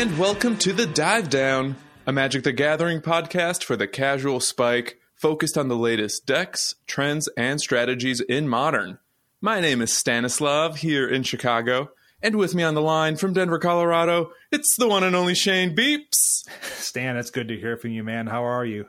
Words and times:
and 0.00 0.18
welcome 0.18 0.56
to 0.56 0.72
the 0.72 0.86
Dive 0.86 1.28
Down, 1.28 1.76
a 2.06 2.12
Magic 2.12 2.42
the 2.42 2.54
Gathering 2.54 3.02
podcast 3.02 3.62
for 3.62 3.76
the 3.76 3.86
casual 3.86 4.40
spike, 4.40 4.98
focused 5.14 5.58
on 5.58 5.68
the 5.68 5.76
latest 5.76 6.24
decks, 6.24 6.74
trends, 6.86 7.28
and 7.36 7.60
strategies 7.60 8.22
in 8.22 8.48
modern. 8.48 8.98
My 9.42 9.60
name 9.60 9.82
is 9.82 9.92
Stanislav 9.92 10.78
here 10.78 11.06
in 11.06 11.22
Chicago, 11.22 11.90
and 12.22 12.36
with 12.36 12.54
me 12.54 12.62
on 12.62 12.72
the 12.72 12.80
line 12.80 13.16
from 13.16 13.34
Denver, 13.34 13.58
Colorado, 13.58 14.32
it's 14.50 14.74
the 14.78 14.88
one 14.88 15.04
and 15.04 15.14
only 15.14 15.34
Shane 15.34 15.76
Beeps. 15.76 16.48
Stan, 16.62 17.18
it's 17.18 17.30
good 17.30 17.48
to 17.48 17.60
hear 17.60 17.76
from 17.76 17.90
you, 17.90 18.02
man. 18.02 18.26
How 18.26 18.44
are 18.44 18.64
you? 18.64 18.86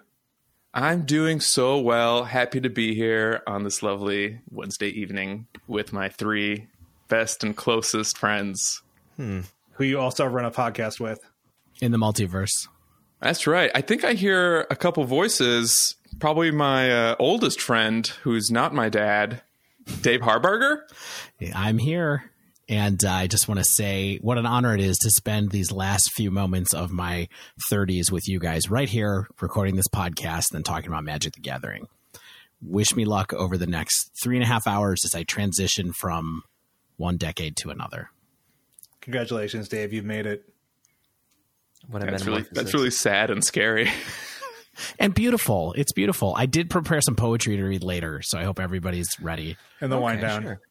I'm 0.74 1.04
doing 1.04 1.42
so 1.42 1.78
well. 1.78 2.24
Happy 2.24 2.62
to 2.62 2.70
be 2.70 2.96
here 2.96 3.44
on 3.46 3.66
this 3.66 3.84
lovely 3.84 4.40
Wednesday 4.50 4.88
evening 4.88 5.48
with 5.68 5.92
my 5.92 6.08
three 6.08 6.68
best 7.10 7.44
and 7.44 7.54
closest 7.54 8.18
friends. 8.18 8.82
Hmm. 9.18 9.42
Who 9.74 9.84
you 9.84 10.00
also 10.00 10.26
run 10.26 10.46
a 10.46 10.52
podcast 10.52 11.00
with 11.00 11.20
in 11.82 11.92
the 11.92 11.98
multiverse. 11.98 12.68
That's 13.22 13.46
right. 13.46 13.72
I 13.76 13.82
think 13.82 14.04
I 14.04 14.14
hear 14.14 14.66
a 14.70 14.76
couple 14.76 15.04
voices. 15.04 15.96
Probably 16.20 16.52
my 16.52 16.92
uh, 16.92 17.16
oldest 17.20 17.62
friend, 17.62 18.06
who's 18.24 18.50
not 18.50 18.74
my 18.74 18.90
dad, 18.90 19.42
Dave 20.02 20.22
Harbarger. 20.22 20.80
I'm 21.54 21.78
here. 21.78 22.32
And 22.68 23.04
uh, 23.04 23.12
I 23.12 23.28
just 23.28 23.48
want 23.48 23.60
to 23.60 23.66
say 23.66 24.18
what 24.22 24.38
an 24.38 24.46
honor 24.46 24.74
it 24.74 24.80
is 24.80 24.98
to 25.00 25.10
spend 25.10 25.52
these 25.52 25.72
last 25.72 26.12
few 26.14 26.32
moments 26.32 26.74
of 26.74 26.90
my 26.90 27.28
30s 27.72 28.12
with 28.12 28.28
you 28.28 28.40
guys 28.40 28.70
right 28.70 28.88
here, 28.88 29.28
recording 29.42 29.76
this 29.76 29.90
podcast 29.94 30.54
and 30.54 30.64
talking 30.64 30.88
about 30.88 31.04
Magic 31.04 31.34
the 31.34 31.42
Gathering. 31.42 31.88
Wish 32.62 32.96
me 32.96 33.06
luck 33.06 33.34
over 33.34 33.58
the 33.58 33.68
next 33.68 34.12
three 34.24 34.38
and 34.38 34.44
a 34.44 34.48
half 34.48 34.68
hours 34.68 35.02
as 35.04 35.14
I 35.14 35.24
transition 35.24 35.92
from 35.92 36.44
one 36.96 37.18
decade 37.18 37.58
to 37.58 37.72
another. 37.72 38.10
Congratulations, 39.02 39.68
Dave. 39.68 39.94
You've 39.94 40.06
made 40.06 40.26
it. 40.26 40.44
What 41.88 42.02
that's 42.06 42.26
really, 42.26 42.46
that's 42.52 42.74
really 42.74 42.92
sad 42.92 43.32
and 43.32 43.44
scary. 43.44 43.90
and 45.00 45.14
beautiful. 45.14 45.74
It's 45.74 45.92
beautiful. 45.92 46.34
I 46.38 46.46
did 46.46 46.70
prepare 46.70 47.02
some 47.02 47.16
poetry 47.16 47.58
to 47.58 47.64
read 47.64 47.84
later, 47.84 48.22
so 48.24 48.38
I 48.38 48.44
hope 48.44 48.60
everybody's 48.60 49.10
ready. 49.20 49.58
And 49.80 49.92
the 49.92 49.96
okay, 49.98 50.04
wind 50.04 50.22
down. 50.22 50.44
Sure. 50.44 50.62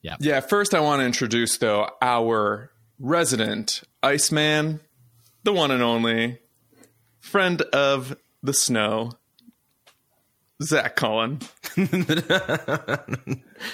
Yeah. 0.00 0.16
Yeah. 0.20 0.40
First, 0.40 0.74
I 0.74 0.80
want 0.80 1.00
to 1.00 1.06
introduce, 1.06 1.58
though, 1.58 1.88
our 2.00 2.70
resident 2.98 3.82
Iceman, 4.02 4.80
the 5.42 5.52
one 5.52 5.70
and 5.70 5.82
only 5.82 6.38
friend 7.20 7.60
of 7.62 8.16
the 8.42 8.54
snow, 8.54 9.12
Zach 10.62 10.96
Cullen. 10.96 11.40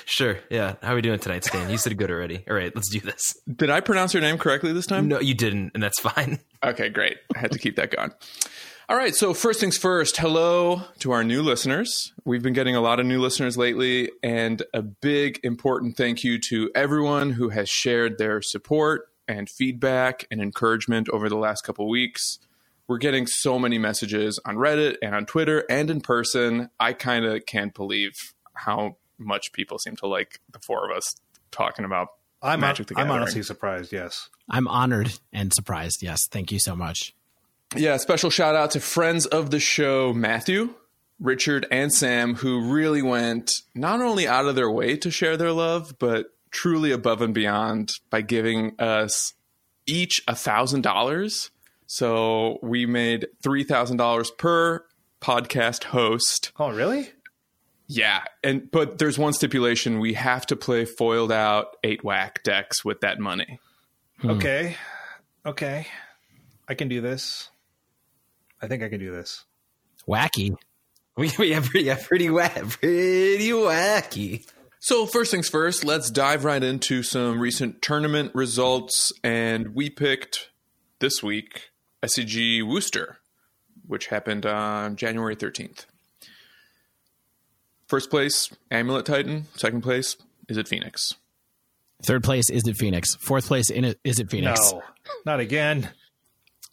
sure. 0.07 0.39
Yeah. 0.51 0.77
How 0.83 0.93
are 0.93 0.95
we 0.95 1.03
doing 1.03 1.19
tonight, 1.19 1.45
Stan? 1.45 1.71
You 1.71 1.79
said 1.79 1.97
good 1.99 2.11
already. 2.11 2.45
All 2.49 2.55
right, 2.57 2.75
let's 2.75 2.89
do 2.89 3.01
this. 3.01 3.37
Did 3.55 3.71
I 3.71 3.81
pronounce 3.81 4.15
your 4.15 4.23
name 4.23 4.39
correctly 4.39 4.73
this 4.73 4.87
time? 4.87 5.09
No, 5.09 5.21
you 5.21 5.35
didn't, 5.35 5.73
and 5.75 5.83
that's 5.83 6.01
fine. 6.01 6.41
Okay, 6.63 6.91
great. 6.91 7.17
I 7.35 7.39
had 7.39 7.53
to 7.53 7.59
keep 7.59 7.77
that 7.77 7.91
going. 7.91 8.11
All 8.91 8.97
right, 8.97 9.15
so 9.15 9.33
first 9.33 9.61
things 9.61 9.79
first, 9.79 10.19
hello 10.19 10.83
to 10.99 11.11
our 11.13 11.25
new 11.25 11.41
listeners. 11.41 12.13
We've 12.27 12.43
been 12.43 12.53
getting 12.53 12.77
a 12.77 12.83
lot 12.83 13.01
of 13.01 13.07
new 13.07 13.19
listeners 13.19 13.57
lately, 13.57 14.11
and 14.23 14.63
a 14.75 14.83
big 14.83 15.41
important 15.43 15.97
thank 15.97 16.23
you 16.23 16.39
to 16.51 16.71
everyone 16.75 17.31
who 17.31 17.49
has 17.49 17.71
shared 17.71 18.19
their 18.19 18.43
support 18.43 19.07
and 19.27 19.49
feedback 19.49 20.27
and 20.31 20.43
encouragement 20.43 21.09
over 21.09 21.31
the 21.31 21.39
last 21.39 21.63
couple 21.63 21.89
weeks. 21.89 22.39
We're 22.91 22.99
getting 22.99 23.29
so 23.29 23.57
many 23.57 23.79
messages 23.79 24.41
on 24.45 24.57
Reddit 24.57 24.97
and 25.01 25.15
on 25.15 25.25
Twitter 25.25 25.65
and 25.71 25.89
in 25.93 26.01
person. 26.01 26.71
I 26.81 26.93
kind 26.93 27.25
of 27.25 27.47
can't 27.47 27.73
believe 27.73 28.35
how 28.53 28.97
much 29.17 29.53
people 29.53 29.79
seem 29.79 29.95
to 29.99 30.09
like 30.09 30.41
the 30.51 30.59
four 30.59 30.91
of 30.91 30.97
us 30.97 31.15
talking 31.53 31.85
about 31.85 32.09
I'm 32.43 32.59
Magic 32.59 32.89
the 32.89 32.95
Gathering. 32.95 33.13
I'm 33.13 33.23
honestly 33.23 33.45
surprised, 33.45 33.93
yes. 33.93 34.29
I'm 34.49 34.67
honored 34.67 35.21
and 35.33 35.55
surprised, 35.55 36.03
yes. 36.03 36.27
Thank 36.27 36.51
you 36.51 36.59
so 36.59 36.75
much. 36.75 37.15
Yeah, 37.77 37.97
special 37.99 38.29
shout 38.29 38.57
out 38.57 38.73
to 38.73 38.81
friends 38.81 39.25
of 39.25 39.53
the 39.53 39.61
show, 39.61 40.13
Matthew, 40.13 40.75
Richard, 41.21 41.69
and 41.71 41.95
Sam, 41.95 42.35
who 42.35 42.73
really 42.73 43.03
went 43.03 43.63
not 43.73 44.01
only 44.01 44.27
out 44.27 44.47
of 44.47 44.57
their 44.57 44.69
way 44.69 44.97
to 44.97 45.13
share 45.13 45.37
their 45.37 45.53
love, 45.53 45.95
but 46.01 46.35
truly 46.51 46.91
above 46.91 47.23
and 47.23 47.35
beyond 47.35 47.93
by 48.11 48.23
giving 48.23 48.73
us 48.81 49.35
each 49.87 50.25
a 50.27 50.35
thousand 50.35 50.81
dollars. 50.81 51.53
So 51.93 52.61
we 52.63 52.87
made 52.87 53.27
three 53.43 53.65
thousand 53.65 53.97
dollars 53.97 54.31
per 54.31 54.85
podcast 55.21 55.83
host. 55.83 56.53
Oh, 56.57 56.71
really? 56.71 57.11
Yeah, 57.89 58.23
and 58.45 58.71
but 58.71 58.99
there's 58.99 59.19
one 59.19 59.33
stipulation: 59.33 59.99
we 59.99 60.15
have 60.15 60.47
to 60.47 60.57
play 60.57 60.85
foiled 60.85 61.33
out 61.33 61.77
eight 61.83 62.05
whack 62.05 62.45
decks 62.45 62.85
with 62.85 63.01
that 63.01 63.19
money. 63.19 63.59
Hmm. 64.21 64.31
Okay, 64.31 64.77
okay, 65.45 65.89
I 66.69 66.75
can 66.75 66.87
do 66.87 67.01
this. 67.01 67.51
I 68.63 68.69
think 68.69 68.85
I 68.85 68.89
can 68.89 69.01
do 69.01 69.11
this. 69.11 69.45
Wacky. 70.09 70.55
We, 71.17 71.31
we 71.39 71.51
have 71.51 71.65
pretty, 71.65 71.87
yeah, 71.87 71.99
pretty 72.01 72.31
whack, 72.31 72.55
pretty 72.55 73.51
wacky. 73.51 74.49
So 74.79 75.05
first 75.05 75.33
things 75.33 75.49
first, 75.49 75.85
let's 75.85 76.09
dive 76.11 76.45
right 76.45 76.63
into 76.63 77.03
some 77.03 77.41
recent 77.41 77.83
tournament 77.83 78.31
results, 78.33 79.13
and 79.23 79.75
we 79.75 79.91
picked 79.91 80.51
this 81.01 81.21
week 81.21 81.70
SCG 82.03 82.63
Worcester, 82.63 83.19
which 83.87 84.07
happened 84.07 84.47
on 84.47 84.97
January 84.97 85.35
thirteenth. 85.35 85.87
First 87.89 88.09
place, 88.09 88.49
Amulet 88.71 89.05
Titan. 89.05 89.47
Second 89.57 89.83
place, 89.83 90.17
Izzet 90.49 90.69
Phoenix? 90.69 91.15
Third 92.03 92.23
place, 92.23 92.51
Izzet 92.51 92.77
Phoenix? 92.77 93.17
Fourth 93.17 93.47
place, 93.47 93.71
Izzet, 93.71 94.31
Phoenix? 94.31 94.73
No, 94.73 94.83
not 95.27 95.41
again. 95.41 95.91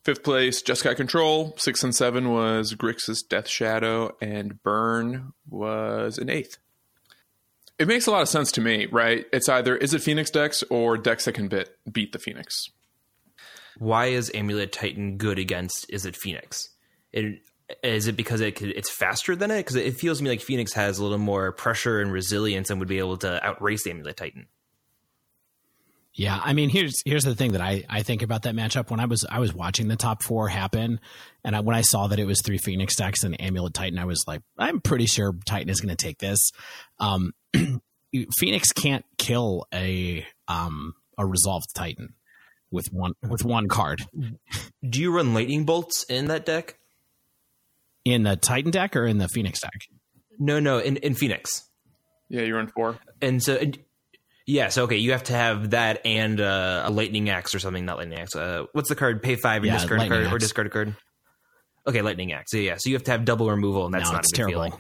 Fifth 0.04 0.24
place, 0.24 0.62
Jeskai 0.64 0.96
Control. 0.96 1.54
Six 1.58 1.84
and 1.84 1.94
seven 1.94 2.32
was 2.32 2.76
Grixis 2.76 3.28
Death 3.28 3.48
Shadow, 3.48 4.16
and 4.22 4.62
Burn 4.64 5.34
was 5.50 6.18
an 6.18 6.30
eighth. 6.30 6.60
It 7.78 7.88
makes 7.88 8.08
a 8.08 8.12
lot 8.12 8.22
of 8.22 8.30
sense 8.30 8.52
to 8.54 8.62
me, 8.62 8.86
right? 8.86 9.26
It's 9.34 9.50
either 9.50 9.78
Izzet 9.78 10.02
Phoenix 10.02 10.32
decks 10.32 10.64
or 10.70 10.98
decks 10.98 11.26
that 11.26 11.34
can 11.34 11.48
bit, 11.48 11.78
beat 11.92 12.14
the 12.14 12.20
Phoenix. 12.20 12.70
Why 13.80 14.08
is 14.08 14.32
Amulet 14.34 14.72
Titan 14.72 15.18
good 15.18 15.40
against 15.40 15.90
Izzet 15.90 16.16
Phoenix? 16.16 16.70
It, 17.12 17.42
is 17.84 18.08
it 18.08 18.16
because 18.16 18.42
it 18.42 18.62
it's 18.62 18.90
faster 18.90 19.36
than 19.36 19.52
it? 19.52 19.58
Because 19.58 19.76
it 19.76 19.96
feels 19.96 20.20
to 20.20 20.24
me 20.24 20.30
like 20.30 20.42
Phoenix 20.42 20.74
has 20.74 21.00
a 21.00 21.04
little 21.04 21.18
more 21.18 21.52
pressure 21.52 22.00
and 22.00 22.12
resilience 22.12 22.70
and 22.70 22.80
would 22.80 22.88
be 22.88 23.00
able 23.00 23.18
to 23.18 23.46
outrace 23.46 23.86
Amulet 23.86 24.18
Titan. 24.18 24.48
Yeah, 26.14 26.40
I 26.44 26.54
mean, 26.54 26.70
here's 26.70 27.04
here's 27.06 27.26
the 27.26 27.36
thing 27.36 27.52
that 27.52 27.62
I, 27.62 27.84
I 27.88 28.02
think 28.02 28.24
about 28.24 28.44
that 28.44 28.56
matchup. 28.56 28.90
When 28.90 29.00
I 29.00 29.06
was 29.06 29.24
I 29.30 29.40
was 29.40 29.54
watching 29.54 29.88
the 29.88 29.96
top 29.96 30.24
four 30.24 30.48
happen, 30.48 31.00
and 31.44 31.56
I, 31.56 31.60
when 31.60 31.76
I 31.76 31.82
saw 31.82 32.08
that 32.08 32.18
it 32.18 32.26
was 32.26 32.42
three 32.42 32.58
Phoenix 32.58 32.96
decks 32.96 33.24
and 33.24 33.40
Amulet 33.40 33.76
Titan, 33.76 34.00
I 34.00 34.06
was 34.06 34.24
like, 34.26 34.42
I'm 34.58 34.82
pretty 34.82 35.06
sure 35.06 35.36
Titan 35.46 35.70
is 35.70 35.80
going 35.80 35.96
to 35.96 36.06
take 36.06 36.18
this. 36.18 36.52
Um, 37.00 37.34
Phoenix 38.40 38.72
can't 38.72 39.06
kill 39.20 39.68
a 39.72 40.26
um, 40.48 40.96
a 41.20 41.26
resolved 41.26 41.68
Titan 41.76 42.16
with 42.72 42.88
one 42.92 43.14
with 43.28 43.44
one 43.44 43.68
card. 43.68 44.06
Do 44.88 45.02
you 45.02 45.16
run 45.16 45.34
lightning 45.34 45.66
bolts 45.66 46.04
in 46.04 46.26
that 46.26 46.46
deck? 46.46 46.78
In 48.06 48.24
the 48.24 48.36
Titan 48.36 48.72
deck 48.72 48.96
or 48.96 49.06
in 49.06 49.18
the 49.18 49.28
Phoenix 49.28 49.60
deck? 49.62 49.82
No, 50.40 50.60
no, 50.60 50.80
in 50.80 50.98
in 50.98 51.14
Phoenix. 51.14 51.70
Yeah, 52.30 52.42
you 52.42 52.56
run 52.56 52.68
four. 52.68 53.00
And 53.22 53.42
so 53.42 53.60
Yes, 54.50 54.78
okay. 54.78 54.96
You 54.96 55.12
have 55.12 55.24
to 55.24 55.34
have 55.34 55.72
that 55.72 56.06
and 56.06 56.40
uh, 56.40 56.84
a 56.86 56.90
lightning 56.90 57.30
axe 57.30 57.54
or 57.54 57.60
something. 57.60 57.84
Not 57.84 57.98
lightning 57.98 58.18
axe. 58.18 58.34
Uh, 58.34 58.64
what's 58.72 58.88
the 58.88 58.96
card? 58.96 59.22
Pay 59.22 59.36
five 59.36 59.58
and 59.58 59.66
yeah, 59.66 59.74
discard 59.74 60.02
a 60.02 60.08
card 60.08 60.24
axe. 60.24 60.34
or 60.34 60.38
discard 60.38 60.68
a 60.68 60.70
card. 60.70 60.96
Okay, 61.86 62.02
lightning 62.02 62.32
axe. 62.32 62.52
So, 62.52 62.58
yeah, 62.58 62.76
so 62.78 62.90
you 62.90 62.96
have 62.96 63.04
to 63.04 63.12
have 63.12 63.26
double 63.26 63.50
removal, 63.50 63.86
and 63.86 63.94
that's 63.94 64.10
no, 64.10 64.16
not 64.16 64.26
a 64.26 64.30
terrible. 64.34 64.54
Feeling. 64.54 64.74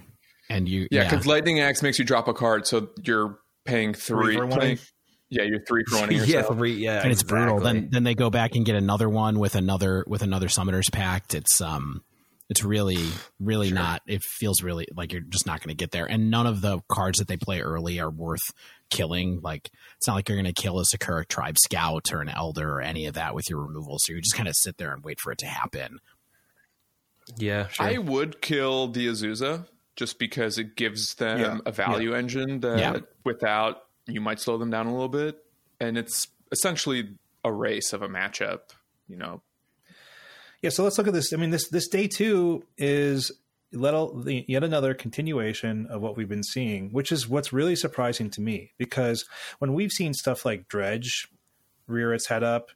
And 0.49 0.69
you, 0.69 0.87
yeah, 0.89 1.03
because 1.03 1.25
yeah. 1.25 1.31
lightning 1.33 1.59
axe 1.59 1.81
makes 1.81 1.99
you 1.99 2.05
drop 2.05 2.29
a 2.29 2.33
card, 2.33 2.65
so 2.65 2.89
you're 3.03 3.39
paying 3.65 3.93
three. 3.93 4.37
three 4.37 4.47
playing, 4.47 4.79
yeah, 5.29 5.43
you're 5.43 5.63
three 5.67 5.83
for 5.87 5.99
one 5.99 6.11
yeah, 6.11 6.41
three, 6.43 6.73
yeah, 6.73 7.01
and 7.01 7.11
it's 7.11 7.23
brutal. 7.23 7.59
Then 7.59 7.89
then 7.91 8.03
they 8.03 8.15
go 8.15 8.29
back 8.29 8.55
and 8.55 8.65
get 8.65 8.75
another 8.75 9.09
one 9.09 9.39
with 9.39 9.55
another 9.55 10.03
with 10.07 10.21
another 10.21 10.49
summoner's 10.49 10.89
pact. 10.89 11.33
It's 11.33 11.61
um 11.61 12.01
it's 12.49 12.63
really, 12.63 13.09
really 13.39 13.69
sure. 13.69 13.75
not. 13.75 14.01
It 14.07 14.23
feels 14.23 14.63
really 14.63 14.87
like 14.95 15.11
you're 15.11 15.21
just 15.21 15.45
not 15.45 15.59
going 15.59 15.75
to 15.75 15.75
get 15.75 15.91
there. 15.91 16.05
And 16.05 16.31
none 16.31 16.47
of 16.47 16.61
the 16.61 16.79
cards 16.89 17.19
that 17.19 17.27
they 17.27 17.35
play 17.35 17.59
early 17.59 17.99
are 17.99 18.09
worth 18.09 18.43
killing. 18.89 19.41
Like 19.41 19.69
it's 19.97 20.07
not 20.07 20.15
like 20.15 20.29
you're 20.29 20.41
going 20.41 20.53
to 20.53 20.61
kill 20.61 20.79
a 20.79 20.85
Sakura 20.85 21.25
Tribe 21.25 21.57
Scout 21.57 22.13
or 22.13 22.21
an 22.21 22.29
Elder 22.29 22.69
or 22.69 22.81
any 22.81 23.05
of 23.05 23.15
that 23.15 23.35
with 23.35 23.49
your 23.49 23.59
removal. 23.59 23.97
So 23.99 24.13
you 24.13 24.21
just 24.21 24.35
kind 24.35 24.47
of 24.47 24.55
sit 24.55 24.77
there 24.77 24.93
and 24.93 25.03
wait 25.03 25.19
for 25.19 25.31
it 25.33 25.39
to 25.39 25.45
happen. 25.45 25.99
Yeah, 27.35 27.67
sure. 27.67 27.85
I 27.85 27.97
would 27.97 28.41
kill 28.41 28.87
the 28.87 29.07
Azusa 29.07 29.67
just 29.97 30.17
because 30.17 30.57
it 30.57 30.77
gives 30.77 31.15
them 31.15 31.39
yeah. 31.39 31.57
a 31.65 31.71
value 31.73 32.11
yeah. 32.11 32.17
engine 32.17 32.61
that 32.61 32.79
yeah. 32.79 32.99
without 33.25 33.81
you 34.07 34.21
might 34.21 34.39
slow 34.39 34.57
them 34.57 34.69
down 34.69 34.87
a 34.87 34.91
little 34.91 35.09
bit, 35.09 35.43
and 35.79 35.97
it's 35.97 36.27
essentially 36.51 37.15
a 37.43 37.51
race 37.51 37.93
of 37.93 38.01
a 38.01 38.07
matchup. 38.07 38.59
You 39.07 39.17
know, 39.17 39.41
yeah, 40.61 40.69
so 40.69 40.83
let's 40.83 40.97
look 40.97 41.07
at 41.07 41.13
this. 41.13 41.33
I 41.33 41.37
mean, 41.37 41.51
this 41.51 41.69
this 41.69 41.87
day 41.87 42.07
two 42.07 42.63
is 42.77 43.31
yet 43.71 44.63
another 44.63 44.93
continuation 44.93 45.87
of 45.87 46.01
what 46.01 46.15
we've 46.15 46.29
been 46.29 46.43
seeing, 46.43 46.89
which 46.91 47.11
is 47.11 47.27
what's 47.27 47.51
really 47.51 47.75
surprising 47.75 48.29
to 48.31 48.41
me 48.41 48.71
because 48.77 49.25
when 49.59 49.73
we've 49.73 49.91
seen 49.91 50.13
stuff 50.13 50.45
like 50.45 50.67
Dredge 50.67 51.27
rear 51.85 52.13
its 52.13 52.27
head 52.27 52.43
up, 52.43 52.71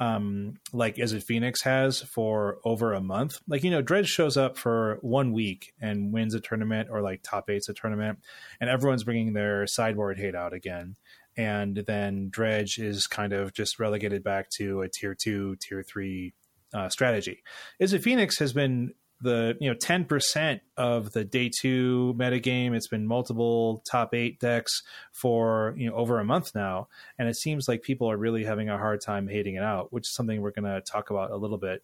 um, 0.00 0.54
like 0.72 0.96
Izzet 0.96 1.22
Phoenix 1.22 1.62
has 1.62 2.00
for 2.00 2.58
over 2.64 2.94
a 2.94 3.02
month. 3.02 3.38
Like, 3.46 3.62
you 3.62 3.70
know, 3.70 3.82
Dredge 3.82 4.08
shows 4.08 4.38
up 4.38 4.56
for 4.56 4.98
one 5.02 5.32
week 5.32 5.74
and 5.80 6.12
wins 6.12 6.34
a 6.34 6.40
tournament 6.40 6.88
or 6.90 7.02
like 7.02 7.22
top 7.22 7.50
eight's 7.50 7.68
a 7.68 7.74
tournament, 7.74 8.18
and 8.60 8.70
everyone's 8.70 9.04
bringing 9.04 9.34
their 9.34 9.66
sideboard 9.66 10.18
hate 10.18 10.34
out 10.34 10.54
again. 10.54 10.96
And 11.36 11.76
then 11.86 12.28
Dredge 12.30 12.78
is 12.78 13.06
kind 13.06 13.32
of 13.32 13.52
just 13.52 13.78
relegated 13.78 14.24
back 14.24 14.48
to 14.56 14.80
a 14.80 14.88
tier 14.88 15.14
two, 15.14 15.56
tier 15.60 15.82
three 15.82 16.32
uh, 16.72 16.88
strategy. 16.88 17.42
Izzet 17.80 18.02
Phoenix 18.02 18.38
has 18.38 18.52
been 18.52 18.94
the 19.20 19.56
you 19.60 19.70
know 19.70 19.76
10% 19.76 20.60
of 20.76 21.12
the 21.12 21.24
day 21.24 21.50
two 21.50 22.14
metagame. 22.18 22.74
It's 22.74 22.88
been 22.88 23.06
multiple 23.06 23.82
top 23.90 24.14
eight 24.14 24.40
decks 24.40 24.82
for 25.12 25.74
you 25.76 25.88
know 25.88 25.96
over 25.96 26.18
a 26.18 26.24
month 26.24 26.54
now. 26.54 26.88
And 27.18 27.28
it 27.28 27.36
seems 27.36 27.68
like 27.68 27.82
people 27.82 28.10
are 28.10 28.16
really 28.16 28.44
having 28.44 28.68
a 28.68 28.78
hard 28.78 29.00
time 29.00 29.28
hating 29.28 29.54
it 29.54 29.62
out 29.62 29.92
which 29.92 30.08
is 30.08 30.14
something 30.14 30.40
we're 30.40 30.50
going 30.50 30.64
to 30.64 30.80
talk 30.80 31.10
about 31.10 31.30
a 31.30 31.36
little 31.36 31.58
bit 31.58 31.82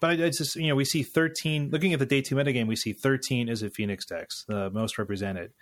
but 0.00 0.20
it's 0.20 0.38
just 0.38 0.56
you 0.56 0.68
know 0.68 0.74
we 0.74 0.84
see 0.84 1.02
13 1.02 1.70
looking 1.70 1.92
at 1.92 1.98
the 1.98 2.06
day 2.06 2.20
two 2.20 2.34
metagame 2.34 2.66
we 2.66 2.76
see 2.76 2.92
13 2.92 3.48
is 3.48 3.62
a 3.62 3.70
Phoenix 3.70 4.04
decks 4.06 4.44
the 4.48 4.70
most 4.70 4.98
represented. 4.98 5.52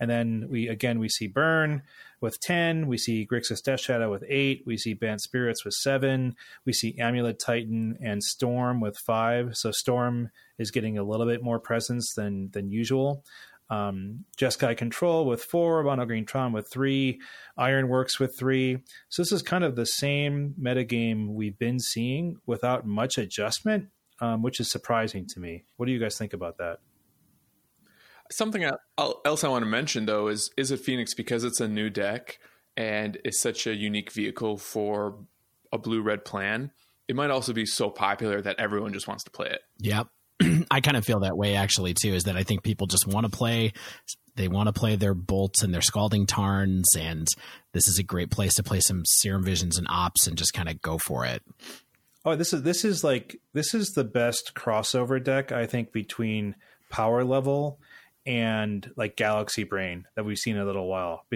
And 0.00 0.10
then 0.10 0.46
we 0.50 0.68
again 0.68 0.98
we 0.98 1.08
see 1.08 1.26
burn 1.26 1.82
with 2.20 2.40
10 2.40 2.86
we 2.86 2.96
see 2.98 3.26
grixis 3.30 3.62
death 3.62 3.80
shadow 3.80 4.10
with 4.10 4.24
8 4.26 4.62
we 4.66 4.76
see 4.76 4.94
bant 4.94 5.20
spirits 5.20 5.64
with 5.64 5.74
7 5.74 6.34
we 6.64 6.72
see 6.72 6.96
amulet 6.98 7.38
titan 7.38 7.98
and 8.02 8.22
storm 8.22 8.80
with 8.80 8.96
5 8.96 9.56
so 9.56 9.70
storm 9.70 10.30
is 10.58 10.70
getting 10.70 10.96
a 10.96 11.02
little 11.02 11.26
bit 11.26 11.42
more 11.42 11.58
presence 11.58 12.14
than 12.14 12.50
than 12.52 12.70
usual 12.70 13.24
um, 13.70 14.24
Jeskai 14.36 14.76
Control 14.76 15.24
with 15.24 15.42
four, 15.42 15.82
Mono 15.82 16.04
Green 16.04 16.26
Tron 16.26 16.52
with 16.52 16.68
three, 16.70 17.20
Ironworks 17.56 18.20
with 18.20 18.36
three. 18.38 18.78
So 19.08 19.22
this 19.22 19.32
is 19.32 19.42
kind 19.42 19.64
of 19.64 19.76
the 19.76 19.86
same 19.86 20.54
metagame 20.60 21.34
we've 21.34 21.58
been 21.58 21.80
seeing 21.80 22.36
without 22.46 22.86
much 22.86 23.18
adjustment, 23.18 23.88
um, 24.20 24.42
which 24.42 24.60
is 24.60 24.70
surprising 24.70 25.26
to 25.28 25.40
me. 25.40 25.64
What 25.76 25.86
do 25.86 25.92
you 25.92 25.98
guys 25.98 26.18
think 26.18 26.32
about 26.32 26.58
that? 26.58 26.78
Something 28.30 28.64
else 28.64 29.44
I 29.44 29.48
want 29.48 29.62
to 29.62 29.70
mention 29.70 30.06
though 30.06 30.28
is 30.28 30.50
Izzet 30.58 30.80
Phoenix 30.80 31.14
because 31.14 31.44
it's 31.44 31.60
a 31.60 31.68
new 31.68 31.90
deck 31.90 32.38
and 32.76 33.18
it's 33.24 33.40
such 33.40 33.66
a 33.66 33.74
unique 33.74 34.10
vehicle 34.12 34.56
for 34.56 35.18
a 35.72 35.78
blue 35.78 36.02
red 36.02 36.24
plan. 36.24 36.70
It 37.06 37.16
might 37.16 37.30
also 37.30 37.52
be 37.52 37.66
so 37.66 37.90
popular 37.90 38.40
that 38.40 38.58
everyone 38.58 38.94
just 38.94 39.06
wants 39.06 39.24
to 39.24 39.30
play 39.30 39.48
it. 39.48 39.60
Yep. 39.80 40.08
I 40.70 40.80
kind 40.80 40.96
of 40.96 41.04
feel 41.04 41.20
that 41.20 41.36
way 41.36 41.54
actually 41.54 41.94
too. 41.94 42.14
Is 42.14 42.24
that 42.24 42.36
I 42.36 42.42
think 42.42 42.62
people 42.62 42.86
just 42.86 43.06
want 43.06 43.24
to 43.24 43.36
play. 43.36 43.72
They 44.36 44.48
want 44.48 44.66
to 44.66 44.72
play 44.72 44.96
their 44.96 45.14
bolts 45.14 45.62
and 45.62 45.72
their 45.72 45.80
scalding 45.80 46.26
tarns, 46.26 46.96
and 46.98 47.26
this 47.72 47.86
is 47.86 47.98
a 47.98 48.02
great 48.02 48.30
place 48.30 48.54
to 48.54 48.64
play 48.64 48.80
some 48.80 49.04
serum 49.06 49.44
visions 49.44 49.78
and 49.78 49.86
opts 49.88 50.26
and 50.26 50.36
just 50.36 50.52
kind 50.52 50.68
of 50.68 50.82
go 50.82 50.98
for 50.98 51.24
it. 51.24 51.42
Oh, 52.24 52.34
this 52.34 52.52
is 52.52 52.62
this 52.62 52.84
is 52.84 53.04
like 53.04 53.36
this 53.52 53.74
is 53.74 53.92
the 53.92 54.04
best 54.04 54.54
crossover 54.54 55.22
deck 55.22 55.52
I 55.52 55.66
think 55.66 55.92
between 55.92 56.56
power 56.90 57.22
level 57.22 57.78
and 58.26 58.90
like 58.96 59.16
Galaxy 59.16 59.64
Brain 59.64 60.06
that 60.14 60.24
we've 60.24 60.38
seen 60.38 60.56
in 60.56 60.62
a 60.62 60.64
little 60.64 60.88
while, 60.88 61.26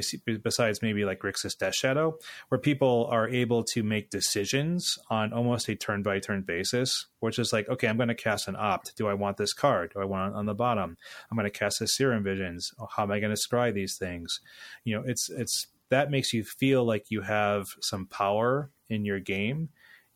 besides 0.43 0.81
maybe 0.81 1.05
like 1.05 1.20
Grixis 1.20 1.56
Death 1.56 1.75
Shadow, 1.75 2.19
where 2.49 2.58
people 2.58 3.06
are 3.11 3.29
able 3.29 3.62
to 3.64 3.82
make 3.82 4.11
decisions 4.11 4.99
on 5.11 5.32
almost 5.32 5.69
a 5.69 5.76
turn 5.76 6.02
by 6.02 6.19
turn 6.19 6.43
basis, 6.43 7.06
which 7.20 7.38
is 7.38 7.52
like, 7.52 7.69
okay, 7.69 7.88
I'm 7.88 7.96
going 7.99 8.08
to 8.08 8.14
cast 8.14 8.49
an 8.49 8.56
opt. 8.58 8.96
Do 8.96 9.06
I 9.06 9.14
want 9.14 9.37
this 9.37 9.52
card? 9.52 9.93
Do 9.93 10.00
I 10.00 10.06
want 10.06 10.32
it 10.32 10.37
on 10.37 10.46
the 10.46 10.55
bottom? 10.55 10.96
I'm 11.31 11.37
going 11.37 11.50
to 11.50 11.58
cast 11.58 11.82
a 11.82 11.87
Serum 11.87 12.25
Visions. 12.25 12.73
Oh, 12.81 12.88
how 12.94 13.02
am 13.02 13.11
I 13.11 13.20
going 13.20 13.35
to 13.35 13.40
scry 13.40 13.73
these 13.73 13.96
things? 13.96 14.40
You 14.85 14.96
know, 14.96 15.05
it's 15.06 15.29
it's 15.29 15.67
that 15.90 16.11
makes 16.11 16.32
you 16.32 16.43
feel 16.43 16.85
like 16.85 17.11
you 17.11 17.20
have 17.20 17.67
some 17.82 18.06
power 18.06 18.70
in 18.88 19.05
your 19.05 19.20
game, 19.20 19.69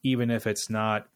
even 0.03 0.31
if 0.31 0.47
it's 0.47 0.71
not 0.71 1.07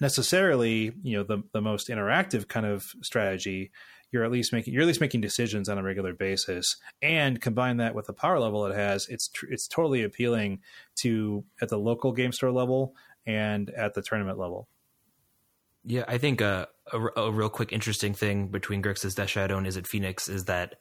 necessarily 0.00 0.92
you 1.02 1.16
know 1.16 1.22
the 1.22 1.42
the 1.52 1.60
most 1.60 1.88
interactive 1.88 2.48
kind 2.48 2.66
of 2.66 2.82
strategy 3.02 3.70
you're 4.12 4.24
at 4.24 4.30
least 4.30 4.52
making 4.52 4.72
you're 4.72 4.82
at 4.82 4.86
least 4.86 5.00
making 5.00 5.20
decisions 5.20 5.68
on 5.68 5.78
a 5.78 5.82
regular 5.82 6.12
basis 6.12 6.76
and 7.00 7.40
combine 7.40 7.78
that 7.78 7.94
with 7.94 8.06
the 8.06 8.12
power 8.12 8.38
level 8.38 8.64
it 8.66 8.76
has 8.76 9.08
it's 9.08 9.28
tr- 9.28 9.46
it's 9.50 9.66
totally 9.66 10.02
appealing 10.02 10.60
to 10.94 11.44
at 11.60 11.68
the 11.68 11.78
local 11.78 12.12
game 12.12 12.32
store 12.32 12.52
level 12.52 12.94
and 13.26 13.70
at 13.70 13.94
the 13.94 14.02
tournament 14.02 14.38
level 14.38 14.68
yeah 15.84 16.04
i 16.06 16.18
think 16.18 16.40
uh, 16.40 16.66
a, 16.92 17.20
a 17.20 17.32
real 17.32 17.48
quick 17.48 17.72
interesting 17.72 18.14
thing 18.14 18.48
between 18.48 18.82
grixis 18.82 19.14
death 19.14 19.30
shadow 19.30 19.56
and 19.56 19.66
Izzet 19.66 19.86
Phoenix 19.86 20.28
is 20.28 20.44
that 20.44 20.76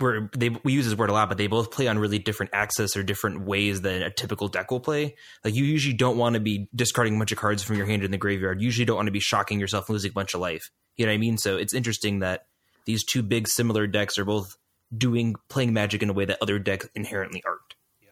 we're, 0.00 0.30
they, 0.36 0.50
we 0.62 0.72
use 0.72 0.86
this 0.86 0.94
word 0.96 1.10
a 1.10 1.12
lot, 1.12 1.28
but 1.28 1.38
they 1.38 1.48
both 1.48 1.70
play 1.70 1.88
on 1.88 1.98
really 1.98 2.18
different 2.18 2.50
axes 2.52 2.96
or 2.96 3.02
different 3.02 3.42
ways 3.42 3.80
than 3.80 4.02
a 4.02 4.10
typical 4.10 4.48
deck 4.48 4.70
will 4.70 4.80
play. 4.80 5.16
Like 5.44 5.54
you 5.54 5.64
usually 5.64 5.94
don't 5.94 6.16
want 6.16 6.34
to 6.34 6.40
be 6.40 6.68
discarding 6.74 7.16
a 7.16 7.18
bunch 7.18 7.32
of 7.32 7.38
cards 7.38 7.62
from 7.62 7.76
your 7.76 7.86
hand 7.86 8.04
in 8.04 8.10
the 8.10 8.18
graveyard. 8.18 8.60
You 8.60 8.66
usually 8.66 8.84
don't 8.84 8.96
want 8.96 9.06
to 9.06 9.12
be 9.12 9.20
shocking 9.20 9.58
yourself 9.58 9.88
and 9.88 9.94
losing 9.94 10.10
a 10.10 10.14
bunch 10.14 10.34
of 10.34 10.40
life. 10.40 10.70
You 10.96 11.06
know 11.06 11.12
what 11.12 11.16
I 11.16 11.18
mean? 11.18 11.38
So 11.38 11.56
it's 11.56 11.74
interesting 11.74 12.20
that 12.20 12.46
these 12.84 13.04
two 13.04 13.22
big 13.22 13.48
similar 13.48 13.86
decks 13.86 14.18
are 14.18 14.24
both 14.24 14.56
doing 14.96 15.34
playing 15.48 15.72
magic 15.72 16.02
in 16.02 16.10
a 16.10 16.12
way 16.12 16.24
that 16.24 16.38
other 16.40 16.58
decks 16.58 16.88
inherently 16.94 17.42
aren't. 17.46 17.74
Yeah. 18.02 18.08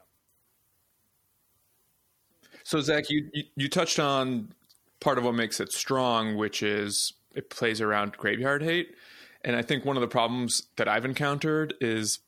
So 2.62 2.80
Zach, 2.80 3.08
you, 3.08 3.30
you, 3.32 3.44
you 3.56 3.68
touched 3.68 3.98
on 3.98 4.52
part 5.00 5.18
of 5.18 5.24
what 5.24 5.34
makes 5.34 5.60
it 5.60 5.72
strong, 5.72 6.36
which 6.36 6.62
is 6.62 7.14
it 7.34 7.50
plays 7.50 7.80
around 7.80 8.12
graveyard 8.12 8.62
hate. 8.62 8.94
And 9.42 9.54
I 9.54 9.62
think 9.62 9.84
one 9.84 9.96
of 9.96 10.00
the 10.00 10.08
problems 10.08 10.62
that 10.76 10.88
I've 10.88 11.04
encountered 11.04 11.74
is 11.80 12.18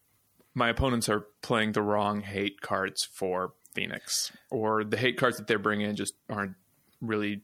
my 0.55 0.69
opponents 0.69 1.08
are 1.08 1.26
playing 1.43 1.73
the 1.73 1.82
wrong 1.82 2.20
hate 2.20 2.61
cards 2.61 3.08
for 3.12 3.52
Phoenix, 3.75 4.32
or 4.50 4.84
the 4.84 4.96
hate 4.96 5.17
cards 5.17 5.37
that 5.37 5.46
they're 5.46 5.58
bringing 5.58 5.88
in 5.88 5.96
just 5.96 6.14
aren't 6.29 6.55
really 7.00 7.43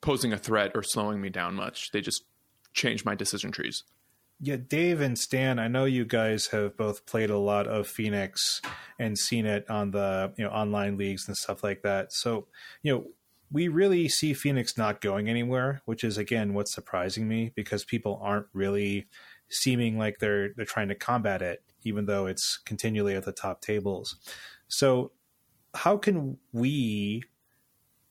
posing 0.00 0.32
a 0.32 0.38
threat 0.38 0.72
or 0.74 0.82
slowing 0.82 1.20
me 1.20 1.28
down 1.28 1.54
much. 1.54 1.90
They 1.92 2.00
just 2.00 2.24
change 2.78 3.04
my 3.04 3.14
decision 3.14 3.50
trees. 3.50 3.84
Yeah, 4.40 4.56
Dave 4.56 5.00
and 5.00 5.18
Stan, 5.18 5.58
I 5.58 5.66
know 5.66 5.84
you 5.84 6.04
guys 6.04 6.46
have 6.48 6.76
both 6.76 7.06
played 7.06 7.28
a 7.28 7.38
lot 7.38 7.66
of 7.66 7.88
Phoenix 7.88 8.62
and 8.96 9.18
seen 9.18 9.46
it 9.46 9.68
on 9.68 9.90
the 9.90 10.32
you 10.36 10.44
know 10.44 10.50
online 10.50 10.96
leagues 10.96 11.26
and 11.26 11.36
stuff 11.36 11.64
like 11.64 11.82
that. 11.82 12.12
So, 12.12 12.46
you 12.82 12.92
know, 12.92 13.06
we 13.50 13.66
really 13.66 14.08
see 14.08 14.34
Phoenix 14.34 14.78
not 14.78 15.00
going 15.00 15.28
anywhere, 15.28 15.82
which 15.86 16.04
is 16.04 16.18
again 16.18 16.54
what's 16.54 16.72
surprising 16.72 17.26
me 17.26 17.52
because 17.56 17.84
people 17.84 18.20
aren't 18.22 18.46
really 18.52 19.08
seeming 19.50 19.98
like 19.98 20.18
they're 20.20 20.50
they're 20.54 20.64
trying 20.64 20.88
to 20.88 20.94
combat 20.94 21.42
it, 21.42 21.64
even 21.82 22.06
though 22.06 22.26
it's 22.26 22.58
continually 22.64 23.16
at 23.16 23.24
the 23.24 23.32
top 23.32 23.60
tables. 23.60 24.16
So, 24.68 25.10
how 25.74 25.96
can 25.96 26.38
we 26.52 27.24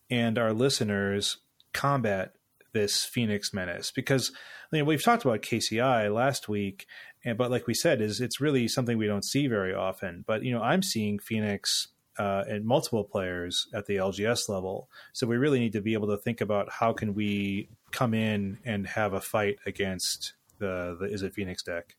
and 0.09 0.37
our 0.37 0.51
listeners 0.51 1.37
combat 1.73 2.33
this 2.73 3.03
Phoenix 3.03 3.53
menace 3.53 3.91
because 3.91 4.31
you 4.71 4.79
know, 4.79 4.85
we've 4.85 5.03
talked 5.03 5.25
about 5.25 5.41
KCI 5.41 6.13
last 6.13 6.49
week, 6.49 6.85
and 7.23 7.37
but 7.37 7.51
like 7.51 7.67
we 7.67 7.73
said, 7.73 8.01
is 8.01 8.21
it's 8.21 8.41
really 8.41 8.67
something 8.67 8.97
we 8.97 9.07
don't 9.07 9.25
see 9.25 9.47
very 9.47 9.73
often. 9.73 10.23
But 10.27 10.43
you 10.43 10.53
know, 10.53 10.61
I'm 10.61 10.83
seeing 10.83 11.19
Phoenix 11.19 11.87
uh, 12.17 12.43
and 12.47 12.65
multiple 12.65 13.03
players 13.03 13.67
at 13.73 13.85
the 13.85 13.97
LGS 13.97 14.49
level, 14.49 14.89
so 15.13 15.27
we 15.27 15.37
really 15.37 15.59
need 15.59 15.73
to 15.73 15.81
be 15.81 15.93
able 15.93 16.07
to 16.09 16.17
think 16.17 16.41
about 16.41 16.71
how 16.71 16.93
can 16.93 17.13
we 17.13 17.69
come 17.91 18.13
in 18.13 18.59
and 18.65 18.87
have 18.87 19.13
a 19.13 19.21
fight 19.21 19.57
against 19.65 20.33
the 20.59 20.97
the 20.99 21.25
it 21.25 21.33
Phoenix 21.33 21.63
deck. 21.63 21.95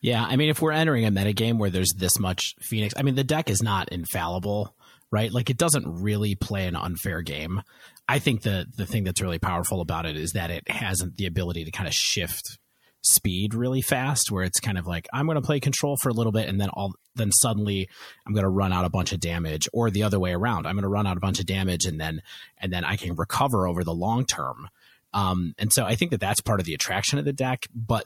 Yeah, 0.00 0.24
I 0.24 0.36
mean, 0.36 0.48
if 0.48 0.62
we're 0.62 0.72
entering 0.72 1.04
a 1.04 1.10
metagame 1.10 1.58
where 1.58 1.68
there's 1.68 1.92
this 1.94 2.18
much 2.18 2.54
Phoenix, 2.60 2.94
I 2.96 3.02
mean, 3.02 3.16
the 3.16 3.24
deck 3.24 3.50
is 3.50 3.62
not 3.62 3.90
infallible 3.90 4.74
right? 5.10 5.32
Like 5.32 5.50
it 5.50 5.56
doesn't 5.56 6.02
really 6.02 6.34
play 6.34 6.66
an 6.66 6.76
unfair 6.76 7.22
game. 7.22 7.62
I 8.08 8.18
think 8.18 8.42
the 8.42 8.66
the 8.76 8.86
thing 8.86 9.04
that's 9.04 9.20
really 9.20 9.38
powerful 9.38 9.80
about 9.80 10.06
it 10.06 10.16
is 10.16 10.32
that 10.32 10.50
it 10.50 10.68
hasn't 10.70 11.16
the 11.16 11.26
ability 11.26 11.64
to 11.64 11.70
kind 11.70 11.86
of 11.86 11.94
shift 11.94 12.58
speed 13.02 13.54
really 13.54 13.80
fast 13.80 14.30
where 14.30 14.42
it's 14.42 14.58
kind 14.58 14.76
of 14.76 14.86
like 14.86 15.06
I'm 15.12 15.26
going 15.26 15.36
to 15.36 15.42
play 15.42 15.60
control 15.60 15.96
for 16.02 16.08
a 16.08 16.12
little 16.12 16.32
bit 16.32 16.48
and 16.48 16.60
then 16.60 16.68
all 16.70 16.94
then 17.14 17.30
suddenly 17.30 17.88
I'm 18.26 18.32
going 18.32 18.44
to 18.44 18.50
run 18.50 18.72
out 18.72 18.84
a 18.84 18.90
bunch 18.90 19.12
of 19.12 19.20
damage 19.20 19.68
or 19.72 19.90
the 19.90 20.02
other 20.02 20.18
way 20.18 20.32
around. 20.32 20.66
I'm 20.66 20.74
going 20.74 20.82
to 20.82 20.88
run 20.88 21.06
out 21.06 21.16
a 21.16 21.20
bunch 21.20 21.38
of 21.38 21.46
damage 21.46 21.84
and 21.84 22.00
then 22.00 22.22
and 22.58 22.72
then 22.72 22.84
I 22.84 22.96
can 22.96 23.14
recover 23.14 23.68
over 23.68 23.84
the 23.84 23.94
long 23.94 24.24
term. 24.24 24.68
Um, 25.12 25.54
and 25.58 25.72
so 25.72 25.84
I 25.84 25.94
think 25.94 26.10
that 26.10 26.20
that's 26.20 26.40
part 26.40 26.60
of 26.60 26.66
the 26.66 26.74
attraction 26.74 27.18
of 27.18 27.24
the 27.24 27.32
deck, 27.32 27.66
but 27.74 28.04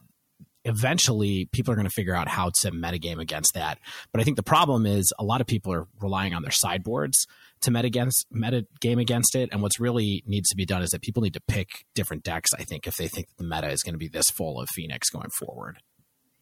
eventually 0.65 1.49
people 1.53 1.73
are 1.73 1.77
going 1.77 1.89
to 1.89 1.95
figure 1.95 2.15
out 2.15 2.29
how 2.29 2.51
to 2.61 2.71
metagame 2.71 3.21
against 3.21 3.55
that. 3.55 3.79
But 4.13 4.21
I 4.21 4.25
think 4.25 4.37
the 4.37 4.43
problem 4.43 4.87
is 4.87 5.13
a 5.19 5.25
lot 5.25 5.41
of 5.41 5.47
people 5.47 5.73
are 5.73 5.89
relying 6.01 6.35
on 6.35 6.43
their 6.43 6.53
sideboards 6.53 7.27
to 7.63 7.71
meta 7.71 7.87
against 7.87 8.27
meta 8.31 8.67
game 8.81 8.99
against 8.99 9.35
it. 9.35 9.49
And 9.53 9.63
what's 9.63 9.81
really 9.81 10.23
needs 10.27 10.49
to 10.51 10.57
be 10.57 10.67
done 10.67 10.83
is 10.83 10.91
that 10.91 11.03
people 11.03 11.23
need 11.23 11.35
to 11.35 11.43
pick 11.49 11.85
different 11.95 12.23
decks. 12.23 12.51
I 12.59 12.65
think 12.65 12.87
if 12.87 12.95
they 12.97 13.09
think 13.09 13.29
that 13.29 13.39
the 13.39 13.49
meta 13.49 13.71
is 13.71 13.83
going 13.83 13.95
to 13.95 13.99
be 13.99 14.09
this 14.09 14.31
full 14.31 14.61
of 14.61 14.69
Phoenix 14.75 15.11
going 15.11 15.31
forward. 15.39 15.79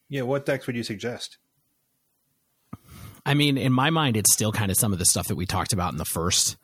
Yeah, 0.08 0.22
what 0.22 0.44
decks 0.44 0.66
would 0.66 0.76
you 0.76 0.82
suggest? 0.82 1.38
I 3.24 3.34
mean, 3.34 3.58
in 3.58 3.72
my 3.72 3.90
mind, 3.90 4.16
it's 4.16 4.32
still 4.32 4.52
kind 4.52 4.70
of 4.70 4.76
some 4.76 4.92
of 4.92 4.98
the 4.98 5.04
stuff 5.04 5.28
that 5.28 5.36
we 5.36 5.46
talked 5.46 5.72
about 5.72 5.92
in 5.92 5.98
the 5.98 6.04
first 6.04 6.56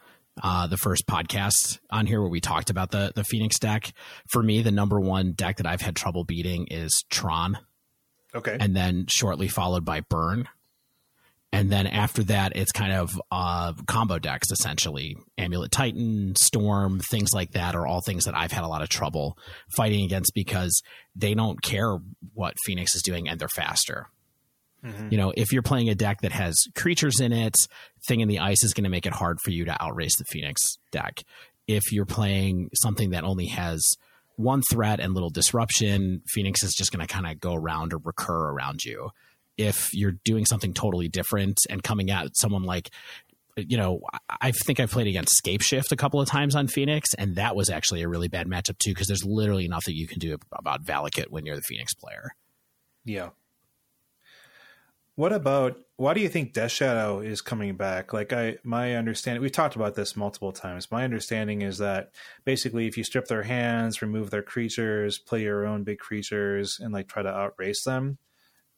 uh, 0.43 0.67
the 0.67 0.77
first 0.77 1.07
podcast 1.07 1.79
on 1.91 2.07
here 2.07 2.21
where 2.21 2.29
we 2.29 2.41
talked 2.41 2.71
about 2.71 2.91
the 2.91 3.13
the 3.15 3.25
Phoenix 3.25 3.59
deck. 3.59 3.93
For 4.29 4.43
me, 4.43 4.63
the 4.63 4.71
number 4.71 5.01
one 5.01 5.33
deck 5.33 5.59
that 5.59 5.67
I've 5.67 5.81
had 5.81 5.97
trouble 5.97 6.25
beating 6.25 6.67
is 6.71 7.05
Tron. 7.11 7.59
Okay. 8.35 8.57
And 8.59 8.77
then 8.77 9.07
shortly 9.09 9.49
followed 9.49 9.85
by 9.85 10.01
Burn. 10.01 10.49
And 11.53 11.71
then 11.71 11.87
after 11.87 12.23
that, 12.25 12.57
it's 12.57 12.73
kind 12.73 12.93
of 12.93 13.21
uh, 13.31 13.73
combo 13.87 14.19
decks 14.19 14.51
essentially. 14.51 15.17
Amulet 15.39 15.71
Titan, 15.71 16.35
Storm, 16.37 17.01
things 17.11 17.33
like 17.33 17.53
that 17.53 17.75
are 17.75 17.87
all 17.87 18.01
things 18.01 18.25
that 18.25 18.37
I've 18.37 18.53
had 18.53 18.65
a 18.65 18.69
lot 18.69 18.83
of 18.83 18.89
trouble 18.89 19.39
fighting 19.77 20.05
against 20.05 20.33
because 20.35 20.83
they 21.15 21.35
don't 21.35 21.63
care 21.63 21.99
what 22.35 22.55
Phoenix 22.65 22.95
is 22.95 23.03
doing 23.03 23.29
and 23.29 23.39
they're 23.39 23.49
faster. 23.49 24.09
Mm-hmm. 24.85 25.09
You 25.11 25.19
know, 25.19 25.33
if 25.37 25.53
you're 25.53 25.63
playing 25.63 25.89
a 25.89 25.95
deck 25.95 26.21
that 26.21 26.33
has 26.33 26.63
creatures 26.75 27.21
in 27.21 27.33
it, 27.33 27.55
Thing 28.07 28.21
in 28.21 28.29
the 28.29 28.41
Ice 28.41 28.63
is 28.63 28.75
going 28.75 28.85
to 28.85 28.91
make 28.91 29.07
it 29.07 29.15
hard 29.15 29.39
for 29.43 29.51
you 29.51 29.65
to 29.65 29.83
outrace 29.83 30.17
the 30.17 30.25
Phoenix 30.31 30.79
deck. 30.93 31.23
If 31.67 31.91
you're 31.91 32.07
playing 32.07 32.71
something 32.75 33.11
that 33.11 33.25
only 33.25 33.47
has 33.47 33.83
one 34.37 34.63
threat 34.71 35.01
and 35.01 35.15
little 35.15 35.31
disruption, 35.31 36.23
Phoenix 36.29 36.63
is 36.63 36.75
just 36.75 36.93
going 36.93 37.05
to 37.05 37.13
kind 37.13 37.27
of 37.27 37.41
go 37.41 37.55
around 37.55 37.93
or 37.93 37.99
recur 37.99 38.51
around 38.51 38.85
you. 38.85 39.11
If 39.57 39.95
you're 39.95 40.17
doing 40.25 40.45
something 40.45 40.75
totally 40.75 41.09
different 41.09 41.59
and 41.71 41.83
coming 41.83 42.11
at 42.11 42.37
someone 42.37 42.65
like, 42.65 42.91
you 43.57 43.77
know, 43.77 44.01
I 44.41 44.53
think 44.53 44.81
I've 44.81 44.91
played 44.91 45.07
against 45.07 45.43
Scapeshift 45.43 45.91
a 45.93 45.97
couple 45.97 46.21
of 46.21 46.29
times 46.29 46.55
on 46.55 46.69
Phoenix, 46.69 47.15
and 47.15 47.37
that 47.37 47.57
was 47.57 47.71
actually 47.71 48.03
a 48.03 48.09
really 48.09 48.29
bad 48.29 48.47
matchup 48.47 48.79
too 48.79 48.91
because 48.91 49.07
there's 49.07 49.25
literally 49.25 49.67
nothing 49.67 49.95
you 49.97 50.07
can 50.07 50.19
do 50.19 50.37
about 50.53 50.85
Valakut 50.85 51.31
when 51.31 51.47
you're 51.47 51.57
the 51.57 51.63
Phoenix 51.63 51.95
player. 51.95 52.33
Yeah. 53.05 53.31
What 55.17 55.33
about 55.33 55.79
why 55.97 56.13
do 56.13 56.21
you 56.21 56.29
think 56.29 56.53
Death 56.53 56.73
Shadow 56.73 57.21
is 57.21 57.41
coming 57.41 57.75
back? 57.77 58.13
Like 58.13 58.35
I 58.35 58.59
my 58.63 58.97
understanding 58.97 59.41
we've 59.41 59.51
talked 59.51 59.75
about 59.75 59.95
this 59.95 60.15
multiple 60.15 60.53
times. 60.53 60.91
My 60.91 61.05
understanding 61.05 61.63
is 61.63 61.79
that 61.79 62.11
basically 62.45 62.87
if 62.87 62.99
you 62.99 63.05
strip 63.05 63.27
their 63.27 63.45
hands, 63.45 64.03
remove 64.03 64.29
their 64.29 64.43
creatures, 64.43 65.17
play 65.17 65.43
your 65.43 65.67
own 65.67 65.85
big 65.85 65.99
creatures 65.99 66.79
and 66.79 66.93
like 66.93 67.09
try 67.09 67.23
to 67.23 67.31
outrace 67.31 67.83
them, 67.85 68.19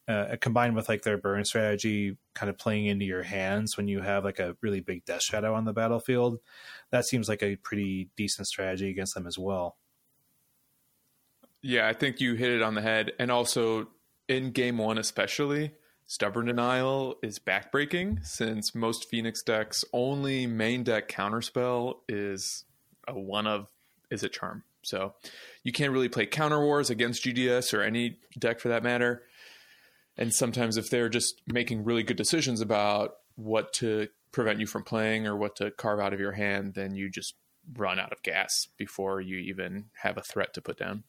uh, 0.09 0.37
combined 0.41 0.75
with 0.75 0.89
like 0.89 1.03
their 1.03 1.19
burn 1.19 1.45
strategy 1.45 2.17
kind 2.35 2.49
of 2.49 2.57
playing 2.57 2.87
into 2.87 3.05
your 3.05 3.23
hands 3.23 3.77
when 3.77 3.89
you 3.89 4.01
have 4.01 4.25
like 4.25 4.39
a 4.39 4.57
really 4.63 4.81
big 4.81 5.05
Death 5.05 5.23
Shadow 5.23 5.55
on 5.55 5.65
the 5.65 5.75
battlefield, 5.75 6.39
that 6.91 7.05
seems 7.05 7.29
like 7.29 7.43
a 7.43 7.57
pretty 7.57 8.09
decent 8.17 8.49
strategy 8.49 8.89
against 8.89 9.15
them 9.15 9.27
as 9.27 9.39
well. 9.39 9.77
Yeah, 11.61 11.87
I 11.87 11.93
think 11.93 12.21
you 12.21 12.35
hit 12.35 12.51
it 12.51 12.63
on 12.63 12.75
the 12.75 12.81
head 12.81 13.13
and 13.19 13.31
also 13.31 13.89
in 14.29 14.53
game 14.53 14.79
1 14.79 14.99
especially 14.99 15.73
Stubborn 16.07 16.47
Denial 16.47 17.17
is 17.23 17.39
backbreaking 17.39 18.25
since 18.25 18.75
most 18.75 19.11
Phoenix 19.11 19.43
decks' 19.43 19.85
only 19.93 20.47
main 20.47 20.83
deck 20.83 21.07
counterspell 21.07 21.97
is 22.09 22.65
a 23.07 23.19
one 23.19 23.47
of 23.47 23.67
Izzet 24.11 24.33
Charm. 24.33 24.65
So 24.83 25.13
you 25.65 25.73
can't 25.73 25.93
really 25.93 26.09
play 26.09 26.25
counter 26.25 26.65
wars 26.65 26.89
against 26.89 27.25
GDS 27.25 27.75
or 27.75 27.83
any 27.83 28.17
deck 28.39 28.59
for 28.59 28.69
that 28.69 28.83
matter. 28.83 29.25
And 30.19 30.35
sometimes 30.35 30.77
if 30.77 30.91
they're 30.91 31.09
just 31.09 31.41
making 31.47 31.85
really 31.85 32.03
good 32.03 32.17
decisions 32.17 32.61
about 32.61 33.13
what 33.37 33.73
to 33.75 34.09
prevent 34.33 34.61
you 34.61 34.67
from 34.67 34.83
playing 34.83 35.27
or 35.27 35.37
what 35.37 35.57
to 35.57 35.71
carve 35.71 36.01
out 36.01 36.13
of 36.13 36.21
your 36.21 36.33
hand, 36.33 36.75
then 36.75 36.95
you 36.95 37.09
just 37.09 37.35
run 37.77 37.99
out 37.99 38.13
of 38.13 38.23
gas 38.23 38.67
before 38.77 39.21
you 39.21 39.39
even 39.39 39.87
have 40.03 40.17
a 40.17 40.23
threat 40.23 40.53
to 40.55 40.61
put 40.61 40.79
down. 40.79 41.05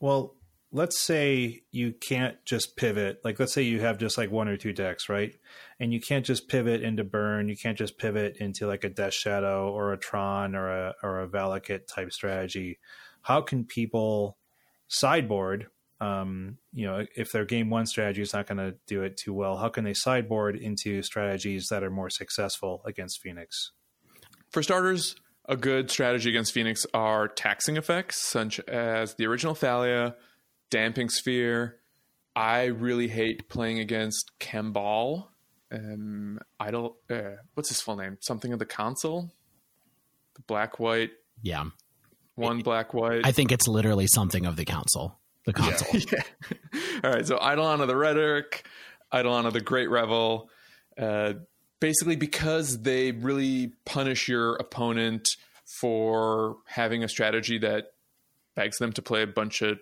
Well, 0.00 0.36
let's 0.70 0.98
say 1.00 1.62
you 1.70 1.92
can't 1.92 2.36
just 2.44 2.76
pivot 2.76 3.20
like 3.24 3.40
let's 3.40 3.54
say 3.54 3.62
you 3.62 3.80
have 3.80 3.96
just 3.96 4.18
like 4.18 4.30
one 4.30 4.48
or 4.48 4.56
two 4.56 4.72
decks 4.72 5.08
right 5.08 5.34
and 5.80 5.94
you 5.94 6.00
can't 6.00 6.26
just 6.26 6.46
pivot 6.46 6.82
into 6.82 7.02
burn 7.02 7.48
you 7.48 7.56
can't 7.56 7.78
just 7.78 7.96
pivot 7.96 8.36
into 8.36 8.66
like 8.66 8.84
a 8.84 8.88
death 8.90 9.14
shadow 9.14 9.70
or 9.70 9.92
a 9.92 9.98
tron 9.98 10.54
or 10.54 10.68
a 10.68 10.94
or 11.02 11.22
a 11.22 11.28
valakut 11.28 11.86
type 11.86 12.12
strategy 12.12 12.78
how 13.22 13.40
can 13.40 13.64
people 13.64 14.36
sideboard 14.88 15.68
um, 16.00 16.58
you 16.72 16.86
know 16.86 17.04
if 17.16 17.32
their 17.32 17.44
game 17.44 17.70
one 17.70 17.86
strategy 17.86 18.22
is 18.22 18.32
not 18.32 18.46
going 18.46 18.58
to 18.58 18.74
do 18.86 19.02
it 19.02 19.16
too 19.16 19.32
well 19.32 19.56
how 19.56 19.68
can 19.68 19.84
they 19.84 19.94
sideboard 19.94 20.56
into 20.56 21.02
strategies 21.02 21.66
that 21.70 21.82
are 21.82 21.90
more 21.90 22.10
successful 22.10 22.82
against 22.84 23.20
phoenix 23.20 23.72
for 24.50 24.62
starters 24.62 25.16
a 25.48 25.56
good 25.56 25.90
strategy 25.90 26.28
against 26.28 26.52
Phoenix 26.52 26.86
are 26.92 27.26
taxing 27.26 27.78
effects, 27.78 28.22
such 28.22 28.60
as 28.60 29.14
the 29.14 29.26
original 29.26 29.54
Thalia, 29.54 30.14
Damping 30.70 31.08
Sphere. 31.08 31.76
I 32.36 32.66
really 32.66 33.08
hate 33.08 33.48
playing 33.48 33.80
against 33.80 34.30
Kambal. 34.38 35.28
Um, 35.72 36.38
Idol. 36.60 36.98
Uh, 37.10 37.36
what's 37.54 37.70
his 37.70 37.80
full 37.80 37.96
name? 37.96 38.18
Something 38.20 38.52
of 38.52 38.58
the 38.58 38.66
Council. 38.66 39.32
The 40.34 40.42
black 40.42 40.78
white. 40.78 41.10
Yeah. 41.42 41.64
One 42.34 42.60
black 42.60 42.94
white. 42.94 43.22
I 43.24 43.32
think 43.32 43.50
it's 43.50 43.66
literally 43.66 44.06
something 44.06 44.46
of 44.46 44.54
the 44.54 44.64
council. 44.64 45.18
The 45.48 45.54
council. 45.54 45.86
Yeah. 45.94 46.22
yeah. 46.72 47.00
All 47.04 47.10
right. 47.10 47.26
So 47.26 47.36
Eidolon 47.36 47.80
of 47.80 47.88
the 47.88 47.96
Rhetoric, 47.96 48.66
Eidolon 49.14 49.46
of 49.46 49.54
the 49.54 49.62
Great 49.62 49.88
Revel. 49.88 50.50
Uh, 50.98 51.34
basically, 51.80 52.16
because 52.16 52.82
they 52.82 53.12
really 53.12 53.72
punish 53.86 54.28
your 54.28 54.56
opponent 54.56 55.26
for 55.80 56.56
having 56.66 57.02
a 57.02 57.08
strategy 57.08 57.56
that 57.60 57.92
begs 58.56 58.76
them 58.76 58.92
to 58.92 59.00
play 59.00 59.22
a 59.22 59.26
bunch 59.26 59.62
of 59.62 59.78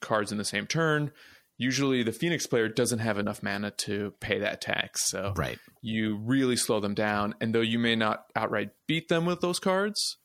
cards 0.00 0.32
in 0.32 0.38
the 0.38 0.44
same 0.44 0.66
turn. 0.66 1.12
Usually, 1.58 2.02
the 2.02 2.12
Phoenix 2.12 2.46
player 2.46 2.68
doesn't 2.70 3.00
have 3.00 3.18
enough 3.18 3.42
mana 3.42 3.72
to 3.72 4.14
pay 4.20 4.38
that 4.38 4.62
tax. 4.62 5.10
So, 5.10 5.34
right. 5.36 5.58
you 5.82 6.16
really 6.16 6.56
slow 6.56 6.80
them 6.80 6.94
down. 6.94 7.34
And 7.42 7.54
though 7.54 7.60
you 7.60 7.78
may 7.78 7.94
not 7.94 8.24
outright 8.34 8.70
beat 8.86 9.08
them 9.08 9.26
with 9.26 9.42
those 9.42 9.58
cards, 9.58 10.16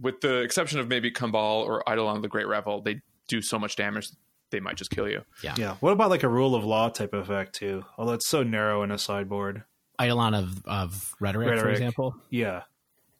with 0.00 0.20
the 0.20 0.42
exception 0.42 0.78
of 0.78 0.86
maybe 0.86 1.10
Kambal 1.10 1.66
or 1.66 1.82
Eidolon 1.88 2.22
the 2.22 2.28
Great 2.28 2.46
Revel, 2.46 2.82
they 2.82 3.00
do 3.28 3.40
so 3.40 3.58
much 3.58 3.76
damage 3.76 4.08
they 4.52 4.60
might 4.60 4.76
just 4.76 4.90
kill 4.90 5.08
you. 5.08 5.22
Yeah. 5.42 5.54
Yeah. 5.58 5.76
What 5.80 5.92
about 5.92 6.10
like 6.10 6.22
a 6.22 6.28
rule 6.28 6.54
of 6.54 6.64
law 6.64 6.88
type 6.90 7.14
effect 7.14 7.54
too? 7.54 7.84
Although 7.98 8.12
it's 8.12 8.28
so 8.28 8.44
narrow 8.44 8.82
in 8.82 8.92
a 8.92 8.98
sideboard. 8.98 9.64
Eidolon 10.00 10.34
of, 10.34 10.64
of 10.66 11.14
rhetoric, 11.18 11.48
rhetoric, 11.48 11.64
for 11.64 11.70
example. 11.70 12.16
Yeah. 12.30 12.62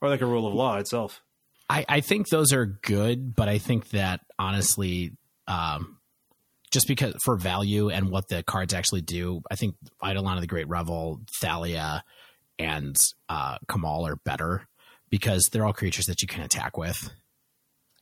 Or 0.01 0.09
like 0.09 0.21
a 0.21 0.27
rule 0.27 0.47
of 0.47 0.55
law 0.55 0.77
itself. 0.77 1.23
I, 1.69 1.85
I 1.89 2.01
think 2.01 2.29
those 2.29 2.53
are 2.53 2.67
good, 2.67 3.35
but 3.35 3.49
I 3.49 3.59
think 3.59 3.91
that 3.91 4.21
honestly, 4.39 5.13
um, 5.49 5.99
just 6.71 6.87
because 6.87 7.15
for 7.25 7.37
value 7.37 7.91
and 7.91 8.11
what 8.11 8.29
the 8.29 8.43
cards 8.43 8.75
actually 8.75 9.03
do, 9.03 9.43
I 9.51 9.57
think 9.57 9.75
Eidolon 10.05 10.37
of 10.37 10.41
the 10.41 10.47
Great 10.47 10.69
Revel, 10.69 11.21
Thalia, 11.41 12.05
and 12.59 12.97
uh, 13.29 13.59
Kambal 13.69 14.09
are 14.09 14.17
better 14.17 14.67
because 15.11 15.49
they're 15.51 15.65
all 15.65 15.73
creatures 15.73 16.07
that 16.07 16.23
you 16.23 16.29
can 16.29 16.43
attack 16.43 16.77
with 16.77 17.11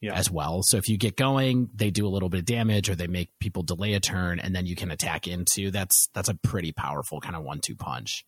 yeah. 0.01 0.15
as 0.15 0.31
well. 0.31 0.63
So 0.63 0.77
if 0.77 0.89
you 0.89 0.97
get 0.97 1.17
going, 1.17 1.69
they 1.75 1.91
do 1.91 2.07
a 2.07 2.09
little 2.09 2.29
bit 2.29 2.41
of 2.41 2.47
damage 2.47 2.89
or 2.89 2.95
they 2.95 3.07
make 3.07 3.31
people 3.39 3.63
delay 3.63 3.95
a 3.95 4.01
turn 4.01 4.41
and 4.41 4.55
then 4.55 4.67
you 4.67 4.77
can 4.77 4.91
attack 4.91 5.27
into. 5.29 5.71
That's 5.71 6.09
that's 6.15 6.29
a 6.29 6.35
pretty 6.35 6.73
powerful 6.73 7.21
kind 7.21 7.37
of 7.37 7.43
one 7.43 7.61
two 7.61 7.77
punch. 7.77 8.25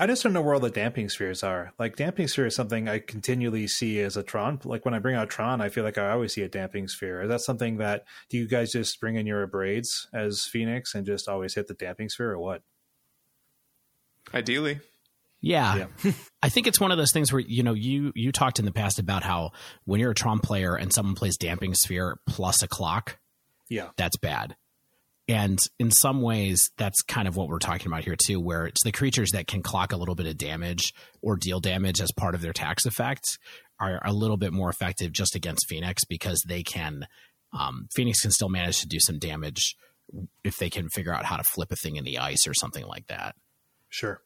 I 0.00 0.06
just 0.06 0.22
don't 0.22 0.32
know 0.32 0.42
where 0.42 0.54
all 0.54 0.60
the 0.60 0.70
damping 0.70 1.08
spheres 1.08 1.42
are. 1.42 1.72
Like 1.76 1.96
damping 1.96 2.28
sphere 2.28 2.46
is 2.46 2.54
something 2.54 2.88
I 2.88 3.00
continually 3.00 3.66
see 3.66 3.98
as 3.98 4.16
a 4.16 4.22
Tron. 4.22 4.60
Like 4.64 4.84
when 4.84 4.94
I 4.94 5.00
bring 5.00 5.16
out 5.16 5.28
Tron, 5.28 5.60
I 5.60 5.70
feel 5.70 5.82
like 5.82 5.98
I 5.98 6.10
always 6.10 6.34
see 6.34 6.42
a 6.42 6.48
damping 6.48 6.86
sphere. 6.86 7.22
Is 7.22 7.28
that 7.30 7.40
something 7.40 7.78
that 7.78 8.04
do 8.30 8.38
you 8.38 8.46
guys 8.46 8.70
just 8.70 9.00
bring 9.00 9.16
in 9.16 9.26
your 9.26 9.44
braids 9.48 10.06
as 10.14 10.44
Phoenix 10.44 10.94
and 10.94 11.04
just 11.04 11.28
always 11.28 11.54
hit 11.54 11.66
the 11.66 11.74
damping 11.74 12.08
sphere 12.08 12.30
or 12.30 12.38
what? 12.38 12.62
Ideally. 14.32 14.78
Yeah. 15.40 15.86
yeah. 16.02 16.12
I 16.42 16.48
think 16.48 16.66
it's 16.66 16.80
one 16.80 16.90
of 16.90 16.98
those 16.98 17.12
things 17.12 17.32
where 17.32 17.40
you 17.40 17.62
know 17.62 17.74
you 17.74 18.12
you 18.14 18.32
talked 18.32 18.58
in 18.58 18.64
the 18.64 18.72
past 18.72 18.98
about 18.98 19.22
how 19.22 19.52
when 19.84 20.00
you're 20.00 20.10
a 20.10 20.14
Tron 20.14 20.40
player 20.40 20.74
and 20.74 20.92
someone 20.92 21.14
plays 21.14 21.36
damping 21.36 21.74
sphere 21.74 22.18
plus 22.26 22.62
a 22.62 22.68
clock, 22.68 23.18
yeah. 23.68 23.88
That's 23.96 24.16
bad. 24.16 24.56
And 25.28 25.58
in 25.78 25.90
some 25.90 26.22
ways, 26.22 26.70
that's 26.78 27.02
kind 27.02 27.28
of 27.28 27.36
what 27.36 27.48
we're 27.48 27.58
talking 27.58 27.86
about 27.86 28.04
here 28.04 28.16
too, 28.16 28.40
where 28.40 28.64
it's 28.66 28.82
the 28.82 28.92
creatures 28.92 29.32
that 29.32 29.46
can 29.46 29.62
clock 29.62 29.92
a 29.92 29.96
little 29.96 30.14
bit 30.14 30.26
of 30.26 30.38
damage 30.38 30.94
or 31.20 31.36
deal 31.36 31.60
damage 31.60 32.00
as 32.00 32.10
part 32.12 32.34
of 32.34 32.40
their 32.40 32.54
tax 32.54 32.86
effect 32.86 33.38
are 33.78 34.00
a 34.04 34.12
little 34.12 34.38
bit 34.38 34.54
more 34.54 34.70
effective 34.70 35.12
just 35.12 35.34
against 35.34 35.68
Phoenix 35.68 36.04
because 36.04 36.42
they 36.48 36.62
can. 36.62 37.06
Um, 37.58 37.88
Phoenix 37.94 38.20
can 38.20 38.30
still 38.30 38.48
manage 38.48 38.80
to 38.80 38.88
do 38.88 38.98
some 39.00 39.18
damage 39.18 39.76
if 40.44 40.56
they 40.56 40.70
can 40.70 40.88
figure 40.88 41.14
out 41.14 41.26
how 41.26 41.36
to 41.36 41.44
flip 41.44 41.70
a 41.72 41.76
thing 41.76 41.96
in 41.96 42.04
the 42.04 42.18
ice 42.18 42.46
or 42.46 42.54
something 42.54 42.86
like 42.86 43.06
that. 43.08 43.34
Sure. 43.90 44.20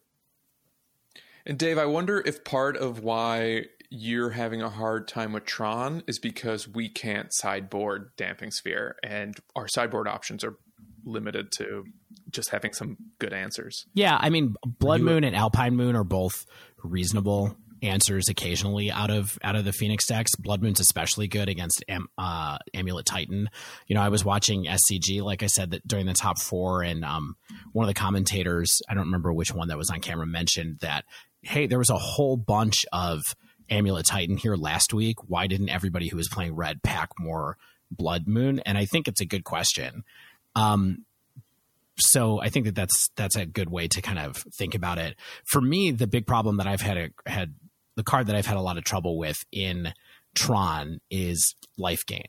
And 1.47 1.59
Dave, 1.59 1.79
I 1.79 1.87
wonder 1.87 2.23
if 2.25 2.45
part 2.45 2.77
of 2.77 3.01
why 3.01 3.65
you're 3.91 4.31
having 4.31 4.63
a 4.63 4.71
hard 4.71 5.07
time 5.07 5.33
with 5.33 5.45
Tron 5.45 6.03
is 6.07 6.19
because 6.19 6.67
we 6.67 6.89
can't 6.89 7.33
sideboard 7.33 8.11
Damping 8.17 8.51
Sphere, 8.51 8.97
and 9.03 9.37
our 9.55 9.69
sideboard 9.69 10.09
options 10.09 10.45
are 10.45 10.57
limited 11.05 11.53
to 11.53 11.85
just 12.31 12.51
having 12.51 12.73
some 12.73 12.97
good 13.19 13.33
answers. 13.33 13.85
Yeah, 13.95 14.17
I 14.19 14.31
mean, 14.31 14.55
Blood 14.65 15.03
Moon 15.03 15.25
and 15.25 15.37
Alpine 15.37 15.77
Moon 15.77 15.97
are 15.97 16.05
both 16.05 16.47
reasonable 16.83 17.57
answers 17.83 18.29
occasionally 18.29 18.91
out 18.91 19.11
of 19.11 19.39
out 19.43 19.57
of 19.57 19.65
the 19.65 19.73
Phoenix 19.73 20.07
decks. 20.07 20.35
Blood 20.37 20.63
Moon's 20.63 20.81
especially 20.81 21.29
good 21.29 21.49
against 21.49 21.85
Am, 21.89 22.07
uh, 22.17 22.59
Amulet 22.75 23.07
Titan. 23.07 23.51
You 23.87 23.97
know, 23.97 24.03
I 24.03 24.09
was 24.09 24.25
watching 24.25 24.65
SCG, 24.65 25.23
like 25.23 25.43
I 25.43 25.49
said, 25.49 25.73
that 25.73 25.87
during 25.87 26.07
the 26.07 26.15
top 26.15 26.41
four, 26.41 26.83
and 26.83 27.05
um, 27.05 27.37
one 27.73 27.85
of 27.85 27.89
the 27.89 28.01
commentators, 28.01 28.81
I 28.89 28.95
don't 28.95 29.07
remember 29.07 29.33
which 29.33 29.53
one 29.53 29.69
that 29.69 29.79
was 29.79 29.91
on 29.91 30.01
camera, 30.01 30.27
mentioned 30.27 30.79
that 30.81 31.05
hey, 31.43 31.67
there 31.67 31.79
was 31.79 31.91
a 31.91 31.99
whole 31.99 32.37
bunch 32.37 32.85
of 32.93 33.23
Amulet 33.71 34.07
Titan 34.07 34.37
here 34.37 34.57
last 34.57 34.95
week. 34.95 35.17
Why 35.29 35.47
didn't 35.47 35.69
everybody 35.69 36.09
who 36.09 36.17
was 36.17 36.29
playing 36.29 36.55
red 36.55 36.83
pack 36.83 37.11
more 37.19 37.57
Blood 37.91 38.27
Moon? 38.27 38.61
And 38.61 38.79
I 38.79 38.85
think 38.85 39.09
it's 39.09 39.21
a 39.21 39.27
good 39.27 39.45
question 39.45 40.05
um, 40.55 41.05
so 41.99 42.41
I 42.41 42.49
think 42.49 42.67
that 42.67 42.75
that's 42.75 43.11
that's 43.17 43.37
a 43.37 43.47
good 43.47 43.71
way 43.71 43.89
to 43.89 44.01
kind 44.01 44.19
of 44.19 44.37
think 44.57 44.75
about 44.75 44.99
it. 44.99 45.17
For 45.45 45.61
me, 45.61 45.91
the 45.91 46.07
big 46.07 46.27
problem 46.27 46.57
that 46.57 46.67
I've 46.67 46.81
had 46.81 46.97
a, 46.97 47.11
had 47.27 47.55
the 47.97 48.03
card 48.03 48.27
that 48.27 48.37
I've 48.37 48.47
had 48.47 48.57
a 48.57 48.63
lot 48.63 48.79
of 48.79 48.85
trouble 48.85 49.19
with 49.19 49.45
in 49.53 49.93
Tron 50.35 51.01
is 51.11 51.55
life 51.77 52.05
gain. 52.07 52.29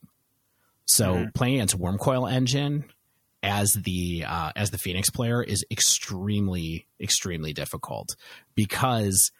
So 0.85 1.15
mm-hmm. 1.15 1.29
playing 1.33 1.55
against 1.55 1.79
Wurmcoil 1.79 2.31
Engine 2.31 2.85
as 3.43 3.73
the 3.73 4.23
uh, 4.25 4.51
as 4.55 4.71
the 4.71 4.77
Phoenix 4.77 5.09
player 5.09 5.43
is 5.43 5.65
extremely 5.69 6.87
extremely 6.99 7.53
difficult 7.53 8.15
because 8.55 9.31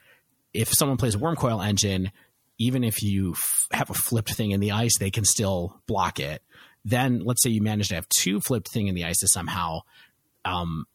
if 0.53 0.71
someone 0.71 0.97
plays 0.97 1.15
a 1.15 1.17
Wurmcoil 1.17 1.65
Engine, 1.65 2.11
even 2.59 2.83
if 2.83 3.01
you 3.01 3.31
f- 3.31 3.67
have 3.71 3.89
a 3.89 3.95
flipped 3.95 4.33
thing 4.33 4.51
in 4.51 4.59
the 4.59 4.71
ice, 4.71 4.97
they 4.99 5.09
can 5.09 5.25
still 5.25 5.81
block 5.87 6.19
it. 6.19 6.43
Then 6.85 7.21
let's 7.23 7.41
say 7.41 7.49
you 7.49 7.61
manage 7.61 7.87
to 7.87 7.95
have 7.95 8.07
two 8.09 8.39
flipped 8.41 8.69
thing 8.69 8.87
in 8.87 8.93
the 8.93 9.05
ice 9.05 9.17
somehow. 9.23 9.79
Um, 10.45 10.85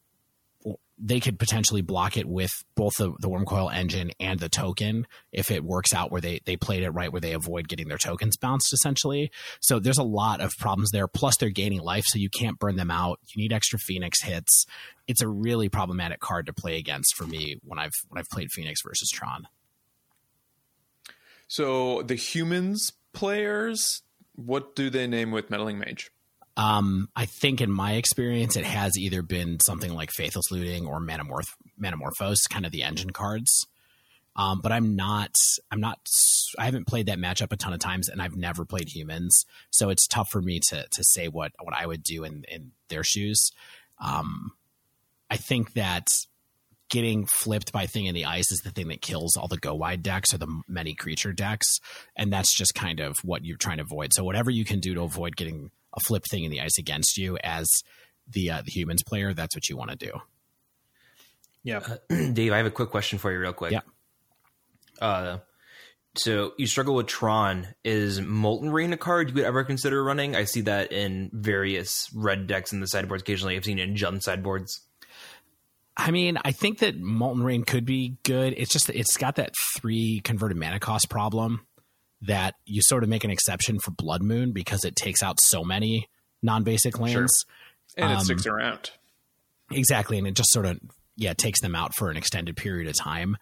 they 1.01 1.19
could 1.19 1.39
potentially 1.39 1.81
block 1.81 2.17
it 2.17 2.27
with 2.27 2.51
both 2.75 2.97
the, 2.97 3.13
the 3.19 3.29
Wurmcoil 3.29 3.73
engine 3.73 4.11
and 4.19 4.39
the 4.39 4.49
token 4.49 5.07
if 5.31 5.49
it 5.49 5.63
works 5.63 5.93
out 5.93 6.11
where 6.11 6.19
they, 6.19 6.41
they 6.45 6.57
played 6.57 6.83
it 6.83 6.89
right 6.89 7.11
where 7.11 7.21
they 7.21 7.31
avoid 7.31 7.69
getting 7.69 7.87
their 7.87 7.97
tokens 7.97 8.35
bounced 8.35 8.73
essentially. 8.73 9.31
So 9.61 9.79
there's 9.79 9.97
a 9.97 10.03
lot 10.03 10.41
of 10.41 10.57
problems 10.57 10.91
there. 10.91 11.07
Plus 11.07 11.37
they're 11.37 11.49
gaining 11.49 11.79
life 11.79 12.03
so 12.05 12.19
you 12.19 12.29
can't 12.29 12.59
burn 12.59 12.75
them 12.75 12.91
out. 12.91 13.19
You 13.33 13.41
need 13.41 13.53
extra 13.53 13.79
phoenix 13.79 14.21
hits. 14.21 14.65
It's 15.07 15.21
a 15.21 15.27
really 15.27 15.69
problematic 15.69 16.19
card 16.19 16.45
to 16.47 16.53
play 16.53 16.77
against 16.77 17.15
for 17.15 17.25
me 17.25 17.57
when 17.63 17.79
i've 17.79 17.93
when 18.09 18.19
i've 18.19 18.29
played 18.29 18.51
phoenix 18.51 18.81
versus 18.83 19.09
tron. 19.09 19.47
So 21.47 22.03
the 22.03 22.15
humans 22.15 22.93
players 23.13 24.03
what 24.35 24.75
do 24.75 24.89
they 24.89 25.07
name 25.07 25.31
with 25.31 25.49
meddling 25.49 25.79
mage 25.79 26.11
um, 26.59 27.07
I 27.15 27.25
think 27.25 27.61
in 27.61 27.71
my 27.71 27.93
experience, 27.93 28.57
it 28.57 28.65
has 28.65 28.97
either 28.97 29.21
been 29.21 29.61
something 29.61 29.93
like 29.93 30.11
Faithless 30.11 30.51
Looting 30.51 30.85
or 30.85 30.99
Manamorph- 30.99 31.55
Manamorphose, 31.81 32.49
kind 32.49 32.65
of 32.65 32.73
the 32.73 32.83
engine 32.83 33.11
cards. 33.11 33.65
Um, 34.35 34.59
but 34.61 34.73
I'm 34.73 34.97
not, 34.97 35.35
I'm 35.71 35.79
not, 35.79 35.99
I 36.57 36.65
haven't 36.65 36.85
played 36.85 37.05
that 37.05 37.17
matchup 37.17 37.53
a 37.53 37.55
ton 37.55 37.71
of 37.71 37.79
times 37.79 38.09
and 38.09 38.21
I've 38.21 38.35
never 38.35 38.65
played 38.65 38.89
humans. 38.89 39.45
So 39.71 39.89
it's 39.89 40.05
tough 40.05 40.27
for 40.29 40.41
me 40.41 40.59
to, 40.67 40.85
to 40.91 41.03
say 41.03 41.29
what, 41.29 41.53
what 41.61 41.73
I 41.73 41.85
would 41.85 42.03
do 42.03 42.25
in, 42.25 42.43
in 42.51 42.71
their 42.89 43.05
shoes. 43.05 43.51
Um, 44.03 44.51
I 45.29 45.37
think 45.37 45.73
that 45.73 46.07
getting 46.89 47.25
flipped 47.25 47.71
by 47.71 47.85
thing 47.85 48.05
in 48.05 48.15
the 48.15 48.25
ice 48.25 48.51
is 48.51 48.59
the 48.59 48.71
thing 48.71 48.89
that 48.89 49.01
kills 49.01 49.37
all 49.37 49.47
the 49.47 49.57
go 49.57 49.75
wide 49.75 50.03
decks 50.03 50.33
or 50.33 50.37
the 50.37 50.61
many 50.67 50.93
creature 50.93 51.31
decks. 51.31 51.79
And 52.17 52.33
that's 52.33 52.53
just 52.53 52.75
kind 52.75 52.99
of 52.99 53.15
what 53.23 53.45
you're 53.45 53.55
trying 53.55 53.77
to 53.77 53.83
avoid. 53.83 54.13
So 54.13 54.25
whatever 54.25 54.51
you 54.51 54.65
can 54.65 54.81
do 54.81 54.93
to 54.95 55.03
avoid 55.03 55.37
getting 55.37 55.71
a 55.99 56.05
flip 56.05 56.23
thing 56.29 56.43
in 56.43 56.51
the 56.51 56.61
ice 56.61 56.77
against 56.77 57.17
you 57.17 57.37
as 57.43 57.67
the 58.27 58.51
uh, 58.51 58.61
the 58.63 58.71
humans 58.71 59.03
player, 59.03 59.33
that's 59.33 59.55
what 59.55 59.69
you 59.69 59.77
want 59.77 59.91
to 59.91 59.95
do. 59.95 60.11
Yeah, 61.63 61.81
uh, 62.09 62.31
Dave, 62.33 62.53
I 62.53 62.57
have 62.57 62.65
a 62.65 62.71
quick 62.71 62.89
question 62.89 63.19
for 63.19 63.31
you, 63.31 63.39
real 63.39 63.53
quick. 63.53 63.71
Yeah. 63.71 63.81
Uh, 65.01 65.39
so 66.15 66.53
you 66.57 66.67
struggle 66.67 66.95
with 66.95 67.07
Tron. 67.07 67.67
Is 67.83 68.19
Molten 68.19 68.71
Rain 68.71 68.93
a 68.93 68.97
card 68.97 69.29
you 69.29 69.35
would 69.35 69.43
ever 69.43 69.63
consider 69.63 70.03
running? 70.03 70.35
I 70.35 70.45
see 70.45 70.61
that 70.61 70.91
in 70.91 71.29
various 71.33 72.09
red 72.13 72.47
decks 72.47 72.73
in 72.73 72.79
the 72.79 72.87
sideboards. 72.87 73.23
Occasionally, 73.23 73.55
I've 73.55 73.65
seen 73.65 73.79
it 73.79 73.87
in 73.87 73.95
Jund 73.95 74.23
sideboards. 74.23 74.81
I 75.95 76.11
mean, 76.11 76.37
I 76.43 76.53
think 76.53 76.79
that 76.79 76.97
Molten 76.97 77.43
Rain 77.43 77.63
could 77.63 77.85
be 77.85 78.17
good. 78.23 78.53
It's 78.55 78.71
just 78.71 78.89
it's 78.89 79.17
got 79.17 79.35
that 79.35 79.53
three 79.75 80.21
converted 80.23 80.57
mana 80.57 80.79
cost 80.79 81.09
problem 81.09 81.65
that 82.21 82.55
you 82.65 82.81
sort 82.81 83.03
of 83.03 83.09
make 83.09 83.23
an 83.23 83.31
exception 83.31 83.79
for 83.79 83.91
Blood 83.91 84.21
Moon 84.21 84.51
because 84.51 84.83
it 84.83 84.95
takes 84.95 85.23
out 85.23 85.39
so 85.41 85.63
many 85.63 86.07
non-basic 86.41 86.99
lands, 86.99 87.45
sure. 87.95 88.05
and 88.05 88.13
um, 88.13 88.19
it 88.19 88.25
sticks 88.25 88.45
around. 88.45 88.91
Exactly, 89.71 90.17
and 90.17 90.27
it 90.27 90.35
just 90.35 90.51
sort 90.51 90.65
of 90.65 90.79
yeah 91.15 91.33
takes 91.33 91.61
them 91.61 91.75
out 91.75 91.93
for 91.95 92.09
an 92.09 92.17
extended 92.17 92.57
period 92.57 92.87
of 92.87 92.95
time. 92.97 93.37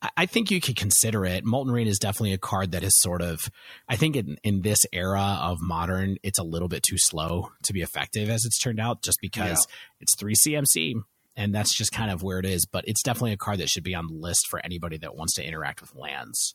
I, 0.00 0.10
I 0.18 0.26
think 0.26 0.50
you 0.50 0.60
could 0.60 0.76
consider 0.76 1.24
it. 1.24 1.44
Molten 1.44 1.72
Rain 1.72 1.86
is 1.86 1.98
definitely 1.98 2.32
a 2.32 2.38
card 2.38 2.72
that 2.72 2.82
is 2.82 2.98
sort 3.00 3.22
of, 3.22 3.50
I 3.88 3.96
think 3.96 4.16
in, 4.16 4.38
in 4.42 4.62
this 4.62 4.86
era 4.92 5.38
of 5.40 5.58
modern, 5.60 6.16
it's 6.22 6.38
a 6.38 6.44
little 6.44 6.68
bit 6.68 6.82
too 6.82 6.98
slow 6.98 7.50
to 7.64 7.72
be 7.72 7.82
effective 7.82 8.28
as 8.28 8.44
it's 8.44 8.58
turned 8.58 8.80
out, 8.80 9.02
just 9.02 9.18
because 9.20 9.66
yeah. 9.68 9.76
it's 10.00 10.16
three 10.16 10.34
CMC 10.34 10.94
and 11.36 11.54
that's 11.54 11.74
just 11.74 11.92
kind 11.92 12.10
of 12.10 12.22
where 12.22 12.38
it 12.38 12.46
is. 12.46 12.66
But 12.66 12.84
it's 12.86 13.02
definitely 13.02 13.32
a 13.32 13.36
card 13.36 13.58
that 13.58 13.68
should 13.68 13.84
be 13.84 13.94
on 13.94 14.06
the 14.06 14.14
list 14.14 14.46
for 14.48 14.60
anybody 14.64 14.98
that 14.98 15.16
wants 15.16 15.34
to 15.34 15.44
interact 15.44 15.80
with 15.80 15.94
lands. 15.94 16.54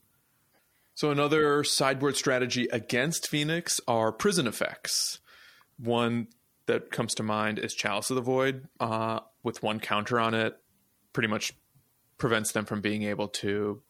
So 0.99 1.12
another 1.12 1.63
sideboard 1.63 2.17
strategy 2.17 2.67
against 2.73 3.29
Phoenix 3.29 3.79
are 3.88 4.12
prison 4.12 4.47
effects. 4.47 5.19
One 5.77 6.27
that 6.65 6.91
comes 6.91 7.15
to 7.15 7.23
mind 7.23 7.57
is 7.57 7.73
Chalice 7.73 8.09
of 8.09 8.17
the 8.17 8.21
Void, 8.21 8.67
uh, 8.81 9.21
with 9.41 9.63
one 9.63 9.79
counter 9.79 10.19
on 10.19 10.33
it, 10.33 10.57
pretty 11.13 11.29
much 11.29 11.53
prevents 12.17 12.51
them 12.51 12.65
from 12.65 12.81
being 12.81 13.03
able 13.03 13.29
to 13.29 13.81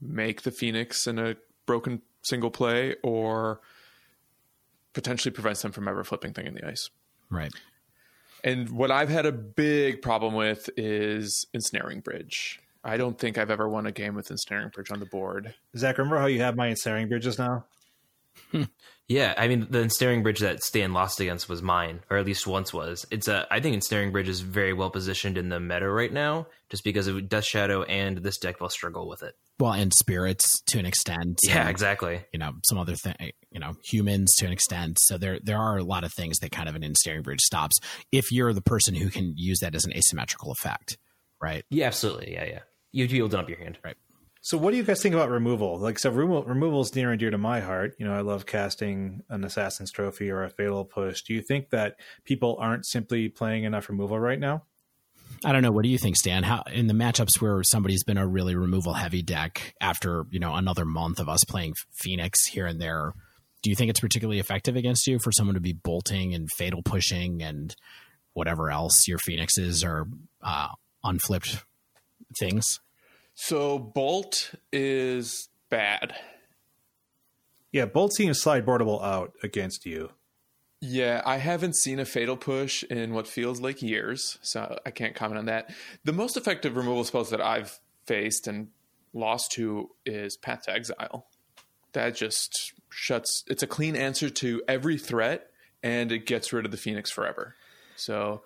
make 0.00 0.40
the 0.40 0.50
Phoenix 0.50 1.06
in 1.06 1.18
a 1.18 1.36
broken 1.66 2.00
single 2.22 2.50
play, 2.50 2.96
or 3.02 3.60
potentially 4.94 5.30
prevents 5.30 5.60
them 5.60 5.72
from 5.72 5.88
ever 5.88 6.04
flipping 6.04 6.32
thing 6.32 6.46
in 6.46 6.54
the 6.54 6.66
ice. 6.66 6.88
Right. 7.28 7.52
And 8.42 8.70
what 8.70 8.90
I've 8.90 9.10
had 9.10 9.26
a 9.26 9.32
big 9.32 10.00
problem 10.00 10.32
with 10.32 10.70
is 10.74 11.44
ensnaring 11.52 12.00
bridge. 12.00 12.62
I 12.88 12.96
don't 12.96 13.18
think 13.18 13.36
I've 13.36 13.50
ever 13.50 13.68
won 13.68 13.86
a 13.86 13.92
game 13.92 14.14
with 14.14 14.30
ensnaring 14.30 14.70
bridge 14.70 14.90
on 14.90 14.98
the 14.98 15.06
board. 15.06 15.54
Zach, 15.76 15.98
remember 15.98 16.18
how 16.18 16.26
you 16.26 16.40
have 16.40 16.56
my 16.56 16.68
ensnaring 16.68 17.08
bridges 17.08 17.38
now? 17.38 17.66
yeah, 19.08 19.34
I 19.36 19.48
mean 19.48 19.66
the 19.68 19.80
ensnaring 19.80 20.22
bridge 20.22 20.40
that 20.40 20.62
Stan 20.62 20.92
lost 20.92 21.20
against 21.20 21.48
was 21.48 21.60
mine, 21.60 22.00
or 22.08 22.16
at 22.16 22.24
least 22.24 22.46
once 22.46 22.72
was. 22.72 23.04
It's 23.10 23.28
a 23.28 23.46
I 23.50 23.60
think 23.60 23.74
ensnaring 23.74 24.12
bridge 24.12 24.28
is 24.28 24.40
very 24.40 24.72
well 24.72 24.90
positioned 24.90 25.36
in 25.36 25.48
the 25.48 25.60
meta 25.60 25.90
right 25.90 26.12
now, 26.12 26.46
just 26.70 26.84
because 26.84 27.08
of 27.08 27.28
Death 27.28 27.44
Shadow 27.44 27.82
and 27.82 28.18
this 28.18 28.38
deck 28.38 28.60
will 28.60 28.68
struggle 28.68 29.08
with 29.08 29.22
it. 29.22 29.34
Well, 29.58 29.72
and 29.72 29.92
spirits 29.92 30.48
to 30.68 30.78
an 30.78 30.86
extent. 30.86 31.40
Yeah, 31.42 31.62
and, 31.62 31.70
exactly. 31.70 32.20
You 32.32 32.38
know, 32.38 32.52
some 32.64 32.78
other 32.78 32.94
thing. 32.94 33.32
You 33.50 33.60
know, 33.60 33.74
humans 33.84 34.34
to 34.36 34.46
an 34.46 34.52
extent. 34.52 34.98
So 35.00 35.18
there 35.18 35.40
there 35.42 35.58
are 35.58 35.78
a 35.78 35.84
lot 35.84 36.04
of 36.04 36.12
things 36.12 36.38
that 36.38 36.52
kind 36.52 36.68
of 36.68 36.76
an 36.76 36.84
ensnaring 36.84 37.22
bridge 37.22 37.40
stops 37.40 37.78
if 38.12 38.30
you're 38.30 38.52
the 38.52 38.62
person 38.62 38.94
who 38.94 39.10
can 39.10 39.34
use 39.36 39.58
that 39.60 39.74
as 39.74 39.84
an 39.84 39.92
asymmetrical 39.94 40.52
effect, 40.52 40.96
right? 41.42 41.64
Yeah, 41.70 41.86
absolutely. 41.86 42.32
Yeah, 42.32 42.44
yeah 42.44 42.60
you'd 42.92 43.10
be 43.10 43.18
able 43.18 43.28
to 43.30 43.38
up 43.38 43.48
your 43.48 43.58
hand. 43.58 43.78
Right. 43.84 43.96
So, 44.40 44.56
what 44.56 44.70
do 44.70 44.76
you 44.76 44.82
guys 44.82 45.02
think 45.02 45.14
about 45.14 45.30
removal? 45.30 45.78
Like, 45.78 45.98
so 45.98 46.10
removal, 46.10 46.44
removal 46.44 46.80
is 46.80 46.94
near 46.94 47.10
and 47.10 47.18
dear 47.18 47.30
to 47.30 47.38
my 47.38 47.60
heart. 47.60 47.94
You 47.98 48.06
know, 48.06 48.14
I 48.14 48.20
love 48.20 48.46
casting 48.46 49.22
an 49.28 49.44
Assassin's 49.44 49.90
Trophy 49.90 50.30
or 50.30 50.44
a 50.44 50.50
Fatal 50.50 50.84
Push. 50.84 51.22
Do 51.22 51.34
you 51.34 51.42
think 51.42 51.70
that 51.70 51.96
people 52.24 52.56
aren't 52.60 52.86
simply 52.86 53.28
playing 53.28 53.64
enough 53.64 53.88
removal 53.88 54.18
right 54.18 54.38
now? 54.38 54.62
I 55.44 55.52
don't 55.52 55.62
know. 55.62 55.70
What 55.72 55.82
do 55.82 55.88
you 55.88 55.98
think, 55.98 56.16
Stan? 56.16 56.44
How 56.44 56.62
in 56.72 56.86
the 56.86 56.94
matchups 56.94 57.40
where 57.40 57.62
somebody's 57.62 58.04
been 58.04 58.16
a 58.16 58.26
really 58.26 58.56
removal 58.56 58.94
heavy 58.94 59.22
deck 59.22 59.74
after 59.80 60.24
you 60.30 60.40
know 60.40 60.54
another 60.54 60.84
month 60.84 61.20
of 61.20 61.28
us 61.28 61.44
playing 61.44 61.74
Phoenix 61.96 62.46
here 62.46 62.66
and 62.66 62.80
there? 62.80 63.12
Do 63.62 63.70
you 63.70 63.76
think 63.76 63.90
it's 63.90 64.00
particularly 64.00 64.38
effective 64.38 64.76
against 64.76 65.06
you 65.06 65.18
for 65.22 65.32
someone 65.32 65.54
to 65.54 65.60
be 65.60 65.72
bolting 65.72 66.32
and 66.32 66.48
fatal 66.56 66.82
pushing 66.82 67.42
and 67.42 67.74
whatever 68.32 68.70
else 68.70 69.06
your 69.08 69.18
Phoenixes 69.18 69.82
are 69.84 70.06
uh, 70.42 70.68
unflipped 71.04 71.64
things? 72.38 72.80
So 73.34 73.78
Bolt 73.78 74.54
is 74.72 75.48
bad. 75.70 76.14
Yeah, 77.70 77.86
Bolt 77.86 78.12
seems 78.12 78.42
sideboardable 78.42 79.02
out 79.02 79.34
against 79.42 79.86
you. 79.86 80.10
Yeah, 80.80 81.22
I 81.26 81.38
haven't 81.38 81.76
seen 81.76 81.98
a 81.98 82.04
fatal 82.04 82.36
push 82.36 82.84
in 82.84 83.12
what 83.12 83.26
feels 83.26 83.60
like 83.60 83.82
years, 83.82 84.38
so 84.42 84.78
I 84.86 84.90
can't 84.90 85.14
comment 85.14 85.38
on 85.38 85.46
that. 85.46 85.70
The 86.04 86.12
most 86.12 86.36
effective 86.36 86.76
removal 86.76 87.04
spells 87.04 87.30
that 87.30 87.40
I've 87.40 87.80
faced 88.06 88.46
and 88.46 88.68
lost 89.12 89.52
to 89.52 89.90
is 90.06 90.36
Path 90.36 90.62
to 90.62 90.72
Exile. 90.72 91.26
That 91.92 92.14
just 92.14 92.72
shuts. 92.90 93.42
It's 93.48 93.62
a 93.62 93.66
clean 93.66 93.96
answer 93.96 94.30
to 94.30 94.62
every 94.68 94.98
threat, 94.98 95.50
and 95.82 96.12
it 96.12 96.26
gets 96.26 96.52
rid 96.52 96.64
of 96.64 96.70
the 96.70 96.76
Phoenix 96.76 97.10
forever. 97.10 97.56
So 97.96 98.42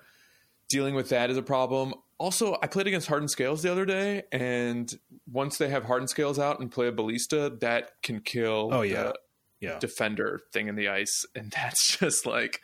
dealing 0.70 0.94
with 0.94 1.10
that 1.10 1.28
is 1.28 1.36
a 1.36 1.42
problem 1.42 1.92
also 2.22 2.56
I 2.62 2.68
played 2.68 2.86
against 2.86 3.08
Hardened 3.08 3.30
Scales 3.30 3.62
the 3.62 3.72
other 3.72 3.84
day, 3.84 4.22
and 4.30 4.90
once 5.30 5.58
they 5.58 5.68
have 5.68 5.84
Hardened 5.84 6.08
Scales 6.08 6.38
out 6.38 6.60
and 6.60 6.70
play 6.70 6.86
a 6.86 6.92
Ballista, 6.92 7.52
that 7.60 7.90
can 8.02 8.20
kill 8.20 8.70
oh 8.72 8.82
yeah 8.82 9.12
yeah 9.60 9.78
defender 9.80 10.40
thing 10.52 10.68
in 10.68 10.76
the 10.76 10.88
ice, 10.88 11.26
and 11.34 11.50
that's 11.56 11.98
just 11.98 12.24
like, 12.24 12.60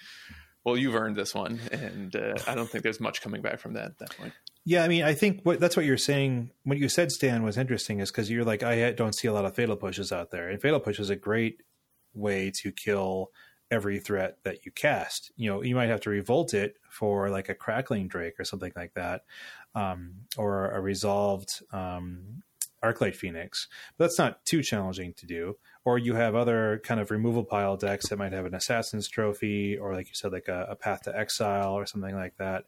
well, 0.64 0.77
you've 0.77 0.94
earned 0.94 1.16
this 1.16 1.35
one, 1.35 1.61
and 1.73 2.14
uh, 2.14 2.35
I 2.47 2.55
don't 2.55 2.71
think 2.71 2.85
there's 2.85 3.01
much 3.01 3.21
coming 3.21 3.42
back 3.42 3.59
from 3.59 3.75
that 3.75 3.87
at 3.87 3.99
that 3.99 4.16
point. 4.16 4.33
Yeah, 4.64 4.85
I 4.85 4.88
mean, 4.88 5.03
I 5.03 5.14
think 5.14 5.40
what 5.42 5.61
that's 5.61 5.77
what 5.77 5.85
you're 5.85 5.99
saying. 5.99 6.51
What 6.62 6.79
you 6.79 6.88
said, 6.88 7.11
Stan, 7.11 7.42
was 7.42 7.59
interesting, 7.59 7.99
is 8.01 8.11
because 8.11 8.31
you're 8.31 8.44
like, 8.44 8.62
I 8.62 8.92
don't 8.92 9.14
see 9.14 9.27
a 9.27 9.33
lot 9.33 9.44
of 9.44 9.57
fatal 9.57 9.77
pushes 9.77 10.12
out 10.12 10.31
there, 10.31 10.49
and 10.49 10.62
fatal 10.62 10.81
push 10.81 11.01
is 11.01 11.11
a 11.11 11.16
great 11.16 11.62
way 12.14 12.53
to 12.62 12.71
kill 12.71 13.31
every 13.70 13.98
threat 13.98 14.38
that 14.44 14.64
you 14.64 14.72
cast. 14.72 15.31
You 15.37 15.50
know, 15.50 15.62
you 15.62 15.74
might 15.74 15.88
have 15.88 16.00
to 16.02 16.11
revolt 16.11 16.54
it 16.54 16.76
for 16.90 17.31
like 17.31 17.48
a 17.48 17.54
crackling 17.54 18.09
drake 18.09 18.40
or 18.40 18.44
something 18.44 18.72
like 18.74 18.94
that, 18.94 19.24
um, 19.74 20.14
or 20.37 20.70
a 20.70 20.81
resolved 20.81 21.62
um, 21.72 22.42
arclight 22.83 23.14
phoenix. 23.14 23.68
But 23.96 24.04
that's 24.04 24.18
not 24.18 24.44
too 24.44 24.62
challenging 24.62 25.12
to 25.14 25.26
do. 25.26 25.57
or 25.85 25.96
you 25.96 26.14
have 26.14 26.35
other 26.35 26.83
kind 26.85 27.00
of 27.00 27.11
removal 27.11 27.44
pile 27.44 27.76
decks 27.76 28.09
that 28.09 28.18
might 28.18 28.33
have 28.35 28.44
an 28.44 28.54
assassin's 28.54 29.09
trophy 29.09 29.78
or 29.78 29.94
like 29.94 30.07
you 30.07 30.14
said 30.14 30.33
like 30.33 30.48
a, 30.48 30.66
a 30.68 30.76
path 30.76 31.02
to 31.02 31.18
exile 31.18 31.72
or 31.72 31.87
something 31.87 32.14
like 32.14 32.37
that 32.37 32.64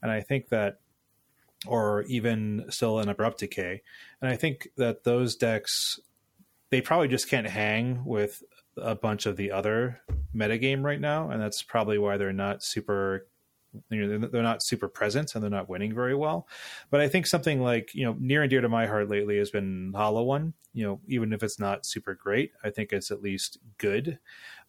and 0.00 0.10
i 0.10 0.22
think 0.22 0.48
that 0.48 0.80
or 1.66 2.02
even 2.04 2.64
still 2.70 2.98
an 2.98 3.10
abrupt 3.10 3.40
decay 3.40 3.82
and 4.22 4.30
i 4.30 4.36
think 4.36 4.68
that 4.78 5.04
those 5.04 5.36
decks 5.36 6.00
they 6.70 6.80
probably 6.80 7.08
just 7.08 7.28
can't 7.28 7.46
hang 7.46 8.02
with 8.06 8.42
a 8.76 8.94
bunch 8.94 9.26
of 9.26 9.36
the 9.36 9.50
other 9.50 10.00
metagame 10.34 10.82
right 10.82 11.00
now 11.00 11.30
and 11.30 11.40
that's 11.40 11.62
probably 11.62 11.98
why 11.98 12.16
they're 12.16 12.32
not 12.32 12.62
super 12.62 13.26
you 13.90 14.06
know 14.06 14.28
they're 14.28 14.42
not 14.42 14.62
super 14.62 14.88
present 14.88 15.34
and 15.34 15.42
they're 15.42 15.50
not 15.50 15.68
winning 15.68 15.94
very 15.94 16.14
well. 16.14 16.46
But 16.90 17.00
i 17.00 17.08
think 17.08 17.26
something 17.26 17.60
like 17.60 17.94
you 17.94 18.04
know 18.04 18.16
near 18.18 18.42
and 18.42 18.50
dear 18.50 18.60
to 18.60 18.68
my 18.68 18.86
heart 18.86 19.08
lately 19.08 19.38
has 19.38 19.50
been 19.50 19.92
hollow 19.94 20.22
one. 20.22 20.54
You 20.74 20.84
know 20.84 21.00
even 21.06 21.32
if 21.32 21.42
it's 21.42 21.58
not 21.58 21.84
super 21.84 22.14
great 22.14 22.52
i 22.64 22.70
think 22.70 22.92
it's 22.92 23.10
at 23.10 23.22
least 23.22 23.58
good. 23.78 24.18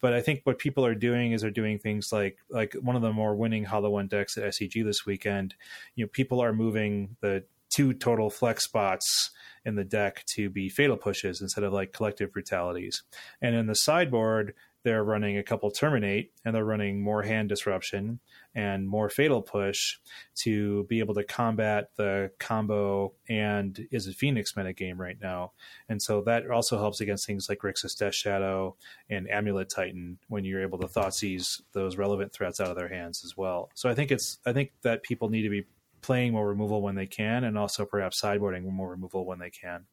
But 0.01 0.13
i 0.13 0.21
think 0.21 0.41
what 0.43 0.59
people 0.59 0.85
are 0.85 0.95
doing 0.95 1.31
is 1.31 1.41
they're 1.41 1.51
doing 1.51 1.79
things 1.79 2.11
like 2.11 2.37
like 2.49 2.73
one 2.75 2.95
of 2.95 3.01
the 3.01 3.13
more 3.13 3.35
winning 3.35 3.65
hollow 3.65 3.89
one 3.89 4.07
decks 4.07 4.37
at 4.37 4.53
seg 4.53 4.83
this 4.83 5.05
weekend. 5.05 5.55
You 5.95 6.05
know 6.05 6.09
people 6.11 6.41
are 6.41 6.53
moving 6.53 7.15
the 7.21 7.43
two 7.73 7.93
total 7.93 8.29
flex 8.29 8.63
spots 8.63 9.31
in 9.65 9.75
the 9.75 9.83
deck 9.83 10.23
to 10.25 10.49
be 10.49 10.69
fatal 10.69 10.97
pushes 10.97 11.41
instead 11.41 11.63
of 11.63 11.73
like 11.73 11.93
collective 11.93 12.31
brutalities 12.31 13.03
and 13.41 13.55
in 13.55 13.67
the 13.67 13.75
sideboard 13.75 14.53
they're 14.83 15.03
running 15.03 15.37
a 15.37 15.43
couple 15.43 15.71
terminate 15.71 16.31
and 16.43 16.53
they're 16.53 16.65
running 16.65 17.01
more 17.01 17.23
hand 17.23 17.49
disruption 17.49 18.19
and 18.53 18.87
more 18.87 19.09
fatal 19.09 19.41
push 19.41 19.97
to 20.35 20.83
be 20.83 20.99
able 20.99 21.13
to 21.13 21.23
combat 21.23 21.89
the 21.95 22.29
combo 22.37 23.13
and 23.29 23.87
Izzet 23.93 24.15
Phoenix 24.15 24.53
metagame 24.53 24.97
right 24.97 25.17
now. 25.21 25.53
And 25.87 26.01
so 26.01 26.21
that 26.23 26.49
also 26.49 26.77
helps 26.77 26.99
against 26.99 27.25
things 27.25 27.47
like 27.47 27.59
Grixis 27.59 27.97
Death 27.97 28.13
Shadow 28.13 28.75
and 29.09 29.29
Amulet 29.29 29.69
Titan 29.69 30.19
when 30.27 30.43
you're 30.43 30.61
able 30.61 30.79
to 30.79 30.87
Thoughtseize 30.87 31.61
those 31.71 31.97
relevant 31.97 32.33
threats 32.33 32.59
out 32.59 32.69
of 32.69 32.75
their 32.75 32.89
hands 32.89 33.23
as 33.23 33.37
well. 33.37 33.69
So 33.73 33.89
I 33.89 33.95
think 33.95 34.11
it's 34.11 34.39
I 34.45 34.51
think 34.51 34.71
that 34.81 35.03
people 35.03 35.29
need 35.29 35.43
to 35.43 35.49
be 35.49 35.65
playing 36.03 36.33
more 36.33 36.47
removal 36.47 36.81
when 36.81 36.95
they 36.95 37.07
can 37.07 37.43
and 37.43 37.57
also 37.57 37.85
perhaps 37.85 38.21
sideboarding 38.21 38.63
more 38.63 38.91
removal 38.91 39.25
when 39.25 39.39
they 39.39 39.49
can. 39.49 39.85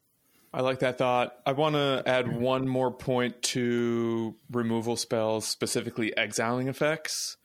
I 0.53 0.63
like 0.63 0.81
that 0.81 0.99
thought. 0.99 1.37
I 1.47 1.53
want 1.53 1.77
to 1.77 2.03
add 2.07 2.37
one 2.37 2.67
more 2.67 2.91
point 2.91 3.41
to 3.43 4.35
removal 4.51 4.97
spells, 4.97 5.47
specifically 5.47 6.17
exiling 6.17 6.67
effects. 6.69 7.37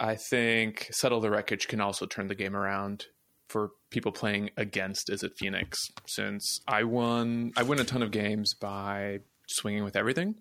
I 0.00 0.16
think 0.16 0.88
Settle 0.90 1.20
the 1.20 1.30
Wreckage 1.30 1.68
can 1.68 1.80
also 1.80 2.06
turn 2.06 2.26
the 2.26 2.34
game 2.34 2.56
around 2.56 3.06
for 3.48 3.70
people 3.90 4.12
playing 4.12 4.50
against 4.56 5.08
Izzet 5.08 5.36
Phoenix, 5.36 5.78
since 6.06 6.60
I 6.66 6.84
won 6.84 7.52
I 7.56 7.62
win 7.62 7.80
a 7.80 7.84
ton 7.84 8.02
of 8.02 8.10
games 8.10 8.54
by 8.54 9.20
swinging 9.46 9.84
with 9.84 9.96
everything. 9.96 10.34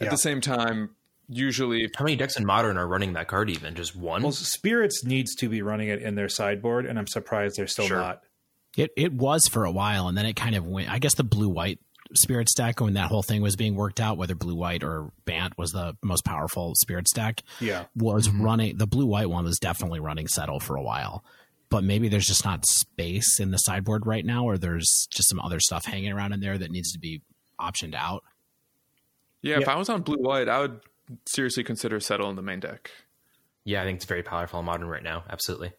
At 0.00 0.06
yeah. 0.06 0.10
the 0.10 0.18
same 0.18 0.40
time, 0.40 0.90
usually 1.34 1.90
how 1.96 2.04
many 2.04 2.16
decks 2.16 2.36
in 2.36 2.44
modern 2.44 2.76
are 2.76 2.86
running 2.86 3.12
that 3.14 3.28
card 3.28 3.50
even 3.50 3.74
just 3.74 3.96
one 3.96 4.22
well 4.22 4.32
spirits 4.32 5.04
needs 5.04 5.34
to 5.34 5.48
be 5.48 5.62
running 5.62 5.88
it 5.88 6.02
in 6.02 6.14
their 6.14 6.28
sideboard 6.28 6.86
and 6.86 6.98
i'm 6.98 7.06
surprised 7.06 7.56
they're 7.56 7.66
still 7.66 7.86
sure. 7.86 7.98
not 7.98 8.22
it 8.76 8.90
it 8.96 9.12
was 9.12 9.48
for 9.48 9.64
a 9.64 9.70
while, 9.70 10.08
and 10.08 10.16
then 10.16 10.26
it 10.26 10.36
kind 10.36 10.54
of 10.54 10.66
went. 10.66 10.90
I 10.90 10.98
guess 10.98 11.14
the 11.14 11.24
blue 11.24 11.48
white 11.48 11.78
spirit 12.14 12.48
stack 12.48 12.80
when 12.80 12.94
that 12.94 13.08
whole 13.08 13.22
thing 13.22 13.42
was 13.42 13.56
being 13.56 13.74
worked 13.74 14.00
out, 14.00 14.16
whether 14.16 14.34
blue 14.34 14.54
white 14.54 14.82
or 14.82 15.10
Bant 15.24 15.56
was 15.56 15.70
the 15.70 15.96
most 16.02 16.24
powerful 16.24 16.74
spirit 16.76 17.08
stack. 17.08 17.42
Yeah, 17.60 17.84
was 17.94 18.28
mm-hmm. 18.28 18.42
running 18.42 18.76
the 18.78 18.86
blue 18.86 19.06
white 19.06 19.28
one 19.28 19.44
was 19.44 19.58
definitely 19.58 20.00
running 20.00 20.28
settle 20.28 20.60
for 20.60 20.76
a 20.76 20.82
while. 20.82 21.24
But 21.68 21.84
maybe 21.84 22.08
there's 22.08 22.26
just 22.26 22.44
not 22.44 22.66
space 22.66 23.40
in 23.40 23.50
the 23.50 23.56
sideboard 23.56 24.06
right 24.06 24.24
now, 24.24 24.44
or 24.44 24.58
there's 24.58 25.06
just 25.10 25.28
some 25.28 25.40
other 25.40 25.58
stuff 25.58 25.86
hanging 25.86 26.12
around 26.12 26.32
in 26.32 26.40
there 26.40 26.58
that 26.58 26.70
needs 26.70 26.92
to 26.92 26.98
be 26.98 27.22
optioned 27.58 27.94
out. 27.94 28.24
Yeah, 29.40 29.56
yeah. 29.56 29.62
if 29.62 29.68
I 29.68 29.76
was 29.76 29.88
on 29.88 30.02
blue 30.02 30.18
white, 30.18 30.48
I 30.48 30.60
would 30.60 30.80
seriously 31.26 31.64
consider 31.64 32.00
settle 32.00 32.30
in 32.30 32.36
the 32.36 32.42
main 32.42 32.60
deck. 32.60 32.90
Yeah, 33.64 33.82
I 33.82 33.84
think 33.84 33.96
it's 33.96 34.04
very 34.04 34.22
powerful 34.22 34.60
in 34.60 34.66
modern 34.66 34.88
right 34.88 35.02
now. 35.02 35.24
Absolutely. 35.28 35.72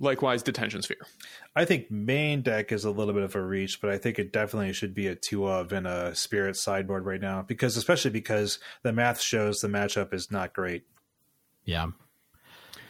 Likewise, 0.00 0.42
detention 0.42 0.82
sphere. 0.82 1.06
I 1.54 1.64
think 1.64 1.90
main 1.90 2.42
deck 2.42 2.72
is 2.72 2.84
a 2.84 2.90
little 2.90 3.14
bit 3.14 3.22
of 3.22 3.36
a 3.36 3.40
reach, 3.40 3.80
but 3.80 3.90
I 3.90 3.98
think 3.98 4.18
it 4.18 4.32
definitely 4.32 4.72
should 4.72 4.92
be 4.92 5.06
a 5.06 5.14
two 5.14 5.46
of 5.46 5.72
and 5.72 5.86
a 5.86 6.14
spirit 6.16 6.56
sideboard 6.56 7.04
right 7.04 7.20
now 7.20 7.42
because, 7.42 7.76
especially 7.76 8.10
because 8.10 8.58
the 8.82 8.92
math 8.92 9.20
shows 9.20 9.60
the 9.60 9.68
matchup 9.68 10.12
is 10.12 10.32
not 10.32 10.52
great. 10.52 10.84
Yeah. 11.64 11.86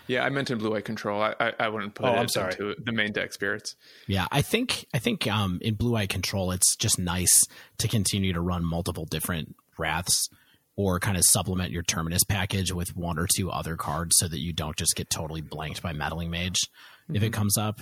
Yeah, 0.07 0.25
I 0.25 0.31
meant 0.31 0.51
in 0.51 0.59
blue 0.59 0.71
white 0.71 0.85
control. 0.85 1.23
I, 1.23 1.35
I, 1.39 1.53
I 1.61 1.69
wouldn't 1.69 1.95
put 1.95 2.07
oh, 2.07 2.15
it 2.15 2.19
I'm 2.19 2.29
sorry. 2.29 2.53
into 2.53 2.75
the 2.83 2.93
main 2.93 3.13
deck 3.13 3.33
spirits. 3.33 3.75
Yeah, 4.07 4.27
I 4.31 4.43
think 4.43 4.87
I 4.93 4.99
think 4.99 5.27
um, 5.27 5.59
in 5.63 5.75
blue 5.75 5.93
white 5.93 6.11
control, 6.11 6.51
it's 6.51 6.77
just 6.77 6.99
nice 6.99 7.45
to 7.79 7.89
continue 7.89 8.33
to 8.33 8.41
run 8.41 8.65
multiple 8.65 9.07
different 9.07 9.57
wraths 9.79 10.29
or 10.77 10.99
kind 10.99 11.17
of 11.17 11.23
supplement 11.25 11.71
your 11.71 11.83
terminus 11.83 12.25
package 12.25 12.73
with 12.73 12.97
one 12.97 13.19
or 13.19 13.27
two 13.27 13.51
other 13.51 13.77
cards 13.77 14.17
so 14.19 14.29
that 14.29 14.41
you 14.41 14.53
don't 14.53 14.77
just 14.77 14.97
get 14.97 15.09
totally 15.11 15.41
blanked 15.41 15.83
by 15.83 15.93
meddling 15.93 16.31
mage 16.31 16.61
mm-hmm. 16.63 17.17
if 17.17 17.23
it 17.23 17.27
mm-hmm. 17.27 17.41
comes 17.41 17.57
up 17.57 17.81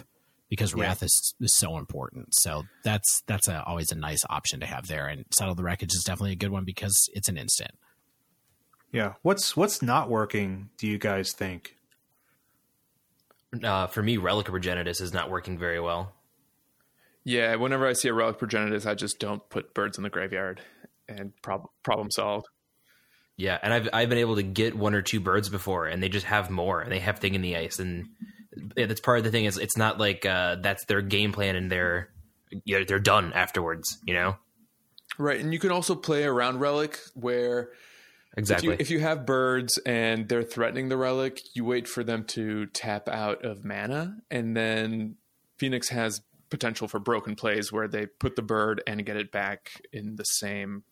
because 0.49 0.75
yeah. 0.75 0.83
wrath 0.83 1.03
is, 1.03 1.35
is 1.41 1.55
so 1.57 1.79
important 1.79 2.29
so 2.33 2.65
that's 2.85 3.23
that's 3.27 3.49
a, 3.49 3.63
always 3.65 3.91
a 3.91 3.97
nice 3.97 4.21
option 4.29 4.61
to 4.61 4.67
have 4.67 4.87
there 4.87 5.07
and 5.07 5.25
settle 5.35 5.55
the 5.55 5.63
wreckage 5.63 5.95
is 5.95 6.05
definitely 6.05 6.33
a 6.33 6.37
good 6.37 6.51
one 6.51 6.65
because 6.65 7.09
it's 7.15 7.29
an 7.29 7.37
instant 7.37 7.73
yeah 8.93 9.15
what's 9.23 9.57
what's 9.57 9.83
not 9.83 10.11
working 10.11 10.69
do 10.79 10.87
you 10.87 10.99
guys 10.99 11.33
think 11.33 11.77
uh, 13.63 13.87
for 13.87 14.03
me 14.03 14.17
relic 14.17 14.47
progenitus 14.47 15.01
is 15.01 15.13
not 15.13 15.31
working 15.31 15.59
very 15.59 15.81
well 15.81 16.13
yeah 17.25 17.55
whenever 17.55 17.87
i 17.87 17.93
see 17.93 18.09
a 18.09 18.15
relic 18.15 18.39
progenitus 18.39 18.87
i 18.87 18.95
just 18.95 19.19
don't 19.19 19.49
put 19.49 19.73
birds 19.73 19.97
in 19.97 20.05
the 20.05 20.11
graveyard 20.11 20.61
and 21.09 21.33
prob- 21.43 21.69
problem 21.83 22.11
solved 22.11 22.47
yeah, 23.37 23.59
and 23.63 23.73
I've 23.73 23.89
I've 23.93 24.09
been 24.09 24.19
able 24.19 24.37
to 24.37 24.43
get 24.43 24.77
one 24.77 24.95
or 24.95 25.03
two 25.03 25.21
birds 25.21 25.49
before, 25.49 25.87
and 25.87 26.03
they 26.03 26.09
just 26.09 26.27
have 26.27 26.51
more, 26.51 26.81
and 26.81 26.93
they 26.93 26.99
have 27.01 27.19
thing 27.19 27.35
in 27.35 27.43
the 27.43 27.57
ice, 27.57 27.79
and 27.79 28.09
yeah, 28.77 28.87
that's 28.87 29.01
part 29.01 29.19
of 29.19 29.25
the 29.25 29.31
thing 29.31 29.45
is 29.45 29.59
it's 29.59 29.77
not 29.77 29.99
like 29.99 30.27
uh, 30.27 30.57
that's 30.57 30.85
their 30.87 31.01
game 31.01 31.33
plan 31.33 31.57
and 31.57 31.71
they're 31.71 32.11
yeah, 32.65 32.85
they're 32.87 32.99
done 32.99 33.33
afterwards, 33.33 33.99
you 34.05 34.15
know. 34.15 34.37
Right, 35.19 35.41
and 35.41 35.53
you 35.53 35.59
can 35.59 35.71
also 35.71 35.95
play 35.95 36.25
around 36.25 36.61
relic 36.61 36.99
where 37.15 37.71
exactly 38.37 38.75
if 38.75 38.79
you, 38.79 38.83
if 38.83 38.91
you 38.91 39.01
have 39.01 39.27
birds 39.27 39.79
and 39.85 40.29
they're 40.29 40.43
threatening 40.43 40.89
the 40.89 40.97
relic, 40.97 41.41
you 41.55 41.65
wait 41.65 41.89
for 41.89 42.05
them 42.05 42.25
to 42.25 42.67
tap 42.67 43.09
out 43.09 43.45
of 43.45 43.65
mana, 43.65 44.17
and 44.31 44.57
then 44.57 45.17
Phoenix 45.59 45.89
has 45.89 46.21
potential 46.51 46.87
for 46.87 46.99
broken 46.99 47.35
plays 47.35 47.73
where 47.73 47.89
they 47.89 48.05
put 48.05 48.37
the 48.37 48.43
bird 48.43 48.83
and 48.87 49.07
get 49.07 49.17
it 49.17 49.33
back 49.33 49.81
in 49.93 50.17
the 50.17 50.25
same 50.25 50.83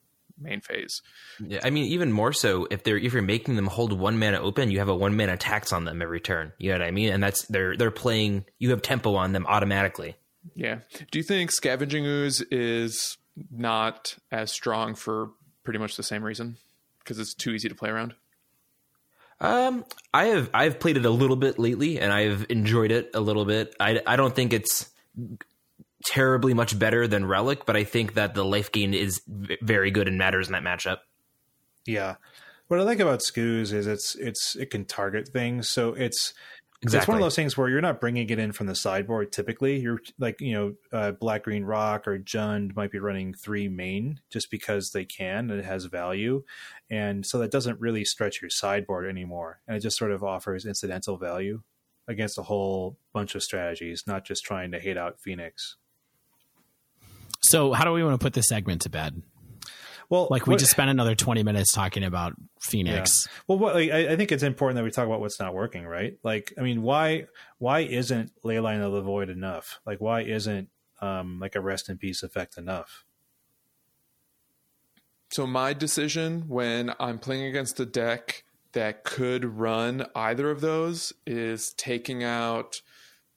main 0.41 0.61
phase. 0.61 1.03
Yeah, 1.45 1.61
I 1.63 1.71
mean, 1.71 1.85
even 1.87 2.13
more 2.13 2.33
so 2.33 2.67
if 2.71 2.83
they're 2.85 2.99
if 2.99 3.13
you're 3.13 3.23
making 3.23 3.57
them 3.57 3.67
hold 3.67 3.93
one 3.93 4.19
mana 4.19 4.41
open, 4.41 4.71
you 4.71 4.79
have 4.79 4.89
a 4.89 4.95
one 4.95 5.17
mana 5.17 5.37
tax 5.37 5.73
on 5.73 5.85
them 5.85 6.03
every 6.03 6.21
turn. 6.21 6.53
You 6.59 6.73
know 6.73 6.79
what 6.79 6.87
I 6.87 6.91
mean? 6.91 7.13
And 7.13 7.23
that's 7.23 7.45
they're 7.47 7.77
they're 7.77 7.91
playing. 7.91 8.45
You 8.59 8.71
have 8.71 8.83
tempo 8.83 9.15
on 9.15 9.33
them 9.33 9.47
automatically. 9.47 10.17
Yeah. 10.55 10.79
Do 11.11 11.19
you 11.19 11.23
think 11.23 11.53
Scavenging 11.53 12.07
Ooze 12.07 12.41
is 12.51 13.19
not 13.51 14.17
as 14.33 14.51
strong 14.51 14.95
for 14.95 15.31
pretty 15.65 15.79
much 15.79 15.97
the 15.97 16.03
same 16.03 16.23
reason? 16.23 16.57
Because 16.99 17.19
it's 17.19 17.35
too 17.35 17.51
easy 17.51 17.69
to 17.69 17.75
play 17.75 17.91
around. 17.91 18.15
Um, 19.41 19.85
I 20.13 20.27
have 20.27 20.51
I've 20.53 20.81
played 20.81 20.97
it 20.97 21.07
a 21.07 21.11
little 21.11 21.37
bit 21.37 21.59
lately, 21.59 21.99
and 21.99 22.13
I've 22.13 22.47
enjoyed 22.51 22.91
it 22.91 23.11
a 23.15 23.21
little 23.21 23.45
bit. 23.45 23.75
I 23.81 24.01
I 24.07 24.17
don't 24.17 24.35
think 24.35 24.53
it's 24.53 24.91
terribly 26.05 26.55
much 26.55 26.79
better 26.79 27.07
than 27.07 27.27
Relic, 27.27 27.67
but 27.67 27.77
I 27.77 27.85
think 27.85 28.15
that 28.15 28.35
the 28.35 28.45
life 28.45 28.73
gain 28.73 28.95
is 28.95 29.21
very 29.63 29.91
good 29.91 30.09
and 30.09 30.19
matters 30.19 30.49
in 30.49 30.53
that 30.53 30.63
matchup. 30.63 30.99
Yeah. 31.87 32.17
What 32.69 32.81
I 32.81 32.85
like 32.85 33.01
about 33.01 33.23
Scooze 33.23 33.73
is 33.73 33.87
it's 33.87 34.15
it's 34.17 34.55
it 34.57 34.71
can 34.71 34.85
target 34.85 35.29
things, 35.29 35.69
so 35.69 35.93
it's 35.95 36.33
Exactly. 36.83 37.03
It's 37.03 37.09
one 37.09 37.17
of 37.19 37.23
those 37.23 37.37
things 37.37 37.59
where 37.59 37.69
you're 37.69 37.83
not 37.83 38.01
bringing 38.01 38.31
it 38.31 38.39
in 38.39 38.53
from 38.53 38.67
the 38.67 38.75
sideboard. 38.75 39.33
Typically, 39.33 39.79
you're 39.79 40.01
like 40.19 40.41
you 40.41 40.55
know, 40.55 40.75
uh, 40.99 41.11
Black 41.13 41.45
Green 41.45 41.65
Rock 41.65 42.09
or 42.09 42.19
Jund 42.19 42.75
might 42.75 42.91
be 42.91 42.99
running 42.99 43.35
three 43.35 43.69
main 43.69 44.21
just 44.31 44.51
because 44.51 44.93
they 44.93 45.05
can 45.05 45.51
and 45.51 45.61
it 45.61 45.67
has 45.67 45.85
value, 45.85 46.43
and 46.89 47.27
so 47.27 47.39
that 47.39 47.51
doesn't 47.51 47.81
really 47.81 48.03
stretch 48.07 48.41
your 48.41 48.49
sideboard 48.49 49.07
anymore, 49.07 49.61
and 49.69 49.77
it 49.77 49.81
just 49.81 49.99
sort 49.99 50.11
of 50.11 50.25
offers 50.25 50.65
incidental 50.65 51.19
value 51.19 51.61
against 52.09 52.39
a 52.39 52.45
whole 52.45 52.97
bunch 53.13 53.35
of 53.35 53.43
strategies, 53.43 54.05
not 54.07 54.25
just 54.25 54.43
trying 54.43 54.71
to 54.71 54.81
hate 54.81 54.97
out 54.97 55.21
Phoenix. 55.21 55.77
So, 57.41 57.73
how 57.73 57.85
do 57.85 57.93
we 57.93 58.05
want 58.05 58.19
to 58.19 58.25
put 58.25 58.33
this 58.33 58.49
segment 58.49 58.83
to 58.83 58.91
bed? 58.91 59.23
Well, 60.09 60.27
like 60.29 60.47
we 60.47 60.55
what, 60.55 60.59
just 60.59 60.73
spent 60.73 60.91
another 60.91 61.15
twenty 61.15 61.43
minutes 61.43 61.73
talking 61.73 62.03
about 62.03 62.35
Phoenix. 62.61 63.27
Yeah. 63.27 63.33
Well, 63.47 63.59
what, 63.59 63.75
like, 63.77 63.91
I, 63.91 64.13
I, 64.13 64.17
think 64.17 64.33
it's 64.33 64.43
important 64.43 64.77
that 64.77 64.83
we 64.83 64.91
talk 64.91 65.07
about 65.07 65.21
what's 65.21 65.39
not 65.39 65.55
working, 65.55 65.87
right? 65.87 66.19
Like, 66.25 66.53
I 66.59 66.63
mean, 66.63 66.83
why 66.83 67.27
why 67.59 67.81
isn't 67.81 68.33
Leyline 68.45 68.85
of 68.85 68.93
the 68.93 69.03
Void 69.03 69.31
enough? 69.31 69.81
Like, 69.87 70.01
why 70.01 70.23
isn't 70.23 70.69
um, 71.01 71.39
like 71.39 71.55
a 71.55 71.61
rest 71.61 71.89
in 71.89 71.97
peace 71.97 72.25
effect 72.25 72.59
enough? 72.59 73.05
So 75.31 75.47
my 75.47 75.73
decision 75.73 76.45
when 76.49 76.93
I'm 76.99 77.21
playing 77.21 77.45
against 77.45 77.79
a 77.79 77.87
deck 77.87 78.43
that 78.73 79.05
could 79.05 79.45
run 79.45 80.07
either 80.17 80.51
of 80.51 80.61
those 80.61 81.13
is 81.25 81.73
taking 81.75 82.25
out 82.25 82.83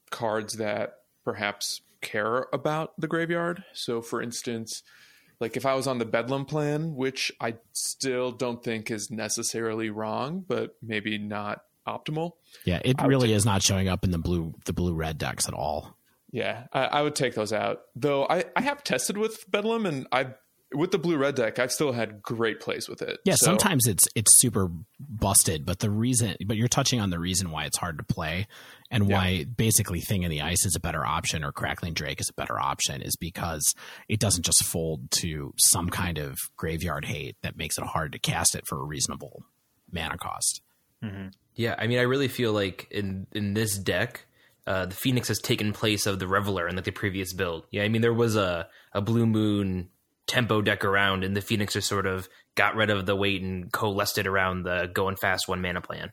cards 0.10 0.56
that 0.56 0.96
perhaps 1.24 1.82
care 2.04 2.48
about 2.54 2.94
the 3.00 3.08
graveyard. 3.08 3.63
So, 3.74 4.02
for 4.02 4.22
instance, 4.22 4.84
like 5.39 5.58
if 5.58 5.66
I 5.66 5.74
was 5.74 5.88
on 5.88 5.98
the 5.98 6.06
Bedlam 6.06 6.46
plan, 6.46 6.96
which 6.96 7.32
I 7.42 7.56
still 7.72 8.32
don't 8.32 8.63
think 8.63 8.92
is 8.92 9.10
necessarily 9.10 9.89
wrong, 9.89 10.46
but 10.48 10.76
maybe 10.82 11.18
not 11.18 11.63
optimal. 11.88 12.34
Yeah, 12.66 12.80
it 12.84 13.02
really 13.02 13.30
take, 13.30 13.38
is 13.38 13.46
not 13.46 13.62
showing 13.62 13.88
up 13.88 14.04
in 14.04 14.12
the 14.12 14.18
blue 14.18 14.54
the 14.66 14.74
blue 14.74 14.94
red 14.94 15.18
decks 15.18 15.48
at 15.48 15.54
all. 15.54 15.98
Yeah, 16.32 16.66
I, 16.74 16.86
I, 16.86 17.02
would 17.04 17.13
take 17.13 17.36
those 17.36 17.54
out. 17.54 17.82
Though 17.96 18.26
I, 18.26 18.46
I 18.56 18.62
have 18.62 18.84
tested 18.84 19.18
with 19.18 19.50
Bedlam 19.52 19.86
and 19.86 20.08
I 20.12 20.30
with 20.74 20.92
the 20.92 20.98
blue 20.98 21.18
red 21.18 21.36
deck, 21.36 21.60
I've 21.60 21.72
still 21.72 21.92
had 21.92 22.22
great 22.22 22.60
plays 22.60 22.90
with 22.90 23.02
it. 23.02 23.20
Yeah, 23.26 23.36
so. 23.36 23.46
sometimes 23.46 23.88
it's 23.88 24.08
it's 24.16 24.40
super 24.40 24.70
busted, 25.00 25.66
but 25.66 25.80
the 25.80 25.90
reason 25.90 26.36
but 26.46 26.58
you're 26.58 26.68
touching 26.68 27.00
on 27.00 27.10
the 27.10 27.20
reason 27.20 27.52
why 27.52 27.66
it's 27.66 27.78
hard 27.78 27.98
to 27.98 28.04
play 28.04 28.48
and 28.92 29.10
yeah. 29.10 29.16
why 29.16 29.46
basically 29.46 30.02
Thing 30.02 30.24
in 30.24 30.32
the 30.32 30.42
Ice 30.42 30.66
is 30.66 30.76
a 30.76 30.80
better 30.80 31.06
option 31.06 31.44
or 31.44 31.52
Crackling 31.52 31.94
Drake 31.94 32.22
is 32.22 32.30
a 32.30 32.34
better 32.34 32.60
option 32.60 33.02
is 33.02 33.16
because 33.16 33.74
it 34.08 34.20
doesn't 34.20 34.46
just 34.46 34.64
fold 34.66 35.10
to 35.22 35.54
some 35.58 35.90
kind 35.90 36.18
of 36.18 36.38
graveyard 36.58 37.06
hate 37.06 37.36
that 37.42 37.58
makes 37.58 37.78
it 37.78 37.86
hard 37.86 38.12
to 38.14 38.20
cast 38.20 38.56
it 38.56 38.66
for 38.68 38.80
a 38.80 38.84
reasonable 38.84 39.44
mana 39.92 40.18
cost. 40.18 40.62
Mm-hmm. 41.04 41.30
Yeah, 41.56 41.76
I 41.78 41.88
mean, 41.88 42.00
I 42.00 42.04
really 42.04 42.28
feel 42.28 42.54
like 42.54 42.88
in 42.90 43.28
in 43.34 43.54
this 43.54 43.78
deck, 43.78 44.26
uh, 44.66 44.86
the 44.86 44.96
Phoenix 44.96 45.28
has 45.28 45.40
taken 45.40 45.74
place 45.74 46.06
of 46.06 46.20
the 46.20 46.28
Reveler 46.28 46.68
in 46.68 46.76
like 46.76 46.86
the 46.86 46.92
previous 46.92 47.34
build. 47.34 47.66
Yeah, 47.72 47.84
I 47.84 47.90
mean, 47.90 48.02
there 48.02 48.14
was 48.14 48.36
a 48.36 48.68
a 48.94 49.02
Blue 49.02 49.26
Moon 49.26 49.90
tempo 50.28 50.62
deck 50.62 50.86
around, 50.86 51.24
and 51.24 51.36
the 51.36 51.42
Phoenix 51.42 51.74
just 51.74 51.88
sort 51.88 52.06
of 52.06 52.30
got 52.56 52.76
rid 52.76 52.90
of 52.90 53.06
the 53.06 53.16
weight 53.16 53.42
and 53.42 53.72
coalesced 53.72 54.18
it 54.18 54.28
around 54.28 54.64
the 54.64 54.90
going 54.94 55.16
fast 55.16 55.48
one 55.48 55.62
mana 55.62 55.82
plan. 55.82 56.12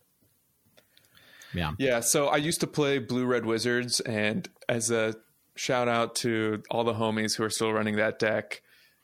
Yeah. 1.55 1.73
Yeah. 1.79 2.01
So 2.01 2.29
I 2.29 2.37
used 2.37 2.61
to 2.61 2.67
play 2.67 2.99
Blue 2.99 3.27
Red 3.27 3.45
Wizards, 3.45 4.01
and 4.01 4.49
as 4.69 4.91
a 4.91 5.15
shout 5.57 5.89
out 5.89 6.15
to 6.17 6.63
all 6.71 6.85
the 6.85 6.95
homies 6.95 7.37
who 7.37 7.45
are 7.45 7.51
still 7.51 7.73
running 7.73 7.97
that 7.97 8.19
deck, 8.19 8.63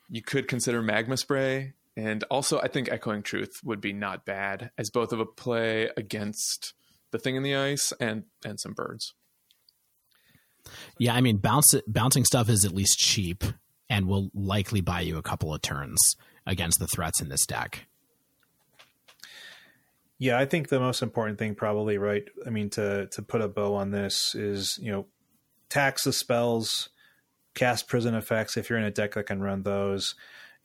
you 0.09 0.21
could 0.21 0.47
consider 0.47 0.81
Magma 0.81 1.17
Spray. 1.17 1.73
And 1.95 2.23
also, 2.25 2.59
I 2.59 2.67
think 2.67 2.89
Echoing 2.91 3.23
Truth 3.23 3.61
would 3.63 3.81
be 3.81 3.91
not 3.91 4.25
bad 4.25 4.71
as 4.77 4.89
both 4.91 5.11
of 5.11 5.19
a 5.19 5.25
play 5.25 5.89
against 5.97 6.73
the 7.11 7.17
thing 7.17 7.35
in 7.35 7.43
the 7.43 7.55
ice 7.55 7.91
and 7.99 8.23
and 8.45 8.59
some 8.59 8.73
birds. 8.73 9.13
Yeah, 10.99 11.15
I 11.15 11.21
mean, 11.21 11.37
bounce, 11.37 11.73
bouncing 11.87 12.25
stuff 12.25 12.49
is 12.49 12.65
at 12.65 12.73
least 12.73 12.99
cheap 12.99 13.43
and 13.89 14.07
will 14.07 14.29
likely 14.33 14.81
buy 14.81 15.01
you 15.01 15.17
a 15.17 15.21
couple 15.23 15.53
of 15.53 15.61
turns 15.61 16.15
against 16.45 16.79
the 16.79 16.87
threats 16.87 17.21
in 17.21 17.29
this 17.29 17.45
deck. 17.45 17.85
Yeah, 20.19 20.39
I 20.39 20.45
think 20.45 20.69
the 20.69 20.79
most 20.79 21.03
important 21.03 21.37
thing 21.37 21.53
probably 21.53 21.97
right 21.97 22.23
I 22.45 22.49
mean 22.49 22.69
to 22.71 23.07
to 23.07 23.21
put 23.21 23.41
a 23.41 23.47
bow 23.47 23.75
on 23.75 23.91
this 23.91 24.33
is, 24.33 24.79
you 24.81 24.91
know, 24.91 25.05
tax 25.69 26.03
the 26.03 26.13
spells, 26.13 26.89
cast 27.53 27.87
prison 27.87 28.15
effects 28.15 28.57
if 28.57 28.69
you're 28.69 28.79
in 28.79 28.85
a 28.85 28.91
deck 28.91 29.13
that 29.13 29.27
can 29.27 29.41
run 29.41 29.63
those 29.63 30.15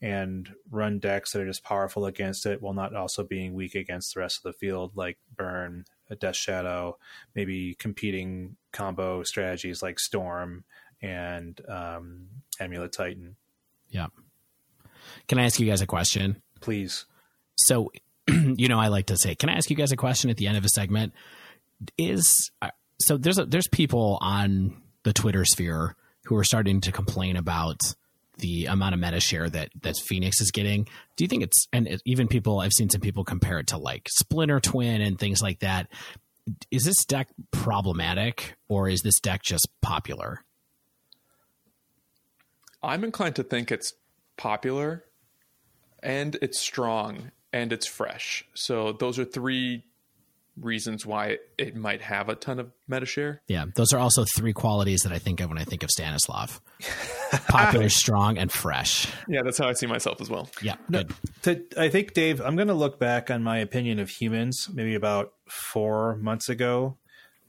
and 0.01 0.53
run 0.69 0.99
decks 0.99 1.31
that 1.31 1.41
are 1.41 1.45
just 1.45 1.63
powerful 1.63 2.05
against 2.05 2.45
it 2.45 2.61
while 2.61 2.73
not 2.73 2.93
also 2.93 3.23
being 3.23 3.53
weak 3.53 3.73
against 3.73 4.13
the 4.13 4.19
rest 4.19 4.37
of 4.37 4.43
the 4.43 4.57
field 4.57 4.91
like 4.95 5.17
burn, 5.35 5.85
a 6.09 6.15
death 6.15 6.35
shadow, 6.35 6.97
maybe 7.35 7.73
competing 7.75 8.57
combo 8.73 9.23
strategies 9.23 9.81
like 9.81 9.99
storm 9.99 10.65
and 11.03 11.59
um, 11.67 12.27
Amulet 12.59 12.93
Titan. 12.93 13.35
Yeah. 13.89 14.07
Can 15.27 15.37
I 15.37 15.45
ask 15.45 15.59
you 15.59 15.67
guys 15.67 15.81
a 15.81 15.85
question? 15.85 16.41
Please. 16.61 17.05
So, 17.55 17.91
you 18.27 18.67
know, 18.67 18.79
I 18.79 18.87
like 18.87 19.07
to 19.07 19.17
say, 19.17 19.35
can 19.35 19.49
I 19.49 19.53
ask 19.53 19.69
you 19.69 19.75
guys 19.75 19.91
a 19.91 19.97
question 19.97 20.29
at 20.29 20.37
the 20.37 20.47
end 20.47 20.57
of 20.57 20.65
a 20.65 20.69
segment? 20.69 21.13
Is 21.97 22.51
uh, 22.61 22.69
so 22.99 23.17
there's 23.17 23.37
a, 23.37 23.45
there's 23.45 23.67
people 23.67 24.17
on 24.21 24.81
the 25.03 25.13
Twitter 25.13 25.43
sphere 25.43 25.95
who 26.25 26.35
are 26.37 26.43
starting 26.45 26.79
to 26.81 26.91
complain 26.91 27.35
about 27.35 27.79
the 28.37 28.65
amount 28.65 28.95
of 28.95 29.01
meta 29.01 29.19
share 29.19 29.49
that 29.49 29.69
that 29.81 29.97
Phoenix 29.97 30.39
is 30.39 30.51
getting. 30.51 30.87
Do 31.17 31.23
you 31.23 31.27
think 31.27 31.43
it's 31.43 31.67
and 31.73 31.87
it, 31.87 32.01
even 32.05 32.27
people 32.27 32.61
I've 32.61 32.71
seen 32.71 32.89
some 32.89 33.01
people 33.01 33.25
compare 33.25 33.59
it 33.59 33.67
to 33.67 33.77
like 33.77 34.07
Splinter 34.09 34.61
Twin 34.61 35.01
and 35.01 35.19
things 35.19 35.41
like 35.41 35.59
that. 35.59 35.89
Is 36.71 36.83
this 36.83 37.05
deck 37.05 37.29
problematic 37.51 38.55
or 38.69 38.89
is 38.89 39.01
this 39.01 39.19
deck 39.19 39.43
just 39.43 39.67
popular? 39.81 40.43
I'm 42.83 43.03
inclined 43.03 43.35
to 43.37 43.43
think 43.43 43.71
it's 43.71 43.93
popular 44.37 45.05
and 46.01 46.37
it's 46.41 46.59
strong 46.59 47.31
and 47.51 47.71
it's 47.71 47.87
fresh. 47.87 48.45
So 48.53 48.93
those 48.93 49.17
are 49.19 49.25
three 49.25 49.85
reasons 50.59 51.05
why 51.05 51.37
it 51.57 51.75
might 51.75 52.01
have 52.01 52.29
a 52.29 52.35
ton 52.35 52.59
of 52.59 52.71
meta 52.87 53.05
share. 53.05 53.41
Yeah, 53.47 53.65
those 53.75 53.91
are 53.93 53.99
also 53.99 54.25
three 54.35 54.53
qualities 54.53 55.01
that 55.01 55.11
I 55.11 55.17
think 55.17 55.39
of 55.39 55.49
when 55.49 55.57
I 55.57 55.63
think 55.63 55.83
of 55.83 55.89
Stanislav. 55.89 56.61
Popular, 57.47 57.89
strong, 57.89 58.37
and 58.37 58.51
fresh. 58.51 59.07
Yeah, 59.27 59.41
that's 59.43 59.57
how 59.57 59.67
I 59.67 59.73
see 59.73 59.87
myself 59.87 60.21
as 60.21 60.29
well. 60.29 60.49
Yeah, 60.61 60.75
no, 60.89 61.03
to, 61.43 61.63
I 61.77 61.89
think 61.89 62.13
Dave, 62.13 62.39
I'm 62.41 62.55
going 62.55 62.67
to 62.67 62.73
look 62.73 62.99
back 62.99 63.31
on 63.31 63.43
my 63.43 63.57
opinion 63.59 63.99
of 63.99 64.09
humans 64.09 64.69
maybe 64.71 64.93
about 64.93 65.33
4 65.47 66.17
months 66.17 66.49
ago 66.49 66.97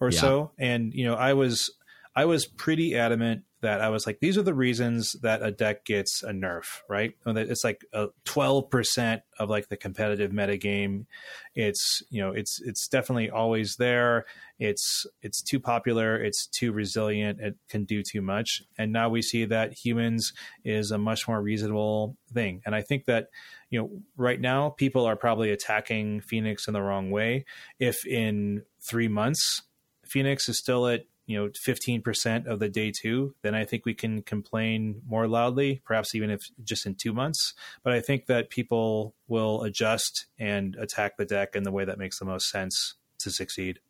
or 0.01 0.11
yeah. 0.11 0.21
so 0.21 0.51
and 0.59 0.93
you 0.95 1.05
know, 1.05 1.15
I 1.15 1.35
was 1.35 1.71
I 2.17 2.27
was 2.27 2.47
pretty 2.47 2.97
adamant 2.97 3.43
that 3.61 3.81
I 3.81 3.89
was 3.89 4.07
like, 4.07 4.21
these 4.21 4.37
are 4.37 4.43
the 4.43 4.55
reasons 4.55 5.17
that 5.23 5.43
a 5.43 5.51
deck 5.51 5.87
gets 5.87 6.23
a 6.23 6.33
nerf, 6.33 6.83
right? 6.89 7.15
It's 7.27 7.65
like 7.65 7.81
a 7.95 8.09
twelve 8.25 8.69
percent 8.71 9.23
of 9.39 9.49
like 9.49 9.69
the 9.69 9.77
competitive 9.77 10.33
meta 10.33 10.59
game. 10.59 11.07
It's 11.55 12.03
you 12.11 12.21
know, 12.23 12.31
it's 12.31 12.61
it's 12.61 12.87
definitely 12.89 13.31
always 13.31 13.77
there. 13.77 14.27
It's 14.59 15.07
it's 15.23 15.43
too 15.43 15.59
popular. 15.59 16.15
It's 16.23 16.47
too 16.47 16.73
resilient. 16.73 17.41
It 17.41 17.57
can 17.69 17.85
do 17.85 18.03
too 18.03 18.21
much. 18.21 18.63
And 18.77 18.93
now 18.93 19.09
we 19.09 19.23
see 19.23 19.47
that 19.47 19.73
humans 19.73 20.35
is 20.63 20.91
a 20.91 20.99
much 20.99 21.27
more 21.27 21.41
reasonable 21.41 22.17
thing. 22.33 22.61
And 22.67 22.75
I 22.75 22.83
think 22.83 23.07
that 23.07 23.29
you 23.71 23.81
know, 23.81 23.91
right 24.17 24.41
now 24.41 24.71
people 24.71 25.07
are 25.07 25.17
probably 25.17 25.51
attacking 25.51 26.21
Phoenix 26.21 26.69
in 26.69 26.75
the 26.75 26.83
wrong 26.83 27.11
way. 27.11 27.47
If 27.81 28.07
in 28.07 28.63
three 28.81 29.09
months 29.09 29.63
Phoenix 30.07 30.49
is 30.49 30.59
still 30.59 30.87
at 30.87 31.07
you 31.27 31.39
know 31.39 31.49
15% 31.67 32.47
of 32.47 32.59
the 32.59 32.69
day 32.69 32.93
two 32.95 33.35
then 33.43 33.55
i 33.55 33.65
think 33.65 33.87
we 33.87 33.95
can 33.95 34.23
complain 34.23 35.01
more 35.07 35.27
loudly 35.27 35.81
perhaps 35.85 36.15
even 36.15 36.31
if 36.31 36.43
just 36.63 36.87
in 36.87 36.95
two 36.95 37.13
months. 37.13 37.55
But 37.83 37.93
i 37.93 38.01
think 38.01 38.27
that 38.27 38.51
people 38.51 39.15
will 39.29 39.63
adjust 39.63 40.27
and 40.39 40.77
attack 40.77 41.17
the 41.17 41.25
deck 41.25 41.57
in 41.57 41.63
the 41.63 41.73
way 41.73 41.85
that 41.85 41.99
makes 41.99 42.19
the 42.19 42.25
most 42.25 42.49
sense 42.49 42.95
to 43.19 43.31
succeed. 43.31 43.81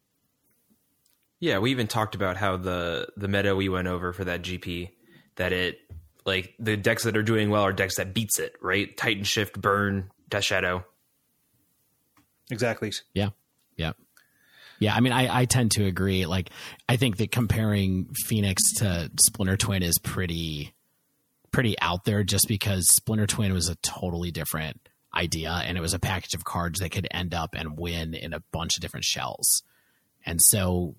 Yeah 1.40 1.58
we 1.58 1.70
even 1.70 1.86
talked 1.86 2.14
about 2.14 2.36
how 2.36 2.56
the 2.56 3.08
the 3.16 3.28
meta 3.28 3.56
we 3.56 3.68
went 3.68 3.88
over 3.88 4.12
for 4.12 4.24
that 4.24 4.42
gp 4.42 4.90
that 5.36 5.52
it 5.52 5.78
like 6.24 6.54
the 6.58 6.76
decks 6.76 7.04
that 7.04 7.16
are 7.16 7.22
doing 7.22 7.50
well 7.50 7.62
are 7.62 7.72
decks 7.72 7.96
that 7.96 8.14
beats 8.14 8.38
it 8.38 8.54
right? 8.62 8.96
Titan 8.96 9.24
shift 9.24 9.60
burn 9.60 10.10
death 10.28 10.44
shadow. 10.44 10.84
Exactly. 12.50 12.92
Yeah 13.12 13.30
yeah 13.76 13.92
yeah, 14.78 14.94
I 14.94 15.00
mean, 15.00 15.12
I, 15.12 15.40
I 15.40 15.44
tend 15.44 15.72
to 15.72 15.86
agree. 15.86 16.26
Like, 16.26 16.50
I 16.88 16.96
think 16.96 17.16
that 17.18 17.30
comparing 17.30 18.06
Phoenix 18.26 18.62
to 18.78 19.10
Splinter 19.20 19.56
Twin 19.56 19.82
is 19.82 19.98
pretty, 19.98 20.74
pretty 21.52 21.78
out 21.80 22.04
there, 22.04 22.24
just 22.24 22.46
because 22.48 22.88
Splinter 22.88 23.26
Twin 23.26 23.52
was 23.52 23.68
a 23.68 23.76
totally 23.76 24.30
different 24.30 24.80
idea, 25.14 25.50
and 25.64 25.78
it 25.78 25.80
was 25.80 25.94
a 25.94 25.98
package 25.98 26.34
of 26.34 26.44
cards 26.44 26.80
that 26.80 26.90
could 26.90 27.08
end 27.10 27.34
up 27.34 27.54
and 27.54 27.78
win 27.78 28.14
in 28.14 28.32
a 28.32 28.42
bunch 28.52 28.76
of 28.76 28.82
different 28.82 29.04
shells. 29.04 29.62
And 30.26 30.40
so 30.40 30.94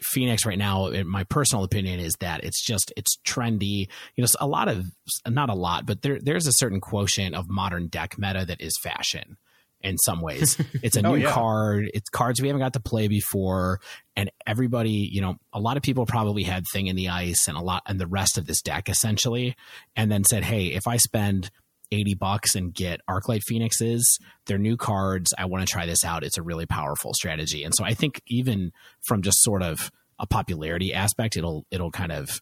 Phoenix 0.00 0.46
right 0.46 0.58
now, 0.58 0.86
in 0.86 1.06
my 1.06 1.24
personal 1.24 1.64
opinion, 1.64 2.00
is 2.00 2.14
that 2.20 2.44
it's 2.44 2.64
just 2.64 2.92
it's 2.96 3.18
trendy. 3.26 3.88
You 4.16 4.22
know, 4.22 4.26
a 4.40 4.46
lot 4.46 4.68
of 4.68 4.86
not 5.28 5.50
a 5.50 5.54
lot, 5.54 5.84
but 5.84 6.00
there 6.02 6.18
there's 6.18 6.46
a 6.46 6.52
certain 6.52 6.80
quotient 6.80 7.34
of 7.34 7.50
modern 7.50 7.88
deck 7.88 8.18
meta 8.18 8.44
that 8.46 8.60
is 8.60 8.78
fashion 8.82 9.36
in 9.82 9.98
some 9.98 10.20
ways. 10.20 10.56
It's 10.82 10.96
a 10.96 11.06
oh, 11.06 11.14
new 11.14 11.22
yeah. 11.22 11.32
card. 11.32 11.90
It's 11.92 12.08
cards 12.08 12.40
we 12.40 12.48
haven't 12.48 12.60
got 12.60 12.72
to 12.74 12.80
play 12.80 13.08
before. 13.08 13.80
And 14.16 14.30
everybody, 14.46 15.08
you 15.12 15.20
know, 15.20 15.36
a 15.52 15.60
lot 15.60 15.76
of 15.76 15.82
people 15.82 16.06
probably 16.06 16.42
had 16.42 16.64
Thing 16.72 16.86
in 16.86 16.96
the 16.96 17.08
Ice 17.08 17.48
and 17.48 17.56
a 17.56 17.60
lot 17.60 17.82
and 17.86 18.00
the 18.00 18.06
rest 18.06 18.38
of 18.38 18.46
this 18.46 18.62
deck 18.62 18.88
essentially, 18.88 19.56
and 19.96 20.10
then 20.10 20.24
said, 20.24 20.44
Hey, 20.44 20.66
if 20.66 20.86
I 20.86 20.96
spend 20.96 21.50
80 21.92 22.14
bucks 22.14 22.54
and 22.54 22.72
get 22.72 23.00
Arclight 23.08 23.42
Phoenixes, 23.46 24.18
they're 24.46 24.58
new 24.58 24.76
cards. 24.76 25.34
I 25.36 25.46
want 25.46 25.66
to 25.66 25.70
try 25.70 25.86
this 25.86 26.04
out. 26.04 26.24
It's 26.24 26.38
a 26.38 26.42
really 26.42 26.66
powerful 26.66 27.12
strategy. 27.14 27.64
And 27.64 27.74
so 27.74 27.84
I 27.84 27.94
think 27.94 28.22
even 28.26 28.72
from 29.02 29.22
just 29.22 29.42
sort 29.42 29.62
of 29.62 29.90
a 30.18 30.26
popularity 30.26 30.94
aspect, 30.94 31.36
it'll 31.36 31.66
it'll 31.70 31.90
kind 31.90 32.12
of 32.12 32.40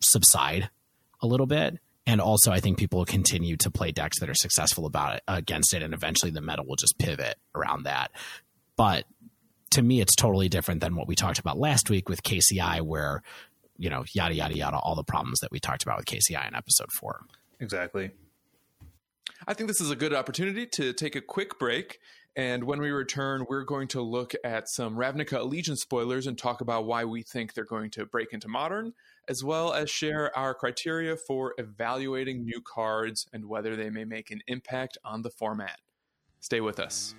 subside 0.00 0.70
a 1.22 1.26
little 1.26 1.46
bit 1.46 1.78
and 2.06 2.20
also 2.20 2.50
I 2.50 2.60
think 2.60 2.78
people 2.78 2.98
will 2.98 3.06
continue 3.06 3.56
to 3.58 3.70
play 3.70 3.92
decks 3.92 4.20
that 4.20 4.28
are 4.28 4.34
successful 4.34 4.86
about 4.86 5.16
it 5.16 5.22
against 5.28 5.74
it, 5.74 5.82
and 5.82 5.94
eventually 5.94 6.32
the 6.32 6.40
meta 6.40 6.62
will 6.62 6.76
just 6.76 6.98
pivot 6.98 7.36
around 7.54 7.84
that. 7.84 8.10
But 8.76 9.04
to 9.70 9.82
me, 9.82 10.00
it's 10.00 10.14
totally 10.16 10.48
different 10.48 10.80
than 10.80 10.96
what 10.96 11.08
we 11.08 11.14
talked 11.14 11.38
about 11.38 11.58
last 11.58 11.88
week 11.90 12.08
with 12.08 12.22
KCI, 12.22 12.80
where 12.82 13.22
you 13.78 13.90
know 13.90 14.04
yada 14.14 14.34
yada 14.34 14.56
yada, 14.56 14.78
all 14.78 14.94
the 14.94 15.04
problems 15.04 15.40
that 15.40 15.50
we 15.50 15.60
talked 15.60 15.82
about 15.82 15.98
with 15.98 16.06
KCI 16.06 16.46
in 16.48 16.54
episode 16.54 16.88
four. 16.98 17.20
Exactly. 17.60 18.10
I 19.46 19.54
think 19.54 19.68
this 19.68 19.80
is 19.80 19.90
a 19.90 19.96
good 19.96 20.14
opportunity 20.14 20.66
to 20.66 20.92
take 20.92 21.16
a 21.16 21.20
quick 21.20 21.58
break 21.58 21.98
And 22.34 22.64
when 22.64 22.80
we 22.80 22.90
return, 22.90 23.44
we're 23.48 23.64
going 23.64 23.88
to 23.88 24.00
look 24.00 24.34
at 24.42 24.68
some 24.68 24.96
Ravnica 24.96 25.38
Allegiance 25.38 25.82
spoilers 25.82 26.26
and 26.26 26.38
talk 26.38 26.60
about 26.60 26.86
why 26.86 27.04
we 27.04 27.22
think 27.22 27.52
they're 27.52 27.64
going 27.64 27.90
to 27.90 28.06
break 28.06 28.32
into 28.32 28.48
modern, 28.48 28.94
as 29.28 29.44
well 29.44 29.72
as 29.72 29.90
share 29.90 30.36
our 30.36 30.54
criteria 30.54 31.16
for 31.16 31.54
evaluating 31.58 32.44
new 32.44 32.60
cards 32.60 33.26
and 33.32 33.46
whether 33.46 33.76
they 33.76 33.90
may 33.90 34.04
make 34.04 34.30
an 34.30 34.40
impact 34.46 34.98
on 35.04 35.22
the 35.22 35.30
format. 35.30 35.78
Stay 36.40 36.60
with 36.60 36.80
us. 36.80 37.14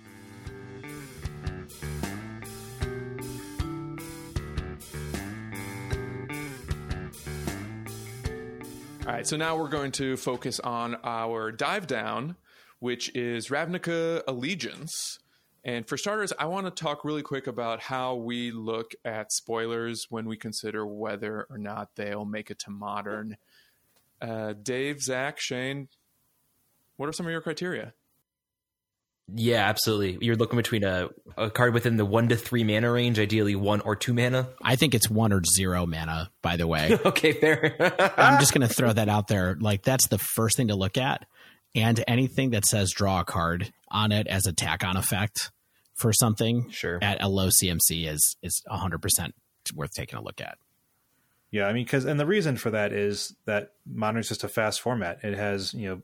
All 9.06 9.12
right, 9.12 9.26
so 9.26 9.36
now 9.36 9.54
we're 9.56 9.68
going 9.68 9.92
to 9.92 10.16
focus 10.16 10.60
on 10.60 10.96
our 11.04 11.52
dive 11.52 11.86
down, 11.86 12.36
which 12.78 13.14
is 13.14 13.48
Ravnica 13.48 14.22
Allegiance. 14.26 15.18
And 15.64 15.88
for 15.88 15.96
starters, 15.96 16.32
I 16.38 16.44
want 16.44 16.66
to 16.66 16.70
talk 16.70 17.04
really 17.04 17.22
quick 17.22 17.46
about 17.46 17.80
how 17.80 18.16
we 18.16 18.50
look 18.50 18.94
at 19.04 19.32
spoilers 19.32 20.06
when 20.10 20.26
we 20.26 20.36
consider 20.36 20.86
whether 20.86 21.46
or 21.48 21.56
not 21.56 21.96
they'll 21.96 22.26
make 22.26 22.50
it 22.50 22.58
to 22.60 22.70
modern. 22.70 23.38
Uh, 24.20 24.52
Dave, 24.52 25.00
Zach, 25.00 25.40
Shane, 25.40 25.88
what 26.96 27.08
are 27.08 27.12
some 27.12 27.24
of 27.24 27.32
your 27.32 27.40
criteria? 27.40 27.94
Yeah, 29.34 29.66
absolutely. 29.66 30.18
You're 30.20 30.36
looking 30.36 30.58
between 30.58 30.84
a, 30.84 31.08
a 31.38 31.48
card 31.48 31.72
within 31.72 31.96
the 31.96 32.04
one 32.04 32.28
to 32.28 32.36
three 32.36 32.62
mana 32.62 32.90
range, 32.90 33.18
ideally 33.18 33.56
one 33.56 33.80
or 33.80 33.96
two 33.96 34.12
mana. 34.12 34.50
I 34.60 34.76
think 34.76 34.94
it's 34.94 35.08
one 35.08 35.32
or 35.32 35.40
zero 35.56 35.86
mana, 35.86 36.30
by 36.42 36.58
the 36.58 36.66
way. 36.66 36.98
okay, 37.06 37.32
fair. 37.32 37.74
I'm 38.18 38.38
just 38.38 38.52
going 38.52 38.68
to 38.68 38.72
throw 38.72 38.92
that 38.92 39.08
out 39.08 39.28
there. 39.28 39.56
Like, 39.58 39.82
that's 39.82 40.08
the 40.08 40.18
first 40.18 40.58
thing 40.58 40.68
to 40.68 40.74
look 40.74 40.98
at. 40.98 41.24
And 41.74 42.04
anything 42.06 42.50
that 42.50 42.66
says 42.66 42.92
draw 42.92 43.20
a 43.20 43.24
card 43.24 43.72
on 43.88 44.12
it 44.12 44.26
as 44.26 44.46
a 44.46 44.52
tack 44.52 44.84
on 44.84 44.98
effect 44.98 45.50
for 45.94 46.12
something 46.12 46.70
sure. 46.70 46.98
at 47.02 47.22
a 47.22 47.28
low 47.28 47.48
CMC 47.48 48.06
is 48.08 48.36
is 48.42 48.62
100% 48.70 49.30
worth 49.74 49.92
taking 49.92 50.18
a 50.18 50.22
look 50.22 50.40
at. 50.40 50.58
Yeah, 51.50 51.66
I 51.66 51.72
mean, 51.72 51.84
because 51.84 52.04
and 52.04 52.18
the 52.18 52.26
reason 52.26 52.56
for 52.56 52.70
that 52.70 52.92
is 52.92 53.34
that 53.44 53.72
modern 53.86 54.20
is 54.20 54.28
just 54.28 54.42
a 54.42 54.48
fast 54.48 54.80
format. 54.80 55.22
It 55.22 55.34
has 55.34 55.72
you 55.72 55.88
know 55.88 56.02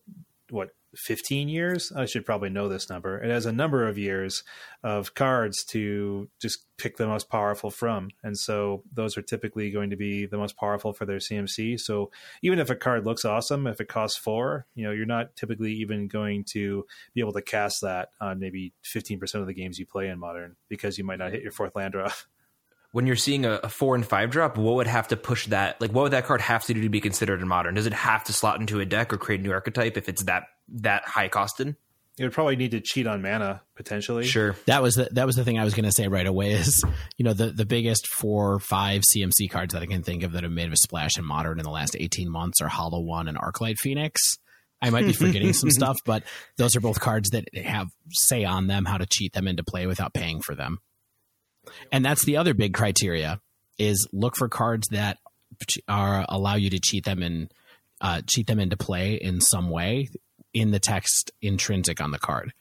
what 0.49 0.71
15 0.97 1.49
years. 1.49 1.93
I 1.93 2.07
should 2.07 2.25
probably 2.25 2.51
know 2.51 2.69
this 2.69 2.91
number. 2.91 3.19
It 3.23 3.31
has 3.31 3.47
a 3.47 3.53
number 3.53 3.87
of 3.87 3.99
years 3.99 4.43
of 4.83 5.15
cards 5.15 5.65
to 5.67 6.29
just 6.41 6.67
pick 6.79 6.97
the 6.97 7.07
most 7.07 7.29
powerful 7.29 7.71
from. 7.71 8.09
And 8.23 8.37
so 8.37 8.83
those 8.93 9.17
are 9.17 9.23
typically 9.23 9.71
going 9.71 9.91
to 9.91 9.97
be 9.97 10.27
the 10.27 10.39
most 10.39 10.57
powerful 10.57 10.93
for 10.93 11.07
their 11.07 11.19
CMC. 11.19 11.79
So 11.79 12.11
even 12.43 12.59
if 12.59 12.71
a 12.71 12.77
card 12.77 13.07
looks 13.07 13.25
awesome, 13.25 13.67
if 13.67 13.81
it 13.81 13.89
costs 13.89 14.19
four, 14.19 14.67
you 14.75 14.85
know, 14.85 14.91
you're 14.91 15.07
not 15.07 15.37
typically 15.37 15.73
even 15.75 16.09
going 16.09 16.45
to 16.51 16.87
be 17.15 17.21
able 17.21 17.33
to 17.35 17.43
cast 17.43 17.83
that 17.83 18.11
on 18.21 18.39
maybe 18.39 18.73
15% 18.85 19.35
of 19.35 19.47
the 19.47 19.55
games 19.55 19.79
you 19.79 19.87
play 19.87 20.09
in 20.09 20.19
modern 20.19 20.57
because 20.69 20.99
you 20.99 21.05
might 21.05 21.19
not 21.19 21.33
hit 21.33 21.43
your 21.43 21.53
fourth 21.53 21.77
land 21.77 21.93
drop. 21.93 22.13
when 22.93 23.07
you're 23.07 23.17
seeing 23.17 23.45
a, 23.45 23.69
four 23.69 23.95
and 23.95 24.05
five 24.05 24.31
drop, 24.31 24.59
what 24.59 24.75
would 24.77 24.87
have 24.87 25.09
to 25.09 25.17
push 25.17 25.47
that? 25.47 25.81
Like, 25.81 25.93
what 25.93 26.03
would 26.03 26.13
that 26.13 26.27
card 26.27 26.41
have 26.41 26.65
to 26.65 26.75
do 26.75 26.81
to 26.83 26.89
be 26.89 27.01
considered 27.01 27.41
in 27.41 27.47
modern? 27.47 27.75
Does 27.75 27.87
it 27.87 27.93
have 27.93 28.25
to 28.25 28.33
slot 28.33 28.61
into 28.61 28.81
a 28.81 28.85
deck 28.85 29.13
or 29.13 29.17
create 29.17 29.41
a 29.41 29.43
new 29.43 29.53
archetype 29.53 29.97
if 29.97 30.09
it's 30.09 30.25
that 30.25 30.45
that 30.73 31.07
high 31.07 31.29
costed? 31.29 31.77
It 32.19 32.25
would 32.25 32.33
probably 32.33 32.57
need 32.57 32.73
to 32.73 32.81
cheat 32.81 33.07
on 33.07 33.23
mana 33.23 33.63
potentially. 33.77 34.27
Sure, 34.27 34.55
that 34.67 34.83
was 34.83 34.95
the 34.95 35.09
that 35.13 35.27
was 35.27 35.37
the 35.37 35.45
thing 35.45 35.59
I 35.59 35.65
was 35.65 35.73
going 35.73 35.87
to 35.87 35.93
say 35.93 36.07
right 36.07 36.27
away. 36.27 36.51
Is 36.51 36.85
you 37.17 37.25
know 37.25 37.33
the 37.33 37.47
the 37.47 37.65
biggest 37.65 38.09
four 38.09 38.59
five 38.59 39.03
CMC 39.03 39.51
cards 39.51 39.73
that 39.73 39.83
I 39.83 39.87
can 39.87 40.03
think 40.03 40.23
of 40.23 40.33
that 40.33 40.43
have 40.43 40.53
made 40.53 40.71
a 40.71 40.77
splash 40.77 41.17
in 41.17 41.25
modern 41.25 41.59
in 41.59 41.65
the 41.65 41.71
last 41.71 41.97
eighteen 41.99 42.31
months 42.31 42.61
are 42.61 42.69
Hollow 42.69 43.01
One 43.01 43.27
and 43.27 43.39
Arclight 43.39 43.79
Phoenix. 43.79 44.21
I 44.83 44.91
might 44.91 45.07
be 45.07 45.13
forgetting 45.15 45.55
some 45.55 45.71
stuff, 45.71 45.97
but 46.05 46.25
those 46.59 46.77
are 46.77 46.81
both 46.81 47.01
cards 47.01 47.31
that 47.31 47.49
have 47.55 47.89
say 48.11 48.45
on 48.45 48.67
them 48.67 48.85
how 48.85 48.99
to 48.99 49.07
cheat 49.07 49.33
them 49.33 49.49
into 49.49 49.65
play 49.65 49.87
without 49.87 50.13
paying 50.13 50.43
for 50.43 50.55
them. 50.55 50.79
And 51.91 52.05
that's 52.05 52.25
the 52.25 52.37
other 52.37 52.53
big 52.55 52.75
criteria 52.75 53.41
is 53.79 54.07
look 54.13 54.37
for 54.37 54.49
cards 54.49 54.89
that 54.89 55.19
are 55.89 56.27
allow 56.29 56.55
you 56.55 56.71
to 56.71 56.79
cheat 56.79 57.05
them 57.05 57.23
and 57.23 57.53
uh, 58.03 58.21
cheat 58.27 58.47
them 58.47 58.61
into 58.61 58.77
play 58.77 59.15
in 59.15 59.41
some 59.41 59.71
way 59.71 60.09
in 60.53 60.71
the 60.71 60.81
text 60.81 61.31
intrinsic 61.43 62.01
on 62.01 62.11
the 62.11 62.19
card. 62.19 62.53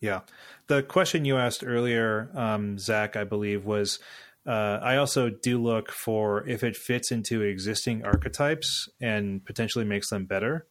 Yeah, 0.00 0.20
the 0.66 0.82
question 0.82 1.24
you 1.24 1.36
asked 1.36 1.62
earlier, 1.64 2.30
um, 2.34 2.78
Zach, 2.78 3.16
I 3.16 3.24
believe 3.24 3.64
was. 3.64 3.98
Uh, 4.46 4.78
I 4.82 4.96
also 4.96 5.28
do 5.28 5.62
look 5.62 5.92
for 5.92 6.48
if 6.48 6.64
it 6.64 6.74
fits 6.74 7.12
into 7.12 7.42
existing 7.42 8.06
archetypes 8.06 8.88
and 8.98 9.44
potentially 9.44 9.84
makes 9.84 10.08
them 10.08 10.24
better, 10.24 10.66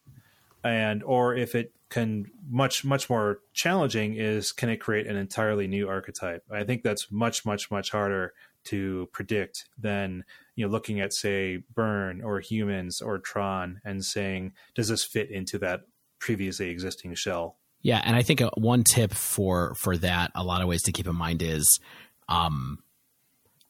and 0.64 1.04
or 1.04 1.36
if 1.36 1.54
it 1.54 1.72
can 1.90 2.26
much 2.48 2.84
much 2.84 3.10
more 3.10 3.40
challenging 3.52 4.14
is 4.14 4.52
can 4.52 4.70
it 4.70 4.78
create 4.78 5.06
an 5.06 5.16
entirely 5.16 5.66
new 5.66 5.88
archetype 5.88 6.42
i 6.50 6.62
think 6.62 6.82
that's 6.82 7.10
much 7.10 7.44
much 7.44 7.70
much 7.70 7.90
harder 7.90 8.32
to 8.64 9.08
predict 9.12 9.66
than 9.78 10.24
you 10.54 10.64
know 10.64 10.70
looking 10.70 11.00
at 11.00 11.12
say 11.12 11.62
burn 11.74 12.22
or 12.22 12.40
humans 12.40 13.00
or 13.00 13.18
tron 13.18 13.80
and 13.84 14.04
saying 14.04 14.52
does 14.74 14.88
this 14.88 15.04
fit 15.04 15.30
into 15.30 15.58
that 15.58 15.80
previously 16.20 16.70
existing 16.70 17.14
shell 17.14 17.56
yeah 17.82 18.00
and 18.04 18.14
i 18.14 18.22
think 18.22 18.40
one 18.56 18.84
tip 18.84 19.12
for 19.12 19.74
for 19.74 19.96
that 19.96 20.30
a 20.34 20.44
lot 20.44 20.62
of 20.62 20.68
ways 20.68 20.82
to 20.82 20.92
keep 20.92 21.06
in 21.06 21.16
mind 21.16 21.42
is 21.42 21.80
um 22.28 22.78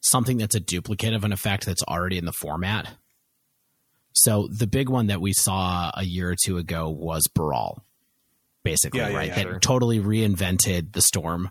something 0.01 0.39
that's 0.39 0.55
a 0.55 0.61
duplicate 0.61 1.15
of 1.15 1.25
an 1.25 1.33
effect 1.33 1.65
that's 1.65 1.83
already 1.85 2.19
in 2.19 2.25
the 2.25 2.33
format 2.33 2.89
so 4.13 4.49
the 4.51 4.67
big 4.67 4.89
one 4.89 5.07
that 5.07 5.21
we 5.21 5.33
saw 5.33 5.91
a 5.95 6.03
year 6.03 6.31
or 6.31 6.37
two 6.45 6.59
ago 6.59 6.91
was 6.91 7.29
Baral 7.29 7.85
basically, 8.63 9.01
yeah, 9.01 9.13
right? 9.13 9.29
Yeah, 9.29 9.35
that 9.37 9.43
sure. 9.43 9.59
totally 9.61 10.01
reinvented 10.01 10.93
the 10.93 11.03
Storm 11.03 11.51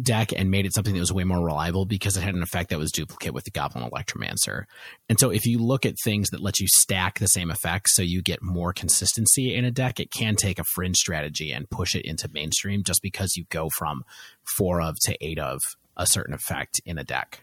deck 0.00 0.32
and 0.32 0.50
made 0.50 0.66
it 0.66 0.74
something 0.74 0.94
that 0.94 1.00
was 1.00 1.12
way 1.12 1.24
more 1.24 1.44
reliable 1.44 1.84
because 1.84 2.16
it 2.16 2.22
had 2.22 2.34
an 2.34 2.42
effect 2.42 2.70
that 2.70 2.78
was 2.78 2.92
duplicate 2.92 3.34
with 3.34 3.44
the 3.44 3.50
Goblin 3.50 3.88
Electromancer. 3.88 4.64
And 5.08 5.18
so 5.18 5.30
if 5.30 5.46
you 5.46 5.58
look 5.58 5.84
at 5.84 5.94
things 6.04 6.30
that 6.30 6.40
let 6.40 6.60
you 6.60 6.68
stack 6.68 7.18
the 7.18 7.26
same 7.26 7.50
effects 7.50 7.94
so 7.96 8.02
you 8.02 8.22
get 8.22 8.42
more 8.42 8.72
consistency 8.72 9.54
in 9.54 9.64
a 9.64 9.70
deck, 9.70 9.98
it 9.98 10.12
can 10.12 10.36
take 10.36 10.58
a 10.58 10.64
fringe 10.64 10.96
strategy 10.96 11.52
and 11.52 11.68
push 11.70 11.94
it 11.94 12.04
into 12.04 12.28
mainstream 12.32 12.82
just 12.84 13.02
because 13.02 13.36
you 13.36 13.44
go 13.50 13.68
from 13.76 14.04
four 14.56 14.80
of 14.80 14.96
to 15.02 15.16
eight 15.20 15.38
of 15.38 15.60
a 15.96 16.06
certain 16.06 16.34
effect 16.34 16.80
in 16.86 16.96
a 16.98 17.04
deck 17.04 17.42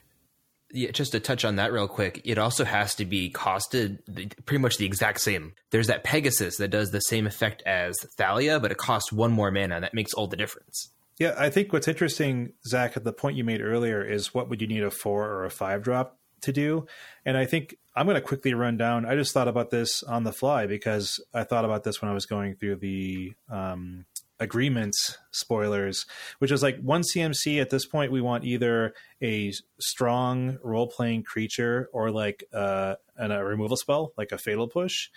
yeah, 0.72 0.92
just 0.92 1.14
to 1.14 1.20
touch 1.20 1.46
on 1.46 1.56
that 1.56 1.72
real 1.72 1.88
quick, 1.88 2.22
it 2.26 2.38
also 2.38 2.66
has 2.66 2.96
to 2.96 3.06
be 3.06 3.32
costed 3.32 4.00
pretty 4.46 4.62
much 4.62 4.78
the 4.78 4.86
exact 4.86 5.22
same. 5.22 5.54
There's 5.72 5.88
that 5.88 6.04
Pegasus 6.04 6.58
that 6.58 6.70
does 6.70 6.92
the 6.92 7.00
same 7.00 7.26
effect 7.26 7.64
as 7.66 7.96
Thalia, 8.18 8.60
but 8.60 8.72
it 8.72 8.78
costs 8.78 9.12
one 9.12 9.32
more 9.32 9.50
mana, 9.50 9.80
that 9.80 9.94
makes 9.94 10.14
all 10.14 10.28
the 10.28 10.36
difference. 10.36 10.90
Yeah, 11.20 11.34
I 11.38 11.50
think 11.50 11.74
what's 11.74 11.88
interesting, 11.88 12.54
Zach, 12.66 12.96
at 12.96 13.04
the 13.04 13.14
point 13.14 13.38
you 13.38 13.44
made 13.44 13.62
earlier 13.62 14.04
is 14.04 14.34
what 14.34 14.50
would 14.50 14.62
you 14.62 14.68
need 14.68 14.84
a 14.84 14.92
four 14.92 15.26
or 15.26 15.46
a 15.46 15.50
five 15.50 15.82
drop 15.82 16.20
to 16.42 16.52
do? 16.52 16.86
And 17.26 17.36
I 17.36 17.46
think 17.46 17.76
I'm 17.96 18.06
going 18.06 18.16
to 18.16 18.22
quickly 18.22 18.54
run 18.54 18.78
down. 18.78 19.06
I 19.06 19.16
just 19.16 19.34
thought 19.34 19.48
about 19.48 19.72
this 19.72 20.04
on 20.04 20.24
the 20.24 20.32
fly 20.32 20.68
because 20.68 21.20
I 21.34 21.44
thought 21.44 21.66
about 21.66 21.84
this 21.84 22.02
when 22.02 22.12
I 22.12 22.14
was 22.14 22.28
going 22.28 22.56
through 22.56 22.76
the 22.76 23.34
um, 23.50 24.06
agreements 24.40 25.18
spoilers, 25.32 26.06
which 26.38 26.52
is 26.52 26.62
like 26.62 26.80
one 26.80 27.02
CMC 27.02 27.60
at 27.60 27.72
this 27.72 27.86
point, 27.88 28.12
we 28.12 28.22
want 28.22 28.44
either 28.44 28.94
a 29.22 29.52
strong 29.80 30.58
role 30.64 30.88
playing 30.88 31.24
creature 31.24 31.90
or 31.92 32.12
like 32.12 32.44
uh, 32.54 32.96
an, 33.16 33.32
a 33.32 33.44
removal 33.44 33.78
spell, 33.78 34.14
like 34.18 34.32
a 34.32 34.38
fatal 34.38 34.68
push. 34.68 35.10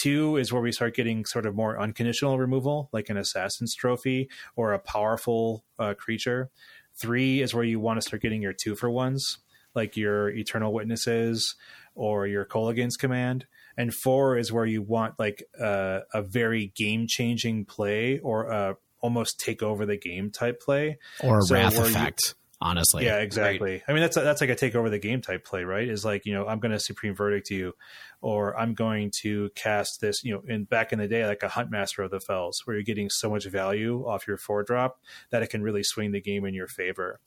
Two 0.00 0.36
is 0.36 0.52
where 0.52 0.62
we 0.62 0.72
start 0.72 0.94
getting 0.94 1.24
sort 1.24 1.46
of 1.46 1.54
more 1.54 1.80
unconditional 1.80 2.38
removal, 2.38 2.88
like 2.92 3.08
an 3.08 3.16
assassin's 3.16 3.74
trophy 3.74 4.28
or 4.56 4.72
a 4.72 4.78
powerful 4.78 5.64
uh, 5.78 5.94
creature. 5.94 6.50
Three 6.94 7.40
is 7.42 7.54
where 7.54 7.64
you 7.64 7.80
want 7.80 8.00
to 8.00 8.06
start 8.06 8.22
getting 8.22 8.42
your 8.42 8.52
two 8.52 8.74
for 8.74 8.90
ones, 8.90 9.38
like 9.74 9.96
your 9.96 10.30
eternal 10.30 10.72
witnesses 10.72 11.54
or 11.94 12.26
your 12.26 12.44
Kolaghan's 12.44 12.96
command 12.96 13.46
and 13.78 13.94
four 13.94 14.36
is 14.36 14.52
where 14.52 14.66
you 14.66 14.82
want 14.82 15.18
like 15.18 15.44
a, 15.58 16.00
a 16.12 16.20
very 16.20 16.72
game 16.74 17.06
changing 17.06 17.64
play 17.64 18.18
or 18.18 18.50
a 18.50 18.76
almost 19.00 19.38
take 19.38 19.62
over 19.62 19.86
the 19.86 19.96
game 19.96 20.30
type 20.30 20.60
play 20.60 20.98
or 21.22 21.38
a 21.38 21.42
so 21.42 21.54
wrath 21.54 21.78
effect. 21.78 22.20
You, 22.26 22.34
honestly, 22.60 23.04
yeah, 23.04 23.18
exactly. 23.18 23.72
Right. 23.72 23.82
I 23.88 23.92
mean, 23.92 24.02
that's 24.02 24.16
a, 24.16 24.20
that's 24.20 24.40
like 24.40 24.50
a 24.50 24.54
take 24.54 24.74
over 24.74 24.90
the 24.90 24.98
game 24.98 25.20
type 25.20 25.44
play, 25.44 25.64
right? 25.64 25.88
Is 25.88 26.04
like 26.04 26.26
you 26.26 26.34
know 26.34 26.46
I'm 26.46 26.58
going 26.58 26.72
to 26.72 26.80
supreme 26.80 27.14
verdict 27.14 27.50
you, 27.50 27.74
or 28.20 28.58
I'm 28.58 28.74
going 28.74 29.12
to 29.22 29.50
cast 29.54 30.00
this. 30.00 30.24
You 30.24 30.34
know, 30.34 30.42
in 30.46 30.64
back 30.64 30.92
in 30.92 30.98
the 30.98 31.08
day, 31.08 31.26
like 31.26 31.42
a 31.42 31.48
huntmaster 31.48 32.04
of 32.04 32.10
the 32.10 32.20
fells, 32.20 32.60
where 32.64 32.76
you're 32.76 32.84
getting 32.84 33.10
so 33.10 33.30
much 33.30 33.46
value 33.46 34.04
off 34.06 34.26
your 34.26 34.38
four 34.38 34.62
drop 34.62 35.00
that 35.30 35.42
it 35.42 35.50
can 35.50 35.62
really 35.62 35.82
swing 35.82 36.12
the 36.12 36.20
game 36.20 36.44
in 36.44 36.54
your 36.54 36.68
favor. 36.68 37.20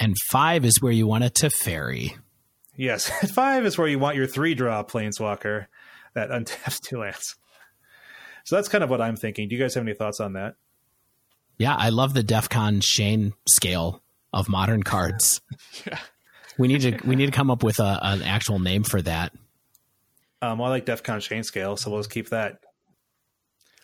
And 0.00 0.16
five 0.30 0.64
is 0.64 0.80
where 0.80 0.92
you 0.92 1.06
want 1.06 1.24
it 1.24 1.34
to 1.36 1.50
fairy. 1.50 2.16
Yes, 2.76 3.08
five 3.34 3.66
is 3.66 3.76
where 3.76 3.88
you 3.88 3.98
want 3.98 4.16
your 4.16 4.26
three 4.26 4.54
draw 4.54 4.82
planeswalker 4.84 5.66
that 6.14 6.30
untaps 6.30 6.80
two 6.88 6.98
lands. 6.98 7.36
So 8.44 8.56
that's 8.56 8.68
kind 8.68 8.82
of 8.82 8.90
what 8.90 9.00
I'm 9.00 9.16
thinking. 9.16 9.48
Do 9.48 9.54
you 9.54 9.60
guys 9.60 9.74
have 9.74 9.84
any 9.84 9.94
thoughts 9.94 10.18
on 10.18 10.32
that? 10.32 10.56
Yeah, 11.58 11.76
I 11.76 11.90
love 11.90 12.12
the 12.14 12.24
DEF 12.24 12.48
CON 12.48 12.80
Shane 12.82 13.34
scale 13.48 14.02
of 14.32 14.48
modern 14.48 14.82
cards. 14.82 15.40
yeah. 15.86 15.98
We 16.58 16.68
need 16.68 16.82
to 16.82 16.98
we 17.06 17.16
need 17.16 17.26
to 17.26 17.32
come 17.32 17.50
up 17.50 17.62
with 17.62 17.80
a, 17.80 17.98
an 18.02 18.22
actual 18.22 18.58
name 18.58 18.84
for 18.84 19.00
that. 19.02 19.32
Um, 20.40 20.58
well, 20.58 20.68
I 20.68 20.70
like 20.70 20.86
DEF 20.86 21.02
CON 21.02 21.20
Shane 21.20 21.44
scale, 21.44 21.76
so 21.76 21.90
we'll 21.90 22.00
just 22.00 22.10
keep 22.10 22.30
that. 22.30 22.58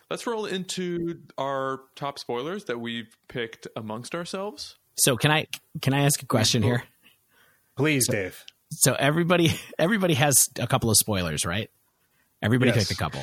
let's 0.09 0.27
roll 0.27 0.45
into 0.45 1.21
our 1.37 1.81
top 1.95 2.19
spoilers 2.19 2.65
that 2.65 2.79
we've 2.79 3.15
picked 3.27 3.67
amongst 3.75 4.13
ourselves. 4.13 4.75
So 4.97 5.15
can 5.15 5.31
I 5.31 5.47
can 5.81 5.93
I 5.93 6.03
ask 6.03 6.21
a 6.21 6.25
question 6.25 6.61
here? 6.61 6.83
Please, 7.75 8.05
so, 8.05 8.13
Dave. 8.13 8.45
So 8.71 8.93
everybody 8.93 9.53
everybody 9.79 10.13
has 10.15 10.49
a 10.59 10.67
couple 10.67 10.89
of 10.89 10.97
spoilers, 10.97 11.45
right? 11.45 11.69
Everybody 12.41 12.71
yes. 12.71 12.79
picked 12.79 12.91
a 12.91 12.95
couple. 12.95 13.21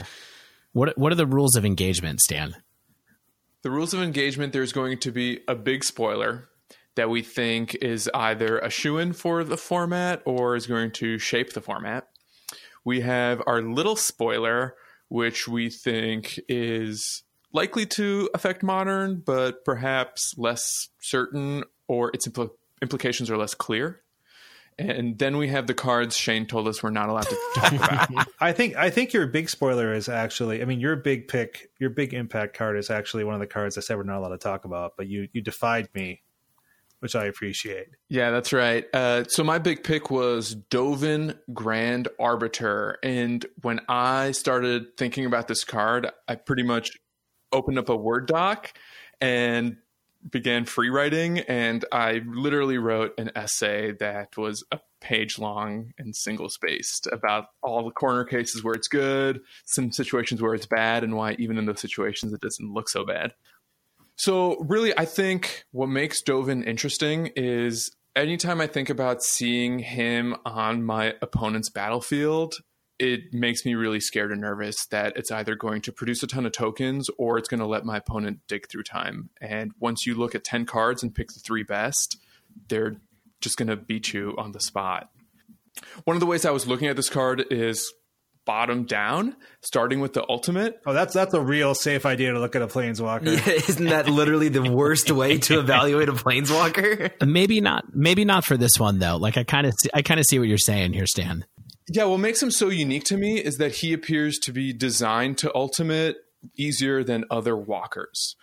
What 0.72 0.96
what 0.98 1.12
are 1.12 1.16
the 1.16 1.26
rules 1.26 1.56
of 1.56 1.64
engagement, 1.64 2.20
Stan? 2.20 2.56
The 3.62 3.70
rules 3.70 3.94
of 3.94 4.00
engagement 4.00 4.52
there's 4.52 4.72
going 4.72 4.98
to 4.98 5.10
be 5.10 5.40
a 5.48 5.54
big 5.54 5.84
spoiler 5.84 6.48
that 6.96 7.10
we 7.10 7.22
think 7.22 7.74
is 7.76 8.10
either 8.12 8.58
a 8.58 8.70
shoe 8.70 8.98
in 8.98 9.12
for 9.12 9.44
the 9.44 9.56
format 9.56 10.22
or 10.24 10.56
is 10.56 10.66
going 10.66 10.90
to 10.90 11.18
shape 11.18 11.52
the 11.52 11.60
format. 11.60 12.08
We 12.84 13.00
have 13.02 13.42
our 13.46 13.62
little 13.62 13.96
spoiler, 13.96 14.74
which 15.08 15.46
we 15.46 15.70
think 15.70 16.40
is 16.48 17.22
likely 17.52 17.86
to 17.86 18.30
affect 18.34 18.62
modern, 18.62 19.22
but 19.24 19.64
perhaps 19.64 20.34
less 20.36 20.88
certain 21.00 21.64
or 21.86 22.10
its 22.14 22.26
impl- 22.26 22.50
implications 22.82 23.30
are 23.30 23.36
less 23.36 23.54
clear. 23.54 24.02
And 24.78 25.18
then 25.18 25.38
we 25.38 25.48
have 25.48 25.66
the 25.66 25.74
cards 25.74 26.16
Shane 26.16 26.44
told 26.46 26.68
us 26.68 26.82
we're 26.82 26.90
not 26.90 27.08
allowed 27.08 27.28
to 27.28 27.38
talk 27.54 27.72
about. 27.72 28.28
I 28.40 28.52
think 28.52 28.76
I 28.76 28.90
think 28.90 29.14
your 29.14 29.26
big 29.26 29.48
spoiler 29.48 29.94
is 29.94 30.06
actually 30.06 30.60
I 30.60 30.66
mean 30.66 30.80
your 30.80 30.96
big 30.96 31.28
pick 31.28 31.70
your 31.78 31.88
big 31.88 32.12
impact 32.12 32.54
card 32.54 32.76
is 32.76 32.90
actually 32.90 33.24
one 33.24 33.32
of 33.32 33.40
the 33.40 33.46
cards 33.46 33.78
I 33.78 33.80
said 33.80 33.96
we're 33.96 34.02
not 34.02 34.18
allowed 34.18 34.30
to 34.30 34.38
talk 34.38 34.66
about, 34.66 34.92
but 34.98 35.06
you 35.06 35.28
you 35.32 35.40
defied 35.40 35.88
me 35.94 36.20
which 37.00 37.14
I 37.14 37.26
appreciate. 37.26 37.88
Yeah, 38.08 38.30
that's 38.30 38.52
right. 38.52 38.84
Uh, 38.92 39.24
so 39.28 39.44
my 39.44 39.58
big 39.58 39.84
pick 39.84 40.10
was 40.10 40.54
Dovin 40.70 41.38
Grand 41.52 42.08
Arbiter, 42.18 42.98
and 43.02 43.44
when 43.62 43.80
I 43.88 44.32
started 44.32 44.96
thinking 44.96 45.26
about 45.26 45.48
this 45.48 45.64
card, 45.64 46.10
I 46.28 46.36
pretty 46.36 46.62
much 46.62 46.90
opened 47.52 47.78
up 47.78 47.88
a 47.88 47.96
Word 47.96 48.26
doc 48.26 48.72
and 49.20 49.76
began 50.30 50.64
free 50.64 50.90
writing, 50.90 51.40
and 51.40 51.84
I 51.92 52.22
literally 52.26 52.78
wrote 52.78 53.12
an 53.18 53.30
essay 53.34 53.92
that 54.00 54.36
was 54.36 54.64
a 54.72 54.80
page 55.00 55.38
long 55.38 55.92
and 55.98 56.16
single 56.16 56.48
spaced 56.48 57.06
about 57.12 57.46
all 57.62 57.84
the 57.84 57.90
corner 57.90 58.24
cases 58.24 58.64
where 58.64 58.74
it's 58.74 58.88
good, 58.88 59.40
some 59.64 59.92
situations 59.92 60.42
where 60.42 60.54
it's 60.54 60.66
bad, 60.66 61.04
and 61.04 61.14
why 61.14 61.36
even 61.38 61.58
in 61.58 61.66
those 61.66 61.80
situations 61.80 62.32
it 62.32 62.40
doesn't 62.40 62.72
look 62.72 62.88
so 62.88 63.04
bad. 63.04 63.32
So, 64.16 64.56
really, 64.60 64.96
I 64.96 65.04
think 65.04 65.64
what 65.72 65.88
makes 65.88 66.22
Dovin 66.22 66.66
interesting 66.66 67.30
is 67.36 67.94
anytime 68.14 68.60
I 68.60 68.66
think 68.66 68.88
about 68.88 69.22
seeing 69.22 69.78
him 69.78 70.36
on 70.46 70.82
my 70.82 71.14
opponent's 71.20 71.68
battlefield, 71.68 72.54
it 72.98 73.32
makes 73.32 73.64
me 73.66 73.74
really 73.74 74.00
scared 74.00 74.32
and 74.32 74.40
nervous 74.40 74.86
that 74.86 75.16
it's 75.16 75.30
either 75.30 75.54
going 75.54 75.82
to 75.82 75.92
produce 75.92 76.22
a 76.22 76.26
ton 76.26 76.46
of 76.46 76.52
tokens 76.52 77.10
or 77.18 77.36
it's 77.36 77.48
going 77.48 77.60
to 77.60 77.66
let 77.66 77.84
my 77.84 77.98
opponent 77.98 78.40
dig 78.48 78.68
through 78.68 78.84
time. 78.84 79.28
And 79.40 79.72
once 79.78 80.06
you 80.06 80.14
look 80.14 80.34
at 80.34 80.44
10 80.44 80.64
cards 80.64 81.02
and 81.02 81.14
pick 81.14 81.28
the 81.28 81.40
three 81.40 81.62
best, 81.62 82.16
they're 82.68 82.96
just 83.42 83.58
going 83.58 83.68
to 83.68 83.76
beat 83.76 84.14
you 84.14 84.34
on 84.38 84.52
the 84.52 84.60
spot. 84.60 85.10
One 86.04 86.16
of 86.16 86.20
the 86.20 86.26
ways 86.26 86.46
I 86.46 86.52
was 86.52 86.66
looking 86.66 86.88
at 86.88 86.96
this 86.96 87.10
card 87.10 87.44
is 87.50 87.92
bottom 88.46 88.84
down, 88.84 89.36
starting 89.60 90.00
with 90.00 90.14
the 90.14 90.24
ultimate. 90.28 90.80
Oh, 90.86 90.94
that's 90.94 91.12
that's 91.12 91.34
a 91.34 91.40
real 91.40 91.74
safe 91.74 92.06
idea 92.06 92.32
to 92.32 92.40
look 92.40 92.56
at 92.56 92.62
a 92.62 92.66
planeswalker. 92.66 93.26
Yeah, 93.46 93.52
isn't 93.68 93.86
that 93.86 94.08
literally 94.08 94.48
the 94.48 94.70
worst 94.70 95.10
way 95.10 95.38
to 95.38 95.58
evaluate 95.58 96.08
a 96.08 96.12
planeswalker? 96.12 97.10
maybe 97.26 97.60
not. 97.60 97.84
Maybe 97.92 98.24
not 98.24 98.44
for 98.46 98.56
this 98.56 98.78
one 98.78 98.98
though. 98.98 99.16
Like 99.16 99.36
I 99.36 99.44
kind 99.44 99.66
of 99.66 99.74
I 99.92 100.00
kind 100.00 100.18
of 100.18 100.24
see 100.26 100.38
what 100.38 100.48
you're 100.48 100.56
saying 100.56 100.94
here, 100.94 101.06
Stan. 101.06 101.44
Yeah, 101.88 102.04
what 102.04 102.18
makes 102.18 102.42
him 102.42 102.50
so 102.50 102.68
unique 102.68 103.04
to 103.04 103.16
me 103.16 103.38
is 103.38 103.58
that 103.58 103.76
he 103.76 103.92
appears 103.92 104.38
to 104.40 104.52
be 104.52 104.72
designed 104.72 105.38
to 105.38 105.54
ultimate 105.54 106.16
easier 106.56 107.04
than 107.04 107.24
other 107.30 107.56
walkers. 107.56 108.36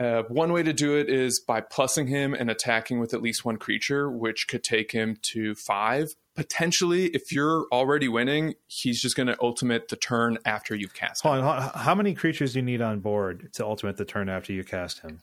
Uh, 0.00 0.22
one 0.28 0.50
way 0.50 0.62
to 0.62 0.72
do 0.72 0.96
it 0.96 1.10
is 1.10 1.40
by 1.40 1.60
plussing 1.60 2.08
him 2.08 2.32
and 2.32 2.50
attacking 2.50 3.00
with 3.00 3.12
at 3.12 3.20
least 3.20 3.44
one 3.44 3.58
creature, 3.58 4.10
which 4.10 4.48
could 4.48 4.64
take 4.64 4.92
him 4.92 5.18
to 5.20 5.54
five. 5.54 6.14
Potentially, 6.34 7.08
if 7.08 7.30
you're 7.32 7.66
already 7.70 8.08
winning, 8.08 8.54
he's 8.66 9.02
just 9.02 9.14
going 9.14 9.26
to 9.26 9.36
ultimate 9.42 9.88
the 9.88 9.96
turn 9.96 10.38
after 10.46 10.74
you've 10.74 10.94
cast 10.94 11.22
him. 11.22 11.32
On, 11.32 11.70
how 11.74 11.94
many 11.94 12.14
creatures 12.14 12.54
do 12.54 12.60
you 12.60 12.64
need 12.64 12.80
on 12.80 13.00
board 13.00 13.52
to 13.52 13.64
ultimate 13.66 13.98
the 13.98 14.06
turn 14.06 14.30
after 14.30 14.54
you 14.54 14.64
cast 14.64 15.00
him? 15.00 15.20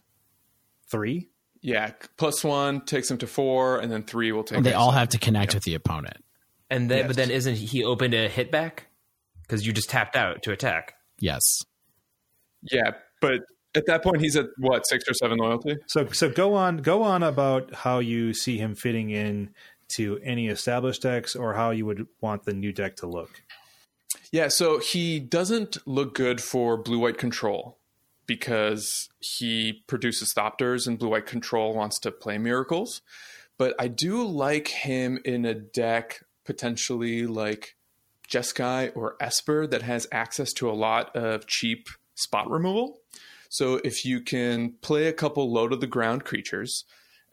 Three? 0.88 1.28
Yeah, 1.60 1.90
plus 2.16 2.44
one 2.44 2.82
takes 2.82 3.10
him 3.10 3.18
to 3.18 3.26
four, 3.26 3.80
and 3.80 3.90
then 3.90 4.04
three 4.04 4.30
will 4.30 4.44
take. 4.44 4.52
Him. 4.52 4.56
And 4.58 4.66
they 4.66 4.74
all 4.74 4.92
have 4.92 5.08
to 5.08 5.18
connect 5.18 5.54
with 5.54 5.64
the 5.64 5.74
opponent. 5.74 6.18
And 6.70 6.88
then, 6.88 6.98
yes. 6.98 7.06
but 7.08 7.16
then, 7.16 7.32
isn't 7.32 7.56
he 7.56 7.82
open 7.82 8.12
to 8.12 8.28
hit 8.28 8.52
back? 8.52 8.86
Because 9.42 9.66
you 9.66 9.72
just 9.72 9.90
tapped 9.90 10.14
out 10.14 10.44
to 10.44 10.52
attack. 10.52 10.94
Yes. 11.18 11.42
Yeah, 12.70 12.92
but 13.20 13.40
at 13.78 13.86
that 13.86 14.02
point, 14.02 14.20
he's 14.20 14.36
at 14.36 14.46
what 14.58 14.86
six 14.86 15.04
or 15.08 15.14
seven 15.14 15.38
loyalty. 15.38 15.76
So, 15.86 16.06
so 16.08 16.28
go 16.28 16.54
on, 16.54 16.78
go 16.78 17.02
on 17.02 17.22
about 17.22 17.74
how 17.74 18.00
you 18.00 18.34
see 18.34 18.58
him 18.58 18.74
fitting 18.74 19.10
in 19.10 19.50
to 19.90 20.18
any 20.22 20.48
established 20.48 21.02
decks, 21.02 21.34
or 21.34 21.54
how 21.54 21.70
you 21.70 21.86
would 21.86 22.06
want 22.20 22.44
the 22.44 22.52
new 22.52 22.72
deck 22.72 22.96
to 22.96 23.06
look. 23.06 23.42
Yeah, 24.30 24.48
so 24.48 24.78
he 24.78 25.18
doesn't 25.18 25.78
look 25.86 26.14
good 26.14 26.42
for 26.42 26.76
blue 26.76 26.98
white 26.98 27.16
control 27.16 27.78
because 28.26 29.08
he 29.20 29.82
produces 29.86 30.34
Thopters 30.34 30.86
and 30.86 30.98
blue 30.98 31.08
white 31.08 31.24
control 31.24 31.74
wants 31.74 31.98
to 32.00 32.10
play 32.10 32.36
miracles. 32.36 33.00
But 33.56 33.74
I 33.78 33.88
do 33.88 34.24
like 34.26 34.68
him 34.68 35.18
in 35.24 35.46
a 35.46 35.54
deck 35.54 36.22
potentially 36.44 37.26
like 37.26 37.76
Jeskai 38.28 38.92
or 38.94 39.16
Esper 39.20 39.66
that 39.66 39.82
has 39.82 40.06
access 40.12 40.52
to 40.54 40.70
a 40.70 40.72
lot 40.72 41.14
of 41.16 41.46
cheap 41.46 41.88
spot 42.14 42.50
removal. 42.50 43.00
So 43.48 43.80
if 43.84 44.04
you 44.04 44.20
can 44.20 44.74
play 44.82 45.06
a 45.06 45.12
couple 45.12 45.52
low 45.52 45.68
to 45.68 45.76
the 45.76 45.86
ground 45.86 46.24
creatures, 46.24 46.84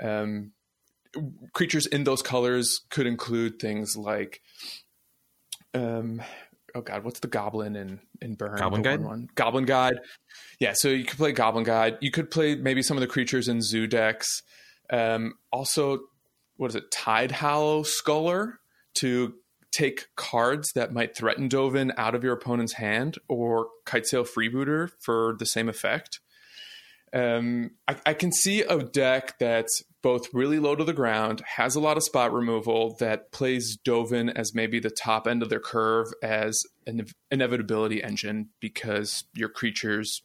um, 0.02 0.52
creatures 1.54 1.86
in 1.88 2.04
those 2.04 2.22
colors 2.22 2.82
could 2.90 3.08
include 3.08 3.60
things 3.60 3.96
like, 3.98 4.42
um, 5.74 6.22
oh 6.74 6.82
god, 6.82 7.04
what's 7.04 7.20
the 7.20 7.28
goblin 7.28 7.76
in 7.76 8.00
in 8.22 8.36
Burn? 8.36 8.58
Goblin 8.58 8.82
Guide. 8.82 9.02
One? 9.02 9.30
Goblin 9.36 9.66
Guide. 9.66 10.00
Yeah, 10.60 10.74
so 10.74 10.90
you 10.90 11.06
could 11.06 11.18
play 11.18 11.32
Goblin 11.32 11.64
Guide. 11.64 11.98
You 12.02 12.12
could 12.12 12.32
play 12.32 12.56
maybe 12.56 12.82
some 12.82 12.98
of 12.98 13.02
the 13.02 13.08
creatures 13.08 13.48
in 13.48 13.62
Zoo 13.62 13.88
decks. 13.88 14.42
Um, 14.90 15.34
also, 15.52 16.00
what 16.58 16.68
is 16.68 16.76
it? 16.76 16.92
Tidehollow 16.92 17.86
Sculler 17.86 18.60
to 18.96 19.34
take 19.76 20.08
cards 20.16 20.72
that 20.74 20.94
might 20.94 21.16
threaten 21.16 21.50
Dovin 21.50 21.94
out 21.98 22.16
of 22.16 22.24
your 22.24 22.34
opponent's 22.34 22.74
hand, 22.74 23.18
or 23.28 23.68
Kitesail 23.86 24.26
Freebooter 24.26 24.92
for 25.00 25.36
the 25.38 25.46
same 25.46 25.68
effect. 25.68 26.22
Um, 27.14 27.72
I, 27.88 27.96
I, 28.08 28.14
can 28.14 28.32
see 28.32 28.62
a 28.62 28.84
deck 28.84 29.38
that's 29.40 29.84
both 30.02 30.34
really 30.34 30.60
low 30.60 30.76
to 30.76 30.84
the 30.84 30.94
ground, 30.94 31.42
has 31.56 31.76
a 31.76 31.80
lot 31.80 31.96
of 31.98 32.04
spot 32.04 32.34
removal, 32.34 32.96
that 33.00 33.32
plays 33.32 33.78
Dovin 33.78 34.34
as 34.36 34.54
maybe 34.54 34.80
the 34.80 34.90
top 34.90 35.28
end 35.28 35.42
of 35.42 35.50
their 35.50 35.60
curve 35.60 36.08
as 36.22 36.62
an 36.86 37.06
inevitability 37.32 38.04
engine 38.04 38.50
because 38.60 39.26
your 39.34 39.50
creatures 39.50 40.24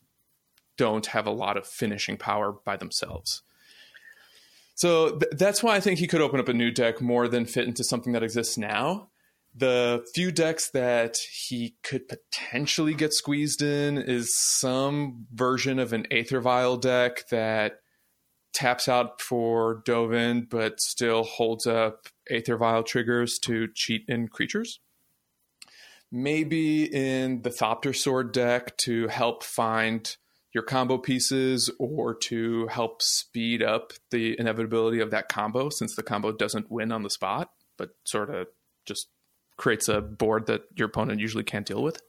don't 0.76 1.07
have 1.07 1.26
a 1.26 1.30
lot 1.30 1.57
of 1.57 1.66
finishing 1.66 2.16
power 2.16 2.53
by 2.64 2.76
themselves. 2.76 3.42
So 4.74 5.18
th- 5.18 5.32
that's 5.32 5.62
why 5.62 5.76
I 5.76 5.80
think 5.80 5.98
he 5.98 6.07
could 6.07 6.22
open 6.22 6.40
up 6.40 6.48
a 6.48 6.55
new 6.55 6.70
deck 6.70 7.01
more 7.01 7.28
than 7.28 7.44
fit 7.44 7.68
into 7.68 7.84
something 7.84 8.14
that 8.14 8.22
exists 8.22 8.57
now. 8.57 9.09
The 9.55 10.07
few 10.14 10.30
decks 10.30 10.70
that 10.70 11.16
he 11.18 11.74
could 11.82 12.09
potentially 12.09 12.94
get 12.94 13.12
squeezed 13.12 13.62
in 13.62 13.98
is 13.98 14.36
some 14.36 15.26
version 15.32 15.78
of 15.78 15.92
an 15.92 16.07
Aether 16.11 16.40
Vial 16.40 16.76
deck 16.76 17.28
that 17.30 17.80
taps 18.53 18.88
out 18.88 19.20
for 19.20 19.82
Dovin, 19.84 20.48
but 20.48 20.80
still 20.80 21.24
holds 21.24 21.66
up 21.66 22.07
Aether 22.30 22.57
Vial 22.57 22.82
triggers 22.82 23.38
to 23.40 23.68
cheat 23.74 24.05
in 24.09 24.28
creatures. 24.28 24.80
Maybe 26.12 26.84
in 26.84 27.42
the 27.42 27.51
Thopter 27.51 27.94
Sword 27.94 28.32
deck 28.32 28.76
to 28.78 29.09
help 29.09 29.44
find 29.44 30.16
your 30.53 30.64
combo 30.64 30.98
pieces 30.98 31.70
or 31.78 32.14
to 32.14 32.66
help 32.68 33.03
speed 33.03 33.62
up 33.62 33.92
the 34.11 34.38
inevitability 34.38 35.01
of 35.01 35.11
that 35.12 35.28
combo 35.28 35.70
since 35.70 35.94
the 35.94 36.03
combo 36.03 36.32
doesn't 36.32 36.70
win 36.70 36.90
on 36.90 37.03
the 37.05 37.11
spot, 37.11 37.51
but 37.76 37.90
sort 38.05 38.30
of 38.30 38.48
just 38.84 39.09
creates 39.61 39.88
a 39.88 40.00
board 40.00 40.46
that 40.46 40.62
your 40.74 40.86
opponent 40.86 41.20
usually 41.20 41.44
can't 41.44 41.66
deal 41.66 41.82
with. 41.82 42.00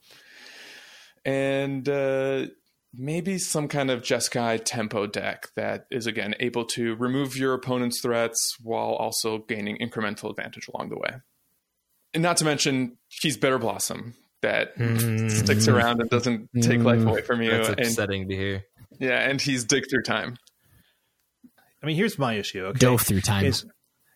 And 1.24 1.88
uh, 1.88 2.48
maybe 2.94 3.38
some 3.38 3.68
kind 3.68 3.92
of 3.92 4.02
Jeskai 4.02 4.62
tempo 4.66 5.06
deck 5.06 5.50
that 5.56 5.86
is, 5.92 6.08
again, 6.08 6.34
able 6.40 6.66
to 6.66 6.96
remove 6.96 7.38
your 7.38 7.54
opponent's 7.54 8.02
threats 8.02 8.56
while 8.62 8.94
also 8.94 9.40
gaining 9.40 9.78
incremental 9.78 10.32
advantage 10.32 10.68
along 10.74 10.90
the 10.90 10.98
way. 10.98 11.18
And 12.14 12.24
not 12.24 12.38
to 12.38 12.46
mention, 12.46 12.98
he's 13.08 13.38
Bitter 13.38 13.60
Blossom, 13.60 14.16
that 14.42 14.78
mm. 14.78 15.30
sticks 15.30 15.68
around 15.68 16.02
and 16.02 16.10
doesn't 16.10 16.50
take 16.62 16.80
mm. 16.80 16.86
life 16.86 17.06
away 17.06 17.22
from 17.22 17.42
you. 17.42 17.52
That's 17.52 17.70
and, 17.70 17.80
upsetting 17.80 18.28
to 18.30 18.36
hear. 18.36 18.64
Yeah, 19.00 19.20
and 19.20 19.40
he's 19.40 19.66
dig 19.66 19.90
through 19.90 20.04
time. 20.04 20.38
I 21.82 21.86
mean, 21.86 21.96
here's 21.96 22.20
my 22.20 22.34
issue. 22.34 22.66
Okay? 22.66 22.80
Dove 22.80 23.02
through 23.02 23.22
time. 23.22 23.46
Is, 23.46 23.66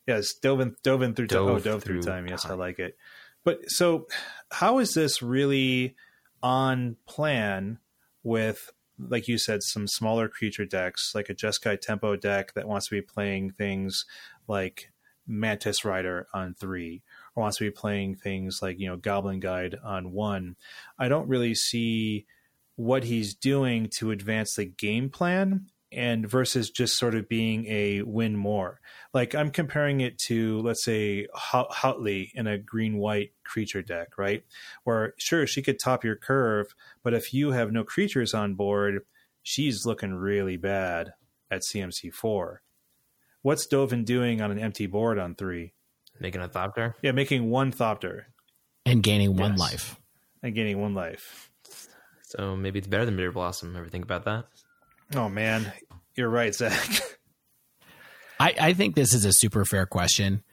yes, 0.07 0.33
dove 0.33 0.59
in, 0.59 0.75
dove 0.83 1.01
in 1.01 1.15
through 1.15 1.27
time. 1.27 1.39
Oh, 1.39 1.59
dove 1.59 1.83
through, 1.83 2.01
through 2.01 2.11
time. 2.11 2.27
Yes, 2.27 2.43
time. 2.43 2.53
I 2.53 2.55
like 2.55 2.79
it. 2.79 2.97
But 3.45 3.69
so, 3.71 4.07
how 4.51 4.79
is 4.79 4.93
this 4.93 5.21
really 5.21 5.95
on 6.43 6.97
plan 7.07 7.79
with 8.23 8.71
like 8.97 9.27
you 9.27 9.37
said, 9.37 9.61
some 9.63 9.87
smaller 9.87 10.27
creature 10.29 10.65
decks, 10.65 11.11
like 11.13 11.29
a 11.29 11.35
Jeskai 11.35 11.79
Tempo 11.79 12.15
deck 12.15 12.53
that 12.53 12.67
wants 12.67 12.87
to 12.87 12.95
be 12.95 13.01
playing 13.01 13.51
things 13.51 14.05
like 14.47 14.91
Mantis 15.27 15.83
Rider 15.83 16.27
on 16.33 16.53
three, 16.53 17.01
or 17.35 17.41
wants 17.41 17.57
to 17.57 17.65
be 17.65 17.71
playing 17.71 18.15
things 18.15 18.59
like 18.61 18.79
you 18.79 18.87
know 18.87 18.97
Goblin 18.97 19.39
Guide 19.39 19.75
on 19.83 20.11
one. 20.11 20.55
I 20.97 21.07
don't 21.07 21.27
really 21.27 21.55
see 21.55 22.25
what 22.75 23.05
he's 23.05 23.33
doing 23.33 23.89
to 23.97 24.11
advance 24.11 24.55
the 24.55 24.65
game 24.65 25.09
plan 25.09 25.67
and 25.91 26.27
versus 26.27 26.69
just 26.69 26.97
sort 26.97 27.15
of 27.15 27.29
being 27.29 27.65
a 27.67 28.01
win 28.01 28.35
more. 28.35 28.79
Like 29.13 29.33
I'm 29.33 29.51
comparing 29.51 30.01
it 30.01 30.17
to 30.27 30.59
let's 30.59 30.83
say 30.83 31.27
Huatli 31.35 32.31
in 32.33 32.47
a 32.47 32.57
green 32.57 32.97
white 32.97 33.31
creature 33.43 33.81
deck, 33.81 34.17
right? 34.17 34.43
Where 34.83 35.13
sure 35.17 35.47
she 35.47 35.61
could 35.61 35.79
top 35.79 36.03
your 36.03 36.15
curve, 36.15 36.75
but 37.03 37.13
if 37.13 37.33
you 37.33 37.51
have 37.51 37.71
no 37.71 37.83
creatures 37.83 38.33
on 38.33 38.55
board, 38.55 39.01
she's 39.43 39.85
looking 39.85 40.13
really 40.13 40.57
bad 40.57 41.13
at 41.49 41.61
CMC 41.61 42.13
four. 42.13 42.61
What's 43.41 43.67
Dovin 43.67 44.05
doing 44.05 44.41
on 44.41 44.51
an 44.51 44.59
empty 44.59 44.87
board 44.87 45.19
on 45.19 45.35
three? 45.35 45.73
Making 46.19 46.41
a 46.41 46.47
Thopter? 46.47 46.95
Yeah, 47.01 47.11
making 47.11 47.49
one 47.49 47.71
Thopter. 47.71 48.23
And 48.85 49.03
gaining 49.03 49.35
one 49.35 49.51
yes. 49.51 49.59
life. 49.59 50.01
And 50.41 50.55
gaining 50.55 50.79
one 50.79 50.93
life. 50.93 51.51
So 52.23 52.55
maybe 52.55 52.79
it's 52.79 52.87
better 52.87 53.05
than 53.05 53.15
Bitter 53.15 53.31
Blossom. 53.31 53.75
Ever 53.75 53.87
think 53.87 54.03
about 54.03 54.25
that? 54.25 54.45
Oh 55.13 55.29
man, 55.29 55.71
you're 56.15 56.29
right, 56.29 56.53
Zach. 56.53 56.89
I, 58.39 58.53
I 58.59 58.73
think 58.73 58.95
this 58.95 59.13
is 59.13 59.25
a 59.25 59.31
super 59.31 59.65
fair 59.65 59.85
question, 59.85 60.43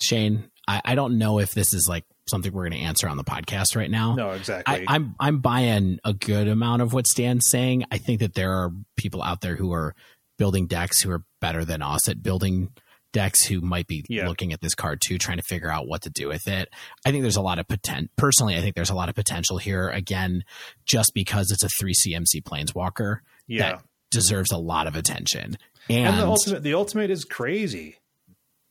Shane. 0.00 0.50
I, 0.66 0.80
I 0.84 0.94
don't 0.94 1.18
know 1.18 1.38
if 1.38 1.52
this 1.52 1.74
is 1.74 1.86
like 1.88 2.04
something 2.28 2.52
we're 2.52 2.68
going 2.68 2.80
to 2.80 2.86
answer 2.86 3.08
on 3.08 3.16
the 3.16 3.24
podcast 3.24 3.74
right 3.74 3.90
now. 3.90 4.14
No, 4.14 4.30
exactly. 4.30 4.84
I, 4.86 4.94
I'm 4.94 5.14
I'm 5.18 5.40
buying 5.40 5.98
a 6.04 6.12
good 6.12 6.48
amount 6.48 6.82
of 6.82 6.92
what 6.92 7.06
Stan's 7.06 7.46
saying. 7.48 7.84
I 7.90 7.98
think 7.98 8.20
that 8.20 8.34
there 8.34 8.52
are 8.52 8.70
people 8.96 9.22
out 9.22 9.40
there 9.40 9.56
who 9.56 9.72
are 9.72 9.94
building 10.38 10.66
decks 10.66 11.02
who 11.02 11.10
are 11.10 11.24
better 11.40 11.64
than 11.64 11.82
us 11.82 12.08
at 12.08 12.22
building 12.22 12.70
decks 13.12 13.44
who 13.44 13.60
might 13.60 13.86
be 13.86 14.04
yeah. 14.08 14.28
looking 14.28 14.52
at 14.52 14.60
this 14.60 14.74
card 14.74 15.00
too, 15.00 15.18
trying 15.18 15.38
to 15.38 15.42
figure 15.42 15.70
out 15.70 15.88
what 15.88 16.02
to 16.02 16.10
do 16.10 16.28
with 16.28 16.46
it. 16.46 16.68
I 17.04 17.10
think 17.10 17.22
there's 17.22 17.36
a 17.36 17.42
lot 17.42 17.58
of 17.58 17.66
potential. 17.66 18.08
Personally, 18.16 18.56
I 18.56 18.60
think 18.60 18.74
there's 18.74 18.90
a 18.90 18.94
lot 18.94 19.08
of 19.08 19.14
potential 19.14 19.58
here. 19.58 19.88
Again, 19.88 20.44
just 20.84 21.12
because 21.14 21.50
it's 21.50 21.64
a 21.64 21.68
three 21.68 21.94
CMC 21.94 22.42
Planeswalker 22.42 23.18
yeah. 23.46 23.72
that 23.72 23.82
deserves 24.10 24.52
a 24.52 24.58
lot 24.58 24.86
of 24.86 24.96
attention. 24.96 25.56
And, 25.88 26.06
and 26.08 26.18
the 26.18 26.26
ultimate, 26.26 26.62
the 26.62 26.74
ultimate 26.74 27.10
is 27.10 27.24
crazy. 27.24 27.96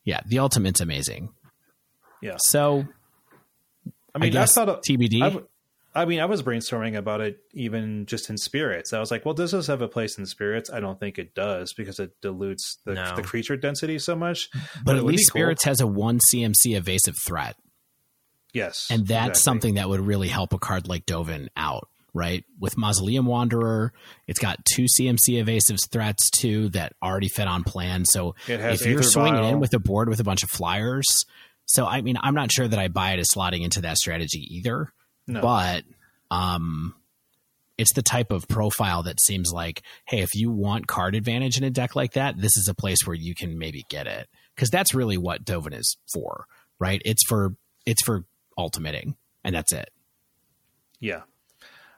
Yeah, 0.04 0.22
the 0.26 0.40
ultimate's 0.40 0.82
amazing. 0.82 1.30
Yeah. 2.22 2.38
So, 2.38 2.86
I 4.14 4.20
mean, 4.20 4.36
I, 4.36 4.44
I 4.44 4.46
thought 4.46 4.84
TBD. 4.84 5.44
I 5.98 6.06
mean, 6.06 6.20
I 6.20 6.26
was 6.26 6.44
brainstorming 6.44 6.96
about 6.96 7.22
it 7.22 7.40
even 7.54 8.06
just 8.06 8.30
in 8.30 8.38
spirits. 8.38 8.94
I 8.94 9.00
was 9.00 9.10
like, 9.10 9.26
well, 9.26 9.34
does 9.34 9.52
this 9.52 9.66
have 9.66 9.82
a 9.82 9.88
place 9.88 10.20
in 10.20 10.28
spirits? 10.28 10.70
I 10.70 10.80
don't 10.80 11.00
think 11.00 11.18
it 11.18 11.34
does 11.34 11.74
because 11.74 12.00
it 12.00 12.12
dilutes 12.22 12.78
the, 12.86 12.94
no. 12.94 13.16
the 13.16 13.24
creature 13.24 13.58
density 13.58 13.98
so 13.98 14.16
much. 14.16 14.52
But, 14.52 14.86
but 14.86 14.96
at 14.98 15.04
least 15.04 15.28
spirits 15.28 15.64
cool. 15.64 15.72
has 15.72 15.82
a 15.82 15.88
one 15.88 16.20
CMC 16.32 16.78
evasive 16.78 17.16
threat. 17.26 17.56
Yes. 18.54 18.90
And 18.92 19.08
that's 19.08 19.40
exactly. 19.40 19.42
something 19.42 19.74
that 19.76 19.90
would 19.90 20.02
really 20.02 20.28
help 20.28 20.54
a 20.54 20.60
card 20.60 20.88
like 20.88 21.08
Dovin 21.08 21.48
out, 21.58 21.90
right? 22.18 22.44
With 22.60 22.78
Mausoleum 22.78 23.26
Wanderer, 23.26 23.94
it's 24.28 24.40
got 24.40 24.66
two 24.66 24.86
CMC 24.86 25.40
evasive 25.40 25.78
threats 25.92 26.30
too 26.30 26.70
that 26.70 26.94
already 27.02 27.30
fit 27.30 27.48
on 27.48 27.64
plan. 27.64 28.04
So 28.06 28.36
if 28.48 28.86
you're 28.86 29.04
swinging 29.04 29.44
in 29.44 29.60
with 29.60 29.74
a 29.74 29.80
board 29.80 30.10
with 30.10 30.20
a 30.20 30.24
bunch 30.24 30.44
of 30.44 30.50
flyers, 30.50 31.26
so 31.66 31.86
I 31.86 32.02
mean, 32.02 32.18
I'm 32.22 32.34
not 32.34 32.52
sure 32.52 32.68
that 32.68 32.80
I 32.80 32.88
buy 32.88 33.12
it 33.12 33.20
as 33.20 33.28
slotting 33.30 33.64
into 33.64 33.82
that 33.82 33.98
strategy 33.98 34.46
either. 34.56 34.92
No. 35.28 35.42
But 35.42 35.84
um, 36.32 36.96
it's 37.78 37.94
the 37.94 38.02
type 38.02 38.32
of 38.32 38.48
profile 38.48 39.04
that 39.04 39.22
seems 39.22 39.52
like, 39.54 39.84
hey, 40.06 40.22
if 40.22 40.34
you 40.34 40.50
want 40.50 40.88
card 40.88 41.16
advantage 41.16 41.58
in 41.58 41.64
a 41.64 41.70
deck 41.70 41.96
like 41.96 42.14
that, 42.14 42.40
this 42.40 42.58
is 42.58 42.68
a 42.68 42.74
place 42.74 43.00
where 43.06 43.16
you 43.16 43.36
can 43.36 43.60
maybe 43.60 43.86
get 43.90 44.08
it 44.08 44.28
because 44.56 44.70
that's 44.70 44.96
really 44.96 45.18
what 45.18 45.44
Dovin 45.46 45.78
is 45.78 45.98
for, 46.12 46.46
right? 46.80 47.02
It's 47.06 47.24
for 47.28 47.56
it's 47.86 48.02
for 48.02 48.26
ultimating, 48.58 49.16
and 49.44 49.54
that's 49.54 49.72
it. 49.72 49.90
Yeah, 51.00 51.22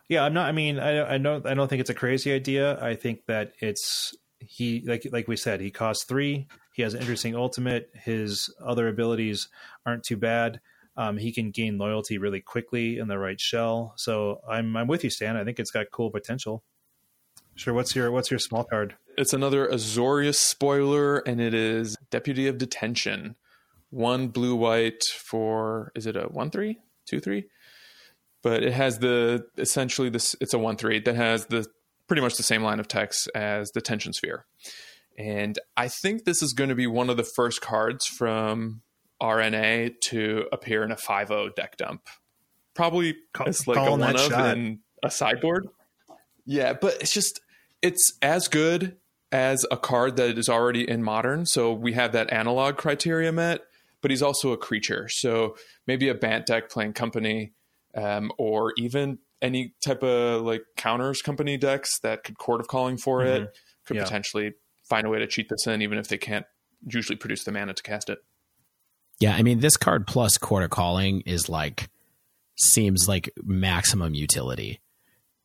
yeah. 0.09 0.23
I'm 0.23 0.33
not. 0.33 0.47
I 0.47 0.51
mean, 0.51 0.79
I, 0.79 1.15
I 1.15 1.17
don't. 1.17 1.45
I 1.45 1.53
don't 1.53 1.67
think 1.67 1.79
it's 1.79 1.89
a 1.89 1.95
crazy 1.95 2.33
idea. 2.33 2.81
I 2.83 2.95
think 2.95 3.25
that 3.27 3.53
it's 3.59 4.13
he 4.39 4.83
like 4.85 5.07
like 5.11 5.27
we 5.27 5.37
said, 5.37 5.61
he 5.61 5.71
costs 5.71 6.05
three. 6.05 6.47
He 6.73 6.81
has 6.81 6.93
an 6.93 7.01
interesting 7.01 7.35
ultimate. 7.35 7.89
His 7.93 8.53
other 8.63 8.87
abilities 8.87 9.49
aren't 9.85 10.03
too 10.03 10.17
bad. 10.17 10.59
Um, 10.97 11.17
he 11.17 11.31
can 11.31 11.51
gain 11.51 11.77
loyalty 11.77 12.17
really 12.17 12.41
quickly 12.41 12.97
in 12.97 13.07
the 13.07 13.17
right 13.17 13.39
shell. 13.39 13.93
So 13.97 14.41
I'm 14.49 14.75
I'm 14.75 14.87
with 14.87 15.03
you, 15.03 15.09
Stan. 15.09 15.37
I 15.37 15.43
think 15.43 15.59
it's 15.59 15.71
got 15.71 15.91
cool 15.91 16.11
potential. 16.11 16.63
Sure. 17.55 17.73
What's 17.73 17.95
your 17.95 18.11
what's 18.11 18.31
your 18.31 18.39
small 18.39 18.63
card? 18.63 18.95
It's 19.17 19.33
another 19.33 19.67
Azorius 19.67 20.35
spoiler, 20.35 21.17
and 21.19 21.41
it 21.41 21.53
is 21.53 21.97
Deputy 22.09 22.47
of 22.47 22.57
Detention. 22.57 23.35
One 23.89 24.29
blue 24.29 24.55
white 24.55 25.03
for 25.03 25.91
is 25.95 26.05
it 26.05 26.15
a 26.15 26.23
one 26.23 26.51
three 26.51 26.79
two 27.05 27.19
three? 27.19 27.45
But 28.41 28.63
it 28.63 28.73
has 28.73 28.99
the 28.99 29.45
essentially 29.57 30.09
this. 30.09 30.35
It's 30.39 30.53
a 30.53 30.59
one 30.59 30.77
three 30.77 30.99
that 31.01 31.15
has 31.15 31.47
the 31.47 31.65
pretty 32.07 32.21
much 32.21 32.37
the 32.37 32.43
same 32.43 32.63
line 32.63 32.79
of 32.79 32.87
text 32.87 33.29
as 33.35 33.71
Detention 33.71 34.13
Sphere. 34.13 34.45
And 35.17 35.59
I 35.75 35.89
think 35.89 36.23
this 36.23 36.41
is 36.41 36.53
going 36.53 36.69
to 36.69 36.75
be 36.75 36.87
one 36.87 37.09
of 37.09 37.17
the 37.17 37.23
first 37.35 37.61
cards 37.61 38.05
from 38.05 38.81
RNA 39.21 39.99
to 40.05 40.45
appear 40.51 40.83
in 40.83 40.91
a 40.91 40.97
5 40.97 41.55
deck 41.55 41.77
dump. 41.77 42.07
Probably 42.73 43.15
Call, 43.33 43.47
it's 43.47 43.67
like 43.67 43.77
a 43.77 43.91
one 43.91 44.01
of 44.01 44.19
shot. 44.19 44.57
in 44.57 44.79
a 45.03 45.11
sideboard. 45.11 45.67
Yeah, 46.45 46.73
but 46.73 46.97
it's 47.01 47.13
just 47.13 47.41
it's 47.81 48.13
as 48.21 48.47
good 48.47 48.97
as 49.31 49.65
a 49.69 49.77
card 49.77 50.15
that 50.17 50.37
is 50.37 50.49
already 50.49 50.89
in 50.89 51.03
modern. 51.03 51.45
So 51.45 51.73
we 51.73 51.93
have 51.93 52.13
that 52.13 52.31
analog 52.31 52.77
criteria 52.77 53.31
met, 53.31 53.61
but 54.01 54.11
he's 54.11 54.21
also 54.21 54.51
a 54.51 54.57
creature. 54.57 55.07
So 55.09 55.55
maybe 55.85 56.07
a 56.07 56.15
Bant 56.15 56.45
deck 56.45 56.69
playing 56.69 56.93
company, 56.93 57.51
um, 57.95 58.31
or 58.37 58.73
even 58.77 59.19
any 59.41 59.73
type 59.83 60.03
of 60.03 60.41
like 60.41 60.63
counters 60.75 61.21
company 61.21 61.57
decks 61.57 61.99
that 61.99 62.23
could 62.23 62.37
Chord 62.37 62.59
of 62.59 62.67
Calling 62.67 62.97
for 62.97 63.19
mm-hmm. 63.19 63.43
it 63.43 63.57
could 63.85 63.97
yeah. 63.97 64.03
potentially 64.03 64.53
find 64.89 65.05
a 65.05 65.09
way 65.09 65.19
to 65.19 65.27
cheat 65.27 65.49
this 65.49 65.67
in, 65.67 65.81
even 65.81 65.97
if 65.97 66.07
they 66.07 66.17
can't 66.17 66.45
usually 66.85 67.15
produce 67.15 67.43
the 67.43 67.51
mana 67.51 67.73
to 67.73 67.83
cast 67.83 68.09
it. 68.09 68.19
Yeah, 69.19 69.35
I 69.35 69.43
mean, 69.43 69.59
this 69.59 69.77
card 69.77 70.07
plus 70.07 70.37
Chord 70.37 70.63
of 70.63 70.69
Calling 70.69 71.21
is 71.21 71.49
like 71.49 71.89
seems 72.57 73.07
like 73.07 73.31
maximum 73.43 74.13
utility. 74.13 74.79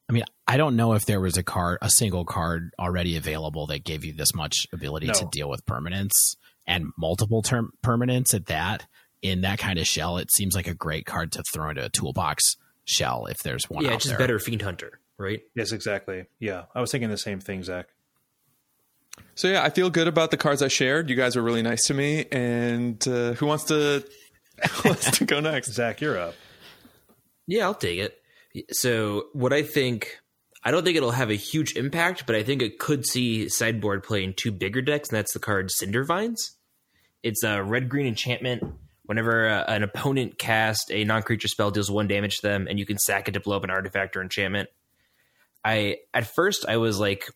I 0.08 0.12
mean, 0.12 0.24
I 0.46 0.56
don't 0.56 0.76
know 0.76 0.92
if 0.92 1.06
there 1.06 1.20
was 1.20 1.36
a 1.36 1.42
card, 1.42 1.78
a 1.80 1.90
single 1.90 2.24
card 2.24 2.72
already 2.78 3.16
available 3.16 3.66
that 3.68 3.84
gave 3.84 4.04
you 4.04 4.12
this 4.12 4.34
much 4.34 4.66
ability 4.72 5.06
no. 5.06 5.14
to 5.14 5.28
deal 5.32 5.48
with 5.48 5.64
permanents 5.64 6.36
and 6.66 6.86
multiple 6.98 7.42
term 7.42 7.72
permanents 7.82 8.34
at 8.34 8.46
that 8.46 8.86
in 9.24 9.40
that 9.40 9.58
kind 9.58 9.78
of 9.78 9.86
shell. 9.86 10.18
It 10.18 10.30
seems 10.30 10.54
like 10.54 10.68
a 10.68 10.74
great 10.74 11.06
card 11.06 11.32
to 11.32 11.42
throw 11.52 11.70
into 11.70 11.84
a 11.84 11.88
toolbox 11.88 12.56
shell 12.84 13.26
if 13.26 13.38
there's 13.38 13.68
one. 13.68 13.82
Yeah, 13.82 13.94
it's 13.94 14.04
just 14.04 14.10
there. 14.10 14.18
better 14.18 14.38
Fiend 14.38 14.62
Hunter, 14.62 15.00
right? 15.18 15.40
Yes, 15.56 15.72
exactly. 15.72 16.26
Yeah, 16.38 16.64
I 16.74 16.80
was 16.82 16.92
thinking 16.92 17.08
the 17.08 17.16
same 17.16 17.40
thing, 17.40 17.64
Zach. 17.64 17.88
So 19.34 19.48
yeah, 19.48 19.64
I 19.64 19.70
feel 19.70 19.88
good 19.88 20.08
about 20.08 20.30
the 20.30 20.36
cards 20.36 20.60
I 20.60 20.68
shared. 20.68 21.08
You 21.08 21.16
guys 21.16 21.36
were 21.36 21.42
really 21.42 21.62
nice 21.62 21.86
to 21.86 21.94
me. 21.94 22.26
And 22.30 23.06
uh, 23.08 23.32
who 23.32 23.46
wants 23.46 23.64
to 23.64 24.04
who 24.70 24.88
wants 24.90 25.10
to 25.18 25.24
go 25.24 25.40
next? 25.40 25.72
Zach, 25.72 26.02
you're 26.02 26.18
up. 26.18 26.34
Yeah, 27.46 27.64
I'll 27.64 27.74
take 27.74 27.98
it. 27.98 28.20
So 28.72 29.28
what 29.32 29.52
I 29.52 29.62
think, 29.62 30.18
I 30.62 30.70
don't 30.70 30.84
think 30.84 30.96
it'll 30.96 31.10
have 31.12 31.30
a 31.30 31.34
huge 31.34 31.76
impact, 31.76 32.26
but 32.26 32.36
I 32.36 32.42
think 32.42 32.60
it 32.60 32.78
could 32.78 33.06
see 33.06 33.48
sideboard 33.48 34.02
playing 34.04 34.34
two 34.34 34.52
bigger 34.52 34.82
decks, 34.82 35.08
and 35.08 35.16
that's 35.16 35.32
the 35.32 35.40
card 35.40 35.70
Cindervines. 35.70 36.52
It's 37.22 37.42
a 37.42 37.62
red 37.62 37.88
green 37.88 38.06
enchantment. 38.06 38.62
Whenever 39.04 39.48
uh, 39.48 39.64
an 39.64 39.82
opponent 39.82 40.38
casts 40.38 40.90
a 40.90 41.04
non 41.04 41.22
creature 41.22 41.48
spell, 41.48 41.70
deals 41.70 41.90
one 41.90 42.08
damage 42.08 42.36
to 42.36 42.42
them, 42.42 42.66
and 42.68 42.78
you 42.78 42.86
can 42.86 42.98
sack 42.98 43.28
it 43.28 43.32
to 43.32 43.40
blow 43.40 43.56
up 43.56 43.64
an 43.64 43.70
artifact 43.70 44.16
or 44.16 44.22
enchantment. 44.22 44.68
I 45.64 45.98
at 46.12 46.26
first 46.26 46.66
I 46.68 46.76
was 46.76 46.98
like, 46.98 47.26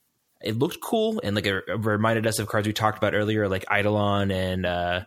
it 0.41 0.59
looked 0.59 0.81
cool 0.81 1.21
and 1.23 1.35
like 1.35 1.47
it, 1.47 1.64
reminded 1.69 2.27
us 2.27 2.39
of 2.39 2.47
cards 2.47 2.66
we 2.66 2.73
talked 2.73 2.99
about 2.99 3.14
earlier, 3.14 3.49
like 3.49 3.64
Eidolon 3.71 4.31
and 4.31 4.66
uh, 4.66 5.05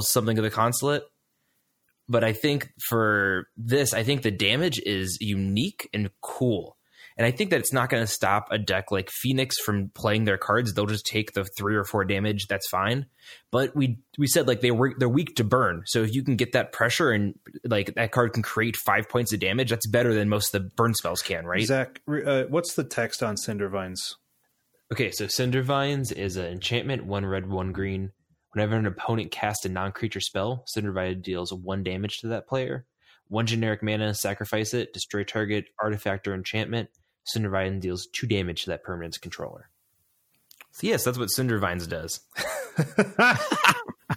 something 0.00 0.38
of 0.38 0.44
the 0.44 0.50
consulate. 0.50 1.04
But 2.08 2.22
I 2.22 2.32
think 2.32 2.70
for 2.88 3.48
this, 3.56 3.92
I 3.92 4.04
think 4.04 4.22
the 4.22 4.30
damage 4.30 4.80
is 4.84 5.18
unique 5.20 5.88
and 5.92 6.10
cool. 6.20 6.75
And 7.16 7.26
I 7.26 7.30
think 7.30 7.50
that 7.50 7.60
it's 7.60 7.72
not 7.72 7.88
going 7.88 8.02
to 8.02 8.06
stop 8.06 8.48
a 8.50 8.58
deck 8.58 8.90
like 8.90 9.10
Phoenix 9.10 9.58
from 9.58 9.90
playing 9.94 10.24
their 10.24 10.36
cards. 10.36 10.74
They'll 10.74 10.84
just 10.84 11.06
take 11.06 11.32
the 11.32 11.46
three 11.56 11.74
or 11.74 11.84
four 11.84 12.04
damage. 12.04 12.46
That's 12.46 12.68
fine. 12.68 13.06
But 13.50 13.74
we 13.74 13.98
we 14.18 14.26
said 14.26 14.46
like 14.46 14.60
they 14.60 14.70
were 14.70 14.94
they're 14.98 15.08
weak 15.08 15.36
to 15.36 15.44
burn. 15.44 15.82
So 15.86 16.02
if 16.02 16.14
you 16.14 16.22
can 16.22 16.36
get 16.36 16.52
that 16.52 16.72
pressure 16.72 17.10
and 17.10 17.34
like 17.64 17.94
that 17.94 18.12
card 18.12 18.34
can 18.34 18.42
create 18.42 18.76
five 18.76 19.08
points 19.08 19.32
of 19.32 19.40
damage, 19.40 19.70
that's 19.70 19.86
better 19.86 20.12
than 20.12 20.28
most 20.28 20.54
of 20.54 20.62
the 20.62 20.68
burn 20.76 20.92
spells 20.92 21.22
can, 21.22 21.46
right? 21.46 21.64
Zach, 21.64 22.02
uh, 22.06 22.44
what's 22.50 22.74
the 22.74 22.84
text 22.84 23.22
on 23.22 23.36
Cindervines? 23.36 24.16
Okay, 24.92 25.10
so 25.10 25.24
Cindervines 25.24 26.12
is 26.12 26.36
an 26.36 26.46
enchantment, 26.46 27.06
one 27.06 27.24
red, 27.24 27.48
one 27.48 27.72
green. 27.72 28.12
Whenever 28.52 28.76
an 28.76 28.86
opponent 28.86 29.30
casts 29.32 29.64
a 29.64 29.68
non 29.70 29.92
creature 29.92 30.20
spell, 30.20 30.64
Cindervine 30.76 31.22
deals 31.22 31.52
one 31.52 31.82
damage 31.82 32.18
to 32.18 32.28
that 32.28 32.46
player. 32.46 32.86
One 33.28 33.46
generic 33.46 33.82
mana, 33.82 34.14
sacrifice 34.14 34.74
it, 34.74 34.92
destroy 34.92 35.24
target 35.24 35.66
artifact 35.82 36.28
or 36.28 36.34
enchantment. 36.34 36.90
Cindervine 37.34 37.80
deals 37.80 38.06
two 38.06 38.26
damage 38.26 38.64
to 38.64 38.70
that 38.70 38.82
permanent's 38.82 39.18
controller. 39.18 39.68
So 40.72 40.86
yes, 40.86 41.04
that's 41.04 41.18
what 41.18 41.28
Cindervines 41.28 41.88
does. 41.88 42.20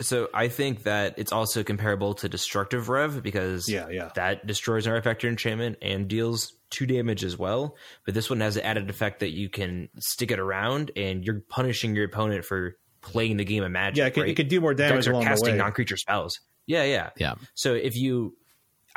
so 0.00 0.28
I 0.32 0.48
think 0.48 0.84
that 0.84 1.14
it's 1.18 1.32
also 1.32 1.64
comparable 1.64 2.14
to 2.14 2.28
Destructive 2.28 2.88
Rev 2.88 3.22
because 3.22 3.68
yeah, 3.68 3.88
yeah. 3.88 4.10
that 4.14 4.46
destroys 4.46 4.86
an 4.86 4.92
artifact 4.92 5.24
or 5.24 5.28
enchantment 5.28 5.78
and 5.82 6.06
deals 6.06 6.52
two 6.70 6.86
damage 6.86 7.24
as 7.24 7.36
well. 7.36 7.76
But 8.04 8.14
this 8.14 8.30
one 8.30 8.40
has 8.40 8.54
the 8.54 8.64
added 8.64 8.88
effect 8.90 9.20
that 9.20 9.30
you 9.30 9.48
can 9.48 9.88
stick 9.98 10.30
it 10.30 10.38
around 10.38 10.92
and 10.96 11.24
you're 11.24 11.40
punishing 11.48 11.96
your 11.96 12.04
opponent 12.04 12.44
for 12.44 12.76
playing 13.00 13.36
the 13.36 13.44
game 13.44 13.62
of 13.62 13.70
Magic. 13.70 13.96
Yeah, 13.96 14.06
it 14.06 14.14
can, 14.14 14.22
right? 14.22 14.30
it 14.30 14.36
can 14.36 14.48
do 14.48 14.60
more 14.60 14.74
damage 14.74 15.06
Decks 15.06 15.16
are 15.16 15.22
casting 15.22 15.56
non-creature 15.56 15.96
spells. 15.96 16.40
Yeah, 16.66 16.84
yeah, 16.84 17.10
Yeah. 17.16 17.34
So 17.54 17.74
if 17.74 17.96
you, 17.96 18.36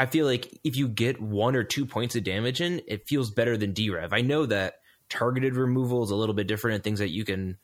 I 0.02 0.08
feel 0.08 0.26
like 0.26 0.60
if 0.64 0.76
you 0.76 0.88
get 0.88 1.22
one 1.22 1.56
or 1.56 1.64
two 1.64 1.86
points 1.86 2.16
of 2.16 2.24
damage 2.24 2.60
in, 2.60 2.82
it 2.88 3.08
feels 3.08 3.30
better 3.30 3.56
than 3.56 3.72
D-Rev. 3.72 4.12
I 4.14 4.22
know 4.22 4.48
that 4.48 4.78
targeted 5.10 5.56
removal 5.56 6.04
is 6.04 6.10
a 6.10 6.16
little 6.16 6.34
bit 6.34 6.48
different 6.48 6.74
and 6.74 6.84
things 6.84 6.98
that 6.98 7.12
you 7.12 7.24
can 7.24 7.60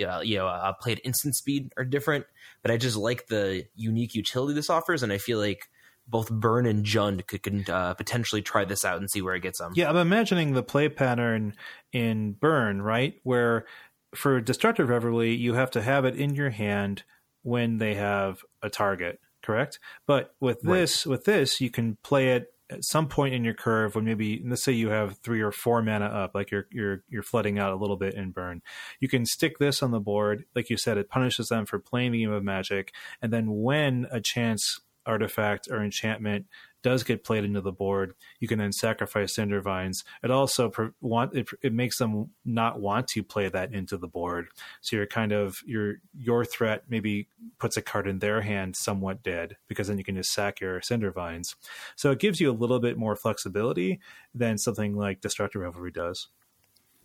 uh, 0.00 0.20
you 0.20 0.38
know 0.38 0.46
uh, 0.46 0.72
play 0.74 0.92
at 0.92 1.00
instant 1.04 1.34
speed 1.34 1.72
are 1.76 1.84
different 1.84 2.24
but 2.62 2.70
i 2.70 2.76
just 2.76 2.96
like 2.96 3.26
the 3.26 3.66
unique 3.74 4.14
utility 4.14 4.54
this 4.54 4.70
offers 4.70 5.02
and 5.02 5.12
i 5.12 5.18
feel 5.18 5.38
like 5.38 5.68
both 6.06 6.30
burn 6.30 6.66
and 6.66 6.84
jund 6.84 7.26
could, 7.26 7.42
could 7.42 7.68
uh, 7.68 7.94
potentially 7.94 8.42
try 8.42 8.64
this 8.64 8.84
out 8.84 8.98
and 8.98 9.10
see 9.10 9.22
where 9.22 9.34
it 9.34 9.40
gets 9.40 9.58
them 9.58 9.72
Yeah, 9.74 9.88
I'm 9.88 9.96
imagining 9.96 10.52
the 10.52 10.62
play 10.62 10.88
pattern 10.88 11.54
in 11.92 12.32
Burn, 12.32 12.82
right? 12.82 13.14
Where 13.22 13.66
for 14.14 14.40
Destructive 14.40 14.88
Revelry, 14.88 15.34
you 15.34 15.54
have 15.54 15.70
to 15.72 15.82
have 15.82 16.04
it 16.04 16.16
in 16.16 16.34
your 16.34 16.50
hand 16.50 17.04
when 17.42 17.78
they 17.78 17.94
have 17.94 18.44
a 18.62 18.68
target, 18.68 19.20
correct? 19.42 19.78
But 20.06 20.34
with 20.40 20.60
Right. 20.62 20.80
this, 20.80 21.06
with 21.06 21.24
this, 21.24 21.60
you 21.60 21.70
can 21.70 21.96
play 22.02 22.30
it 22.30 22.52
at 22.70 22.84
some 22.84 23.08
point 23.08 23.34
in 23.34 23.44
your 23.44 23.54
curve 23.54 23.96
when 23.96 24.04
maybe 24.04 24.40
let's 24.46 24.62
say 24.62 24.70
you 24.70 24.90
have 24.90 25.18
three 25.18 25.40
or 25.40 25.50
four 25.50 25.82
mana 25.82 26.06
up, 26.06 26.34
like 26.34 26.50
you're 26.52 26.66
you're 26.70 27.02
you're 27.08 27.22
flooding 27.22 27.58
out 27.58 27.72
a 27.72 27.76
little 27.76 27.96
bit 27.96 28.14
in 28.14 28.30
Burn. 28.30 28.62
You 29.00 29.08
can 29.08 29.26
stick 29.26 29.58
this 29.58 29.82
on 29.82 29.90
the 29.90 29.98
board, 30.00 30.44
like 30.54 30.70
you 30.70 30.76
said, 30.76 30.96
it 30.96 31.08
punishes 31.08 31.48
them 31.48 31.66
for 31.66 31.78
playing 31.80 32.12
the 32.12 32.20
game 32.20 32.32
of 32.32 32.44
Magic, 32.44 32.94
and 33.20 33.32
then 33.32 33.46
when 33.50 34.06
a 34.12 34.20
chance 34.20 34.78
artifact 35.06 35.66
or 35.70 35.82
enchantment 35.82 36.46
does 36.82 37.02
get 37.02 37.24
played 37.24 37.44
into 37.44 37.60
the 37.60 37.72
board, 37.72 38.14
you 38.38 38.48
can 38.48 38.58
then 38.58 38.72
sacrifice 38.72 39.36
Cindervines. 39.36 40.04
It 40.22 40.30
also 40.30 40.68
pre- 40.70 40.90
want 41.00 41.34
it, 41.36 41.48
it 41.62 41.72
makes 41.72 41.98
them 41.98 42.30
not 42.44 42.80
want 42.80 43.08
to 43.08 43.22
play 43.22 43.48
that 43.48 43.72
into 43.72 43.96
the 43.96 44.08
board. 44.08 44.48
So 44.80 44.96
you're 44.96 45.06
kind 45.06 45.32
of 45.32 45.56
your 45.66 45.96
your 46.18 46.44
threat 46.44 46.84
maybe 46.88 47.28
puts 47.58 47.76
a 47.76 47.82
card 47.82 48.06
in 48.06 48.18
their 48.20 48.40
hand 48.40 48.76
somewhat 48.76 49.22
dead 49.22 49.56
because 49.68 49.88
then 49.88 49.98
you 49.98 50.04
can 50.04 50.16
just 50.16 50.32
sack 50.32 50.60
your 50.60 50.80
Cindervines. 50.80 51.54
So 51.96 52.10
it 52.10 52.18
gives 52.18 52.40
you 52.40 52.50
a 52.50 52.52
little 52.52 52.80
bit 52.80 52.96
more 52.96 53.16
flexibility 53.16 54.00
than 54.34 54.58
something 54.58 54.96
like 54.96 55.20
Destructive 55.20 55.62
Revelry 55.62 55.90
does. 55.90 56.28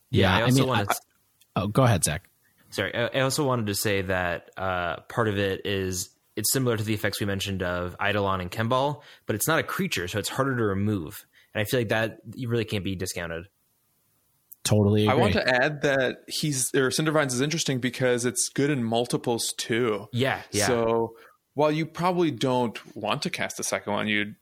Yeah, 0.09 0.33
i 0.33 0.39
I 0.39 0.41
also 0.43 0.59
mean, 0.59 0.67
wanted 0.67 0.89
I- 0.91 0.95
Oh, 1.57 1.67
go 1.67 1.83
ahead, 1.83 2.03
Zach. 2.03 2.29
sorry 2.69 2.93
I, 2.93 3.07
I 3.07 3.19
also 3.21 3.45
wanted 3.45 3.67
to 3.67 3.75
say 3.75 4.01
that 4.03 4.49
uh, 4.57 4.97
part 5.07 5.27
of 5.27 5.37
it 5.37 5.65
is 5.65 6.09
it's 6.35 6.51
similar 6.51 6.77
to 6.77 6.83
the 6.83 6.93
effects 6.93 7.19
we 7.19 7.25
mentioned 7.25 7.63
of 7.63 7.95
Eidolon 8.01 8.41
and 8.41 8.51
Kambal, 8.51 9.01
but 9.25 9.35
it's 9.35 9.47
not 9.47 9.59
a 9.59 9.63
creature, 9.63 10.07
so 10.07 10.19
it's 10.19 10.29
harder 10.29 10.55
to 10.57 10.63
remove. 10.63 11.25
And 11.53 11.61
I 11.61 11.65
feel 11.65 11.79
like 11.79 11.89
that 11.89 12.17
you 12.33 12.49
really 12.49 12.65
can't 12.65 12.83
be 12.83 12.95
discounted. 12.95 13.47
Totally. 14.65 15.07
I 15.07 15.13
want 15.13 15.33
to 15.33 15.47
add 15.47 15.83
that 15.83 16.23
he's 16.27 16.73
or 16.73 16.89
Cindervines 16.89 17.33
is 17.33 17.39
interesting 17.39 17.79
because 17.79 18.25
it's 18.25 18.49
good 18.49 18.71
in 18.71 18.83
multiples 18.83 19.53
too. 19.53 20.07
Yeah, 20.11 20.41
yeah. 20.51 20.65
So 20.65 21.15
while 21.53 21.71
you 21.71 21.85
probably 21.85 22.31
don't 22.31 22.79
want 22.95 23.21
to 23.21 23.29
cast 23.29 23.59
a 23.59 23.63
second 23.63 23.93
one, 23.93 24.07
you'd 24.07 24.35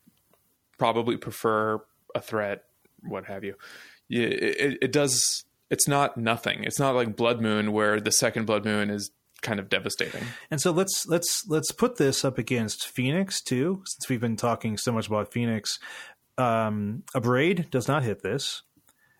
probably 0.77 1.17
prefer 1.17 1.83
a 2.15 2.21
threat, 2.21 2.63
what 3.01 3.25
have 3.25 3.43
you. 3.43 3.55
Yeah, 4.07 4.27
it, 4.27 4.77
it 4.81 4.91
does. 4.93 5.43
It's 5.69 5.87
not 5.87 6.17
nothing. 6.17 6.63
It's 6.63 6.79
not 6.79 6.95
like 6.95 7.17
Blood 7.17 7.41
Moon, 7.41 7.73
where 7.73 7.99
the 7.99 8.11
second 8.11 8.45
Blood 8.45 8.63
Moon 8.63 8.89
is 8.89 9.11
kind 9.43 9.59
of 9.59 9.69
devastating. 9.69 10.23
And 10.49 10.59
so 10.59 10.71
let's 10.71 11.05
let's 11.05 11.45
let's 11.47 11.71
put 11.71 11.97
this 11.97 12.25
up 12.25 12.37
against 12.37 12.87
Phoenix 12.87 13.41
too, 13.41 13.83
since 13.85 14.09
we've 14.09 14.21
been 14.21 14.37
talking 14.37 14.77
so 14.77 14.91
much 14.91 15.07
about 15.07 15.31
Phoenix. 15.31 15.77
Um, 16.37 17.03
Abrade 17.13 17.69
does 17.69 17.87
not 17.87 18.03
hit 18.03 18.23
this. 18.23 18.63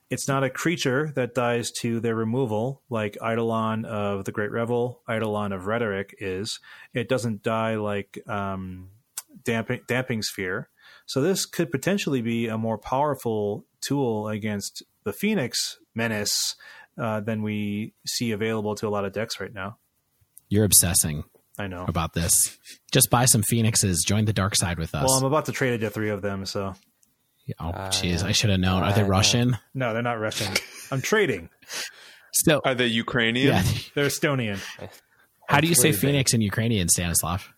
It's 0.10 0.28
not 0.28 0.44
a 0.44 0.50
creature 0.50 1.12
that 1.16 1.34
dies 1.34 1.72
to 1.82 2.00
their 2.00 2.16
removal, 2.16 2.82
like 2.90 3.18
Eidolon 3.24 3.86
of 3.86 4.26
the 4.26 4.32
Great 4.32 4.52
Revel, 4.52 5.02
Eidolon 5.10 5.52
of 5.52 5.66
Rhetoric 5.66 6.16
is. 6.20 6.60
It 6.94 7.10
doesn't 7.10 7.42
die 7.42 7.76
like 7.76 8.20
um, 8.28 8.90
damping, 9.44 9.82
damping 9.88 10.22
sphere. 10.22 10.70
So 11.06 11.22
this 11.22 11.46
could 11.46 11.72
potentially 11.72 12.22
be 12.22 12.48
a 12.48 12.58
more 12.58 12.78
powerful 12.78 13.66
tool 13.82 14.28
against 14.28 14.84
the 15.04 15.14
Phoenix 15.14 15.80
menace 15.96 16.56
uh, 16.98 17.20
than 17.22 17.42
we 17.42 17.94
see 18.06 18.32
available 18.32 18.76
to 18.76 18.88
a 18.88 18.90
lot 18.90 19.06
of 19.06 19.14
decks 19.14 19.40
right 19.40 19.54
now. 19.54 19.78
You're 20.54 20.66
obsessing 20.66 21.24
I 21.58 21.66
know. 21.66 21.86
about 21.88 22.14
this. 22.14 22.60
Just 22.92 23.10
buy 23.10 23.26
some 23.26 23.42
phoenixes. 23.42 24.04
Join 24.04 24.26
the 24.26 24.34
dark 24.34 24.56
side 24.56 24.78
with 24.78 24.94
us. 24.94 25.04
Well, 25.08 25.18
I'm 25.18 25.26
about 25.26 25.46
to 25.46 25.52
trade 25.52 25.74
into 25.74 25.90
three 25.90 26.12
of 26.12 26.22
them, 26.22 26.46
so 26.46 26.76
oh, 27.60 27.72
jeez, 27.90 28.24
I 28.24 28.34
should 28.34 28.52
have 28.52 28.60
known. 28.60 28.84
Are 28.84 28.94
they 28.94 29.02
uh, 29.02 29.08
Russian? 29.08 29.58
no, 29.74 29.94
they're 29.94 30.04
not 30.04 30.20
Russian. 30.20 30.54
I'm 30.92 31.02
trading. 31.02 31.50
So, 32.34 32.62
Are 32.64 32.76
they 32.76 32.86
Ukrainian? 32.86 33.48
yeah. 33.48 33.64
They're 33.96 34.06
Estonian. 34.06 34.60
How 35.48 35.60
do 35.60 35.68
you 35.68 35.76
say 35.76 35.92
phoenix 35.92 36.36
in 36.36 36.42
Ukrainian, 36.42 36.88
Stanislav? 36.88 37.52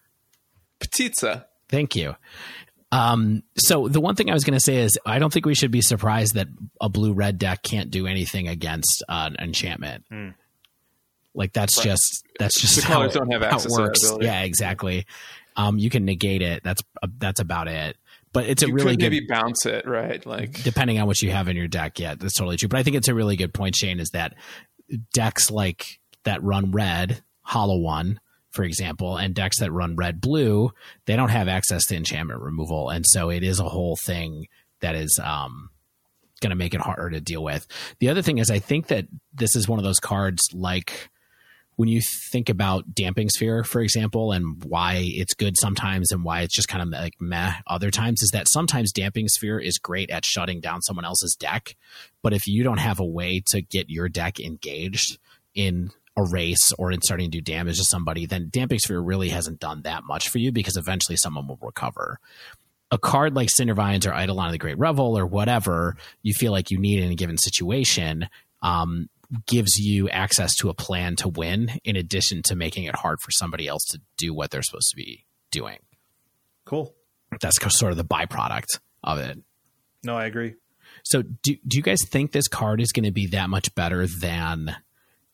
Petitsa. 0.80 1.46
Thank 1.68 1.98
you. 1.98 2.16
Um, 2.92 3.44
so 3.58 3.90
the 3.90 4.00
one 4.00 4.16
thing 4.16 4.30
I 4.30 4.34
was 4.34 4.46
going 4.46 4.58
to 4.58 4.64
say 4.64 4.78
is 4.78 4.98
I 5.06 5.20
don't 5.20 5.34
think 5.34 5.46
we 5.46 5.56
should 5.56 5.72
be 5.72 5.82
surprised 5.82 6.36
that 6.36 6.48
a 6.80 6.88
blue 6.88 7.14
red 7.14 7.38
deck 7.38 7.62
can't 7.62 7.92
do 7.92 8.08
anything 8.08 8.48
against 8.48 9.04
uh, 9.10 9.30
an 9.32 9.36
enchantment. 9.44 10.06
Hmm. 10.10 10.30
Like 11.36 11.54
that's 11.54 11.78
Right. 11.78 11.84
just 11.86 12.26
that's 12.40 12.60
just 12.60 12.78
The 12.78 12.82
how, 12.86 12.94
colors 12.96 13.14
don't 13.14 13.32
have 13.32 13.44
access 13.44 13.66
it 13.66 13.72
works. 13.72 14.14
Yeah, 14.22 14.42
exactly. 14.42 15.06
Um, 15.58 15.78
you 15.78 15.90
can 15.90 16.06
negate 16.06 16.42
it. 16.42 16.64
That's 16.64 16.82
uh, 17.04 17.08
that's 17.18 17.40
about 17.40 17.68
it. 17.68 17.98
But 18.34 18.48
it's 18.48 18.64
a 18.64 18.68
you 18.68 18.74
really 18.74 18.92
could 18.92 19.00
good 19.00 19.12
maybe 19.12 19.28
bounce 19.28 19.66
it, 19.66 19.88
right? 19.88 20.26
Like 20.26 20.62
depending 20.64 21.00
on 21.00 21.08
what 21.08 21.22
you 21.22 21.32
have 21.32 21.48
in 21.48 21.56
your 21.56 21.68
deck. 21.70 22.00
Yeah, 22.00 22.16
that's 22.16 22.34
totally 22.34 22.58
true. 22.58 22.68
But 22.68 22.80
I 22.80 22.84
think 22.84 22.98
it's 22.98 23.08
a 23.08 23.14
really 23.14 23.38
good 23.38 23.54
point, 23.54 23.76
Shane, 23.76 24.00
is 24.00 24.10
that 24.10 24.34
decks 25.14 25.50
like 25.50 26.00
that 26.24 26.44
run 26.44 26.72
red, 26.72 27.24
hollow 27.42 27.78
one, 27.78 28.20
for 28.52 28.64
example, 28.64 29.16
and 29.18 29.34
decks 29.34 29.60
that 29.60 29.72
run 29.72 29.96
red 29.96 30.20
blue, 30.20 30.72
they 31.06 31.16
don't 31.16 31.30
have 31.30 31.48
access 31.48 31.86
to 31.88 31.96
enchantment 31.96 32.42
removal. 32.42 32.90
And 32.90 33.06
so 33.08 33.30
it 33.30 33.44
is 33.44 33.60
a 33.60 33.70
whole 33.70 33.96
thing 34.06 34.48
that 34.82 34.96
is 34.96 35.18
um 35.24 35.70
going 36.42 36.50
to 36.50 36.56
make 36.58 36.74
it 36.74 36.82
harder 36.82 37.10
to 37.12 37.22
deal 37.22 37.42
with. 37.44 37.66
The 38.00 38.10
other 38.10 38.22
thing 38.22 38.40
is, 38.40 38.52
I 38.52 38.60
think 38.60 38.88
that 38.88 39.06
this 39.34 39.56
is 39.56 39.70
one 39.70 39.80
of 39.80 39.86
those 39.86 40.00
cards 40.00 40.42
like 40.54 41.10
when 41.76 41.90
you 41.90 42.02
think 42.32 42.50
about 42.50 42.94
damping 42.94 43.30
sphere, 43.30 43.64
for 43.64 43.82
example, 43.82 44.32
and 44.32 44.64
why 44.64 45.02
it's 45.04 45.34
good 45.34 45.56
sometimes 45.60 46.12
and 46.12 46.24
why 46.24 46.42
it's 46.42 46.56
just 46.56 46.68
kind 46.68 46.82
of 46.82 46.90
like 46.90 47.16
meh 47.20 47.54
other 47.68 47.92
times, 47.92 48.22
is 48.22 48.32
that 48.32 48.48
sometimes 48.48 48.92
damping 48.92 49.28
sphere 49.28 49.60
is 49.60 49.78
great 49.78 50.10
at 50.10 50.26
shutting 50.26 50.62
down 50.62 50.82
someone 50.82 51.06
else's 51.06 51.36
deck. 51.36 51.76
But 52.22 52.34
if 52.34 52.48
you 52.48 52.64
don't 52.64 52.80
have 52.80 53.00
a 53.00 53.06
way 53.06 53.42
to 53.48 53.62
get 53.62 53.90
your 53.90 54.08
deck 54.08 54.40
engaged 54.40 55.18
in 55.54 55.92
a 56.18 56.24
race 56.24 56.72
or 56.78 56.92
in 56.92 57.02
starting 57.02 57.30
to 57.30 57.38
do 57.38 57.42
damage 57.42 57.78
to 57.78 57.84
somebody, 57.84 58.26
then 58.26 58.48
damping 58.50 58.80
sphere 58.80 59.02
really 59.02 59.30
hasn't 59.30 59.60
done 59.60 59.82
that 59.82 60.04
much 60.06 60.30
for 60.30 60.38
you 60.38 60.52
because 60.52 60.78
eventually 60.78 61.18
someone 61.18 61.48
will 61.48 61.60
recover. 61.62 62.20
A 62.92 62.98
card 62.98 63.36
like 63.36 63.50
Cindervines 63.50 64.10
or 64.10 64.14
Eidolon 64.14 64.46
of 64.46 64.52
the 64.54 64.58
Great 64.58 64.78
Revel 64.78 65.18
or 65.18 65.26
whatever 65.26 65.98
you 66.22 66.34
feel 66.34 66.54
like 66.54 66.72
you 66.72 66.78
need 66.78 67.04
in 67.04 67.12
a 67.12 67.16
given 67.16 67.38
situation, 67.38 68.30
um, 68.62 69.10
gives 69.46 69.78
you 69.78 70.10
access 70.10 70.56
to 70.56 70.70
a 70.70 70.74
plan 70.74 71.16
to 71.18 71.30
win 71.30 71.72
in 71.84 71.96
addition 71.96 72.42
to 72.44 72.56
making 72.56 72.86
it 72.86 72.96
hard 72.96 73.20
for 73.22 73.32
somebody 73.32 73.68
else 73.68 73.84
to 73.86 74.02
do 74.18 74.34
what 74.34 74.52
they're 74.52 74.64
supposed 74.64 74.90
to 74.90 74.96
be 74.96 75.26
doing. 75.52 75.80
Cool. 76.66 76.94
That's 77.42 77.58
sort 77.78 77.92
of 77.92 77.98
the 77.98 78.06
byproduct 78.06 78.80
of 79.04 79.20
it. 79.20 79.40
No, 80.04 80.18
I 80.18 80.26
agree. 80.26 80.56
So 81.04 81.22
do 81.22 81.56
do 81.68 81.78
you 81.78 81.84
guys 81.84 82.00
think 82.08 82.32
this 82.32 82.48
card 82.48 82.82
is 82.82 82.92
going 82.92 83.06
to 83.06 83.12
be 83.12 83.28
that 83.28 83.50
much 83.50 83.74
better 83.76 84.08
than 84.08 84.76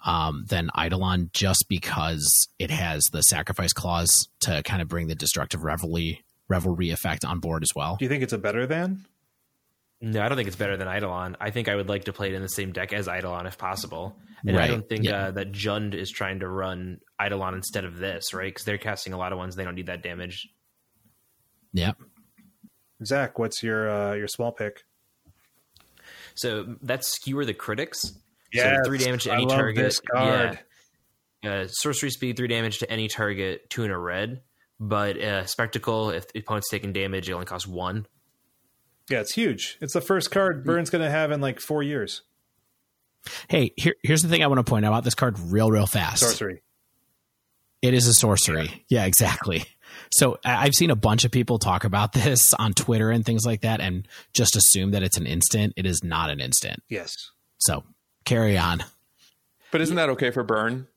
um, 0.04 0.46
than 0.48 0.70
Eidolon 0.78 1.30
just 1.34 1.66
because 1.70 2.48
it 2.58 2.72
has 2.72 3.04
the 3.12 3.22
sacrifice 3.22 3.74
clause 3.74 4.28
to 4.42 4.64
kind 4.64 4.82
of 4.82 4.88
bring 4.88 5.08
the 5.08 5.16
destructive 5.16 5.64
revelry 5.64 6.24
revelry 6.48 6.90
effect 6.90 7.24
on 7.24 7.40
board 7.40 7.64
as 7.64 7.70
well? 7.76 7.96
Do 7.98 8.06
you 8.06 8.10
think 8.10 8.24
it's 8.24 8.34
a 8.34 8.38
better 8.38 8.66
than? 8.66 9.06
No, 10.02 10.22
I 10.22 10.30
don't 10.30 10.36
think 10.36 10.48
it's 10.48 10.58
better 10.58 10.78
than 10.78 10.88
Eidolon. 10.88 11.38
I 11.40 11.52
think 11.52 11.70
I 11.70 11.76
would 11.76 11.88
like 11.88 12.06
to 12.06 12.14
play 12.14 12.30
it 12.30 12.34
in 12.34 12.42
the 12.42 12.48
same 12.48 12.72
deck 12.72 12.92
as 12.92 13.08
Eidolon 13.08 13.46
if 13.46 13.58
possible. 13.60 14.18
And 14.46 14.58
I 14.58 14.66
don't 14.68 14.88
think 14.90 15.04
yeah. 15.04 15.28
uh, 15.28 15.32
that 15.32 15.52
Jund 15.52 15.94
is 15.94 16.10
trying 16.10 16.40
to 16.40 16.48
run 16.48 17.00
Eidolon 17.24 17.54
instead 17.54 17.86
of 17.86 17.98
this, 17.98 18.34
right? 18.34 18.52
Because 18.52 18.66
they're 18.66 18.80
casting 18.80 19.14
a 19.14 19.18
lot 19.18 19.32
of 19.32 19.38
ones. 19.38 19.56
They 19.56 19.64
don't 19.64 19.76
need 19.76 19.86
that 19.86 20.02
damage. 20.02 20.50
Yep. 21.74 21.98
Zach, 23.06 23.38
what's 23.38 23.62
your 23.62 23.90
uh, 23.90 24.14
your 24.16 24.28
small 24.28 24.52
pick? 24.52 24.84
So 26.34 26.76
that's 26.82 27.08
Skewer 27.08 27.46
the 27.46 27.54
Critics. 27.54 28.14
Yes, 28.52 28.78
so 28.78 28.90
three 28.90 28.98
damage 28.98 29.24
to 29.24 29.32
I 29.32 29.36
any 29.36 29.46
love 29.46 29.58
target. 29.58 29.84
this 29.84 30.00
card. 30.00 30.60
Yeah. 31.44 31.52
Uh, 31.52 31.68
sorcery 31.68 32.10
speed, 32.10 32.38
three 32.38 32.48
damage 32.48 32.80
to 32.80 32.92
any 32.92 33.08
target, 33.08 33.70
two 33.70 33.84
in 33.84 33.92
a 33.92 33.98
red. 33.98 34.42
But 34.80 35.18
uh, 35.22 35.46
Spectacle, 35.46 36.10
if 36.10 36.32
the 36.34 36.40
opponent's 36.40 36.70
taking 36.70 36.94
damage, 36.94 37.30
it 37.30 37.34
only 37.34 37.46
costs 37.46 37.68
one. 37.68 38.08
Yeah, 39.12 39.22
it's 39.22 39.34
huge. 39.34 39.78
It's 39.82 39.94
the 39.94 40.02
first 40.02 40.32
card 40.32 40.64
mm. 40.64 40.66
Burn's 40.66 40.90
going 40.90 41.04
to 41.04 41.10
have 41.10 41.32
in 41.32 41.42
like 41.42 41.60
four 41.60 41.84
years. 41.84 42.22
Hey, 43.48 43.74
here, 43.78 43.96
here's 44.04 44.24
the 44.24 44.30
thing 44.30 44.44
I 44.44 44.48
want 44.48 44.66
to 44.66 44.70
point 44.70 44.86
out 44.86 44.90
about 44.90 45.04
this 45.04 45.16
card 45.16 45.38
real, 45.40 45.70
real 45.70 45.86
fast. 45.86 46.22
Sorcery. 46.22 46.62
It 47.82 47.94
is 47.94 48.08
a 48.08 48.14
sorcery. 48.14 48.86
Yeah, 48.88 49.02
yeah 49.02 49.06
exactly. 49.08 49.66
So 50.12 50.38
I've 50.44 50.74
seen 50.74 50.90
a 50.90 50.96
bunch 50.96 51.26
of 51.26 51.32
people 51.32 51.60
talk 51.60 51.84
about 51.84 52.14
this 52.14 52.54
on 52.56 52.74
Twitter 52.74 53.12
and 53.12 53.26
things 53.26 53.46
like 53.46 53.62
that 53.62 53.80
and 53.82 54.08
just 54.34 54.56
assume 54.56 54.92
that 54.92 55.04
it's 55.04 55.18
an 55.18 55.28
instant. 55.28 55.74
It 55.76 55.86
is 55.86 56.04
not 56.04 56.30
an 56.30 56.40
instant. 56.40 56.82
Yes. 56.90 57.32
So 57.60 57.84
carry 58.26 58.58
on. 58.58 58.84
But 59.72 59.82
isn't 59.82 59.96
that 59.96 60.10
okay 60.10 60.32
for 60.32 60.44
burn? 60.44 60.88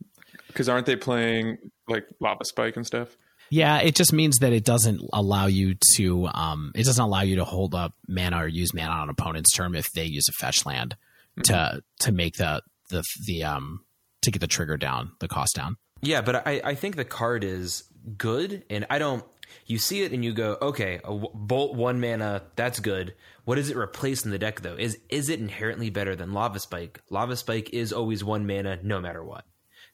Because 0.48 0.68
aren't 0.68 0.86
they 0.86 0.96
playing 0.96 1.58
like 1.88 2.06
lava 2.20 2.44
spike 2.44 2.76
and 2.76 2.86
stuff? 2.86 3.16
Yeah, 3.51 3.78
it 3.78 3.95
just 3.95 4.12
means 4.12 4.38
that 4.38 4.53
it 4.53 4.64
doesn't 4.64 5.01
allow 5.12 5.47
you 5.47 5.76
to 5.97 6.26
um 6.32 6.72
it 6.74 6.84
doesn't 6.84 7.05
allow 7.05 7.22
you 7.22 7.36
to 7.36 7.45
hold 7.45 7.74
up 7.74 7.95
mana 8.09 8.38
or 8.38 8.49
use 8.49 8.74
mana 8.74 8.90
on 8.90 9.05
an 9.05 9.11
opponent's 9.11 9.53
turn 9.53 9.74
if 9.74 9.92
they 9.92 10.05
use 10.05 10.28
a 10.28 10.32
fetch 10.32 10.66
land 10.66 10.97
mm-hmm. 11.38 11.42
to 11.42 11.82
to 12.01 12.12
make 12.12 12.36
the 12.36 12.62
the 12.90 13.03
the 13.26 13.45
um 13.45 13.84
to 14.22 14.30
get 14.30 14.40
the 14.40 14.47
trigger 14.47 14.76
down, 14.76 15.12
the 15.20 15.28
cost 15.28 15.55
down. 15.55 15.76
Yeah, 16.03 16.22
but 16.22 16.47
I 16.47 16.61
I 16.64 16.74
think 16.74 16.97
the 16.97 17.05
card 17.05 17.45
is 17.45 17.84
good 18.18 18.64
and 18.68 18.86
I 18.90 18.99
don't 18.99 19.24
you 19.66 19.78
see 19.78 20.03
it 20.03 20.12
and 20.12 20.24
you 20.24 20.32
go, 20.32 20.59
okay, 20.61 21.01
a 21.05 21.14
bolt 21.14 21.74
one 21.74 22.01
mana, 22.01 22.42
that's 22.57 22.80
good. 22.80 23.14
What 23.45 23.57
does 23.57 23.70
it 23.70 23.76
replace 23.76 24.24
in 24.24 24.30
the 24.30 24.38
deck 24.38 24.61
though? 24.61 24.74
Is 24.74 24.99
is 25.09 25.28
it 25.28 25.40
inherently 25.40 25.90
better 25.90 26.16
than 26.16 26.32
Lava 26.32 26.59
Spike? 26.59 27.01
Lava 27.11 27.36
Spike 27.36 27.70
is 27.72 27.92
always 27.92 28.24
one 28.24 28.47
mana 28.47 28.78
no 28.82 29.01
matter 29.01 29.22
what. 29.22 29.45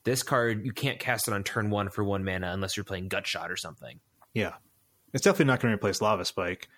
This 0.05 0.22
card 0.22 0.64
you 0.64 0.72
can't 0.72 0.98
cast 0.98 1.28
it 1.28 1.34
on 1.34 1.44
turn 1.44 1.70
one 1.70 1.90
for 1.90 2.03
one 2.03 2.24
mana 2.24 2.53
unless 2.53 2.76
you're 2.76 2.84
playing 2.84 3.09
Gut 3.09 3.26
Shot 3.26 3.51
or 3.51 3.57
something. 3.57 4.01
Yeah, 4.34 4.55
it's 5.12 5.24
definitely 5.24 5.46
not 5.46 5.61
going 5.61 5.72
to 5.72 5.76
replace 5.76 6.01
Lava 6.01 6.24
Spike. 6.24 6.68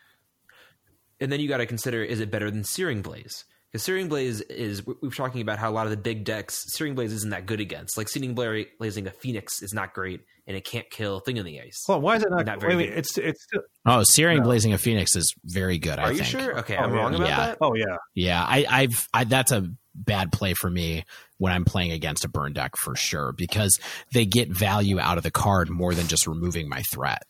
And 1.20 1.30
then 1.30 1.40
you 1.40 1.48
got 1.48 1.58
to 1.58 1.66
consider: 1.66 2.02
is 2.02 2.20
it 2.20 2.30
better 2.30 2.50
than 2.50 2.64
Searing 2.64 3.02
Blaze? 3.02 3.44
Because 3.72 3.84
Searing 3.84 4.08
Blaze 4.08 4.42
is 4.42 4.86
we 4.86 4.94
are 5.04 5.10
talking 5.10 5.40
about 5.40 5.58
how 5.58 5.70
a 5.70 5.72
lot 5.72 5.86
of 5.86 5.90
the 5.90 5.96
big 5.96 6.24
decks 6.24 6.64
Searing 6.68 6.94
Blaze 6.94 7.12
isn't 7.12 7.30
that 7.30 7.46
good 7.46 7.60
against. 7.60 7.96
Like 7.96 8.08
Searing 8.08 8.34
Blazing 8.34 9.06
a 9.06 9.10
Phoenix 9.10 9.62
is 9.62 9.72
not 9.72 9.94
great, 9.94 10.20
and 10.46 10.56
it 10.56 10.64
can't 10.66 10.90
kill 10.90 11.20
Thing 11.20 11.38
in 11.38 11.46
the 11.46 11.58
Ice. 11.60 11.82
Well, 11.88 12.00
why 12.00 12.16
is 12.16 12.22
it 12.22 12.30
not? 12.30 12.44
not 12.44 12.60
very 12.60 12.76
wait, 12.76 12.90
wait, 12.90 12.98
it's 12.98 13.16
it's 13.16 13.44
still, 13.44 13.62
oh, 13.86 14.02
Searing 14.02 14.38
no. 14.38 14.44
Blazing 14.44 14.74
a 14.74 14.78
Phoenix 14.78 15.16
is 15.16 15.34
very 15.44 15.78
good. 15.78 15.98
Are 15.98 16.08
I 16.08 16.10
you 16.10 16.18
think. 16.18 16.28
sure? 16.28 16.58
Okay, 16.58 16.76
oh, 16.76 16.80
I'm 16.80 16.92
yeah. 16.92 17.00
wrong 17.00 17.14
about 17.14 17.28
yeah. 17.28 17.36
that. 17.46 17.58
Oh 17.62 17.74
yeah, 17.74 17.96
yeah. 18.14 18.44
I, 18.44 18.66
I've 18.68 19.08
I, 19.14 19.24
that's 19.24 19.52
a 19.52 19.66
bad 19.94 20.32
play 20.32 20.52
for 20.52 20.68
me 20.68 21.04
when 21.42 21.52
I'm 21.52 21.64
playing 21.64 21.90
against 21.90 22.24
a 22.24 22.28
burn 22.28 22.52
deck 22.52 22.76
for 22.76 22.94
sure 22.94 23.32
because 23.32 23.80
they 24.12 24.24
get 24.24 24.48
value 24.48 25.00
out 25.00 25.16
of 25.18 25.24
the 25.24 25.30
card 25.32 25.68
more 25.70 25.92
than 25.92 26.06
just 26.06 26.28
removing 26.28 26.68
my 26.68 26.82
threat. 26.82 27.24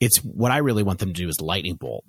It's 0.00 0.18
what 0.18 0.50
I 0.50 0.56
really 0.58 0.82
want 0.82 0.98
them 0.98 1.10
to 1.10 1.22
do 1.22 1.28
is 1.28 1.40
lightning 1.40 1.76
bolt, 1.76 2.04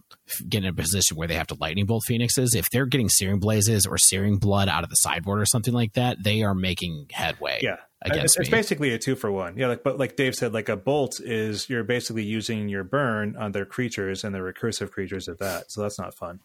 get 0.49 0.63
in 0.63 0.69
a 0.69 0.73
position 0.73 1.15
where 1.15 1.27
they 1.27 1.35
have 1.35 1.45
to 1.47 1.57
lightning 1.59 1.85
bolt 1.85 2.05
phoenixes. 2.07 2.55
If 2.55 2.71
they're 2.71 2.87
getting 2.87 3.07
searing 3.07 3.39
blazes 3.39 3.85
or 3.85 3.99
searing 3.99 4.39
blood 4.39 4.67
out 4.67 4.83
of 4.83 4.89
the 4.89 4.95
sideboard 4.95 5.39
or 5.39 5.45
something 5.45 5.75
like 5.75 5.93
that, 5.93 6.17
they 6.23 6.41
are 6.41 6.55
making 6.55 7.05
headway. 7.11 7.59
Yeah, 7.61 7.77
it's, 8.03 8.35
it's, 8.35 8.49
basically 8.49 8.91
a 8.93 8.97
two 8.97 9.15
for 9.15 9.31
one. 9.31 9.57
Yeah, 9.57 9.67
like 9.67 9.83
but 9.83 9.99
like 9.99 10.15
Dave 10.15 10.33
said, 10.33 10.55
like 10.55 10.69
a 10.69 10.75
bolt 10.75 11.19
is 11.23 11.69
you're 11.69 11.83
basically 11.83 12.23
using 12.23 12.67
your 12.67 12.83
burn 12.83 13.35
on 13.37 13.51
their 13.51 13.65
creatures 13.65 14.23
and 14.23 14.33
the 14.33 14.39
recursive 14.39 14.89
creatures 14.89 15.27
of 15.27 15.37
that. 15.37 15.71
So 15.71 15.83
that's 15.83 15.99
not 15.99 16.15
fun. 16.15 16.39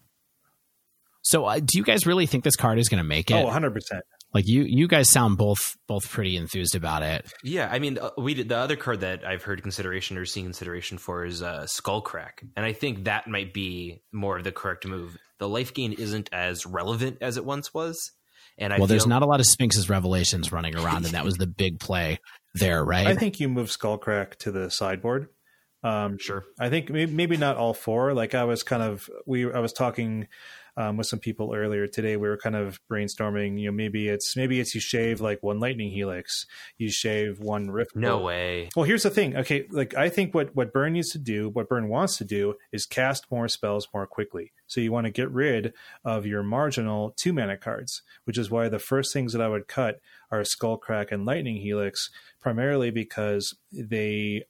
So, 1.22 1.46
uh, 1.46 1.60
do 1.60 1.78
you 1.78 1.82
guys 1.82 2.06
really 2.06 2.26
think 2.26 2.44
this 2.44 2.56
card 2.56 2.78
is 2.78 2.90
going 2.90 3.02
to 3.02 3.08
make 3.08 3.30
it? 3.30 3.34
Oh, 3.34 3.44
100 3.44 3.72
percent. 3.72 4.04
Like 4.34 4.48
you, 4.48 4.62
you 4.62 4.88
guys 4.88 5.10
sound 5.10 5.36
both 5.36 5.76
both 5.86 6.08
pretty 6.08 6.36
enthused 6.36 6.74
about 6.74 7.02
it. 7.02 7.30
Yeah, 7.44 7.68
I 7.70 7.78
mean, 7.78 7.98
uh, 7.98 8.10
we 8.16 8.42
the 8.42 8.56
other 8.56 8.76
card 8.76 9.00
that 9.00 9.26
I've 9.26 9.42
heard 9.42 9.62
consideration 9.62 10.16
or 10.16 10.24
seen 10.24 10.44
consideration 10.44 10.98
for 10.98 11.24
is 11.24 11.42
uh, 11.42 11.66
Skullcrack, 11.66 12.42
and 12.56 12.64
I 12.64 12.72
think 12.72 13.04
that 13.04 13.28
might 13.28 13.52
be 13.52 14.02
more 14.12 14.38
of 14.38 14.44
the 14.44 14.52
correct 14.52 14.86
move. 14.86 15.16
The 15.38 15.48
life 15.48 15.74
gain 15.74 15.92
isn't 15.92 16.30
as 16.32 16.64
relevant 16.64 17.18
as 17.20 17.36
it 17.36 17.44
once 17.44 17.74
was, 17.74 18.12
and 18.56 18.72
I 18.72 18.78
well, 18.78 18.86
there's 18.86 19.06
not 19.06 19.22
a 19.22 19.26
lot 19.26 19.40
of 19.40 19.46
Sphinx's 19.46 19.90
revelations 19.90 20.50
running 20.50 20.76
around, 20.76 21.04
and 21.04 21.14
that 21.14 21.24
was 21.24 21.34
the 21.34 21.46
big 21.46 21.78
play 21.78 22.18
there, 22.54 22.82
right? 22.84 23.06
I 23.06 23.14
think 23.14 23.38
you 23.38 23.48
move 23.48 23.68
Skullcrack 23.68 24.36
to 24.36 24.50
the 24.50 24.70
sideboard. 24.70 25.28
Um, 25.84 26.18
sure. 26.18 26.44
I 26.58 26.68
think 26.68 26.90
maybe, 26.90 27.12
maybe 27.12 27.36
not 27.36 27.56
all 27.56 27.74
four. 27.74 28.14
Like 28.14 28.34
I 28.34 28.44
was 28.44 28.62
kind 28.62 28.82
of 28.82 29.08
we 29.26 29.50
I 29.52 29.58
was 29.58 29.72
talking 29.72 30.28
um, 30.76 30.96
with 30.96 31.06
some 31.06 31.18
people 31.18 31.52
earlier 31.54 31.86
today. 31.86 32.16
We 32.16 32.28
were 32.28 32.36
kind 32.36 32.56
of 32.56 32.80
brainstorming. 32.90 33.58
You 33.58 33.66
know, 33.66 33.72
maybe 33.72 34.08
it's 34.08 34.36
maybe 34.36 34.60
it's 34.60 34.74
you 34.74 34.80
shave 34.80 35.20
like 35.20 35.42
one 35.42 35.60
lightning 35.60 35.90
helix, 35.90 36.46
you 36.78 36.90
shave 36.90 37.40
one 37.40 37.70
rift. 37.70 37.94
No 37.94 38.18
way. 38.18 38.70
Well, 38.74 38.84
here's 38.84 39.02
the 39.02 39.10
thing. 39.10 39.36
Okay, 39.36 39.66
like 39.70 39.94
I 39.94 40.08
think 40.08 40.34
what 40.34 40.54
what 40.54 40.72
Burn 40.72 40.94
needs 40.94 41.10
to 41.10 41.18
do, 41.18 41.48
what 41.48 41.68
Burn 41.68 41.88
wants 41.88 42.16
to 42.18 42.24
do, 42.24 42.54
is 42.72 42.86
cast 42.86 43.30
more 43.30 43.48
spells 43.48 43.88
more 43.92 44.06
quickly. 44.06 44.52
So 44.66 44.80
you 44.80 44.92
want 44.92 45.06
to 45.06 45.10
get 45.12 45.30
rid 45.30 45.74
of 46.04 46.26
your 46.26 46.42
marginal 46.42 47.12
two 47.16 47.32
mana 47.32 47.56
cards, 47.56 48.02
which 48.24 48.38
is 48.38 48.50
why 48.50 48.68
the 48.68 48.78
first 48.78 49.12
things 49.12 49.32
that 49.32 49.42
I 49.42 49.48
would 49.48 49.68
cut 49.68 50.00
are 50.30 50.40
Skullcrack 50.40 51.12
and 51.12 51.26
Lightning 51.26 51.56
Helix, 51.56 52.08
primarily 52.40 52.90
because 52.90 53.54
they 53.70 54.44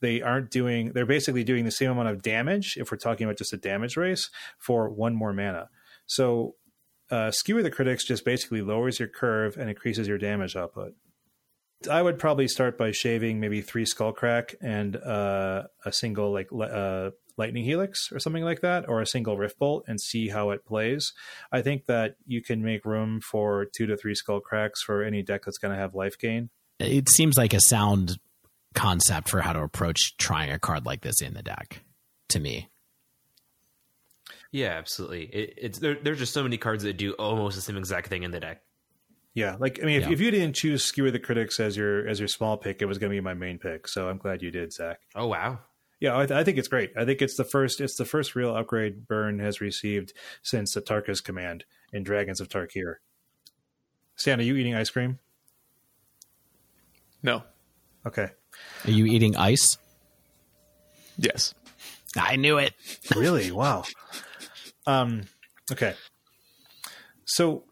they 0.00 0.22
aren't 0.22 0.50
doing 0.50 0.92
they're 0.92 1.06
basically 1.06 1.44
doing 1.44 1.64
the 1.64 1.70
same 1.70 1.90
amount 1.90 2.08
of 2.08 2.22
damage 2.22 2.76
if 2.76 2.90
we're 2.90 2.98
talking 2.98 3.24
about 3.24 3.38
just 3.38 3.52
a 3.52 3.56
damage 3.56 3.96
race 3.96 4.30
for 4.58 4.88
one 4.88 5.14
more 5.14 5.32
mana. 5.32 5.68
So 6.06 6.54
uh, 7.10 7.30
skewer 7.30 7.62
the 7.62 7.70
critics 7.70 8.04
just 8.04 8.24
basically 8.24 8.62
lowers 8.62 8.98
your 8.98 9.08
curve 9.08 9.56
and 9.56 9.68
increases 9.68 10.08
your 10.08 10.18
damage 10.18 10.56
output. 10.56 10.94
I 11.90 12.02
would 12.02 12.18
probably 12.18 12.48
start 12.48 12.76
by 12.76 12.90
shaving 12.90 13.38
maybe 13.38 13.60
three 13.60 13.84
skullcrack 13.84 14.54
and 14.60 14.96
uh, 14.96 15.64
a 15.84 15.92
single 15.92 16.32
like 16.32 16.48
uh, 16.52 17.10
lightning 17.36 17.64
helix 17.64 18.10
or 18.12 18.18
something 18.18 18.42
like 18.42 18.60
that 18.60 18.88
or 18.88 19.00
a 19.00 19.06
single 19.06 19.38
rift 19.38 19.58
bolt 19.58 19.84
and 19.86 20.00
see 20.00 20.28
how 20.28 20.50
it 20.50 20.66
plays. 20.66 21.12
I 21.52 21.62
think 21.62 21.86
that 21.86 22.16
you 22.26 22.42
can 22.42 22.62
make 22.62 22.84
room 22.84 23.20
for 23.20 23.64
two 23.64 23.86
to 23.86 23.96
three 23.96 24.14
skullcracks 24.14 24.80
for 24.84 25.02
any 25.02 25.22
deck 25.22 25.42
that's 25.44 25.58
going 25.58 25.72
to 25.72 25.80
have 25.80 25.94
life 25.94 26.18
gain. 26.18 26.50
It 26.80 27.08
seems 27.08 27.36
like 27.38 27.54
a 27.54 27.60
sound 27.60 28.18
concept 28.74 29.28
for 29.28 29.40
how 29.40 29.52
to 29.52 29.62
approach 29.62 30.16
trying 30.18 30.50
a 30.50 30.58
card 30.58 30.86
like 30.86 31.02
this 31.02 31.20
in 31.20 31.34
the 31.34 31.42
deck 31.42 31.82
to 32.28 32.40
me. 32.40 32.68
Yeah, 34.50 34.70
absolutely. 34.70 35.24
It, 35.24 35.54
it's 35.56 35.78
there, 35.78 35.96
there's 36.02 36.18
just 36.18 36.32
so 36.32 36.42
many 36.42 36.56
cards 36.56 36.84
that 36.84 36.96
do 36.96 37.12
almost 37.12 37.56
the 37.56 37.62
same 37.62 37.76
exact 37.76 38.08
thing 38.08 38.22
in 38.22 38.30
the 38.30 38.40
deck. 38.40 38.62
Yeah, 39.34 39.56
like 39.58 39.78
I 39.82 39.86
mean, 39.86 40.00
if, 40.00 40.06
yeah. 40.06 40.12
if 40.12 40.20
you 40.20 40.30
didn't 40.30 40.56
choose 40.56 40.84
Skewer 40.84 41.10
the 41.10 41.18
Critics 41.18 41.60
as 41.60 41.76
your 41.76 42.08
as 42.08 42.18
your 42.18 42.28
small 42.28 42.56
pick, 42.56 42.82
it 42.82 42.86
was 42.86 42.98
going 42.98 43.10
to 43.10 43.16
be 43.16 43.20
my 43.20 43.34
main 43.34 43.58
pick. 43.58 43.86
So 43.86 44.08
I'm 44.08 44.18
glad 44.18 44.42
you 44.42 44.50
did, 44.50 44.72
Zach. 44.72 45.00
Oh 45.14 45.28
wow. 45.28 45.60
Yeah, 46.00 46.16
I, 46.16 46.26
th- 46.26 46.38
I, 46.38 46.44
think 46.44 46.58
it's 46.58 46.68
great. 46.68 46.92
I 46.96 47.04
think 47.04 47.20
it's 47.22 47.36
the 47.36 47.44
first 47.44 47.80
it's 47.80 47.96
the 47.96 48.04
first 48.04 48.36
real 48.36 48.54
upgrade 48.54 49.06
Burn 49.08 49.40
has 49.40 49.60
received 49.60 50.12
since 50.42 50.76
Atarka's 50.76 51.20
command 51.20 51.64
in 51.92 52.04
Dragons 52.04 52.40
of 52.40 52.48
Tarkir. 52.48 52.94
Stan, 54.14 54.38
are 54.38 54.44
you 54.44 54.56
eating 54.56 54.74
ice 54.74 54.90
cream? 54.90 55.18
No. 57.22 57.42
Okay. 58.06 58.30
Are 58.84 58.90
you 58.90 59.06
eating 59.06 59.36
ice? 59.36 59.78
Yes. 61.16 61.54
I 62.16 62.36
knew 62.36 62.58
it. 62.58 62.74
really? 63.14 63.50
Wow. 63.50 63.84
Um, 64.86 65.24
okay. 65.70 65.94
So, 67.26 67.64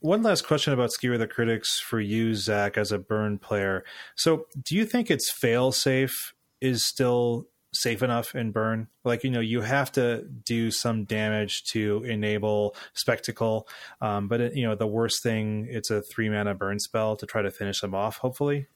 one 0.00 0.22
last 0.22 0.46
question 0.46 0.72
about 0.72 0.92
Skewer 0.92 1.18
the 1.18 1.26
Critics 1.26 1.80
for 1.80 1.98
you, 1.98 2.34
Zach, 2.34 2.76
as 2.76 2.92
a 2.92 2.98
burn 2.98 3.38
player. 3.38 3.84
So, 4.14 4.46
do 4.62 4.76
you 4.76 4.84
think 4.84 5.10
it's 5.10 5.32
fail 5.32 5.72
safe 5.72 6.34
is 6.60 6.86
still 6.86 7.48
safe 7.72 8.02
enough 8.02 8.34
in 8.34 8.52
burn? 8.52 8.88
Like, 9.02 9.24
you 9.24 9.30
know, 9.30 9.40
you 9.40 9.62
have 9.62 9.90
to 9.92 10.24
do 10.44 10.70
some 10.70 11.04
damage 11.04 11.64
to 11.72 12.04
enable 12.04 12.76
spectacle, 12.92 13.66
um, 14.00 14.28
but 14.28 14.40
it, 14.40 14.54
you 14.54 14.64
know, 14.66 14.74
the 14.74 14.86
worst 14.86 15.22
thing, 15.22 15.66
it's 15.70 15.90
a 15.90 16.02
three 16.02 16.28
mana 16.28 16.54
burn 16.54 16.78
spell 16.78 17.16
to 17.16 17.26
try 17.26 17.42
to 17.42 17.50
finish 17.50 17.80
them 17.80 17.94
off. 17.94 18.18
Hopefully, 18.18 18.68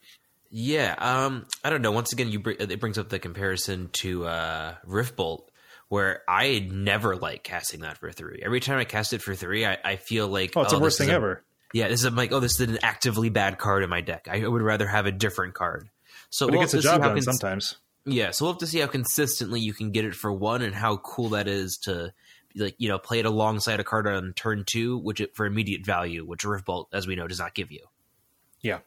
yeah, 0.50 0.94
um, 0.98 1.46
I 1.62 1.70
don't 1.70 1.82
know. 1.82 1.92
Once 1.92 2.12
again, 2.12 2.28
you 2.28 2.40
br- 2.40 2.52
it 2.58 2.80
brings 2.80 2.98
up 2.98 3.08
the 3.08 3.18
comparison 3.18 3.90
to 3.94 4.26
uh, 4.26 4.74
Riftbolt, 4.86 5.48
where 5.88 6.22
I 6.28 6.66
never 6.70 7.16
like 7.16 7.42
casting 7.42 7.80
that 7.80 7.98
for 7.98 8.10
three. 8.12 8.40
Every 8.44 8.60
time 8.60 8.78
I 8.78 8.84
cast 8.84 9.12
it 9.12 9.22
for 9.22 9.34
three, 9.34 9.66
I, 9.66 9.78
I 9.84 9.96
feel 9.96 10.28
like 10.28 10.56
oh, 10.56 10.62
it's 10.62 10.72
oh, 10.72 10.76
the 10.76 10.82
worst 10.82 10.98
thing 10.98 11.10
a, 11.10 11.14
ever. 11.14 11.44
Yeah, 11.74 11.88
this 11.88 12.02
is 12.02 12.12
like 12.12 12.32
oh, 12.32 12.40
this 12.40 12.60
is 12.60 12.68
an 12.68 12.78
actively 12.82 13.28
bad 13.28 13.58
card 13.58 13.84
in 13.84 13.90
my 13.90 14.00
deck. 14.00 14.26
I 14.30 14.46
would 14.46 14.62
rather 14.62 14.86
have 14.86 15.06
a 15.06 15.12
different 15.12 15.54
card. 15.54 15.88
So 16.30 16.46
but 16.46 16.52
we'll 16.52 16.60
it 16.60 16.64
gets 16.64 16.72
the 16.72 16.80
job 16.80 17.02
done 17.02 17.14
cons- 17.14 17.24
sometimes. 17.24 17.76
Yeah, 18.06 18.30
so 18.30 18.44
we'll 18.44 18.54
have 18.54 18.60
to 18.60 18.66
see 18.66 18.78
how 18.80 18.86
consistently 18.86 19.60
you 19.60 19.74
can 19.74 19.90
get 19.90 20.06
it 20.06 20.14
for 20.14 20.32
one, 20.32 20.62
and 20.62 20.74
how 20.74 20.96
cool 20.96 21.30
that 21.30 21.46
is 21.46 21.78
to 21.84 22.14
like 22.56 22.74
you 22.78 22.88
know 22.88 22.98
play 22.98 23.18
it 23.18 23.26
alongside 23.26 23.80
a 23.80 23.84
card 23.84 24.06
on 24.06 24.32
turn 24.32 24.64
two, 24.66 24.96
which 24.98 25.20
it, 25.20 25.36
for 25.36 25.44
immediate 25.44 25.84
value, 25.84 26.24
which 26.24 26.40
Riftbolt, 26.40 26.86
as 26.92 27.06
we 27.06 27.16
know, 27.16 27.26
does 27.26 27.38
not 27.38 27.54
give 27.54 27.70
you. 27.70 27.80
Yeah, 28.62 28.78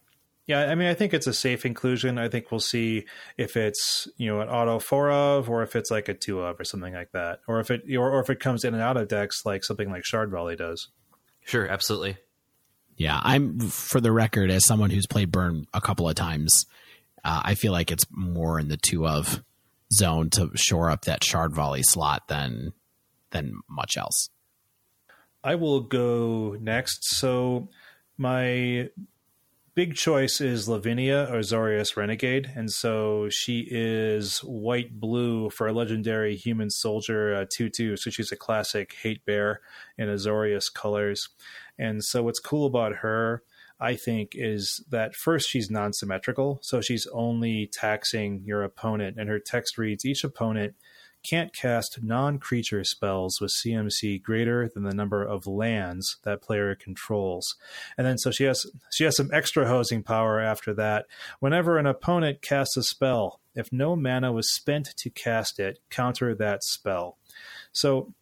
yeah, 0.48 0.70
I 0.70 0.76
mean, 0.76 0.88
I 0.88 0.94
think 0.94 1.14
it's 1.14 1.28
a 1.28 1.34
safe 1.34 1.66
inclusion. 1.66 2.18
I 2.18 2.28
think 2.28 2.52
we'll 2.52 2.60
see 2.60 3.06
if 3.38 3.56
it's 3.56 4.08
you 4.18 4.28
know 4.28 4.42
an 4.42 4.50
auto 4.50 4.80
four 4.80 5.12
of, 5.12 5.50
or 5.50 5.64
if 5.64 5.76
it's 5.76 5.92
like 5.92 6.10
a 6.10 6.14
two 6.14 6.42
of, 6.42 6.60
or 6.60 6.64
something 6.64 6.94
like 6.94 7.12
that, 7.12 7.40
or 7.48 7.60
if 7.60 7.70
it 7.72 7.84
or, 7.96 8.12
or 8.12 8.20
if 8.20 8.30
it 8.30 8.40
comes 8.40 8.64
in 8.64 8.74
and 8.74 8.84
out 8.84 8.98
of 8.98 9.08
decks 9.08 9.46
like 9.46 9.64
something 9.64 9.90
like 9.90 10.04
Shard 10.04 10.32
Volley 10.32 10.56
does. 10.56 10.90
Sure, 11.46 11.68
absolutely. 11.68 12.18
Yeah, 12.98 13.20
I'm 13.24 13.60
for 13.60 14.02
the 14.02 14.12
record 14.12 14.52
as 14.52 14.66
someone 14.66 14.90
who's 14.90 15.08
played 15.08 15.32
Burn 15.32 15.66
a 15.74 15.82
couple 15.82 16.10
of 16.10 16.16
times. 16.16 16.66
Uh, 17.24 17.42
I 17.44 17.56
feel 17.56 17.72
like 17.72 17.92
it's 17.92 18.06
more 18.12 18.60
in 18.60 18.68
the 18.68 18.78
two 18.78 19.08
of 19.08 19.44
zone 19.94 20.30
to 20.32 20.52
shore 20.56 20.90
up 20.90 21.06
that 21.06 21.24
Shard 21.24 21.54
Volley 21.54 21.84
slot 21.84 22.28
than 22.28 22.74
than 23.30 23.62
much 23.70 23.96
else. 23.98 24.30
I 25.44 25.56
will 25.56 25.82
go 25.82 26.58
next. 26.60 27.06
So 27.18 27.70
my 28.18 28.90
big 29.74 29.96
choice 29.96 30.42
is 30.42 30.68
Lavinia 30.68 31.28
Azorius 31.32 31.96
Renegade, 31.96 32.52
and 32.56 32.72
so 32.72 33.30
she 33.30 33.68
is 33.70 34.40
white 34.40 35.00
blue 35.00 35.50
for 35.50 35.68
a 35.68 35.74
legendary 35.74 36.36
human 36.36 36.70
soldier 36.70 37.34
uh, 37.36 37.46
two. 37.50 37.96
So 37.96 38.10
she's 38.10 38.32
a 38.32 38.36
classic 38.38 38.96
hate 39.02 39.26
bear 39.26 39.62
in 39.98 40.10
Azorius 40.10 40.74
colors, 40.74 41.30
and 41.78 42.04
so 42.04 42.24
what's 42.24 42.40
cool 42.40 42.66
about 42.66 42.98
her. 42.98 43.44
I 43.80 43.96
think 43.96 44.34
is 44.36 44.84
that 44.92 45.16
first 45.16 45.50
she's 45.50 45.72
non-symmetrical, 45.72 46.60
so 46.62 46.82
she's 46.82 47.08
only 47.08 47.66
taxing 47.66 48.44
your 48.46 48.62
opponent, 48.62 49.18
and 49.18 49.28
her 49.28 49.40
text 49.40 49.80
reads 49.80 50.06
each 50.06 50.24
opponent 50.24 50.76
can't 51.24 51.54
cast 51.54 52.02
non 52.02 52.40
creature 52.40 52.84
spells 52.84 53.40
with 53.40 53.54
CMC 53.66 54.22
greater 54.22 54.70
than 54.74 54.84
the 54.84 54.94
number 54.94 55.24
of 55.24 55.48
lands 55.48 56.18
that 56.24 56.42
player 56.42 56.76
controls. 56.76 57.56
And 57.98 58.06
then 58.06 58.18
so 58.18 58.32
she 58.32 58.46
has 58.46 58.66
she 58.92 59.04
has 59.04 59.16
some 59.16 59.30
extra 59.34 59.68
hosing 59.68 60.04
power 60.04 60.40
after 60.40 60.74
that. 60.76 61.06
Whenever 61.40 61.78
an 61.78 61.86
opponent 61.86 62.42
casts 62.42 62.78
a 62.78 62.84
spell, 62.84 63.40
if 63.56 63.72
no 63.72 63.96
mana 63.96 64.32
was 64.32 64.54
spent 64.54 64.90
to 64.98 65.10
cast 65.10 65.60
it, 65.60 65.80
counter 65.90 66.34
that 66.36 66.64
spell. 66.64 67.18
So 67.72 68.14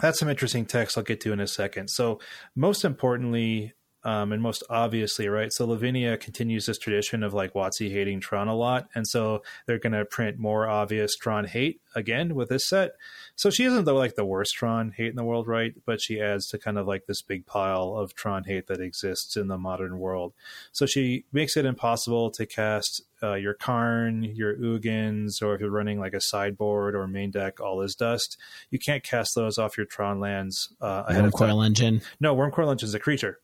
that's 0.00 0.18
some 0.18 0.28
interesting 0.28 0.66
text 0.66 0.96
I'll 0.98 1.04
get 1.04 1.20
to 1.22 1.32
in 1.32 1.40
a 1.40 1.46
second. 1.46 1.88
So 1.88 2.20
most 2.54 2.84
importantly, 2.84 3.72
um, 4.04 4.32
and 4.32 4.42
most 4.42 4.62
obviously, 4.68 5.28
right? 5.28 5.52
So 5.52 5.66
Lavinia 5.66 6.16
continues 6.16 6.66
this 6.66 6.78
tradition 6.78 7.22
of 7.22 7.34
like 7.34 7.52
WotC 7.52 7.90
hating 7.92 8.20
Tron 8.20 8.48
a 8.48 8.54
lot, 8.54 8.88
and 8.94 9.06
so 9.06 9.42
they're 9.66 9.78
going 9.78 9.92
to 9.92 10.04
print 10.04 10.38
more 10.38 10.68
obvious 10.68 11.14
Tron 11.16 11.44
hate 11.44 11.80
again 11.94 12.34
with 12.34 12.48
this 12.48 12.68
set. 12.68 12.92
So 13.36 13.50
she 13.50 13.64
isn't 13.64 13.84
the 13.84 13.92
like 13.92 14.16
the 14.16 14.24
worst 14.24 14.54
Tron 14.54 14.92
hate 14.96 15.10
in 15.10 15.16
the 15.16 15.24
world, 15.24 15.46
right? 15.46 15.74
But 15.86 16.00
she 16.00 16.20
adds 16.20 16.48
to 16.48 16.58
kind 16.58 16.78
of 16.78 16.86
like 16.86 17.06
this 17.06 17.22
big 17.22 17.46
pile 17.46 17.94
of 17.96 18.14
Tron 18.14 18.44
hate 18.44 18.66
that 18.66 18.80
exists 18.80 19.36
in 19.36 19.48
the 19.48 19.58
modern 19.58 19.98
world. 19.98 20.32
So 20.72 20.86
she 20.86 21.24
makes 21.32 21.56
it 21.56 21.64
impossible 21.64 22.30
to 22.32 22.46
cast 22.46 23.02
uh, 23.22 23.34
your 23.34 23.54
Karn, 23.54 24.24
your 24.24 24.56
Ugins, 24.56 25.42
or 25.42 25.54
if 25.54 25.60
you're 25.60 25.70
running 25.70 26.00
like 26.00 26.14
a 26.14 26.20
sideboard 26.20 26.94
or 26.94 27.06
main 27.06 27.30
deck, 27.30 27.60
all 27.60 27.80
is 27.82 27.94
dust. 27.94 28.36
You 28.70 28.78
can't 28.78 29.04
cast 29.04 29.34
those 29.36 29.58
off 29.58 29.76
your 29.76 29.86
Tron 29.86 30.18
lands 30.18 30.72
uh, 30.80 31.04
ahead 31.06 31.22
Worm 31.22 31.28
of 31.28 31.34
Coil 31.34 31.62
Engine. 31.62 32.02
No, 32.20 32.34
Wurmcoil 32.34 32.72
Engine 32.72 32.88
is 32.88 32.94
a 32.94 32.98
creature. 33.00 33.38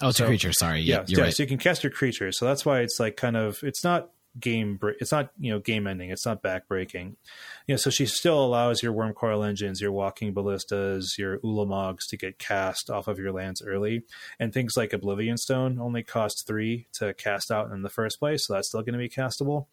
Oh, 0.00 0.08
it's 0.08 0.18
so, 0.18 0.24
a 0.24 0.26
creature. 0.26 0.52
Sorry. 0.52 0.80
Yeah, 0.80 1.04
yeah. 1.06 1.22
Right. 1.22 1.34
So 1.34 1.42
you 1.42 1.48
can 1.48 1.58
cast 1.58 1.82
your 1.82 1.92
creature. 1.92 2.32
So 2.32 2.46
that's 2.46 2.66
why 2.66 2.80
it's 2.80 2.98
like 2.98 3.16
kind 3.16 3.36
of 3.36 3.62
it's 3.62 3.84
not 3.84 4.10
game 4.40 4.80
it's 5.00 5.12
not 5.12 5.30
you 5.38 5.52
know 5.52 5.60
game 5.60 5.86
ending 5.86 6.10
it's 6.10 6.26
not 6.26 6.42
back 6.42 6.66
breaking 6.66 7.16
you 7.68 7.72
know 7.72 7.76
so 7.76 7.88
she 7.88 8.04
still 8.04 8.44
allows 8.44 8.82
your 8.82 8.92
Wurmcoil 8.92 9.46
Engines 9.48 9.80
your 9.80 9.92
walking 9.92 10.34
ballistas 10.34 11.16
your 11.16 11.38
ulamogs 11.38 12.08
to 12.08 12.16
get 12.16 12.36
cast 12.36 12.90
off 12.90 13.06
of 13.06 13.18
your 13.18 13.30
lands 13.30 13.62
early 13.62 14.02
and 14.40 14.52
things 14.52 14.76
like 14.76 14.92
oblivion 14.92 15.36
stone 15.36 15.78
only 15.78 16.02
cost 16.02 16.48
three 16.48 16.88
to 16.94 17.14
cast 17.14 17.52
out 17.52 17.70
in 17.70 17.82
the 17.82 17.88
first 17.88 18.18
place 18.18 18.46
so 18.46 18.54
that's 18.54 18.68
still 18.68 18.82
going 18.82 18.94
to 18.94 18.98
be 18.98 19.08
castable 19.08 19.66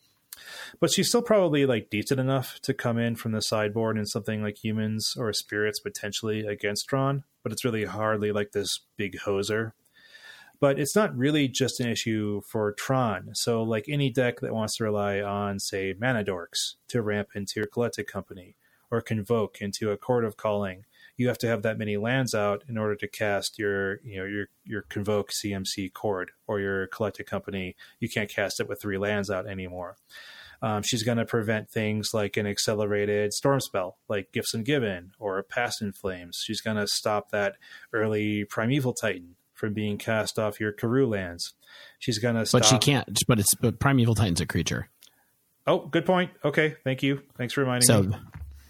but 0.79 0.91
she's 0.91 1.09
still 1.09 1.21
probably 1.21 1.65
like 1.65 1.89
decent 1.89 2.19
enough 2.19 2.59
to 2.61 2.73
come 2.73 2.97
in 2.97 3.15
from 3.15 3.31
the 3.31 3.41
sideboard 3.41 3.97
in 3.97 4.05
something 4.05 4.41
like 4.41 4.63
humans 4.63 5.15
or 5.17 5.33
spirits 5.33 5.79
potentially 5.79 6.45
against 6.45 6.87
Tron, 6.87 7.23
but 7.43 7.51
it's 7.51 7.65
really 7.65 7.85
hardly 7.85 8.31
like 8.31 8.51
this 8.51 8.79
big 8.97 9.17
hoser 9.19 9.73
but 10.61 10.79
it's 10.79 10.95
not 10.95 11.17
really 11.17 11.47
just 11.47 11.79
an 11.79 11.89
issue 11.89 12.39
for 12.47 12.71
Tron. 12.71 13.31
So, 13.33 13.63
like 13.63 13.89
any 13.89 14.11
deck 14.11 14.39
that 14.41 14.53
wants 14.53 14.77
to 14.77 14.83
rely 14.83 15.19
on, 15.19 15.59
say, 15.59 15.95
mana 15.99 16.23
dorks 16.23 16.75
to 16.89 17.01
ramp 17.01 17.29
into 17.33 17.59
your 17.59 17.65
collected 17.65 18.05
company 18.05 18.55
or 18.91 19.01
convoke 19.01 19.59
into 19.59 19.89
a 19.89 19.97
Chord 19.97 20.23
of 20.23 20.37
Calling, 20.37 20.85
you 21.17 21.27
have 21.29 21.39
to 21.39 21.47
have 21.47 21.63
that 21.63 21.79
many 21.79 21.97
lands 21.97 22.35
out 22.35 22.63
in 22.69 22.77
order 22.77 22.95
to 22.95 23.07
cast 23.07 23.57
your, 23.57 23.99
you 24.03 24.19
know, 24.19 24.25
your 24.25 24.49
your 24.63 24.83
convoke 24.83 25.31
CMC 25.31 25.91
chord 25.93 26.29
or 26.45 26.59
your 26.59 26.85
collected 26.87 27.25
company. 27.25 27.75
You 27.99 28.07
can't 28.07 28.29
cast 28.29 28.59
it 28.59 28.69
with 28.69 28.79
three 28.79 28.99
lands 28.99 29.31
out 29.31 29.47
anymore. 29.47 29.97
Um, 30.61 30.83
she's 30.83 31.01
going 31.01 31.17
to 31.17 31.25
prevent 31.25 31.71
things 31.71 32.13
like 32.13 32.37
an 32.37 32.45
accelerated 32.45 33.33
storm 33.33 33.61
spell, 33.61 33.97
like 34.07 34.31
Gifts 34.31 34.53
and 34.53 34.63
Ungiven 34.63 35.09
or 35.17 35.41
Past 35.41 35.81
in 35.81 35.91
Flames. 35.91 36.39
She's 36.45 36.61
going 36.61 36.77
to 36.77 36.85
stop 36.85 37.31
that 37.31 37.55
early 37.91 38.45
Primeval 38.45 38.93
Titan 38.93 39.37
from 39.61 39.73
being 39.73 39.97
cast 39.99 40.39
off 40.39 40.59
your 40.59 40.73
Karoo 40.73 41.07
lands. 41.07 41.53
She's 41.99 42.17
gonna 42.17 42.45
But 42.51 42.65
she 42.65 42.79
can't 42.79 43.07
but 43.27 43.39
it's 43.39 43.53
but 43.53 43.79
Primeval 43.79 44.15
Titan's 44.15 44.41
a 44.41 44.45
creature. 44.45 44.89
Oh, 45.67 45.85
good 45.85 46.05
point. 46.05 46.31
Okay, 46.43 46.75
thank 46.83 47.03
you. 47.03 47.21
Thanks 47.37 47.53
for 47.53 47.61
reminding 47.61 47.87
me. 47.87 47.93
so, 47.93 48.09
me. 48.09 48.17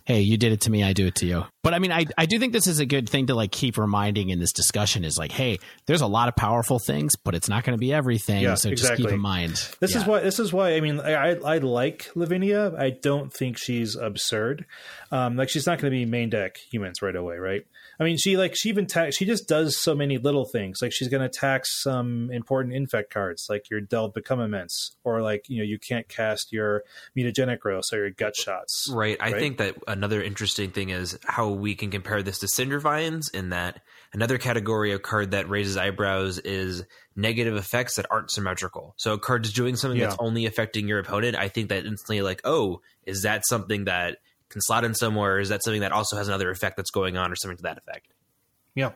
Hey, 0.06 0.22
you 0.22 0.38
did 0.38 0.52
it 0.52 0.62
to 0.62 0.70
me, 0.70 0.84
I 0.84 0.92
do 0.92 1.08
it 1.08 1.16
to 1.16 1.26
you. 1.26 1.46
But 1.64 1.76
I 1.76 1.80
mean, 1.80 1.91
I, 1.91 2.05
I 2.18 2.26
do 2.26 2.39
think 2.39 2.53
this 2.53 2.66
is 2.66 2.80
a 2.80 2.86
good 2.86 3.07
thing 3.07 3.28
to 3.28 3.36
like 3.36 3.51
keep 3.51 3.78
reminding 3.78 4.30
in 4.30 4.39
this 4.39 4.51
discussion 4.51 5.05
is 5.05 5.18
like, 5.18 5.32
hey, 5.32 5.59
there's 5.86 6.01
a 6.01 6.07
lot 6.07 6.28
of 6.28 6.36
powerful 6.36 6.80
things, 6.80 7.16
but 7.16 7.36
it's 7.36 7.47
not 7.47 7.64
going 7.64 7.78
to 7.78 7.80
be 7.80 7.93
everything. 7.93 8.41
Yeah, 8.41 8.55
so 8.55 8.70
exactly. 8.70 8.97
just 8.97 9.09
keep 9.09 9.14
in 9.14 9.22
mind. 9.22 9.70
This 9.80 9.93
yeah. 9.93 10.01
is 10.01 10.07
why 10.07 10.20
this 10.22 10.39
is 10.39 10.51
why 10.51 10.76
I 10.76 10.82
mean 10.82 10.99
I 10.99 11.36
I 11.36 11.57
like 11.59 12.09
Lavinia. 12.16 12.74
I 12.78 12.89
don't 12.89 13.32
think 13.32 13.57
she's 13.59 13.95
absurd. 13.95 14.66
Um, 15.12 15.36
like 15.36 15.49
she's 15.49 15.68
not 15.68 15.80
going 15.80 15.91
to 15.91 15.97
be 15.97 16.05
main 16.05 16.30
deck 16.30 16.57
humans 16.72 17.01
right 17.01 17.16
away, 17.16 17.38
right? 17.38 17.66
I 18.01 18.03
mean, 18.03 18.18
she 18.18 18.36
like 18.36 18.55
she 18.55 18.70
even 18.70 18.88
ta- 18.88 19.12
she 19.12 19.26
just 19.26 19.47
does 19.47 19.78
so 19.78 19.93
many 19.93 20.18
little 20.18 20.45
things. 20.45 20.80
Like 20.82 20.91
she's 20.91 21.07
going 21.07 21.22
to 21.22 21.30
tax 21.30 21.84
some 21.84 22.32
important 22.32 22.74
infect 22.74 23.14
cards, 23.14 23.45
like 23.47 23.70
your 23.70 23.80
Delve 23.80 24.16
Become 24.16 24.39
Immense, 24.39 24.95
or 25.03 25.22
like 25.22 25.45
you 25.47 25.59
know 25.59 25.64
you 25.64 25.78
can't 25.78 26.09
cast 26.09 26.51
your 26.51 26.84
mutagenic 27.16 27.59
growth 27.59 27.84
or 27.93 27.97
your 27.97 28.09
gut 28.09 28.36
shots. 28.36 28.88
Right. 28.91 29.18
I 29.20 29.34
think 29.34 29.59
that 29.59 29.76
another 29.88 30.24
interesting 30.24 30.72
thing 30.72 30.89
is 30.89 31.20
how 31.26 31.51
we 31.52 31.76
can 31.76 31.91
compare 31.91 32.24
this 32.24 32.39
to 32.39 32.47
Cindervines 32.47 33.34
in 33.34 33.49
that 33.49 33.82
another 34.14 34.38
category 34.38 34.91
of 34.93 35.02
card 35.02 35.32
that 35.32 35.49
raises 35.49 35.78
eyebrows 35.78 36.39
is 36.39 36.84
negative 37.16 37.56
effects 37.56 37.95
that 37.95 38.06
aren't 38.10 38.32
symmetrical. 38.32 38.93
So 38.97 39.14
a 39.14 39.20
card 39.20 39.45
is 39.45 39.54
doing 39.54 39.76
something 39.76 39.99
yeah. 39.99 40.08
that's 40.08 40.18
only 40.20 40.45
affecting 40.45 40.88
your 40.88 40.99
opponent. 40.99 41.36
I 41.36 41.47
think 41.47 41.70
that 41.70 41.86
instantly 41.86 42.22
like, 42.22 42.41
oh, 42.43 42.82
is 43.06 43.24
that 43.24 43.45
something 43.47 43.86
that 43.86 44.18
can 44.49 44.62
slot 44.62 44.84
in 44.84 44.93
somewhere? 44.93 45.39
Is 45.39 45.49
that 45.49 45.64
something 45.64 45.82
that 45.82 45.91
also 45.91 46.18
has 46.18 46.28
another 46.28 46.52
effect 46.52 46.78
that's 46.78 46.91
going 46.91 47.18
on 47.18 47.32
or 47.32 47.36
something 47.36 47.58
to 47.58 47.64
that 47.64 47.78
effect? 47.78 48.08
Yeah. 48.76 48.91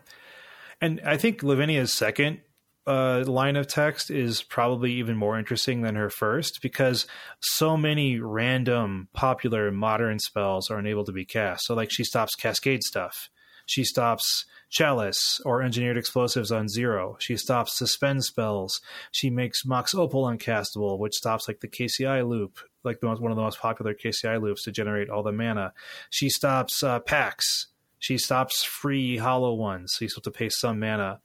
And 0.81 1.01
I 1.05 1.17
think 1.17 1.43
Lavinia's 1.43 1.93
second 1.93 2.41
uh, 2.87 3.23
line 3.25 3.55
of 3.55 3.67
text 3.67 4.11
is 4.11 4.43
probably 4.43 4.93
even 4.93 5.17
more 5.17 5.37
interesting 5.37 5.81
than 5.81 5.95
her 5.95 6.09
first 6.09 6.59
because 6.61 7.07
so 7.41 7.75
many 7.75 8.19
random 8.19 9.09
popular 9.13 9.71
modern 9.71 10.19
spells 10.19 10.69
are 10.69 10.77
unable 10.77 11.03
to 11.05 11.11
be 11.11 11.25
cast. 11.25 11.65
So, 11.65 11.73
like, 11.73 11.91
she 11.91 12.03
stops 12.03 12.35
cascade 12.35 12.83
stuff. 12.83 13.29
She 13.65 13.83
stops 13.83 14.45
chalice 14.69 15.39
or 15.45 15.63
engineered 15.63 15.97
explosives 15.97 16.51
on 16.51 16.69
zero. 16.69 17.17
She 17.19 17.37
stops 17.37 17.77
suspend 17.77 18.23
spells. 18.23 18.79
She 19.11 19.29
makes 19.29 19.65
Mox 19.65 19.95
Opal 19.95 20.25
uncastable, 20.25 20.99
which 20.99 21.15
stops 21.15 21.47
like 21.47 21.61
the 21.61 21.67
KCI 21.67 22.27
loop 22.27 22.59
like 22.85 22.99
the 22.99 23.07
most, 23.07 23.21
one 23.21 23.31
of 23.31 23.35
the 23.35 23.43
most 23.43 23.59
popular 23.59 23.93
KCI 23.93 24.41
loops 24.41 24.63
to 24.63 24.71
generate 24.71 25.09
all 25.09 25.23
the 25.23 25.31
mana. 25.31 25.73
She 26.09 26.29
stops 26.29 26.83
uh, 26.83 26.99
pacts. 26.99 27.67
She 27.99 28.17
stops 28.17 28.63
free 28.63 29.17
hollow 29.17 29.53
ones, 29.55 29.93
so 29.95 30.05
you 30.05 30.09
still 30.09 30.21
have 30.23 30.31
to 30.31 30.37
pay 30.37 30.49
some 30.49 30.79
mana. 30.79 31.19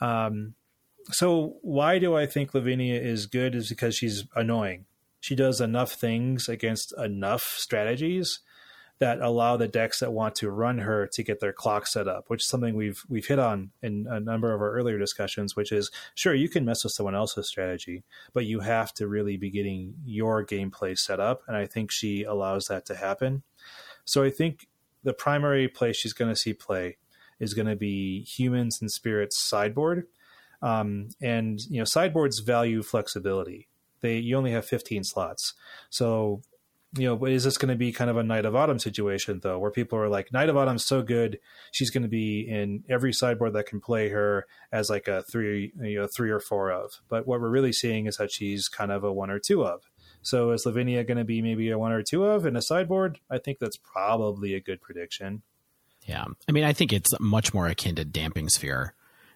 Um, 0.00 0.54
so 1.10 1.56
why 1.62 1.98
do 1.98 2.14
I 2.14 2.26
think 2.26 2.54
Lavinia 2.54 3.00
is 3.00 3.26
good? 3.26 3.54
Is 3.54 3.68
because 3.68 3.96
she's 3.96 4.24
annoying. 4.34 4.86
She 5.20 5.34
does 5.34 5.60
enough 5.60 5.92
things 5.92 6.48
against 6.48 6.92
enough 6.98 7.42
strategies 7.42 8.40
that 8.98 9.20
allow 9.20 9.56
the 9.56 9.66
decks 9.66 9.98
that 9.98 10.12
want 10.12 10.36
to 10.36 10.48
run 10.48 10.78
her 10.78 11.08
to 11.12 11.22
get 11.24 11.40
their 11.40 11.52
clock 11.52 11.88
set 11.88 12.06
up, 12.06 12.24
which 12.28 12.42
is 12.42 12.48
something 12.48 12.76
we've 12.76 13.02
we've 13.08 13.26
hit 13.26 13.38
on 13.38 13.72
in 13.82 14.06
a 14.08 14.20
number 14.20 14.54
of 14.54 14.60
our 14.60 14.70
earlier 14.72 14.98
discussions, 14.98 15.56
which 15.56 15.72
is 15.72 15.90
sure 16.14 16.34
you 16.34 16.48
can 16.48 16.64
mess 16.64 16.84
with 16.84 16.92
someone 16.92 17.14
else's 17.14 17.48
strategy, 17.48 18.04
but 18.32 18.46
you 18.46 18.60
have 18.60 18.94
to 18.94 19.08
really 19.08 19.36
be 19.36 19.50
getting 19.50 19.94
your 20.04 20.46
gameplay 20.46 20.96
set 20.96 21.18
up. 21.18 21.42
And 21.48 21.56
I 21.56 21.66
think 21.66 21.90
she 21.90 22.22
allows 22.22 22.66
that 22.66 22.86
to 22.86 22.94
happen. 22.94 23.42
So 24.04 24.22
I 24.22 24.30
think 24.30 24.68
the 25.02 25.12
primary 25.12 25.66
place 25.66 25.96
she's 25.96 26.12
going 26.12 26.30
to 26.30 26.36
see 26.36 26.52
play 26.52 26.96
is 27.40 27.54
going 27.54 27.66
to 27.66 27.76
be 27.76 28.22
humans 28.22 28.78
and 28.80 28.90
spirits 28.90 29.42
sideboard. 29.44 30.06
Um, 30.62 31.08
and 31.20 31.60
you 31.68 31.78
know 31.78 31.84
sideboards 31.84 32.38
value 32.38 32.82
flexibility 32.82 33.68
they 34.00 34.18
you 34.18 34.36
only 34.36 34.52
have 34.52 34.64
15 34.64 35.02
slots 35.04 35.54
so 35.90 36.42
you 36.94 37.06
know, 37.06 37.24
is 37.24 37.44
this 37.44 37.56
going 37.56 37.70
to 37.70 37.76
be 37.76 37.90
kind 37.90 38.10
of 38.10 38.18
a 38.18 38.22
Knight 38.22 38.44
of 38.44 38.54
Autumn 38.54 38.78
situation 38.78 39.40
though, 39.42 39.58
where 39.58 39.70
people 39.70 39.98
are 39.98 40.08
like, 40.08 40.32
Knight 40.32 40.50
of 40.50 40.56
Autumn's 40.56 40.84
so 40.84 41.02
good, 41.02 41.38
she's 41.70 41.90
going 41.90 42.02
to 42.02 42.08
be 42.08 42.40
in 42.40 42.84
every 42.88 43.12
sideboard 43.12 43.54
that 43.54 43.66
can 43.66 43.80
play 43.80 44.10
her 44.10 44.46
as 44.70 44.90
like 44.90 45.08
a 45.08 45.22
three, 45.22 45.72
you 45.80 46.00
know, 46.00 46.06
three 46.14 46.30
or 46.30 46.40
four 46.40 46.70
of. 46.70 47.00
But 47.08 47.26
what 47.26 47.40
we're 47.40 47.48
really 47.48 47.72
seeing 47.72 48.06
is 48.06 48.18
that 48.18 48.30
she's 48.30 48.68
kind 48.68 48.92
of 48.92 49.04
a 49.04 49.12
one 49.12 49.30
or 49.30 49.38
two 49.38 49.64
of. 49.64 49.82
So 50.20 50.50
is 50.50 50.66
Lavinia 50.66 51.02
going 51.02 51.18
to 51.18 51.24
be 51.24 51.40
maybe 51.40 51.70
a 51.70 51.78
one 51.78 51.92
or 51.92 52.02
two 52.02 52.24
of 52.24 52.44
in 52.44 52.56
a 52.56 52.62
sideboard? 52.62 53.18
I 53.30 53.38
think 53.38 53.58
that's 53.58 53.78
probably 53.78 54.54
a 54.54 54.60
good 54.60 54.82
prediction. 54.82 55.42
Yeah, 56.02 56.24
I 56.48 56.52
mean, 56.52 56.64
I 56.64 56.72
think 56.72 56.92
it's 56.92 57.18
much 57.20 57.54
more 57.54 57.68
akin 57.68 57.94
to 57.94 58.04
Damping 58.04 58.48
Sphere 58.48 58.94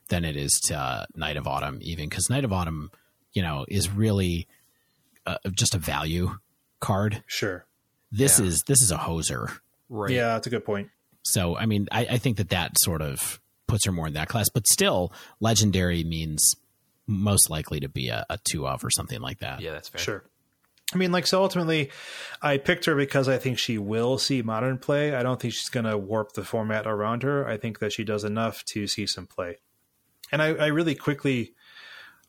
than 0.08 0.24
it 0.24 0.36
is 0.36 0.52
to 0.66 0.78
uh, 0.78 1.06
Knight 1.14 1.36
of 1.36 1.46
Autumn, 1.46 1.78
even 1.82 2.08
because 2.08 2.30
Knight 2.30 2.44
of 2.44 2.52
Autumn, 2.52 2.90
you 3.32 3.42
know, 3.42 3.64
is 3.68 3.90
really 3.90 4.46
uh, 5.26 5.38
just 5.52 5.74
a 5.74 5.78
value 5.78 6.36
card. 6.80 7.22
Sure. 7.26 7.66
This 8.12 8.38
yeah. 8.38 8.46
is 8.46 8.62
this 8.64 8.82
is 8.82 8.90
a 8.90 8.96
hoser. 8.96 9.58
Right. 9.88 10.10
Yeah, 10.10 10.28
that's 10.28 10.46
a 10.46 10.50
good 10.50 10.64
point. 10.64 10.90
So, 11.24 11.56
I 11.56 11.66
mean, 11.66 11.88
I, 11.90 12.06
I 12.10 12.18
think 12.18 12.36
that 12.36 12.50
that 12.50 12.78
sort 12.78 13.02
of 13.02 13.40
puts 13.66 13.84
her 13.86 13.92
more 13.92 14.06
in 14.06 14.12
that 14.14 14.28
class. 14.28 14.48
But 14.48 14.66
still, 14.66 15.12
legendary 15.40 16.04
means 16.04 16.54
most 17.06 17.50
likely 17.50 17.80
to 17.80 17.88
be 17.88 18.08
a, 18.08 18.24
a 18.30 18.38
two 18.48 18.66
of 18.66 18.84
or 18.84 18.90
something 18.90 19.20
like 19.20 19.40
that. 19.40 19.60
Yeah, 19.60 19.72
that's 19.72 19.88
fair. 19.88 20.00
Sure. 20.00 20.24
I 20.94 20.98
mean, 20.98 21.10
like, 21.10 21.26
so 21.26 21.42
ultimately, 21.42 21.90
I 22.40 22.58
picked 22.58 22.84
her 22.84 22.94
because 22.94 23.28
I 23.28 23.38
think 23.38 23.58
she 23.58 23.76
will 23.76 24.18
see 24.18 24.40
modern 24.42 24.78
play. 24.78 25.16
I 25.16 25.24
don't 25.24 25.40
think 25.40 25.52
she's 25.52 25.68
going 25.68 25.86
to 25.86 25.98
warp 25.98 26.32
the 26.32 26.44
format 26.44 26.86
around 26.86 27.24
her. 27.24 27.46
I 27.46 27.56
think 27.56 27.80
that 27.80 27.92
she 27.92 28.04
does 28.04 28.22
enough 28.22 28.64
to 28.66 28.86
see 28.86 29.06
some 29.06 29.26
play. 29.26 29.58
And 30.32 30.42
I, 30.42 30.48
I 30.54 30.66
really 30.68 30.94
quickly 30.94 31.54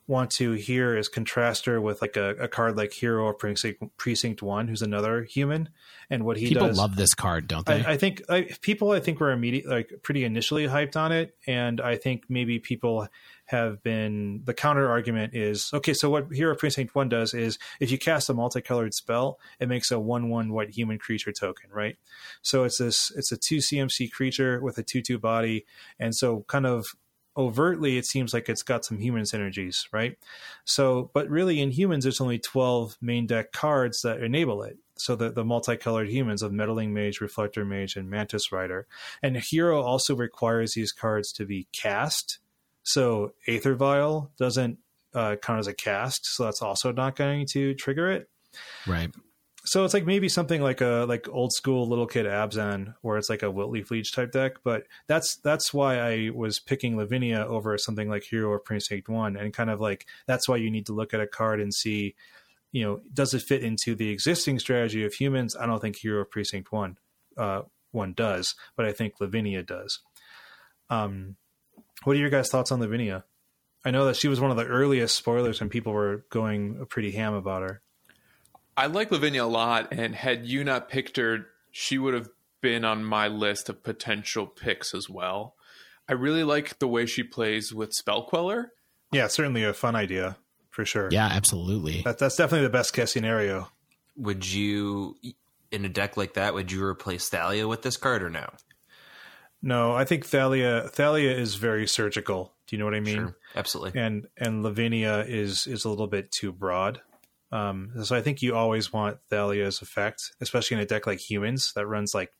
want 0.08 0.30
to 0.30 0.52
hear 0.52 0.96
is 0.96 1.06
contrast 1.06 1.66
her 1.66 1.80
with 1.80 2.00
like 2.00 2.16
a, 2.16 2.30
a 2.36 2.48
card 2.48 2.76
like 2.78 2.92
Hero 2.94 3.28
of 3.28 3.38
Precinct, 3.38 3.82
Precinct 3.98 4.42
One, 4.42 4.66
who's 4.66 4.80
another 4.80 5.22
human, 5.22 5.68
and 6.08 6.24
what 6.24 6.38
he 6.38 6.48
people 6.48 6.68
does. 6.68 6.78
love 6.78 6.96
this 6.96 7.12
card, 7.12 7.46
don't 7.46 7.66
they? 7.66 7.84
I, 7.84 7.92
I 7.92 7.96
think 7.98 8.22
I, 8.30 8.48
people, 8.62 8.90
I 8.92 9.00
think 9.00 9.20
were 9.20 9.30
immediate, 9.30 9.66
like 9.66 9.92
pretty 10.02 10.24
initially 10.24 10.66
hyped 10.66 10.96
on 10.96 11.12
it, 11.12 11.36
and 11.46 11.80
I 11.80 11.96
think 11.96 12.24
maybe 12.30 12.58
people 12.58 13.06
have 13.44 13.82
been 13.82 14.40
the 14.44 14.54
counter 14.54 14.90
argument 14.90 15.34
is 15.34 15.70
okay. 15.74 15.92
So 15.92 16.08
what 16.08 16.32
Hero 16.32 16.52
of 16.52 16.58
Precinct 16.58 16.94
One 16.94 17.10
does 17.10 17.34
is 17.34 17.58
if 17.78 17.90
you 17.90 17.98
cast 17.98 18.30
a 18.30 18.34
multicolored 18.34 18.94
spell, 18.94 19.38
it 19.60 19.68
makes 19.68 19.90
a 19.90 20.00
one-one 20.00 20.52
white 20.54 20.70
human 20.70 20.98
creature 20.98 21.32
token, 21.32 21.70
right? 21.70 21.96
So 22.40 22.64
it's 22.64 22.78
this, 22.78 23.12
it's 23.14 23.30
a 23.30 23.36
two 23.36 23.58
CMC 23.58 24.10
creature 24.10 24.60
with 24.62 24.78
a 24.78 24.82
two-two 24.82 25.18
body, 25.18 25.66
and 26.00 26.16
so 26.16 26.46
kind 26.48 26.66
of 26.66 26.86
overtly 27.38 27.96
it 27.96 28.04
seems 28.04 28.34
like 28.34 28.48
it's 28.48 28.64
got 28.64 28.84
some 28.84 28.98
human 28.98 29.22
synergies, 29.22 29.86
right? 29.92 30.18
So, 30.64 31.10
but 31.14 31.30
really 31.30 31.60
in 31.60 31.70
humans, 31.70 32.04
there's 32.04 32.20
only 32.20 32.38
12 32.38 32.98
main 33.00 33.26
deck 33.26 33.52
cards 33.52 34.02
that 34.02 34.22
enable 34.22 34.62
it. 34.62 34.76
So 34.96 35.14
the, 35.14 35.30
the 35.30 35.44
multicolored 35.44 36.08
humans 36.08 36.42
of 36.42 36.52
Meddling 36.52 36.92
Mage, 36.92 37.20
Reflector 37.20 37.64
Mage, 37.64 37.94
and 37.94 38.10
Mantis 38.10 38.50
Rider. 38.50 38.88
And 39.22 39.36
Hero 39.36 39.80
also 39.80 40.16
requires 40.16 40.74
these 40.74 40.90
cards 40.90 41.32
to 41.34 41.46
be 41.46 41.68
cast. 41.72 42.40
So 42.82 43.34
Aether 43.46 43.76
Vial 43.76 44.32
doesn't 44.36 44.78
uh, 45.14 45.36
count 45.36 45.60
as 45.60 45.68
a 45.68 45.74
cast, 45.74 46.26
so 46.26 46.44
that's 46.44 46.62
also 46.62 46.90
not 46.90 47.14
going 47.14 47.46
to 47.52 47.74
trigger 47.74 48.10
it. 48.10 48.28
Right 48.86 49.10
so 49.64 49.84
it's 49.84 49.94
like 49.94 50.06
maybe 50.06 50.28
something 50.28 50.62
like 50.62 50.80
a 50.80 51.04
like 51.08 51.28
old 51.28 51.52
school 51.52 51.86
little 51.86 52.06
kid 52.06 52.26
Abzan, 52.26 52.94
where 53.02 53.18
it's 53.18 53.28
like 53.28 53.42
a 53.42 53.50
Wilt-Leaf 53.50 54.12
type 54.12 54.32
deck. 54.32 54.56
But 54.64 54.84
that's 55.06 55.36
that's 55.36 55.74
why 55.74 55.98
I 55.98 56.30
was 56.34 56.58
picking 56.60 56.96
Lavinia 56.96 57.44
over 57.46 57.76
something 57.76 58.08
like 58.08 58.24
Hero 58.24 58.50
or 58.50 58.58
Precinct 58.58 59.08
One, 59.08 59.36
and 59.36 59.52
kind 59.52 59.70
of 59.70 59.80
like 59.80 60.06
that's 60.26 60.48
why 60.48 60.56
you 60.56 60.70
need 60.70 60.86
to 60.86 60.94
look 60.94 61.12
at 61.12 61.20
a 61.20 61.26
card 61.26 61.60
and 61.60 61.74
see, 61.74 62.14
you 62.72 62.84
know, 62.84 63.00
does 63.12 63.34
it 63.34 63.42
fit 63.42 63.62
into 63.62 63.94
the 63.94 64.10
existing 64.10 64.58
strategy 64.58 65.04
of 65.04 65.14
humans? 65.14 65.56
I 65.56 65.66
don't 65.66 65.80
think 65.80 65.96
Hero 65.96 66.22
of 66.22 66.30
Precinct 66.30 66.72
One 66.72 66.96
uh, 67.36 67.62
one 67.92 68.12
does, 68.12 68.54
but 68.76 68.86
I 68.86 68.92
think 68.92 69.20
Lavinia 69.20 69.62
does. 69.62 70.00
Um, 70.90 71.36
what 72.04 72.16
are 72.16 72.20
your 72.20 72.30
guys' 72.30 72.48
thoughts 72.48 72.72
on 72.72 72.80
Lavinia? 72.80 73.24
I 73.84 73.90
know 73.90 74.06
that 74.06 74.16
she 74.16 74.28
was 74.28 74.40
one 74.40 74.50
of 74.50 74.56
the 74.56 74.66
earliest 74.66 75.14
spoilers, 75.14 75.60
and 75.60 75.70
people 75.70 75.92
were 75.92 76.24
going 76.30 76.84
pretty 76.86 77.12
ham 77.12 77.34
about 77.34 77.62
her. 77.62 77.82
I 78.78 78.86
like 78.86 79.10
Lavinia 79.10 79.42
a 79.42 79.46
lot, 79.46 79.92
and 79.92 80.14
had 80.14 80.46
you 80.46 80.62
not 80.62 80.88
picked 80.88 81.16
her, 81.16 81.46
she 81.72 81.98
would 81.98 82.14
have 82.14 82.28
been 82.60 82.84
on 82.84 83.04
my 83.04 83.26
list 83.26 83.68
of 83.68 83.82
potential 83.82 84.46
picks 84.46 84.94
as 84.94 85.10
well. 85.10 85.56
I 86.08 86.12
really 86.12 86.44
like 86.44 86.78
the 86.78 86.86
way 86.86 87.04
she 87.04 87.24
plays 87.24 87.74
with 87.74 87.92
Spell 87.92 88.22
Queller. 88.22 88.72
Yeah, 89.10 89.26
certainly 89.26 89.64
a 89.64 89.74
fun 89.74 89.96
idea 89.96 90.36
for 90.70 90.84
sure. 90.84 91.08
Yeah, 91.10 91.26
absolutely. 91.26 92.02
That, 92.02 92.18
that's 92.18 92.36
definitely 92.36 92.68
the 92.68 92.72
best 92.72 92.92
case 92.92 93.12
scenario. 93.12 93.68
Would 94.16 94.50
you, 94.50 95.16
in 95.72 95.84
a 95.84 95.88
deck 95.88 96.16
like 96.16 96.34
that, 96.34 96.54
would 96.54 96.70
you 96.70 96.84
replace 96.84 97.28
Thalia 97.28 97.66
with 97.66 97.82
this 97.82 97.96
card 97.96 98.22
or 98.22 98.30
no? 98.30 98.48
No, 99.60 99.92
I 99.92 100.04
think 100.04 100.24
Thalia 100.24 100.88
Thalia 100.88 101.36
is 101.36 101.56
very 101.56 101.88
surgical. 101.88 102.54
Do 102.68 102.76
you 102.76 102.78
know 102.78 102.84
what 102.84 102.94
I 102.94 103.00
mean? 103.00 103.16
Sure, 103.16 103.36
absolutely. 103.56 104.00
And 104.00 104.28
and 104.36 104.62
Lavinia 104.62 105.24
is 105.26 105.66
is 105.66 105.84
a 105.84 105.88
little 105.88 106.06
bit 106.06 106.30
too 106.30 106.52
broad. 106.52 107.00
Um, 107.50 107.92
so 108.02 108.14
I 108.14 108.20
think 108.20 108.42
you 108.42 108.54
always 108.54 108.92
want 108.92 109.18
Thalia's 109.30 109.80
effect, 109.80 110.32
especially 110.40 110.76
in 110.76 110.82
a 110.82 110.86
deck 110.86 111.06
like 111.06 111.18
humans 111.18 111.72
that 111.74 111.86
runs 111.86 112.14
like 112.14 112.30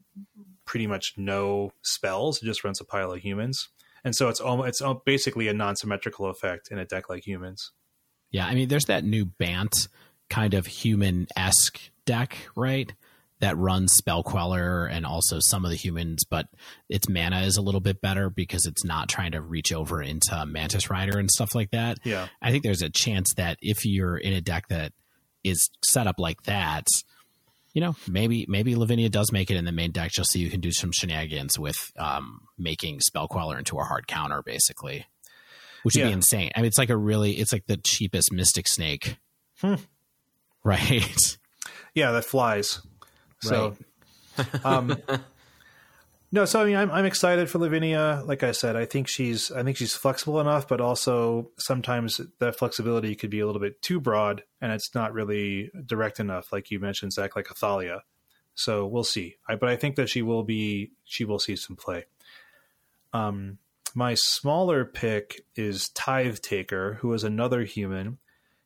pretty 0.66 0.86
much 0.86 1.14
no 1.16 1.72
spells. 1.82 2.42
It 2.42 2.46
just 2.46 2.64
runs 2.64 2.80
a 2.80 2.84
pile 2.84 3.12
of 3.12 3.20
humans, 3.20 3.68
and 4.04 4.14
so 4.14 4.28
it's 4.28 4.40
almost 4.40 4.68
it's 4.68 4.82
basically 5.06 5.48
a 5.48 5.54
non-symmetrical 5.54 6.26
effect 6.26 6.68
in 6.70 6.78
a 6.78 6.84
deck 6.84 7.08
like 7.08 7.26
humans. 7.26 7.72
Yeah, 8.30 8.46
I 8.46 8.54
mean, 8.54 8.68
there's 8.68 8.84
that 8.86 9.04
new 9.04 9.24
Bant 9.24 9.88
kind 10.28 10.52
of 10.52 10.66
human 10.66 11.26
esque 11.36 11.80
deck, 12.04 12.36
right? 12.54 12.92
That 13.40 13.56
runs 13.56 13.92
Spell 13.92 14.24
Queller 14.24 14.86
and 14.86 15.06
also 15.06 15.38
some 15.40 15.64
of 15.64 15.70
the 15.70 15.76
humans, 15.76 16.24
but 16.28 16.48
its 16.88 17.08
mana 17.08 17.42
is 17.42 17.56
a 17.56 17.62
little 17.62 17.80
bit 17.80 18.00
better 18.00 18.30
because 18.30 18.66
it's 18.66 18.84
not 18.84 19.08
trying 19.08 19.32
to 19.32 19.40
reach 19.40 19.72
over 19.72 20.02
into 20.02 20.44
Mantis 20.44 20.90
Rider 20.90 21.18
and 21.18 21.30
stuff 21.30 21.54
like 21.54 21.70
that. 21.70 21.98
Yeah. 22.02 22.26
I 22.42 22.50
think 22.50 22.64
there's 22.64 22.82
a 22.82 22.90
chance 22.90 23.32
that 23.36 23.56
if 23.60 23.86
you're 23.86 24.16
in 24.16 24.32
a 24.32 24.40
deck 24.40 24.68
that 24.68 24.92
is 25.44 25.70
set 25.84 26.08
up 26.08 26.16
like 26.18 26.42
that, 26.44 26.88
you 27.74 27.80
know, 27.80 27.94
maybe 28.08 28.44
maybe 28.48 28.74
Lavinia 28.74 29.08
does 29.08 29.30
make 29.30 29.50
it 29.50 29.56
in 29.56 29.64
the 29.64 29.72
main 29.72 29.92
deck 29.92 30.10
just 30.10 30.32
so 30.32 30.38
you 30.38 30.50
can 30.50 30.60
do 30.60 30.72
some 30.72 30.90
shenanigans 30.90 31.58
with 31.58 31.92
um, 31.96 32.40
making 32.58 33.00
Spell 33.00 33.28
Queller 33.28 33.58
into 33.58 33.78
a 33.78 33.84
hard 33.84 34.08
counter, 34.08 34.42
basically, 34.42 35.06
which 35.82 35.94
would 35.94 36.00
yeah. 36.00 36.06
be 36.08 36.12
insane. 36.12 36.50
I 36.56 36.60
mean, 36.60 36.68
it's 36.68 36.78
like 36.78 36.90
a 36.90 36.96
really, 36.96 37.34
it's 37.34 37.52
like 37.52 37.66
the 37.66 37.76
cheapest 37.76 38.32
Mystic 38.32 38.66
Snake, 38.66 39.18
hmm. 39.60 39.74
right? 40.64 41.38
Yeah, 41.94 42.10
that 42.12 42.24
flies. 42.24 42.80
So, 43.40 43.76
right. 44.36 44.64
um, 44.64 44.96
No, 46.30 46.44
so 46.44 46.60
I 46.60 46.66
mean, 46.66 46.76
I'm 46.76 46.90
I'm 46.90 47.06
excited 47.06 47.48
for 47.48 47.58
Lavinia. 47.58 48.22
Like 48.26 48.42
I 48.42 48.52
said, 48.52 48.76
I 48.76 48.84
think 48.84 49.08
she's 49.08 49.50
I 49.50 49.62
think 49.62 49.78
she's 49.78 49.94
flexible 49.94 50.40
enough, 50.40 50.68
but 50.68 50.80
also 50.80 51.50
sometimes 51.56 52.20
that 52.38 52.58
flexibility 52.58 53.14
could 53.14 53.30
be 53.30 53.40
a 53.40 53.46
little 53.46 53.60
bit 53.60 53.80
too 53.80 53.98
broad, 53.98 54.42
and 54.60 54.70
it's 54.70 54.94
not 54.94 55.14
really 55.14 55.70
direct 55.86 56.20
enough, 56.20 56.52
like 56.52 56.70
you 56.70 56.80
mentioned, 56.80 57.14
Zach, 57.14 57.34
like 57.34 57.50
Athalia. 57.50 58.02
So 58.54 58.86
we'll 58.86 59.04
see. 59.04 59.36
I, 59.48 59.54
but 59.54 59.70
I 59.70 59.76
think 59.76 59.96
that 59.96 60.10
she 60.10 60.20
will 60.20 60.42
be 60.42 60.90
she 61.04 61.24
will 61.24 61.38
see 61.38 61.56
some 61.56 61.76
play. 61.76 62.04
Um, 63.14 63.56
my 63.94 64.12
smaller 64.14 64.84
pick 64.84 65.46
is 65.56 65.88
Tithe 65.90 66.40
Taker, 66.40 66.98
who 67.00 67.10
is 67.14 67.24
another 67.24 67.62
human. 67.62 68.18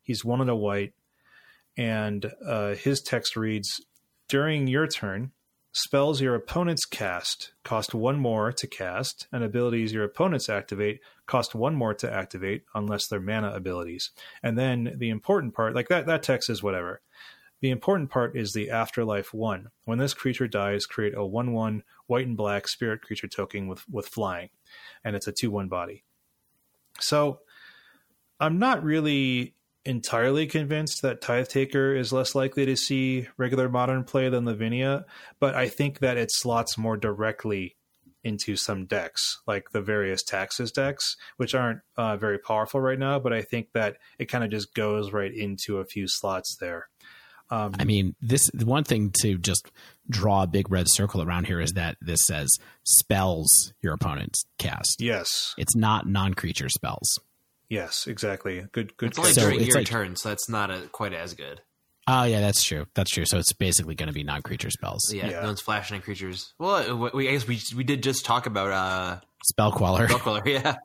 He's 0.03 0.25
one 0.25 0.41
in 0.41 0.49
a 0.49 0.57
white, 0.57 0.95
and 1.77 2.29
uh, 2.45 2.75
his 2.75 3.01
text 3.03 3.37
reads: 3.37 3.81
During 4.33 4.67
your 4.67 4.87
turn 4.87 5.33
Spells 5.75 6.23
your 6.23 6.35
opponents 6.35 6.87
cast 6.87 7.53
cost 7.65 7.95
one 7.95 8.19
more 8.19 8.51
to 8.51 8.67
cast, 8.67 9.27
and 9.31 9.45
abilities 9.45 9.93
your 9.93 10.05
opponents 10.05 10.49
activate 10.49 11.01
cost 11.27 11.55
one 11.55 11.75
more 11.75 11.93
to 11.93 12.11
activate 12.11 12.65
unless 12.75 13.07
they're 13.07 13.21
mana 13.21 13.53
abilities. 13.53 14.11
And 14.43 14.59
then 14.59 14.95
the 14.97 15.11
important 15.11 15.55
part, 15.55 15.75
like 15.75 15.89
that, 15.89 16.07
that 16.07 16.23
text 16.23 16.49
is 16.49 16.63
whatever. 16.63 17.03
The 17.61 17.69
important 17.69 18.09
part 18.09 18.35
is 18.35 18.53
the 18.53 18.71
afterlife 18.71 19.35
one. 19.35 19.69
When 19.85 19.99
this 19.99 20.15
creature 20.15 20.49
dies, 20.49 20.87
create 20.87 21.15
a 21.15 21.27
one 21.27 21.53
one 21.53 21.83
white 22.07 22.27
and 22.27 22.37
black 22.37 22.69
spirit 22.69 23.03
creature 23.03 23.29
token 23.29 23.67
with 23.67 23.87
with 23.87 24.09
flying, 24.09 24.49
and 25.05 25.15
it's 25.15 25.29
a 25.29 25.33
two 25.33 25.51
one 25.51 25.69
body. 25.69 26.05
So 27.01 27.41
I'm 28.41 28.59
not 28.59 28.83
really 28.83 29.57
entirely 29.85 30.47
convinced 30.47 31.03
that 31.03 31.21
Tithe 31.21 31.49
Taker 31.49 31.95
is 31.95 32.13
less 32.13 32.35
likely 32.35 32.67
to 32.67 32.77
see 32.77 33.29
regular 33.37 33.69
modern 33.69 34.05
play 34.05 34.29
than 34.29 34.45
Lavinia, 34.45 35.05
but 35.41 35.55
I 35.55 35.69
think 35.69 35.99
that 36.01 36.17
it 36.17 36.31
slots 36.33 36.79
more 36.79 36.97
directly 36.97 37.77
into 38.25 38.55
some 38.57 38.87
decks, 38.87 39.41
like 39.47 39.71
the 39.73 39.81
various 39.81 40.23
taxes 40.23 40.71
decks, 40.71 41.17
which 41.37 41.55
aren't 41.55 41.81
uh, 41.97 42.17
very 42.17 42.39
powerful 42.39 42.81
right 42.81 42.99
now, 42.99 43.19
but 43.19 43.33
I 43.33 43.43
think 43.43 43.73
that 43.73 43.97
it 44.19 44.27
kind 44.27 44.45
of 44.45 44.51
just 44.51 44.75
goes 44.75 45.13
right 45.13 45.35
into 45.35 45.79
a 45.79 45.85
few 45.85 46.07
slots 46.07 46.57
there. 46.61 46.89
Um, 47.51 47.75
I 47.79 47.85
mean, 47.85 48.15
this 48.23 48.51
one 48.55 48.85
thing 48.85 49.11
to 49.21 49.37
just 49.37 49.71
draw 50.09 50.45
a 50.45 50.47
big 50.47 50.71
red 50.71 50.89
circle 50.89 51.21
around 51.21 51.47
here 51.47 51.61
is 51.61 51.73
that 51.73 51.97
this 52.01 52.25
says 52.25 52.49
spells 52.85 53.75
your 53.83 53.93
opponents 53.93 54.45
cast. 54.59 55.03
Yes, 55.03 55.55
it's 55.59 55.77
not 55.77 56.09
non-creature 56.09 56.71
spells. 56.71 57.19
Yes, 57.73 58.07
exactly. 58.07 58.67
Good, 58.73 58.99
good. 58.99 59.09
It's 59.09 59.19
only 59.19 59.33
so 59.33 59.41
during 59.49 59.61
your 59.61 59.77
like, 59.77 59.87
turn, 59.87 60.15
so 60.15 60.29
that's 60.29 60.47
not 60.47 60.71
a, 60.71 60.89
quite 60.93 61.15
as 61.15 61.33
good. 61.33 61.63
Oh 62.07 62.25
yeah, 62.25 62.41
that's 62.43 62.63
true. 62.63 62.85
That's 62.95 63.11
true. 63.11 63.25
So 63.25 63.39
it's 63.39 63.55
basically 63.55 63.95
going 63.95 64.09
to 64.09 64.13
be 64.13 64.25
non-creature 64.25 64.69
spells. 64.69 65.11
Yeah, 65.11 65.31
yeah. 65.31 65.41
no 65.41 65.47
one's 65.47 65.63
flashing 65.63 65.97
at 65.97 66.03
creatures. 66.03 66.53
Well, 66.59 67.11
we, 67.15 67.31
I 67.31 67.33
guess 67.33 67.49
we 67.49 67.59
we 67.75 67.83
did 67.83 68.03
just 68.03 68.27
talk 68.27 68.45
about 68.45 68.73
uh, 68.73 69.21
spell 69.47 69.73
queller. 69.73 70.07
Spell 70.07 70.19
queller, 70.19 70.43
yeah. 70.47 70.77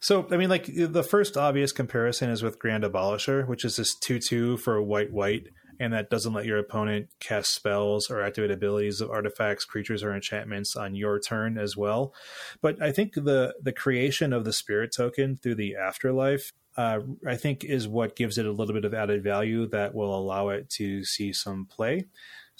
So 0.00 0.26
I 0.30 0.38
mean, 0.38 0.48
like 0.48 0.70
the 0.74 1.02
first 1.02 1.36
obvious 1.36 1.72
comparison 1.72 2.30
is 2.30 2.42
with 2.42 2.58
Grand 2.58 2.84
Abolisher, 2.84 3.46
which 3.46 3.66
is 3.66 3.76
this 3.76 3.94
two-two 3.94 4.56
for 4.56 4.80
white 4.80 5.12
white 5.12 5.48
and 5.80 5.92
that 5.92 6.10
doesn't 6.10 6.32
let 6.32 6.46
your 6.46 6.58
opponent 6.58 7.08
cast 7.20 7.54
spells 7.54 8.10
or 8.10 8.22
activate 8.22 8.50
abilities 8.50 9.00
of 9.00 9.10
artifacts, 9.10 9.64
creatures, 9.64 10.02
or 10.02 10.14
enchantments 10.14 10.76
on 10.76 10.94
your 10.94 11.20
turn 11.20 11.58
as 11.58 11.76
well. 11.76 12.12
But 12.60 12.82
I 12.82 12.92
think 12.92 13.14
the 13.14 13.54
the 13.62 13.72
creation 13.72 14.32
of 14.32 14.44
the 14.44 14.52
spirit 14.52 14.92
token 14.96 15.36
through 15.36 15.56
the 15.56 15.76
afterlife, 15.76 16.52
uh, 16.76 17.00
I 17.26 17.36
think, 17.36 17.64
is 17.64 17.88
what 17.88 18.16
gives 18.16 18.38
it 18.38 18.46
a 18.46 18.52
little 18.52 18.74
bit 18.74 18.84
of 18.84 18.94
added 18.94 19.22
value 19.22 19.66
that 19.68 19.94
will 19.94 20.16
allow 20.16 20.48
it 20.48 20.68
to 20.70 21.04
see 21.04 21.32
some 21.32 21.66
play. 21.66 22.06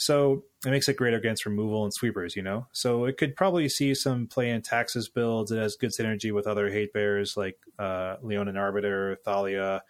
So 0.00 0.44
it 0.64 0.70
makes 0.70 0.88
it 0.88 0.96
great 0.96 1.12
against 1.12 1.44
removal 1.44 1.82
and 1.82 1.92
sweepers, 1.92 2.36
you 2.36 2.42
know? 2.42 2.68
So 2.70 3.04
it 3.04 3.16
could 3.16 3.34
probably 3.34 3.68
see 3.68 3.96
some 3.96 4.28
play 4.28 4.48
in 4.50 4.62
Taxes 4.62 5.08
builds. 5.08 5.50
It 5.50 5.58
has 5.58 5.74
good 5.74 5.90
synergy 5.90 6.32
with 6.32 6.46
other 6.46 6.70
hate 6.70 6.92
bears 6.92 7.36
like 7.36 7.58
uh, 7.80 8.14
Leonin 8.22 8.56
Arbiter, 8.56 9.18
Thalia. 9.24 9.82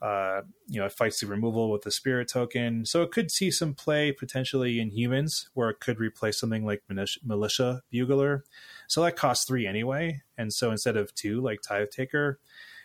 Uh, 0.00 0.42
you 0.68 0.78
know, 0.78 0.86
it 0.86 0.92
fights 0.92 1.20
the 1.20 1.26
removal 1.26 1.70
with 1.70 1.82
the 1.82 1.90
spirit 1.90 2.28
token. 2.28 2.84
So 2.84 3.02
it 3.02 3.10
could 3.10 3.30
see 3.30 3.50
some 3.50 3.74
play 3.74 4.12
potentially 4.12 4.78
in 4.78 4.90
humans 4.90 5.48
where 5.54 5.70
it 5.70 5.80
could 5.80 5.98
replace 5.98 6.38
something 6.38 6.66
like 6.66 6.82
Militia 7.24 7.82
Bugler. 7.90 8.44
So 8.88 9.02
that 9.02 9.16
costs 9.16 9.46
three 9.46 9.66
anyway. 9.66 10.22
And 10.36 10.52
so 10.52 10.70
instead 10.70 10.96
of 10.96 11.14
two, 11.14 11.40
like 11.40 11.62
Tithe 11.62 11.90
Taker, 11.90 12.38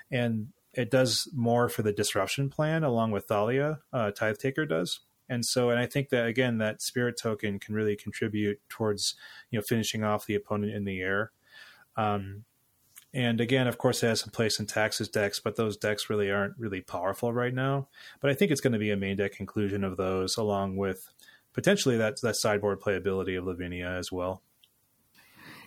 and 0.10 0.48
it 0.74 0.90
does 0.90 1.28
more 1.34 1.68
for 1.68 1.82
the 1.82 1.92
disruption 1.92 2.50
plan 2.50 2.84
along 2.84 3.12
with 3.12 3.26
Thalia, 3.26 3.80
uh, 3.92 4.12
Tithe 4.12 4.38
Taker 4.38 4.66
does. 4.66 5.02
And 5.28 5.46
so, 5.46 5.70
and 5.70 5.80
I 5.80 5.86
think 5.86 6.10
that 6.10 6.28
again, 6.28 6.58
that 6.58 6.82
spirit 6.82 7.18
token 7.18 7.60
can 7.60 7.76
really 7.76 7.96
contribute 7.96 8.60
towards, 8.70 9.16
you 9.50 9.60
know, 9.60 9.64
finishing 9.64 10.04
off 10.04 10.26
the 10.26 10.36
opponent 10.36 10.74
in 10.74 10.86
the 10.86 11.02
air. 11.02 11.32
Um, 11.96 12.46
and 13.14 13.42
again, 13.42 13.68
of 13.68 13.78
course, 13.78 14.04
it 14.04 14.08
has 14.08 14.22
some 14.22 14.30
place 14.30 14.60
in 14.60 14.66
Taxes 14.66 15.10
decks, 15.10 15.40
but 15.40 15.58
those 15.58 15.76
decks 15.76 16.10
really 16.10 16.32
aren't 16.32 16.58
really 16.58 16.82
powerful 16.82 17.34
right 17.34 17.54
now. 17.54 17.88
But 18.22 18.32
I 18.32 18.34
think 18.34 18.52
it's 18.52 18.62
going 18.62 18.74
to 18.74 18.80
be 18.80 18.92
a 18.92 18.98
main 18.98 19.18
deck 19.18 19.40
inclusion 19.40 19.84
of 19.84 19.98
those, 19.98 20.38
along 20.38 20.78
with 20.78 21.10
potentially 21.54 21.98
that 21.98 22.22
that 22.22 22.38
sideboard 22.38 22.80
playability 22.80 23.38
of 23.38 23.46
Lavinia 23.46 23.90
as 23.90 24.12
well. 24.12 24.42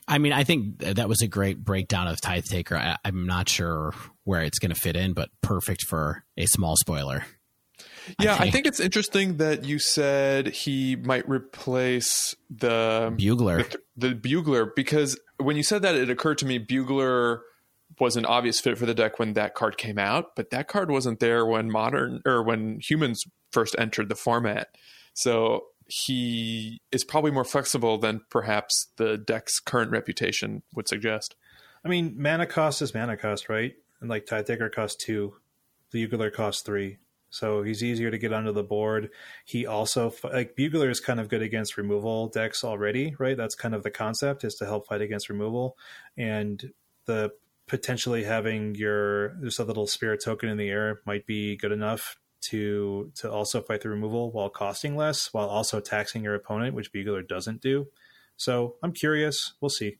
I 0.07 0.19
mean, 0.19 0.33
I 0.33 0.45
think 0.45 0.79
that 0.79 1.09
was 1.09 1.23
a 1.23 1.29
great 1.29 1.63
breakdown 1.65 2.09
of 2.09 2.21
Tithe 2.21 2.45
Taker. 2.45 2.77
I, 2.77 2.97
am 3.05 3.27
not 3.27 3.49
sure 3.49 3.95
where 4.25 4.43
it's 4.43 4.59
going 4.59 4.73
to 4.73 4.81
fit 4.81 4.97
in, 4.97 5.15
but 5.15 5.31
perfect 5.41 5.87
for 5.87 6.25
a 6.37 6.47
small 6.47 6.77
spoiler. 6.77 7.25
Yeah, 8.19 8.35
I 8.35 8.39
think. 8.39 8.41
I 8.41 8.51
think. 8.51 8.67
it's 8.67 8.81
interesting 8.81 9.37
that 9.39 9.65
you 9.65 9.79
said 9.79 10.49
he 10.49 10.97
might 10.97 11.29
replace 11.29 12.35
the 12.51 13.13
bugler, 13.17 13.63
the, 13.63 13.79
the, 13.97 14.15
bugler, 14.15 14.73
because 14.75 15.19
when 15.39 15.57
you 15.57 15.63
said 15.63 15.83
that, 15.83 15.95
it 15.95 16.11
occurred 16.11 16.39
to 16.39 16.47
me 16.47 16.59
bugler 16.59 17.43
was 18.01 18.17
an 18.17 18.25
obvious 18.25 18.61
fit 18.61 18.77
for 18.79 18.87
the 18.87 18.95
deck 18.95 19.19
when 19.19 19.35
that 19.35 19.55
card 19.55 19.77
came 19.77 19.99
out, 19.99 20.35
but 20.37 20.51
that 20.51 20.69
card 20.69 20.91
wasn't 20.91 21.21
there 21.21 21.47
when 21.47 21.71
modern 21.71 22.21
or 22.27 22.43
when 22.43 22.81
humans 22.81 23.25
first 23.53 23.77
entered 23.79 24.09
the 24.09 24.15
format. 24.15 24.69
So 25.13 25.65
he 25.87 26.81
is 26.91 27.05
probably 27.05 27.31
more 27.31 27.45
flexible 27.45 27.99
than 27.99 28.23
perhaps 28.31 28.89
the 28.97 29.17
deck's 29.19 29.61
current 29.61 29.91
reputation 29.91 30.63
would 30.75 30.89
suggest. 30.89 31.37
I 31.85 31.89
mean, 31.89 32.15
mana 32.17 32.47
cost 32.47 32.83
is 32.83 32.95
mana 32.95 33.17
cost, 33.17 33.49
right? 33.49 33.75
And 34.01 34.09
like 34.09 34.27
Tithe 34.27 34.47
Taker 34.47 34.71
costs 34.71 35.03
two, 35.03 35.37
the 35.91 36.07
Bugler 36.07 36.31
costs 36.31 36.63
three. 36.63 36.99
So 37.35 37.65
he's 37.65 37.83
easier 37.83 38.13
to 38.13 38.19
get 38.19 38.33
onto 38.33 38.53
the 38.53 38.63
board. 38.63 39.11
He 39.45 39.67
also 39.67 40.15
like 40.23 40.55
Bugler 40.55 40.89
is 40.89 41.01
kind 41.01 41.19
of 41.19 41.29
good 41.29 41.43
against 41.43 41.77
removal 41.77 42.29
decks 42.29 42.63
already, 42.63 43.17
right? 43.19 43.37
That's 43.37 43.57
kind 43.57 43.75
of 43.75 43.83
the 43.83 43.91
concept 43.91 44.45
is 44.45 44.55
to 44.57 44.67
help 44.67 44.87
fight 44.87 45.01
against 45.01 45.29
removal, 45.29 45.77
and 46.17 46.73
the 47.07 47.33
potentially 47.67 48.23
having 48.23 48.77
your 48.77 49.31
just 49.43 49.59
a 49.59 49.65
little 49.65 49.89
spirit 49.89 50.23
token 50.23 50.49
in 50.49 50.59
the 50.59 50.69
air 50.69 51.01
might 51.07 51.27
be 51.27 51.57
good 51.57 51.73
enough 51.73 52.17
to 52.43 53.11
to 53.17 53.33
also 53.33 53.61
fight 53.61 53.81
the 53.81 53.89
removal 53.89 54.31
while 54.31 54.49
costing 54.49 54.95
less, 54.95 55.35
while 55.35 55.49
also 55.49 55.81
taxing 55.81 56.23
your 56.23 56.37
opponent, 56.37 56.75
which 56.75 56.93
Bugler 56.93 57.23
doesn't 57.23 57.61
do. 57.61 57.89
So 58.37 58.77
I'm 58.81 58.93
curious. 58.93 59.55
We'll 59.61 59.71
see. 59.71 59.99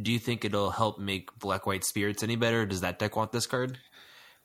Do 0.00 0.10
you 0.10 0.18
think 0.18 0.44
it'll 0.44 0.70
help 0.70 0.98
make 0.98 1.38
Black 1.38 1.66
White 1.66 1.84
Spirits 1.84 2.22
any 2.22 2.36
better? 2.36 2.64
Does 2.64 2.80
that 2.80 2.98
deck 2.98 3.14
want 3.14 3.32
this 3.32 3.46
card? 3.46 3.78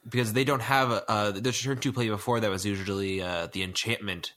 Because 0.07 0.33
they 0.33 0.43
don't 0.43 0.61
have 0.61 0.91
a 0.91 1.11
uh, 1.11 1.31
there's 1.31 1.61
turn 1.61 1.77
two 1.77 1.93
play 1.93 2.09
before 2.09 2.39
that 2.39 2.49
was 2.49 2.65
usually 2.65 3.21
uh, 3.21 3.47
the 3.51 3.61
enchantment 3.61 4.33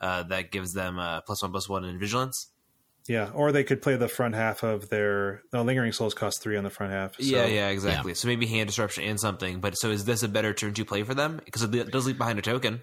uh, 0.00 0.24
that 0.24 0.50
gives 0.50 0.72
them 0.72 0.98
uh, 0.98 1.20
plus 1.20 1.42
one 1.42 1.52
plus 1.52 1.68
one 1.68 1.84
in 1.84 1.98
vigilance. 1.98 2.50
Yeah, 3.06 3.30
or 3.34 3.52
they 3.52 3.64
could 3.64 3.82
play 3.82 3.96
the 3.96 4.08
front 4.08 4.34
half 4.34 4.62
of 4.62 4.88
their 4.88 5.42
no, 5.52 5.62
lingering 5.62 5.92
souls 5.92 6.14
cost 6.14 6.42
three 6.42 6.56
on 6.56 6.64
the 6.64 6.70
front 6.70 6.92
half. 6.92 7.16
So. 7.16 7.22
Yeah, 7.22 7.46
yeah, 7.46 7.68
exactly. 7.68 8.12
Yeah. 8.12 8.14
So 8.16 8.28
maybe 8.28 8.46
hand 8.46 8.68
disruption 8.68 9.04
and 9.04 9.20
something. 9.20 9.60
But 9.60 9.74
so 9.74 9.90
is 9.90 10.06
this 10.06 10.22
a 10.22 10.28
better 10.28 10.54
turn 10.54 10.72
to 10.74 10.84
play 10.86 11.02
for 11.02 11.14
them 11.14 11.40
because 11.44 11.62
it 11.62 11.90
does 11.90 12.06
leave 12.06 12.16
behind 12.16 12.38
a 12.38 12.42
token? 12.42 12.80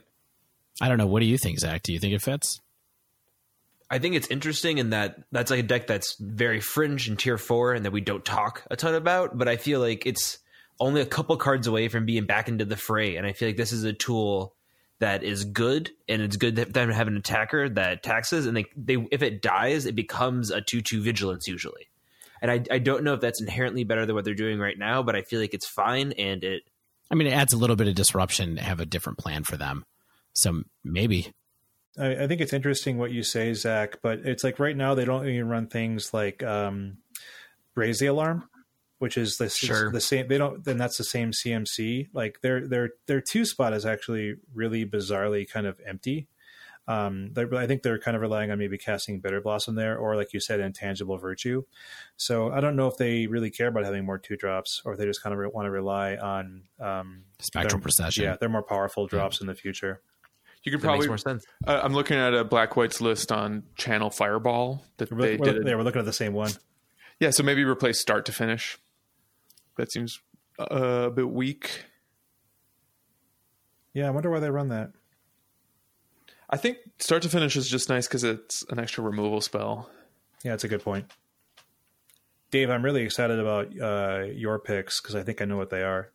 I 0.80 0.90
don't 0.90 0.98
know. 0.98 1.08
What 1.08 1.22
do 1.22 1.26
you 1.26 1.38
think, 1.38 1.60
Zach? 1.60 1.82
Do 1.84 1.92
you 1.92 2.00
think 2.00 2.14
it 2.14 2.22
fits? 2.22 2.62
I 3.90 3.98
think 4.00 4.16
it's 4.16 4.28
interesting 4.28 4.78
in 4.78 4.92
that 4.92 5.18
that's 5.32 5.50
like 5.50 5.60
a 5.60 5.64
deck 5.64 5.88
that's 5.88 6.16
very 6.20 6.62
fringe 6.62 7.10
in 7.10 7.18
tier 7.18 7.38
four 7.38 7.74
and 7.74 7.84
that 7.86 7.92
we 7.92 8.00
don't 8.00 8.24
talk 8.24 8.64
a 8.70 8.76
ton 8.76 8.94
about. 8.94 9.38
But 9.38 9.48
I 9.48 9.58
feel 9.58 9.80
like 9.80 10.06
it's 10.06 10.38
only 10.82 11.00
a 11.00 11.06
couple 11.06 11.38
cards 11.38 11.68
away 11.68 11.88
from 11.88 12.06
being 12.06 12.26
back 12.26 12.50
into 12.50 12.66
the 12.66 12.76
fray, 12.76 13.16
and 13.16 13.26
I 13.26 13.34
feel 13.34 13.48
like 13.48 13.56
this 13.56 13.72
is 13.72 13.84
a 13.84 13.94
tool 13.94 14.56
that 15.00 15.24
is 15.24 15.46
good, 15.46 15.92
and 16.10 16.22
it's 16.22 16.36
good 16.36 16.58
that 16.58 16.74
them 16.74 16.90
have 16.90 17.08
an 17.08 17.16
attacker 17.16 17.70
that 17.70 18.04
taxes, 18.04 18.48
and 18.48 18.58
they 18.58 18.66
they 18.76 18.98
if 19.12 19.22
it 19.22 19.42
dies, 19.42 19.86
it 19.86 19.96
becomes 19.96 20.50
a 20.50 20.60
two 20.60 20.82
two 20.82 21.02
vigilance 21.02 21.48
usually. 21.48 21.88
And 22.42 22.50
I 22.52 22.64
I 22.72 22.80
don't 22.80 23.04
know 23.04 23.14
if 23.14 23.22
that's 23.22 23.40
inherently 23.40 23.84
better 23.84 24.06
than 24.06 24.16
what 24.16 24.26
they're 24.26 24.34
doing 24.34 24.60
right 24.60 24.78
now, 24.78 25.04
but 25.04 25.16
I 25.16 25.22
feel 25.22 25.40
like 25.40 25.54
it's 25.54 25.68
fine, 25.68 26.14
and 26.14 26.44
it. 26.44 26.64
I 27.12 27.16
mean, 27.16 27.28
it 27.28 27.34
adds 27.34 27.54
a 27.54 27.58
little 27.58 27.76
bit 27.76 27.88
of 27.88 27.96
disruption 27.96 28.56
to 28.56 28.64
have 28.64 28.80
a 28.80 28.86
different 28.86 29.20
plan 29.20 29.44
for 29.44 29.58
them. 29.58 29.86
So 30.34 30.64
maybe. 30.84 31.32
I, 32.00 32.24
I 32.24 32.28
think 32.28 32.42
it's 32.42 32.54
interesting 32.54 32.98
what 32.98 33.12
you 33.12 33.22
say, 33.22 33.54
Zach, 33.54 34.00
but 34.02 34.20
it's 34.20 34.44
like 34.44 34.60
right 34.60 34.78
now 34.78 34.96
they 34.96 35.06
don't 35.06 35.28
even 35.28 35.50
run 35.50 35.68
things 35.68 36.14
like 36.14 36.42
um, 36.42 36.98
raise 37.76 38.00
the 38.00 38.08
alarm 38.08 38.50
which 39.02 39.18
is 39.18 39.38
the, 39.38 39.50
sure. 39.50 39.92
the 39.92 40.00
same. 40.00 40.28
They 40.28 40.38
don't, 40.38 40.64
then 40.64 40.78
that's 40.78 40.98
the 40.98 41.04
same 41.04 41.32
CMC. 41.32 42.10
Like 42.14 42.40
their 42.42 42.68
their 42.68 42.92
their 43.08 43.20
two 43.20 43.46
spot 43.46 43.74
is 43.74 43.84
actually 43.84 44.36
really 44.54 44.86
bizarrely 44.86 45.50
kind 45.50 45.66
of 45.66 45.82
empty. 45.86 46.28
Um, 46.88 47.34
I 47.36 47.66
think 47.66 47.82
they're 47.82 47.98
kind 47.98 48.16
of 48.16 48.22
relying 48.22 48.52
on 48.52 48.60
maybe 48.60 48.78
casting 48.78 49.20
Bitter 49.20 49.42
Blossom 49.42 49.74
there, 49.74 49.98
or 49.98 50.16
like 50.16 50.34
you 50.34 50.40
said, 50.40 50.60
Intangible 50.60 51.18
Virtue. 51.18 51.64
So 52.18 52.52
I 52.52 52.60
don't 52.60 52.76
know 52.76 52.88
if 52.88 52.98
they 52.98 53.26
really 53.26 53.50
care 53.50 53.70
about 53.70 53.86
having 53.86 54.06
more 54.06 54.20
two 54.20 54.36
drops, 54.36 54.84
or 54.86 54.94
if 54.94 55.00
they 55.00 55.06
just 55.06 55.24
kind 55.24 55.34
of 55.34 55.40
re- 55.40 55.50
want 55.52 55.66
to 55.66 55.72
rely 55.72 56.18
on 56.18 56.64
um, 56.80 57.24
Spectral 57.40 57.80
their, 57.80 57.82
Procession. 57.82 58.26
Yeah, 58.26 58.36
they're 58.40 58.50
more 58.50 58.64
powerful 58.64 59.08
drops 59.08 59.40
yeah. 59.40 59.44
in 59.44 59.48
the 59.48 59.56
future. 59.56 60.02
You 60.64 60.72
could 60.72 60.82
probably. 60.82 61.08
more 61.08 61.18
sense. 61.18 61.44
Uh, 61.66 61.80
I'm 61.82 61.94
looking 61.94 62.18
at 62.18 62.36
a 62.36 62.44
Black 62.44 62.76
White's 62.76 63.02
list 63.02 63.32
on 63.32 63.64
Channel 63.76 64.12
Fireball 64.12 64.84
that 64.98 65.12
we're, 65.12 65.22
they 65.22 65.38
we're, 65.38 65.54
did. 65.54 65.68
Yeah, 65.68 65.76
we're 65.76 65.84
looking 65.84 66.00
at 66.00 66.06
the 66.06 66.14
same 66.14 66.34
one. 66.34 66.52
Yeah, 67.20 67.30
so 67.30 67.44
maybe 67.44 67.64
replace 67.64 68.00
start 68.00 68.26
to 68.26 68.32
finish. 68.32 68.78
That 69.78 69.92
seems 69.92 70.20
a 70.58 71.10
bit 71.10 71.30
weak. 71.30 71.86
Yeah, 73.94 74.08
I 74.08 74.12
wonder 74.12 74.30
why 74.30 74.40
they 74.40 74.50
run 74.50 74.70
that. 74.70 74.92
I 76.50 76.58
think 76.58 76.78
start 77.00 77.24
to 77.24 77.30
finish 77.30 77.56
is 77.56 77.70
just 77.70 77.90
nice 77.90 78.08
because 78.08 78.24
it's 78.24 78.64
an 78.70 78.80
extra 78.80 79.04
removal 79.04 79.42
spell. 79.42 79.90
Yeah, 80.44 80.54
it's 80.54 80.64
a 80.64 80.68
good 80.68 80.84
point. 80.84 81.10
Dave, 82.52 82.70
I'm 82.70 82.84
really 82.84 83.04
excited 83.04 83.40
about 83.40 83.68
uh, 83.80 84.26
your 84.26 84.60
picks 84.60 85.00
because 85.00 85.16
I 85.16 85.24
think 85.24 85.42
I 85.42 85.46
know 85.46 85.56
what 85.56 85.70
they 85.70 85.84
are. 85.84 86.12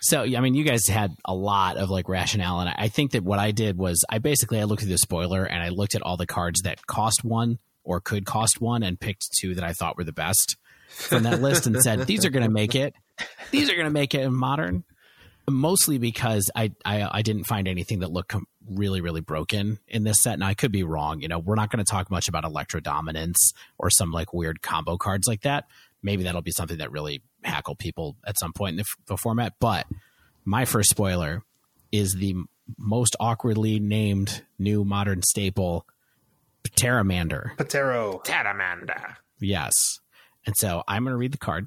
So, 0.00 0.22
I 0.22 0.40
mean, 0.40 0.54
you 0.54 0.64
guys 0.64 0.88
had 0.88 1.12
a 1.24 1.34
lot 1.34 1.76
of 1.76 1.90
like 1.90 2.08
rationale, 2.08 2.60
and 2.60 2.70
I 2.76 2.88
think 2.88 3.12
that 3.12 3.22
what 3.22 3.38
I 3.38 3.52
did 3.52 3.76
was 3.76 4.04
I 4.08 4.18
basically 4.18 4.58
I 4.58 4.64
looked 4.64 4.82
at 4.82 4.88
the 4.88 4.98
spoiler 4.98 5.44
and 5.44 5.62
I 5.62 5.68
looked 5.68 5.94
at 5.94 6.02
all 6.02 6.16
the 6.16 6.26
cards 6.26 6.62
that 6.62 6.86
cost 6.86 7.24
one 7.24 7.58
or 7.84 8.00
could 8.00 8.24
cost 8.24 8.60
one 8.60 8.82
and 8.82 8.98
picked 8.98 9.28
two 9.38 9.54
that 9.54 9.62
I 9.64 9.72
thought 9.72 9.96
were 9.96 10.04
the 10.04 10.12
best 10.12 10.56
from 10.96 11.22
that 11.24 11.40
list 11.40 11.66
and 11.66 11.80
said 11.82 12.06
these 12.06 12.24
are 12.24 12.30
going 12.30 12.44
to 12.44 12.50
make 12.50 12.74
it. 12.74 12.94
These 13.50 13.70
are 13.70 13.74
going 13.74 13.86
to 13.86 13.92
make 13.92 14.14
it 14.14 14.22
in 14.22 14.34
modern. 14.34 14.84
Mostly 15.48 15.98
because 15.98 16.50
I, 16.56 16.72
I, 16.84 17.08
I 17.18 17.22
didn't 17.22 17.44
find 17.44 17.68
anything 17.68 18.00
that 18.00 18.10
looked 18.10 18.34
really 18.68 19.00
really 19.00 19.20
broken 19.20 19.78
in 19.86 20.02
this 20.02 20.16
set. 20.22 20.34
And 20.34 20.42
I 20.42 20.54
could 20.54 20.72
be 20.72 20.82
wrong. 20.82 21.20
You 21.20 21.28
know, 21.28 21.38
we're 21.38 21.54
not 21.54 21.70
going 21.70 21.84
to 21.84 21.88
talk 21.88 22.10
much 22.10 22.28
about 22.28 22.42
Electrodominance 22.42 23.36
or 23.78 23.90
some 23.90 24.10
like 24.10 24.32
weird 24.32 24.60
combo 24.60 24.96
cards 24.96 25.28
like 25.28 25.42
that. 25.42 25.66
Maybe 26.02 26.24
that'll 26.24 26.42
be 26.42 26.50
something 26.50 26.78
that 26.78 26.90
really 26.90 27.22
hackle 27.44 27.76
people 27.76 28.16
at 28.26 28.38
some 28.40 28.52
point 28.52 28.72
in 28.72 28.76
the, 28.78 28.84
the 29.06 29.16
format. 29.16 29.54
But 29.60 29.86
my 30.44 30.64
first 30.64 30.90
spoiler 30.90 31.42
is 31.92 32.14
the 32.14 32.34
most 32.76 33.14
awkwardly 33.20 33.78
named 33.78 34.42
new 34.58 34.84
modern 34.84 35.22
staple, 35.22 35.86
Pteramander. 36.64 37.54
Patero. 37.56 38.24
Pteramander. 38.24 39.16
Yes. 39.38 40.00
And 40.46 40.54
so 40.56 40.82
I'm 40.86 41.04
going 41.04 41.12
to 41.12 41.18
read 41.18 41.32
the 41.32 41.38
card. 41.38 41.66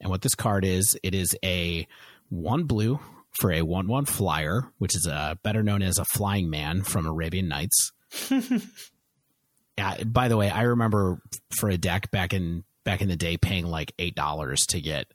And 0.00 0.10
what 0.10 0.22
this 0.22 0.34
card 0.34 0.64
is, 0.64 0.98
it 1.02 1.14
is 1.14 1.36
a 1.42 1.86
one 2.28 2.64
blue 2.64 3.00
for 3.32 3.50
a 3.52 3.62
one 3.62 3.88
one 3.88 4.04
flyer, 4.04 4.70
which 4.78 4.94
is 4.94 5.06
a 5.06 5.38
better 5.42 5.62
known 5.62 5.82
as 5.82 5.98
a 5.98 6.04
flying 6.04 6.50
man 6.50 6.82
from 6.82 7.06
Arabian 7.06 7.48
Nights. 7.48 7.92
yeah. 9.78 10.02
By 10.04 10.28
the 10.28 10.36
way, 10.36 10.50
I 10.50 10.62
remember 10.62 11.20
for 11.56 11.68
a 11.68 11.78
deck 11.78 12.10
back 12.10 12.32
in 12.32 12.64
back 12.84 13.00
in 13.00 13.08
the 13.08 13.16
day 13.16 13.36
paying 13.36 13.66
like 13.66 13.92
eight 13.98 14.14
dollars 14.14 14.66
to 14.66 14.80
get 14.80 15.06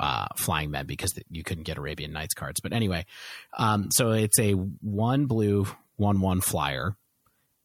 uh, 0.00 0.26
flying 0.36 0.70
men 0.70 0.86
because 0.86 1.14
you 1.30 1.42
couldn't 1.44 1.64
get 1.64 1.78
Arabian 1.78 2.12
Nights 2.12 2.34
cards. 2.34 2.60
But 2.60 2.72
anyway, 2.72 3.06
um, 3.56 3.90
so 3.90 4.12
it's 4.12 4.38
a 4.38 4.52
one 4.52 5.26
blue 5.26 5.66
one 5.96 6.20
one 6.20 6.40
flyer, 6.40 6.96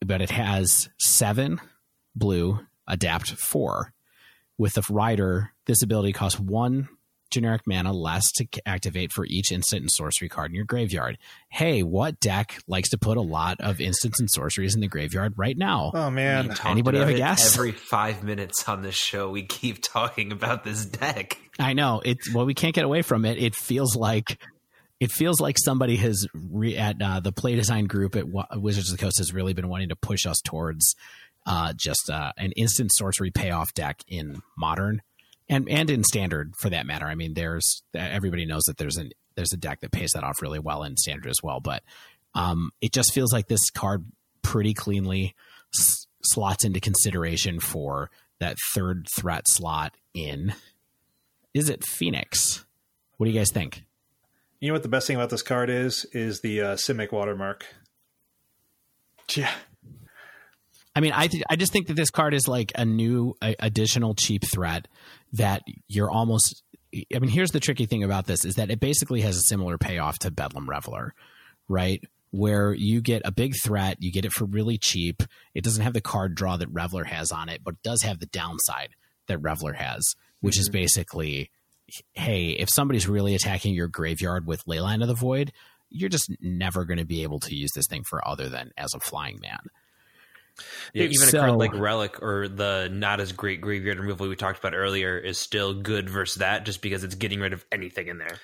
but 0.06 0.22
it 0.22 0.30
has 0.30 0.90
seven 0.98 1.60
blue 2.16 2.60
adapt 2.88 3.32
four 3.32 3.94
with 4.60 4.74
the 4.74 4.84
rider, 4.92 5.52
this 5.66 5.82
ability 5.82 6.14
costs 6.14 6.40
one 6.40 6.90
generic 7.32 7.62
mana 7.66 7.94
less 7.94 8.32
to 8.32 8.48
activate 8.66 9.12
for 9.12 9.26
each 9.26 9.52
instant 9.52 9.82
and 9.82 9.92
sorcery 9.92 10.28
card 10.28 10.52
in 10.52 10.56
your 10.56 10.66
graveyard. 10.66 11.18
Hey, 11.50 11.84
what 11.84 12.20
deck 12.20 12.60
likes 12.68 12.90
to 12.90 12.98
put 12.98 13.18
a 13.18 13.22
lot 13.22 13.58
of 13.62 13.80
instants 13.80 14.20
and 14.20 14.30
sorceries 14.30 14.76
in 14.76 14.82
the 14.82 14.88
graveyard 14.88 15.34
right 15.38 15.58
now? 15.58 15.92
Oh 15.94 16.10
man, 16.10 16.54
anybody 16.66 17.00
have 17.00 17.10
a 17.10 17.14
guess? 17.14 17.56
Every 17.56 17.72
five 17.90 18.24
minutes 18.24 18.68
on 18.68 18.82
this 18.82 18.96
show, 18.96 19.30
we 19.30 19.44
keep 19.44 19.82
talking 19.82 20.32
about 20.32 20.64
this 20.64 20.86
deck. 20.86 21.38
I 21.60 21.74
know 21.74 22.02
it's 22.04 22.34
well, 22.34 22.46
we 22.46 22.54
can't 22.54 22.76
get 22.76 22.86
away 22.86 23.02
from 23.02 23.26
it. 23.26 23.38
It 23.38 23.56
feels 23.56 23.96
like 23.96 24.38
it 25.00 25.12
feels 25.12 25.40
like 25.40 25.56
somebody 25.58 25.96
has 25.98 26.28
re- 26.34 26.76
at 26.78 27.02
uh, 27.02 27.20
the 27.22 27.32
play 27.32 27.56
design 27.56 27.86
group 27.86 28.16
at 28.16 28.26
w- 28.26 28.62
Wizards 28.62 28.92
of 28.92 28.98
the 28.98 29.04
Coast 29.04 29.20
has 29.20 29.34
really 29.34 29.54
been 29.54 29.70
wanting 29.70 29.90
to 29.90 29.96
push 29.96 30.26
us 30.26 30.42
towards 30.42 30.96
uh, 31.50 31.74
just 31.76 32.12
uh, 32.12 32.32
an 32.38 32.52
instant 32.52 32.92
sorcery 32.94 33.32
payoff 33.32 33.74
deck 33.74 34.04
in 34.08 34.42
modern 34.56 35.02
and 35.50 35.68
and 35.68 35.90
in 35.90 36.04
standard 36.04 36.54
for 36.60 36.70
that 36.70 36.86
matter. 36.86 37.08
I 37.08 37.16
mean, 37.16 37.34
there's 37.34 37.82
everybody 37.94 38.46
knows 38.46 38.64
that 38.68 38.78
there's 38.78 38.98
an 38.98 39.10
there's 39.36 39.52
a 39.52 39.58
deck 39.58 39.82
that 39.82 39.92
pays 39.92 40.12
that 40.12 40.24
off 40.24 40.44
really 40.44 40.60
well 40.60 40.84
in 40.84 40.96
standard 40.96 41.28
as 41.28 41.40
well, 41.42 41.60
but 41.60 41.82
um, 42.36 42.72
it 42.82 42.94
just 42.94 43.14
feels 43.14 43.34
like 43.34 43.48
this 43.48 43.72
card 43.72 44.06
pretty 44.44 44.76
cleanly 44.76 45.34
s- 45.76 46.06
slots 46.24 46.64
into 46.64 46.80
consideration 46.80 47.60
for 47.60 48.12
that 48.40 48.58
third 48.76 49.08
threat 49.18 49.46
slot 49.48 49.96
in. 50.14 50.54
Is 51.56 51.68
it 51.68 51.84
Phoenix? 51.84 52.64
What 53.18 53.26
do 53.26 53.32
you 53.32 53.40
guys 53.40 53.52
think? 53.52 53.84
You 54.60 54.68
know 54.68 54.74
what 54.74 54.84
the 54.84 54.90
best 54.90 55.08
thing 55.08 55.16
about 55.16 55.32
this 55.32 55.42
card 55.42 55.72
is? 55.72 56.06
Is 56.12 56.42
the 56.42 56.62
uh, 56.62 56.76
Simic 56.76 57.12
watermark. 57.12 57.66
Yeah. 59.36 59.52
I 61.00 61.02
mean, 61.02 61.14
I 61.16 61.28
th- 61.28 61.44
I 61.50 61.56
just 61.56 61.72
think 61.72 61.88
that 61.88 61.94
this 61.94 62.10
card 62.10 62.34
is 62.34 62.46
like 62.46 62.74
a 62.76 62.84
new 62.84 63.34
a, 63.42 63.56
additional 63.60 64.16
cheap 64.16 64.44
threat 64.44 64.90
that 65.32 65.64
you're 65.88 66.12
almost. 66.12 66.62
I 67.16 67.20
mean, 67.20 67.30
here's 67.30 67.52
the 67.52 67.62
tricky 67.62 67.86
thing 67.86 68.04
about 68.04 68.26
this 68.26 68.44
is 68.44 68.56
that 68.56 68.70
it 68.70 68.82
basically 68.82 69.22
has 69.22 69.38
a 69.38 69.44
similar 69.44 69.78
payoff 69.78 70.20
to 70.20 70.32
Bedlam 70.32 70.70
Reveler, 70.70 71.14
right? 71.70 72.04
Where 72.32 72.74
you 72.74 73.00
get 73.00 73.22
a 73.24 73.32
big 73.32 73.54
threat, 73.64 73.96
you 74.02 74.12
get 74.12 74.26
it 74.26 74.34
for 74.34 74.44
really 74.44 74.78
cheap. 74.78 75.24
It 75.56 75.64
doesn't 75.64 75.84
have 75.84 75.94
the 75.94 76.02
card 76.02 76.36
draw 76.36 76.58
that 76.58 76.68
Reveler 76.70 77.06
has 77.06 77.32
on 77.32 77.48
it, 77.48 77.62
but 77.64 77.76
it 77.76 77.84
does 77.84 78.02
have 78.02 78.20
the 78.20 78.26
downside 78.26 78.90
that 79.28 79.38
Reveler 79.38 79.74
has, 79.74 80.04
which 80.42 80.56
mm-hmm. 80.56 80.62
is 80.64 80.70
basically, 80.70 81.50
hey, 82.12 82.50
if 82.50 82.70
somebody's 82.70 83.08
really 83.08 83.36
attacking 83.36 83.74
your 83.74 83.88
graveyard 83.88 84.46
with 84.46 84.66
Leyline 84.66 85.02
of 85.02 85.08
the 85.08 85.14
Void, 85.14 85.54
you're 85.90 86.10
just 86.10 86.30
never 86.42 86.84
going 86.84 87.00
to 87.00 87.06
be 87.06 87.24
able 87.24 87.40
to 87.40 87.56
use 87.56 87.72
this 87.74 87.88
thing 87.88 88.04
for 88.04 88.28
other 88.28 88.50
than 88.50 88.72
as 88.78 88.94
a 88.94 89.00
flying 89.00 89.40
man. 89.40 89.60
Yeah, 90.94 91.06
even 91.06 91.28
so, 91.28 91.38
a 91.38 91.42
card 91.42 91.54
like 91.56 91.74
Relic 91.74 92.22
or 92.22 92.48
the 92.48 92.90
not 92.92 93.20
as 93.20 93.32
great 93.32 93.62
graveyard 93.62 94.00
removal 94.00 94.28
we 94.28 94.36
talked 94.36 94.60
about 94.60 94.74
earlier 94.74 95.18
is 95.18 95.38
still 95.38 95.74
good 95.74 96.10
versus 96.10 96.36
that, 96.36 96.66
just 96.66 96.82
because 96.82 97.04
it's 97.04 97.16
getting 97.16 97.40
rid 97.40 97.54
of 97.54 97.66
anything 97.72 98.08
in 98.08 98.18
there. 98.18 98.38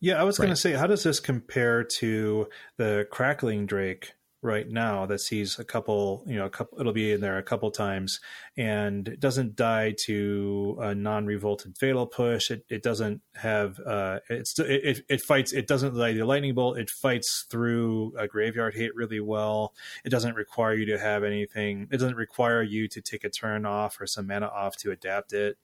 Yeah, 0.00 0.20
I 0.20 0.22
was 0.22 0.38
right. 0.38 0.46
going 0.46 0.54
to 0.54 0.60
say, 0.60 0.72
how 0.72 0.86
does 0.86 1.02
this 1.02 1.18
compare 1.20 1.82
to 1.98 2.48
the 2.76 3.06
Crackling 3.10 3.66
Drake 3.66 4.12
right 4.40 4.68
now 4.68 5.04
that 5.06 5.20
sees 5.20 5.58
a 5.58 5.64
couple, 5.64 6.22
you 6.26 6.36
know, 6.36 6.46
a 6.46 6.50
couple, 6.50 6.80
it'll 6.80 6.92
be 6.92 7.12
in 7.12 7.20
there 7.20 7.38
a 7.38 7.42
couple 7.42 7.70
times 7.70 8.20
and 8.56 9.08
it 9.08 9.18
doesn't 9.18 9.56
die 9.56 9.94
to 10.04 10.78
a 10.80 10.94
non-revolted 10.94 11.76
fatal 11.76 12.06
push. 12.06 12.50
It, 12.50 12.64
it 12.68 12.82
doesn't 12.82 13.20
have, 13.34 13.80
uh, 13.80 14.20
it's, 14.28 14.58
it, 14.58 15.04
it 15.08 15.22
fights, 15.22 15.52
it 15.52 15.66
doesn't 15.66 15.94
like 15.94 16.16
the 16.16 16.24
lightning 16.24 16.54
bolt. 16.54 16.78
It 16.78 16.88
fights 16.88 17.46
through 17.50 18.14
a 18.16 18.28
graveyard 18.28 18.76
hate 18.76 18.94
really 18.94 19.20
well. 19.20 19.74
It 20.04 20.10
doesn't 20.10 20.36
require 20.36 20.74
you 20.74 20.86
to 20.86 20.98
have 20.98 21.24
anything. 21.24 21.88
It 21.90 21.96
doesn't 21.96 22.16
require 22.16 22.62
you 22.62 22.86
to 22.88 23.00
take 23.00 23.24
a 23.24 23.30
turn 23.30 23.66
off 23.66 24.00
or 24.00 24.06
some 24.06 24.28
mana 24.28 24.46
off 24.46 24.76
to 24.78 24.92
adapt 24.92 25.32
it. 25.32 25.58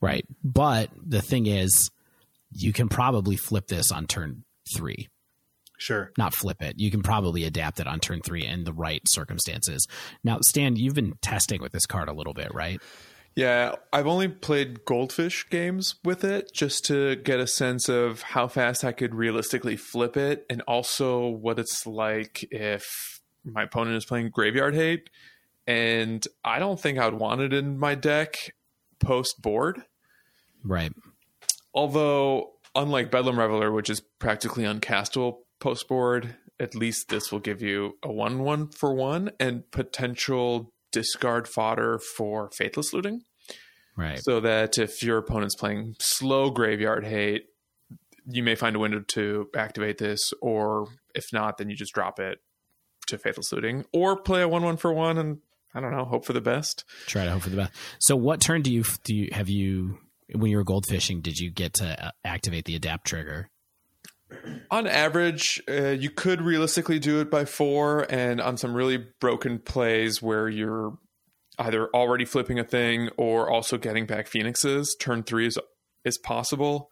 Right. 0.00 0.24
But 0.44 0.90
the 1.04 1.22
thing 1.22 1.46
is, 1.46 1.90
you 2.52 2.72
can 2.72 2.88
probably 2.88 3.36
flip 3.36 3.66
this 3.66 3.90
on 3.90 4.06
turn 4.06 4.44
three 4.74 5.08
Sure. 5.78 6.10
Not 6.16 6.34
flip 6.34 6.62
it. 6.62 6.78
You 6.78 6.90
can 6.90 7.02
probably 7.02 7.44
adapt 7.44 7.80
it 7.80 7.86
on 7.86 8.00
turn 8.00 8.20
three 8.20 8.46
in 8.46 8.64
the 8.64 8.72
right 8.72 9.02
circumstances. 9.06 9.86
Now, 10.24 10.38
Stan, 10.48 10.76
you've 10.76 10.94
been 10.94 11.14
testing 11.22 11.60
with 11.60 11.72
this 11.72 11.86
card 11.86 12.08
a 12.08 12.14
little 12.14 12.34
bit, 12.34 12.54
right? 12.54 12.80
Yeah, 13.34 13.74
I've 13.92 14.06
only 14.06 14.28
played 14.28 14.86
goldfish 14.86 15.48
games 15.50 15.96
with 16.02 16.24
it 16.24 16.50
just 16.54 16.86
to 16.86 17.16
get 17.16 17.38
a 17.38 17.46
sense 17.46 17.86
of 17.86 18.22
how 18.22 18.48
fast 18.48 18.82
I 18.82 18.92
could 18.92 19.14
realistically 19.14 19.76
flip 19.76 20.16
it 20.16 20.46
and 20.48 20.62
also 20.62 21.28
what 21.28 21.58
it's 21.58 21.86
like 21.86 22.48
if 22.50 23.20
my 23.44 23.64
opponent 23.64 23.96
is 23.96 24.06
playing 24.06 24.30
graveyard 24.30 24.74
hate. 24.74 25.10
And 25.66 26.26
I 26.44 26.58
don't 26.58 26.80
think 26.80 26.98
I'd 26.98 27.12
want 27.12 27.42
it 27.42 27.52
in 27.52 27.78
my 27.78 27.94
deck 27.94 28.54
post 29.00 29.42
board. 29.42 29.82
Right. 30.64 30.92
Although, 31.74 32.52
unlike 32.74 33.10
Bedlam 33.10 33.38
Reveler, 33.38 33.70
which 33.70 33.90
is 33.90 34.00
practically 34.18 34.64
uncastable 34.64 35.40
post 35.60 35.88
board, 35.88 36.36
at 36.58 36.74
least 36.74 37.08
this 37.08 37.30
will 37.30 37.40
give 37.40 37.62
you 37.62 37.98
a 38.02 38.10
one 38.10 38.40
one 38.40 38.68
for 38.68 38.94
one 38.94 39.30
and 39.38 39.70
potential 39.70 40.72
discard 40.92 41.46
fodder 41.48 41.98
for 41.98 42.50
faithless 42.52 42.92
looting. 42.92 43.22
Right. 43.96 44.18
So 44.22 44.40
that 44.40 44.78
if 44.78 45.02
your 45.02 45.18
opponent's 45.18 45.56
playing 45.56 45.96
slow 45.98 46.50
graveyard 46.50 47.06
hate, 47.06 47.46
you 48.28 48.42
may 48.42 48.54
find 48.54 48.76
a 48.76 48.78
window 48.78 49.00
to 49.00 49.48
activate 49.56 49.98
this, 49.98 50.32
or 50.42 50.88
if 51.14 51.26
not, 51.32 51.58
then 51.58 51.70
you 51.70 51.76
just 51.76 51.94
drop 51.94 52.18
it 52.18 52.38
to 53.06 53.18
faithless 53.18 53.52
looting, 53.52 53.84
or 53.92 54.16
play 54.16 54.42
a 54.42 54.48
one 54.48 54.62
one 54.64 54.76
for 54.76 54.92
one 54.92 55.16
and 55.16 55.38
I 55.74 55.80
don't 55.80 55.92
know, 55.92 56.06
hope 56.06 56.24
for 56.24 56.32
the 56.32 56.40
best. 56.40 56.84
Try 57.06 57.26
to 57.26 57.30
hope 57.30 57.42
for 57.42 57.50
the 57.50 57.56
best. 57.56 57.72
So, 57.98 58.16
what 58.16 58.40
turn 58.40 58.62
do 58.62 58.72
you 58.72 58.82
do? 59.04 59.14
You, 59.14 59.28
have 59.32 59.50
you 59.50 59.98
when 60.34 60.50
you 60.50 60.56
were 60.56 60.64
gold 60.64 60.86
fishing? 60.88 61.20
Did 61.20 61.38
you 61.38 61.50
get 61.50 61.74
to 61.74 62.12
activate 62.24 62.64
the 62.64 62.76
adapt 62.76 63.06
trigger? 63.06 63.50
On 64.70 64.86
average, 64.86 65.62
uh, 65.68 65.90
you 65.90 66.10
could 66.10 66.42
realistically 66.42 66.98
do 66.98 67.20
it 67.20 67.30
by 67.30 67.44
four, 67.44 68.06
and 68.10 68.40
on 68.40 68.56
some 68.56 68.74
really 68.74 69.06
broken 69.20 69.58
plays 69.58 70.20
where 70.20 70.48
you're 70.48 70.98
either 71.58 71.88
already 71.94 72.24
flipping 72.24 72.58
a 72.58 72.64
thing 72.64 73.08
or 73.16 73.48
also 73.48 73.78
getting 73.78 74.06
back 74.06 74.26
phoenixes, 74.26 74.96
turn 74.98 75.22
three 75.22 75.46
is 75.46 75.58
is 76.04 76.18
possible. 76.18 76.90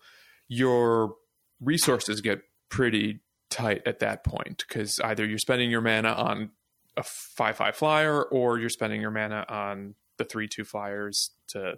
Your 0.48 1.16
resources 1.60 2.20
get 2.20 2.40
pretty 2.68 3.20
tight 3.50 3.82
at 3.86 4.00
that 4.00 4.24
point 4.24 4.64
because 4.68 5.00
either 5.00 5.26
you're 5.26 5.38
spending 5.38 5.70
your 5.70 5.80
mana 5.80 6.12
on 6.12 6.50
a 6.96 7.02
five 7.02 7.56
five 7.56 7.74
flyer 7.74 8.22
or 8.22 8.58
you're 8.58 8.68
spending 8.68 9.00
your 9.00 9.10
mana 9.10 9.44
on 9.48 9.94
the 10.18 10.24
three 10.24 10.46
two 10.46 10.64
flyers 10.64 11.30
to 11.48 11.74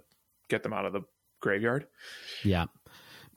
get 0.49 0.61
them 0.61 0.73
out 0.73 0.85
of 0.85 0.93
the 0.93 1.01
graveyard. 1.41 1.87
Yeah 2.43 2.65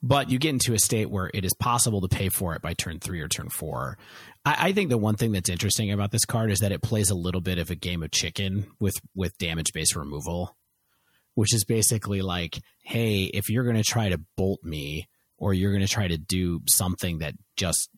but 0.03 0.29
you 0.29 0.39
get 0.39 0.49
into 0.49 0.73
a 0.73 0.79
state 0.79 1.09
where 1.09 1.29
it 1.33 1.45
is 1.45 1.53
possible 1.53 2.01
to 2.01 2.07
pay 2.07 2.29
for 2.29 2.55
it 2.55 2.61
by 2.61 2.73
turn 2.73 2.99
three 2.99 3.21
or 3.21 3.27
turn 3.27 3.49
four. 3.49 3.97
I, 4.43 4.69
I, 4.69 4.71
think 4.73 4.89
the 4.89 4.97
one 4.97 5.15
thing 5.15 5.31
that's 5.31 5.49
interesting 5.49 5.91
about 5.91 6.11
this 6.11 6.25
card 6.25 6.51
is 6.51 6.59
that 6.59 6.71
it 6.71 6.81
plays 6.81 7.09
a 7.09 7.15
little 7.15 7.41
bit 7.41 7.59
of 7.59 7.69
a 7.69 7.75
game 7.75 8.01
of 8.01 8.11
chicken 8.11 8.67
with 8.79 8.95
with 9.15 9.37
damage 9.37 9.73
based 9.73 9.95
removal, 9.95 10.55
which 11.35 11.53
is 11.53 11.65
basically 11.65 12.21
like, 12.21 12.59
hey, 12.83 13.23
if 13.25 13.49
you're 13.49 13.63
going 13.63 13.75
to 13.75 13.83
try 13.83 14.09
to 14.09 14.21
bolt 14.35 14.63
me 14.63 15.07
or 15.37 15.53
you're 15.53 15.71
going 15.71 15.85
to 15.85 15.93
try 15.93 16.07
to 16.07 16.17
do 16.17 16.61
something 16.67 17.19
that 17.19 17.35
just 17.55 17.89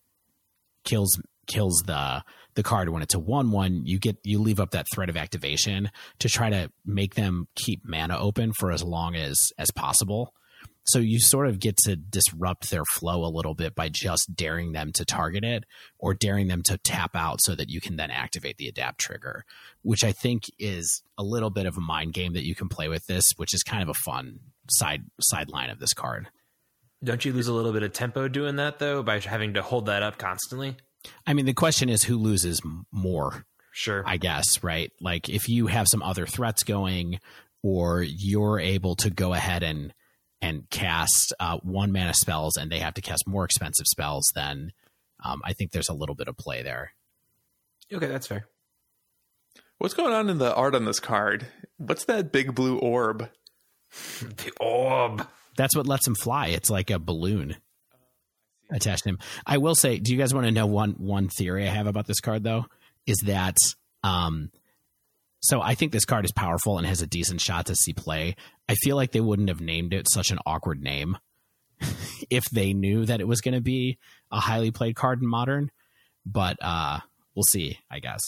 kills 0.84 1.18
kills 1.46 1.82
the 1.86 2.22
the 2.54 2.62
card 2.62 2.88
when 2.88 3.02
it's 3.02 3.14
a 3.14 3.18
one 3.18 3.50
one, 3.50 3.82
you 3.84 3.98
get 3.98 4.18
you 4.24 4.38
leave 4.40 4.60
up 4.60 4.72
that 4.72 4.86
threat 4.92 5.08
of 5.08 5.16
activation 5.16 5.90
to 6.18 6.28
try 6.28 6.50
to 6.50 6.70
make 6.84 7.14
them 7.14 7.48
keep 7.54 7.80
mana 7.82 8.18
open 8.18 8.52
for 8.52 8.70
as 8.70 8.84
long 8.84 9.16
as 9.16 9.38
as 9.58 9.70
possible 9.70 10.34
so 10.86 10.98
you 10.98 11.18
sort 11.18 11.48
of 11.48 11.58
get 11.58 11.76
to 11.78 11.96
disrupt 11.96 12.70
their 12.70 12.84
flow 12.84 13.24
a 13.24 13.32
little 13.32 13.54
bit 13.54 13.74
by 13.74 13.88
just 13.88 14.34
daring 14.34 14.72
them 14.72 14.92
to 14.92 15.04
target 15.04 15.44
it 15.44 15.64
or 15.98 16.14
daring 16.14 16.48
them 16.48 16.62
to 16.62 16.78
tap 16.78 17.16
out 17.16 17.40
so 17.40 17.54
that 17.54 17.70
you 17.70 17.80
can 17.80 17.96
then 17.96 18.10
activate 18.10 18.58
the 18.58 18.68
adapt 18.68 19.00
trigger, 19.00 19.44
which 19.82 20.04
I 20.04 20.12
think 20.12 20.44
is 20.58 21.02
a 21.16 21.22
little 21.22 21.50
bit 21.50 21.66
of 21.66 21.76
a 21.76 21.80
mind 21.80 22.12
game 22.12 22.34
that 22.34 22.44
you 22.44 22.54
can 22.54 22.68
play 22.68 22.88
with 22.88 23.06
this, 23.06 23.32
which 23.36 23.54
is 23.54 23.62
kind 23.62 23.82
of 23.82 23.88
a 23.88 23.94
fun 23.94 24.40
side 24.70 25.04
sideline 25.20 25.70
of 25.70 25.80
this 25.80 25.94
card. 25.94 26.28
Don't 27.02 27.24
you 27.24 27.32
lose 27.32 27.48
a 27.48 27.54
little 27.54 27.72
bit 27.72 27.82
of 27.82 27.92
tempo 27.92 28.28
doing 28.28 28.56
that 28.56 28.78
though 28.78 29.02
by 29.02 29.20
having 29.20 29.54
to 29.54 29.62
hold 29.62 29.86
that 29.86 30.02
up 30.02 30.18
constantly? 30.18 30.76
I 31.26 31.34
mean, 31.34 31.46
the 31.46 31.54
question 31.54 31.88
is 31.88 32.04
who 32.04 32.16
loses 32.16 32.60
more. 32.90 33.44
Sure. 33.72 34.04
I 34.06 34.18
guess, 34.18 34.62
right? 34.62 34.92
Like 35.00 35.28
if 35.28 35.48
you 35.48 35.66
have 35.66 35.88
some 35.88 36.02
other 36.02 36.26
threats 36.26 36.62
going 36.62 37.18
or 37.62 38.02
you're 38.02 38.60
able 38.60 38.94
to 38.96 39.10
go 39.10 39.32
ahead 39.32 39.62
and 39.62 39.92
and 40.44 40.68
cast 40.68 41.32
uh, 41.40 41.56
one 41.62 41.90
mana 41.90 42.12
spells 42.12 42.58
and 42.58 42.70
they 42.70 42.78
have 42.78 42.92
to 42.94 43.00
cast 43.00 43.26
more 43.26 43.46
expensive 43.46 43.86
spells, 43.86 44.30
then 44.34 44.72
um, 45.24 45.40
I 45.42 45.54
think 45.54 45.70
there's 45.70 45.88
a 45.88 45.94
little 45.94 46.14
bit 46.14 46.28
of 46.28 46.36
play 46.36 46.62
there. 46.62 46.92
Okay, 47.90 48.06
that's 48.06 48.26
fair. 48.26 48.46
What's 49.78 49.94
going 49.94 50.12
on 50.12 50.28
in 50.28 50.36
the 50.36 50.54
art 50.54 50.74
on 50.74 50.84
this 50.84 51.00
card? 51.00 51.46
What's 51.78 52.04
that 52.04 52.30
big 52.30 52.54
blue 52.54 52.78
orb? 52.78 53.30
the 54.20 54.52
orb. 54.60 55.26
That's 55.56 55.74
what 55.74 55.86
lets 55.86 56.06
him 56.06 56.14
fly. 56.14 56.48
It's 56.48 56.68
like 56.68 56.90
a 56.90 56.98
balloon 56.98 57.56
attached 58.70 59.04
to 59.04 59.10
him. 59.10 59.18
I 59.46 59.56
will 59.56 59.74
say, 59.74 59.98
do 59.98 60.12
you 60.12 60.18
guys 60.18 60.34
want 60.34 60.46
to 60.46 60.52
know 60.52 60.66
one 60.66 60.92
one 60.98 61.28
theory 61.28 61.66
I 61.66 61.70
have 61.70 61.86
about 61.86 62.06
this 62.06 62.20
card 62.20 62.44
though? 62.44 62.66
Is 63.06 63.18
that 63.24 63.56
um, 64.02 64.50
so 65.44 65.60
I 65.60 65.74
think 65.74 65.92
this 65.92 66.06
card 66.06 66.24
is 66.24 66.32
powerful 66.32 66.78
and 66.78 66.86
has 66.86 67.02
a 67.02 67.06
decent 67.06 67.40
shot 67.40 67.66
to 67.66 67.76
see 67.76 67.92
play. 67.92 68.34
I 68.68 68.74
feel 68.76 68.96
like 68.96 69.12
they 69.12 69.20
wouldn't 69.20 69.48
have 69.48 69.60
named 69.60 69.92
it 69.92 70.06
such 70.10 70.30
an 70.30 70.38
awkward 70.46 70.82
name 70.82 71.18
if 72.30 72.44
they 72.46 72.72
knew 72.72 73.04
that 73.04 73.20
it 73.20 73.28
was 73.28 73.40
going 73.40 73.54
to 73.54 73.60
be 73.60 73.98
a 74.30 74.40
highly 74.40 74.70
played 74.70 74.96
card 74.96 75.20
in 75.20 75.28
modern. 75.28 75.70
But 76.26 76.56
uh, 76.62 77.00
we'll 77.34 77.44
see, 77.44 77.78
I 77.90 77.98
guess. 77.98 78.20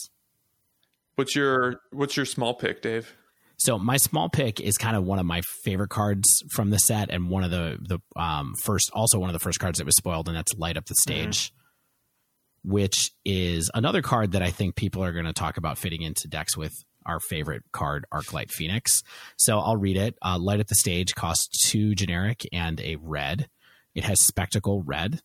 What's 1.15 1.35
your 1.35 1.81
what's 1.91 2.15
your 2.15 2.27
small 2.27 2.53
pick, 2.53 2.83
Dave? 2.83 3.15
So 3.57 3.79
my 3.79 3.97
small 3.97 4.29
pick 4.29 4.59
is 4.59 4.77
kind 4.77 4.95
of 4.95 5.03
one 5.03 5.17
of 5.17 5.25
my 5.25 5.41
favorite 5.63 5.89
cards 5.89 6.43
from 6.51 6.69
the 6.69 6.77
set, 6.77 7.09
and 7.09 7.29
one 7.29 7.43
of 7.43 7.49
the 7.49 7.77
the 7.81 7.99
um, 8.15 8.53
first, 8.63 8.91
also 8.93 9.17
one 9.17 9.29
of 9.29 9.33
the 9.33 9.39
first 9.39 9.59
cards 9.59 9.79
that 9.79 9.85
was 9.85 9.95
spoiled, 9.95 10.27
and 10.27 10.37
that's 10.37 10.53
light 10.57 10.77
up 10.77 10.85
the 10.85 10.93
mm-hmm. 10.93 11.11
stage, 11.11 11.49
mm-hmm. 11.49 12.71
which 12.71 13.11
is 13.25 13.71
another 13.73 14.03
card 14.03 14.33
that 14.33 14.43
I 14.43 14.51
think 14.51 14.75
people 14.75 15.03
are 15.03 15.11
going 15.11 15.25
to 15.25 15.33
talk 15.33 15.57
about 15.57 15.79
fitting 15.79 16.03
into 16.03 16.27
decks 16.27 16.55
with 16.55 16.73
our 17.07 17.19
favorite 17.19 17.63
card, 17.71 18.05
Arclight 18.13 18.51
Phoenix. 18.51 19.01
So 19.37 19.59
I'll 19.59 19.77
read 19.77 19.97
it. 19.97 20.15
Uh, 20.21 20.37
light 20.37 20.59
at 20.59 20.67
the 20.67 20.75
stage 20.75 21.15
costs 21.15 21.69
two 21.69 21.95
generic 21.95 22.47
and 22.53 22.79
a 22.81 22.97
red. 22.97 23.49
It 23.95 24.03
has 24.03 24.23
spectacle 24.23 24.83
red, 24.83 25.21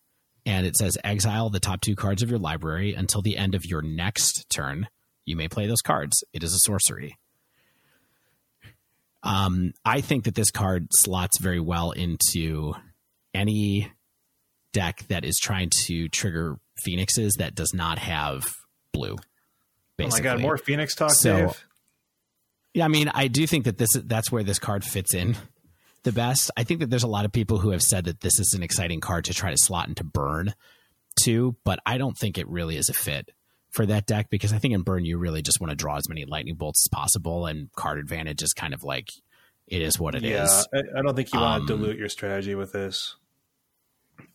and 0.47 0.67
it 0.67 0.77
says 0.77 0.97
exile 1.05 1.51
the 1.51 1.61
top 1.61 1.81
two 1.83 1.95
cards 1.95 2.23
of 2.23 2.31
your 2.31 2.39
library 2.39 2.95
until 2.95 3.21
the 3.21 3.37
end 3.37 3.55
of 3.55 3.67
your 3.67 3.83
next 3.83 4.49
turn. 4.49 4.89
You 5.27 5.37
may 5.37 5.49
play 5.49 5.67
those 5.67 5.83
cards. 5.83 6.25
It 6.33 6.43
is 6.43 6.55
a 6.55 6.59
sorcery. 6.59 7.19
Um, 9.23 9.73
I 9.85 10.01
think 10.01 10.25
that 10.25 10.35
this 10.35 10.51
card 10.51 10.89
slots 10.91 11.39
very 11.39 11.61
well 11.61 11.93
into 11.93 12.75
any 13.35 13.93
deck 14.73 15.05
that 15.09 15.25
is 15.25 15.39
trying 15.39 15.71
to 15.71 16.09
trigger 16.09 16.57
phoenixes 16.83 17.35
that 17.35 17.55
does 17.55 17.73
not 17.73 17.99
have 17.99 18.45
blue. 18.93 19.17
Basically. 19.97 20.29
Oh 20.29 20.33
my 20.33 20.37
god, 20.37 20.43
more 20.43 20.57
phoenix 20.57 20.95
talk, 20.95 21.13
so, 21.13 21.37
Dave. 21.37 21.65
Yeah, 22.75 22.85
I 22.85 22.89
mean, 22.89 23.11
I 23.13 23.29
do 23.29 23.47
think 23.47 23.65
that 23.65 23.79
this 23.79 23.91
that's 24.05 24.33
where 24.33 24.43
this 24.43 24.59
card 24.59 24.85
fits 24.85 25.15
in 25.15 25.37
the 26.05 26.13
best. 26.13 26.51
I 26.57 26.65
think 26.65 26.81
that 26.81 26.91
there's 26.91 27.03
a 27.03 27.09
lot 27.09 27.25
of 27.25 27.33
people 27.33 27.59
who 27.59 27.71
have 27.71 27.83
said 27.83 28.05
that 28.05 28.21
this 28.21 28.39
is 28.39 28.55
an 28.55 28.63
exciting 28.63 29.01
card 29.01 29.27
to 29.27 29.35
try 29.35 29.51
to 29.51 29.59
slot 29.59 29.89
into 29.89 30.05
burn 30.05 30.55
too, 31.21 31.57
but 31.65 31.79
I 31.85 31.99
don't 31.99 32.17
think 32.17 32.39
it 32.39 32.49
really 32.49 32.77
is 32.77 32.89
a 32.89 32.95
fit 32.95 33.31
for 33.71 33.87
that 33.87 34.07
deck 34.07 34.29
because 34.31 34.53
I 34.53 34.59
think 34.59 34.75
in 34.75 34.83
burn 34.83 35.05
you 35.05 35.19
really 35.19 35.43
just 35.43 35.61
want 35.61 35.71
to 35.71 35.77
draw 35.77 35.97
as 35.97 36.09
many 36.09 36.25
lightning 36.25 36.55
bolts 36.55 36.85
as 36.85 36.89
possible, 36.89 37.47
and 37.47 37.71
card 37.73 37.99
advantage 37.99 38.43
is 38.43 38.53
kind 38.53 38.75
of 38.75 38.83
like 38.83 39.09
it 39.67 39.83
is 39.83 39.99
what 39.99 40.15
it 40.15 40.23
yeah, 40.23 40.45
is. 40.45 40.69
yeah, 40.73 40.83
I 40.97 41.03
don't 41.03 41.15
think 41.15 41.33
you 41.33 41.41
want 41.41 41.67
to 41.67 41.75
um, 41.75 41.81
dilute 41.81 41.99
your 41.99 42.09
strategy 42.09 42.55
with 42.55 42.73
this. 42.73 43.17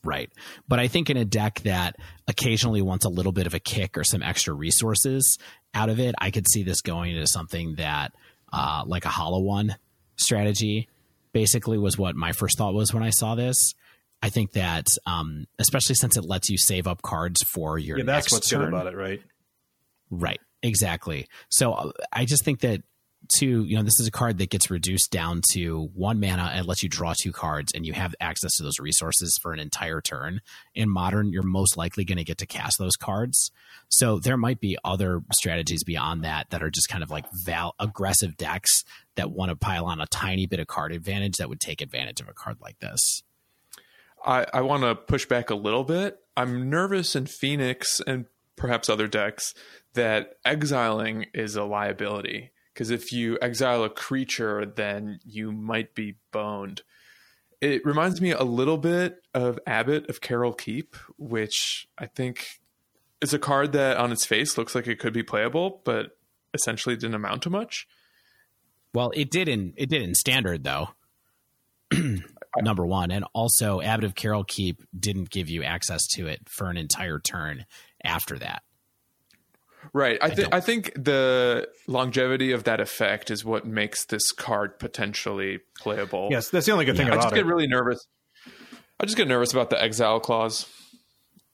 Right. 0.04 0.32
But 0.68 0.80
I 0.80 0.88
think 0.88 1.10
in 1.10 1.18
a 1.18 1.26
deck 1.26 1.62
that 1.62 1.96
occasionally 2.28 2.82
wants 2.82 3.06
a 3.06 3.10
little 3.10 3.32
bit 3.32 3.48
of 3.48 3.54
a 3.54 3.60
kick 3.60 3.98
or 3.98 4.04
some 4.04 4.24
extra 4.24 4.54
resources 4.54 5.38
out 5.74 5.90
of 5.90 6.00
it, 6.00 6.16
I 6.20 6.32
could 6.32 6.48
see 6.50 6.64
this 6.64 6.82
going 6.82 7.12
into 7.16 7.28
something 7.28 7.76
that, 7.76 8.14
uh, 8.52 8.84
like 8.86 9.06
a 9.06 9.10
hollow 9.10 9.40
one 9.40 9.76
strategy, 10.16 10.88
basically 11.34 11.78
was 11.78 11.98
what 11.98 12.16
my 12.16 12.32
first 12.32 12.58
thought 12.58 12.74
was 12.74 12.94
when 12.94 13.04
I 13.04 13.10
saw 13.10 13.36
this. 13.36 13.74
I 14.22 14.30
think 14.30 14.54
that, 14.54 14.88
um, 15.06 15.46
especially 15.60 15.96
since 15.96 16.18
it 16.18 16.26
lets 16.26 16.50
you 16.50 16.58
save 16.58 16.88
up 16.88 17.02
cards 17.02 17.44
for 17.44 17.78
your 17.78 18.00
yeah, 18.00 18.04
that's 18.04 18.32
what's 18.32 18.50
turn. 18.50 18.62
good 18.62 18.70
about 18.70 18.88
it, 18.88 18.96
right? 18.96 19.22
Right, 20.10 20.40
exactly. 20.64 21.28
So 21.50 21.74
uh, 21.74 21.92
I 22.12 22.26
just 22.26 22.44
think 22.44 22.62
that 22.62 22.82
two, 23.28 23.64
you 23.66 23.76
know, 23.76 23.84
this 23.84 24.00
is 24.00 24.08
a 24.08 24.12
card 24.12 24.38
that 24.38 24.50
gets 24.50 24.70
reduced 24.70 25.12
down 25.12 25.42
to 25.54 25.90
one 25.94 26.20
mana 26.20 26.52
and 26.54 26.66
lets 26.66 26.84
you 26.84 26.90
draw 26.90 27.14
two 27.20 27.32
cards, 27.32 27.72
and 27.74 27.86
you 27.86 27.94
have 27.94 28.16
access 28.20 28.56
to 28.58 28.64
those 28.64 28.80
resources 28.80 29.38
for 29.42 29.54
an 29.54 29.60
entire 29.60 30.02
turn. 30.02 30.42
In 30.76 30.90
modern, 30.90 31.32
you're 31.32 31.44
most 31.44 31.78
likely 31.78 32.06
going 32.06 32.18
to 32.18 32.24
get 32.24 32.38
to 32.40 32.46
cast 32.46 32.78
those 32.78 32.96
cards. 32.96 33.52
So 33.90 34.20
there 34.20 34.38
might 34.38 34.60
be 34.60 34.78
other 34.84 35.22
strategies 35.34 35.84
beyond 35.84 36.24
that 36.24 36.50
that 36.50 36.64
are 36.64 36.70
just 36.70 36.90
kind 36.90 37.04
of 37.04 37.10
like 37.10 37.26
val- 37.46 37.76
aggressive 37.80 38.38
decks 38.38 38.84
that 39.16 39.32
want 39.32 39.50
to 39.50 39.56
pile 39.56 39.86
on 39.86 40.02
a 40.02 40.08
tiny 40.08 40.46
bit 40.46 40.60
of 40.60 40.68
card 40.68 40.92
advantage 40.92 41.38
that 41.38 41.50
would 41.50 41.60
take 41.60 41.82
advantage 41.82 42.22
of 42.22 42.28
a 42.28 42.34
card 42.34 42.58
like 42.62 42.80
this. 42.80 43.24
I, 44.26 44.46
I 44.54 44.62
want 44.62 44.84
to 44.84 44.96
push 44.96 45.26
back 45.26 45.50
a 45.50 45.56
little 45.56 45.84
bit. 45.84 46.20
I'm 46.36 46.70
nervous 46.70 47.16
in 47.16 47.28
Phoenix 47.28 48.02
and 48.06 48.26
perhaps 48.56 48.90
other 48.90 49.08
decks 49.08 49.54
that 49.94 50.36
exiling 50.44 51.28
is 51.34 51.56
a 51.56 51.64
liability. 51.64 52.52
Because 52.78 52.92
if 52.92 53.12
you 53.12 53.40
exile 53.42 53.84
a 53.84 53.90
creature, 53.90 54.64
then 54.64 55.20
you 55.26 55.52
might 55.52 55.96
be 55.96 56.18
boned. 56.32 56.84
It 57.60 57.84
reminds 57.84 58.22
me 58.22 58.30
a 58.34 58.44
little 58.44 58.78
bit 58.78 59.18
of 59.34 59.58
Abbot 59.66 60.08
of 60.12 60.22
Keral 60.22 60.56
Keep, 60.56 60.96
which 61.18 61.88
I 61.98 62.06
think 62.06 62.60
is 63.20 63.34
a 63.34 63.40
card 63.40 63.72
that 63.72 63.98
on 63.98 64.12
its 64.12 64.28
face 64.28 64.60
looks 64.60 64.76
like 64.76 64.86
it 64.86 65.00
could 65.00 65.12
be 65.12 65.24
playable, 65.24 65.82
but 65.86 66.20
essentially 66.54 66.96
didn't 66.96 67.16
amount 67.16 67.42
to 67.42 67.50
much. 67.50 67.88
Well, 68.94 69.12
it 69.16 69.32
did 69.32 69.50
in 69.50 69.74
it 69.76 69.90
did 69.90 70.04
in 70.04 70.14
standard 70.14 70.64
though. 70.64 70.90
number 72.62 72.86
one, 72.86 73.10
and 73.10 73.26
also 73.34 73.82
Abbot 73.82 74.06
of 74.06 74.14
Keral 74.14 74.48
Keep 74.48 74.84
didn't 74.96 75.32
give 75.32 75.50
you 75.50 75.64
access 75.64 76.06
to 76.10 76.28
it 76.28 76.48
for 76.48 76.70
an 76.70 76.78
entire 76.78 77.18
turn 77.18 77.66
after 78.04 78.38
that. 78.38 78.62
Right. 79.94 80.18
I, 80.22 80.30
th- 80.30 80.48
I 80.52 80.60
think 80.60 80.94
the 80.96 81.70
longevity 81.88 82.52
of 82.52 82.66
that 82.66 82.80
effect 82.80 83.32
is 83.32 83.44
what 83.44 83.66
makes 83.66 84.06
this 84.06 84.32
card 84.32 84.80
potentially 84.80 85.60
playable. 85.80 86.30
Yes, 86.32 86.50
that's 86.50 86.66
the 86.66 86.72
only 86.72 86.86
good 86.86 86.98
thing 86.98 87.08
yeah, 87.08 87.14
about 87.14 87.24
it. 87.24 87.28
I 87.28 87.30
just 87.30 87.36
get 87.36 87.46
really 87.46 87.68
nervous. 87.68 88.08
I 89.00 89.06
just 89.06 89.18
get 89.18 89.28
nervous 89.28 89.54
about 89.54 89.70
the 89.70 89.82
exile 89.82 90.20
clause. 90.20 90.66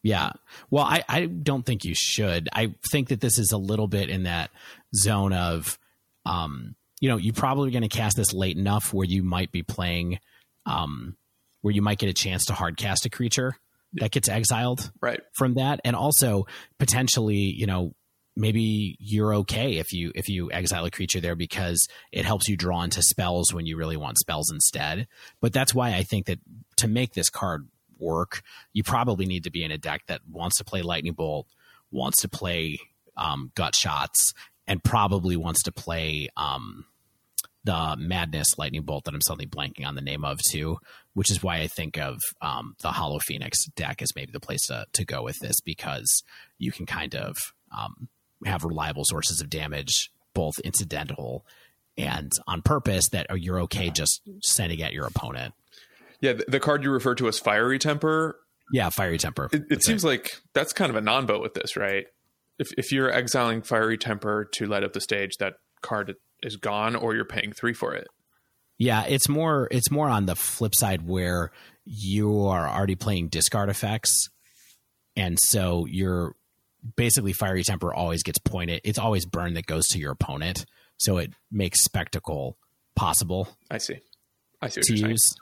Yeah. 0.01 0.31
Well, 0.69 0.83
I, 0.83 1.03
I 1.07 1.25
don't 1.25 1.65
think 1.65 1.85
you 1.85 1.93
should. 1.95 2.49
I 2.53 2.75
think 2.91 3.09
that 3.09 3.21
this 3.21 3.37
is 3.39 3.51
a 3.51 3.57
little 3.57 3.87
bit 3.87 4.09
in 4.09 4.23
that 4.23 4.51
zone 4.95 5.33
of, 5.33 5.77
um, 6.25 6.75
you 6.99 7.09
know, 7.09 7.17
you're 7.17 7.33
probably 7.33 7.71
going 7.71 7.83
to 7.83 7.89
cast 7.89 8.17
this 8.17 8.33
late 8.33 8.57
enough 8.57 8.93
where 8.93 9.05
you 9.05 9.23
might 9.23 9.51
be 9.51 9.63
playing– 9.63 10.19
um, 10.65 11.15
where 11.61 11.73
you 11.73 11.81
might 11.81 11.97
get 11.97 12.09
a 12.09 12.13
chance 12.13 12.45
to 12.45 12.53
hard 12.53 12.77
cast 12.77 13.05
a 13.05 13.09
creature 13.09 13.55
that 13.95 14.11
gets 14.11 14.27
exiled 14.27 14.91
right 15.01 15.21
from 15.33 15.53
that 15.53 15.79
and 15.85 15.95
also 15.95 16.47
potentially 16.79 17.35
you 17.35 17.67
know 17.67 17.93
maybe 18.35 18.97
you're 18.99 19.33
okay 19.35 19.77
if 19.77 19.93
you 19.93 20.11
if 20.15 20.27
you 20.27 20.51
exile 20.51 20.85
a 20.85 20.91
creature 20.91 21.19
there 21.19 21.35
because 21.35 21.87
it 22.11 22.25
helps 22.25 22.47
you 22.47 22.57
draw 22.57 22.81
into 22.81 23.01
spells 23.01 23.53
when 23.53 23.65
you 23.65 23.77
really 23.77 23.97
want 23.97 24.17
spells 24.17 24.51
instead. 24.51 25.07
But 25.41 25.53
that's 25.53 25.73
why 25.73 25.93
i 25.93 26.03
think 26.03 26.25
that 26.25 26.39
to 26.77 26.87
make 26.87 27.13
this 27.13 27.29
card 27.29 27.67
work 27.99 28.41
you 28.73 28.83
probably 28.83 29.25
need 29.25 29.43
to 29.43 29.51
be 29.51 29.63
in 29.63 29.71
a 29.71 29.77
deck 29.77 30.01
that 30.07 30.21
wants 30.29 30.57
to 30.57 30.63
play 30.63 30.81
lightning 30.81 31.13
bolt 31.13 31.47
wants 31.91 32.21
to 32.21 32.27
play 32.27 32.79
um, 33.15 33.51
gut 33.55 33.75
shots 33.75 34.33
and 34.67 34.83
probably 34.83 35.37
wants 35.37 35.63
to 35.63 35.71
play 35.71 36.29
um, 36.35 36.85
the 37.63 37.95
Madness 37.97 38.57
Lightning 38.57 38.83
Bolt 38.83 39.05
that 39.05 39.13
I'm 39.13 39.21
suddenly 39.21 39.47
blanking 39.47 39.85
on 39.85 39.95
the 39.95 40.01
name 40.01 40.25
of 40.25 40.39
too, 40.49 40.77
which 41.13 41.31
is 41.31 41.41
why 41.41 41.59
I 41.59 41.67
think 41.67 41.97
of 41.97 42.17
um, 42.41 42.75
the 42.81 42.89
Hollow 42.89 43.19
Phoenix 43.19 43.65
deck 43.75 44.01
as 44.01 44.15
maybe 44.15 44.31
the 44.31 44.39
place 44.39 44.67
to, 44.67 44.85
to 44.93 45.05
go 45.05 45.23
with 45.23 45.39
this 45.39 45.61
because 45.61 46.23
you 46.57 46.71
can 46.71 46.85
kind 46.85 47.15
of 47.15 47.37
um, 47.77 48.09
have 48.45 48.63
reliable 48.63 49.03
sources 49.05 49.41
of 49.41 49.49
damage, 49.49 50.11
both 50.33 50.53
incidental 50.63 51.45
and 51.97 52.31
on 52.47 52.61
purpose, 52.61 53.09
that 53.09 53.27
oh, 53.29 53.35
you're 53.35 53.59
okay 53.61 53.89
just 53.89 54.21
sending 54.41 54.81
at 54.81 54.93
your 54.93 55.05
opponent. 55.05 55.53
Yeah, 56.21 56.33
the, 56.33 56.45
the 56.47 56.59
card 56.59 56.83
you 56.83 56.91
refer 56.91 57.15
to 57.15 57.27
as 57.27 57.39
Fiery 57.39 57.79
Temper. 57.79 58.39
Yeah, 58.71 58.89
Fiery 58.89 59.17
Temper. 59.17 59.49
It, 59.51 59.63
it 59.69 59.83
seems 59.83 60.03
it. 60.03 60.07
like 60.07 60.41
that's 60.53 60.73
kind 60.73 60.89
of 60.89 60.95
a 60.95 61.01
non-bo 61.01 61.39
with 61.39 61.53
this, 61.53 61.75
right? 61.75 62.05
If 62.57 62.71
if 62.77 62.91
you're 62.91 63.11
exiling 63.11 63.61
Fiery 63.61 63.97
Temper 63.97 64.45
to 64.53 64.65
light 64.65 64.83
up 64.83 64.93
the 64.93 65.01
stage, 65.01 65.37
that 65.37 65.55
card 65.81 66.15
is 66.41 66.55
gone 66.55 66.95
or 66.95 67.15
you're 67.15 67.25
paying 67.25 67.51
three 67.51 67.73
for 67.73 67.93
it. 67.93 68.07
Yeah, 68.77 69.05
it's 69.05 69.29
more 69.29 69.67
it's 69.71 69.91
more 69.91 70.09
on 70.09 70.25
the 70.25 70.35
flip 70.35 70.73
side 70.75 71.07
where 71.07 71.51
you 71.85 72.45
are 72.47 72.67
already 72.67 72.95
playing 72.95 73.27
discard 73.27 73.69
effects, 73.69 74.29
and 75.15 75.37
so 75.39 75.85
you're 75.87 76.35
basically 76.95 77.33
fiery 77.33 77.63
temper 77.63 77.93
always 77.93 78.23
gets 78.23 78.39
pointed. 78.39 78.81
It's 78.83 78.99
always 78.99 79.25
burn 79.25 79.53
that 79.53 79.65
goes 79.65 79.87
to 79.89 79.99
your 79.99 80.11
opponent, 80.11 80.65
so 80.97 81.17
it 81.17 81.33
makes 81.51 81.81
spectacle 81.81 82.57
possible. 82.95 83.47
I 83.71 83.77
see. 83.77 83.99
I 84.61 84.69
see 84.69 84.81
to 84.81 84.95
use. 84.95 85.35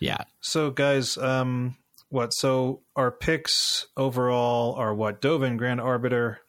Yeah. 0.00 0.24
So 0.40 0.70
guys, 0.70 1.16
um, 1.18 1.76
what? 2.08 2.32
So 2.32 2.80
our 2.96 3.10
picks 3.10 3.86
overall 3.96 4.74
are 4.74 4.94
what? 4.94 5.20
Dovin, 5.20 5.56
Grand 5.56 5.80
Arbiter, 5.80 6.40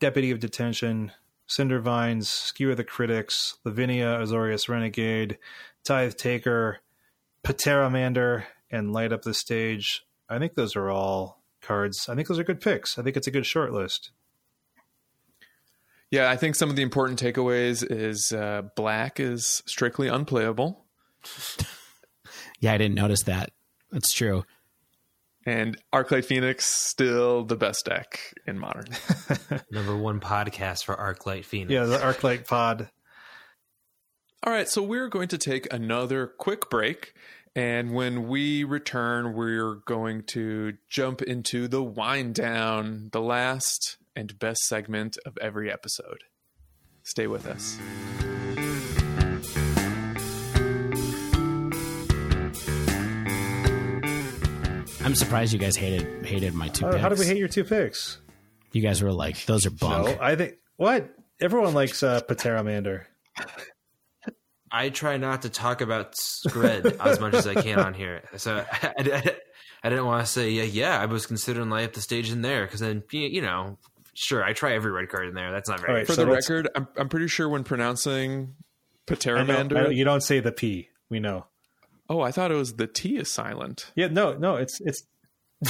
Deputy 0.00 0.30
of 0.30 0.40
Detention, 0.40 1.12
Cindervines, 1.48 2.24
Skewer 2.24 2.74
the 2.74 2.84
Critics, 2.84 3.58
Lavinia, 3.64 4.18
Azorius 4.18 4.68
Renegade, 4.68 5.38
Tithe 5.84 6.14
Taker, 6.16 6.80
Pateramander, 7.44 8.44
and 8.70 8.92
Light 8.92 9.12
Up 9.12 9.22
the 9.22 9.34
Stage. 9.34 10.04
I 10.28 10.38
think 10.38 10.54
those 10.54 10.74
are 10.74 10.90
all 10.90 11.42
cards. 11.64 12.08
I 12.08 12.14
think 12.14 12.28
those 12.28 12.38
are 12.38 12.44
good 12.44 12.60
picks. 12.60 12.98
I 12.98 13.02
think 13.02 13.16
it's 13.16 13.26
a 13.26 13.32
good 13.32 13.46
short 13.46 13.72
list. 13.72 14.10
Yeah, 16.10 16.30
I 16.30 16.36
think 16.36 16.54
some 16.54 16.70
of 16.70 16.76
the 16.76 16.82
important 16.82 17.20
takeaways 17.20 17.84
is 17.88 18.30
uh, 18.30 18.62
black 18.76 19.18
is 19.18 19.62
strictly 19.66 20.08
unplayable. 20.08 20.84
yeah, 22.60 22.72
I 22.72 22.78
didn't 22.78 22.94
notice 22.94 23.24
that. 23.24 23.50
That's 23.90 24.12
true. 24.12 24.44
And 25.46 25.76
Arclight 25.92 26.24
Phoenix 26.24 26.66
still 26.66 27.44
the 27.44 27.56
best 27.56 27.84
deck 27.84 28.20
in 28.46 28.58
modern. 28.58 28.86
Number 29.70 29.96
one 29.96 30.20
podcast 30.20 30.84
for 30.84 30.94
Arclight 30.94 31.44
Phoenix. 31.44 31.72
Yeah, 31.72 31.84
the 31.84 31.98
Arclight 31.98 32.46
pod. 32.46 32.90
All 34.42 34.52
right, 34.52 34.68
so 34.68 34.82
we're 34.82 35.08
going 35.08 35.28
to 35.28 35.38
take 35.38 35.72
another 35.72 36.26
quick 36.26 36.70
break. 36.70 37.14
And 37.56 37.94
when 37.94 38.26
we 38.26 38.64
return, 38.64 39.32
we're 39.32 39.76
going 39.76 40.24
to 40.28 40.74
jump 40.88 41.22
into 41.22 41.68
the 41.68 41.84
wind 41.84 42.34
down, 42.34 43.10
the 43.12 43.20
last 43.20 43.96
and 44.16 44.36
best 44.40 44.60
segment 44.64 45.16
of 45.24 45.38
every 45.40 45.70
episode. 45.70 46.24
Stay 47.04 47.28
with 47.28 47.46
us. 47.46 47.78
I'm 55.04 55.14
surprised 55.14 55.52
you 55.52 55.58
guys 55.60 55.76
hated 55.76 56.26
hated 56.26 56.54
my 56.54 56.68
two. 56.68 56.86
How, 56.86 56.92
picks. 56.92 57.02
how 57.02 57.08
did 57.10 57.18
we 57.18 57.26
hate 57.26 57.36
your 57.36 57.46
two 57.46 57.62
picks? 57.62 58.18
You 58.72 58.82
guys 58.82 59.00
were 59.00 59.12
like, 59.12 59.44
those 59.44 59.64
are 59.66 59.70
bunk. 59.70 60.08
No, 60.08 60.18
I 60.20 60.34
think 60.34 60.54
what 60.76 61.14
everyone 61.40 61.74
likes 61.74 62.02
uh, 62.02 62.20
Pteramander. 62.22 63.04
I 64.74 64.88
try 64.88 65.16
not 65.18 65.42
to 65.42 65.50
talk 65.50 65.80
about 65.80 66.14
Skred 66.14 66.98
as 66.98 67.20
much 67.20 67.34
as 67.34 67.46
I 67.46 67.54
can 67.54 67.78
on 67.78 67.94
here. 67.94 68.22
So 68.36 68.64
I, 68.70 68.88
I, 68.98 69.36
I 69.84 69.88
didn't 69.88 70.06
want 70.06 70.26
to 70.26 70.30
say, 70.30 70.50
yeah, 70.50 70.64
yeah, 70.64 71.00
I 71.00 71.06
was 71.06 71.26
considering 71.26 71.70
light 71.70 71.84
up 71.84 71.92
the 71.92 72.00
stage 72.00 72.30
in 72.32 72.42
there 72.42 72.64
because 72.64 72.80
then, 72.80 73.04
you 73.12 73.40
know, 73.40 73.78
sure, 74.14 74.42
I 74.42 74.52
try 74.52 74.72
every 74.74 74.90
red 74.90 75.08
card 75.08 75.28
in 75.28 75.34
there. 75.34 75.52
That's 75.52 75.68
not 75.68 75.80
very 75.80 75.94
right, 75.94 76.06
For 76.06 76.14
so 76.14 76.24
the 76.24 76.30
record, 76.30 76.68
I'm, 76.74 76.88
I'm 76.96 77.08
pretty 77.08 77.28
sure 77.28 77.48
when 77.48 77.62
pronouncing 77.62 78.56
Pteramander. 79.06 79.94
you 79.94 80.04
don't 80.04 80.22
say 80.22 80.40
the 80.40 80.50
P. 80.52 80.88
We 81.08 81.20
know. 81.20 81.46
Oh, 82.08 82.20
I 82.20 82.32
thought 82.32 82.50
it 82.50 82.56
was 82.56 82.74
the 82.74 82.86
T 82.88 83.16
is 83.16 83.30
silent. 83.30 83.92
Yeah, 83.94 84.08
no, 84.08 84.32
no, 84.34 84.56
it's 84.56 84.80
it's 84.80 85.04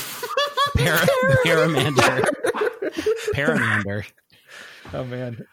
Para- 0.77 1.07
Paramander. 1.45 2.25
Paramander. 3.35 4.05
Oh 4.93 5.05
man. 5.05 5.47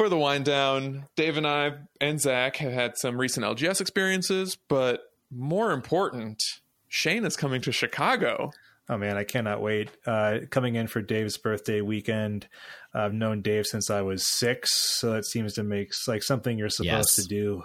For 0.00 0.08
the 0.08 0.16
wind 0.16 0.46
down, 0.46 1.04
Dave 1.14 1.36
and 1.36 1.46
I 1.46 1.72
and 2.00 2.18
Zach 2.18 2.56
have 2.56 2.72
had 2.72 2.96
some 2.96 3.20
recent 3.20 3.44
LGS 3.44 3.82
experiences, 3.82 4.56
but 4.66 5.02
more 5.30 5.72
important, 5.72 6.42
Shane 6.88 7.26
is 7.26 7.36
coming 7.36 7.60
to 7.60 7.70
Chicago. 7.70 8.50
Oh 8.88 8.96
man, 8.96 9.18
I 9.18 9.24
cannot 9.24 9.60
wait. 9.60 9.90
Uh, 10.06 10.38
coming 10.48 10.76
in 10.76 10.86
for 10.86 11.02
Dave's 11.02 11.36
birthday 11.36 11.82
weekend. 11.82 12.48
I've 12.94 13.12
known 13.12 13.42
Dave 13.42 13.66
since 13.66 13.90
I 13.90 14.00
was 14.00 14.26
six, 14.26 14.70
so 14.98 15.16
it 15.16 15.26
seems 15.26 15.52
to 15.56 15.64
make 15.64 15.92
like 16.08 16.22
something 16.22 16.56
you're 16.56 16.70
supposed 16.70 17.18
yes. 17.18 17.22
to 17.22 17.24
do. 17.24 17.62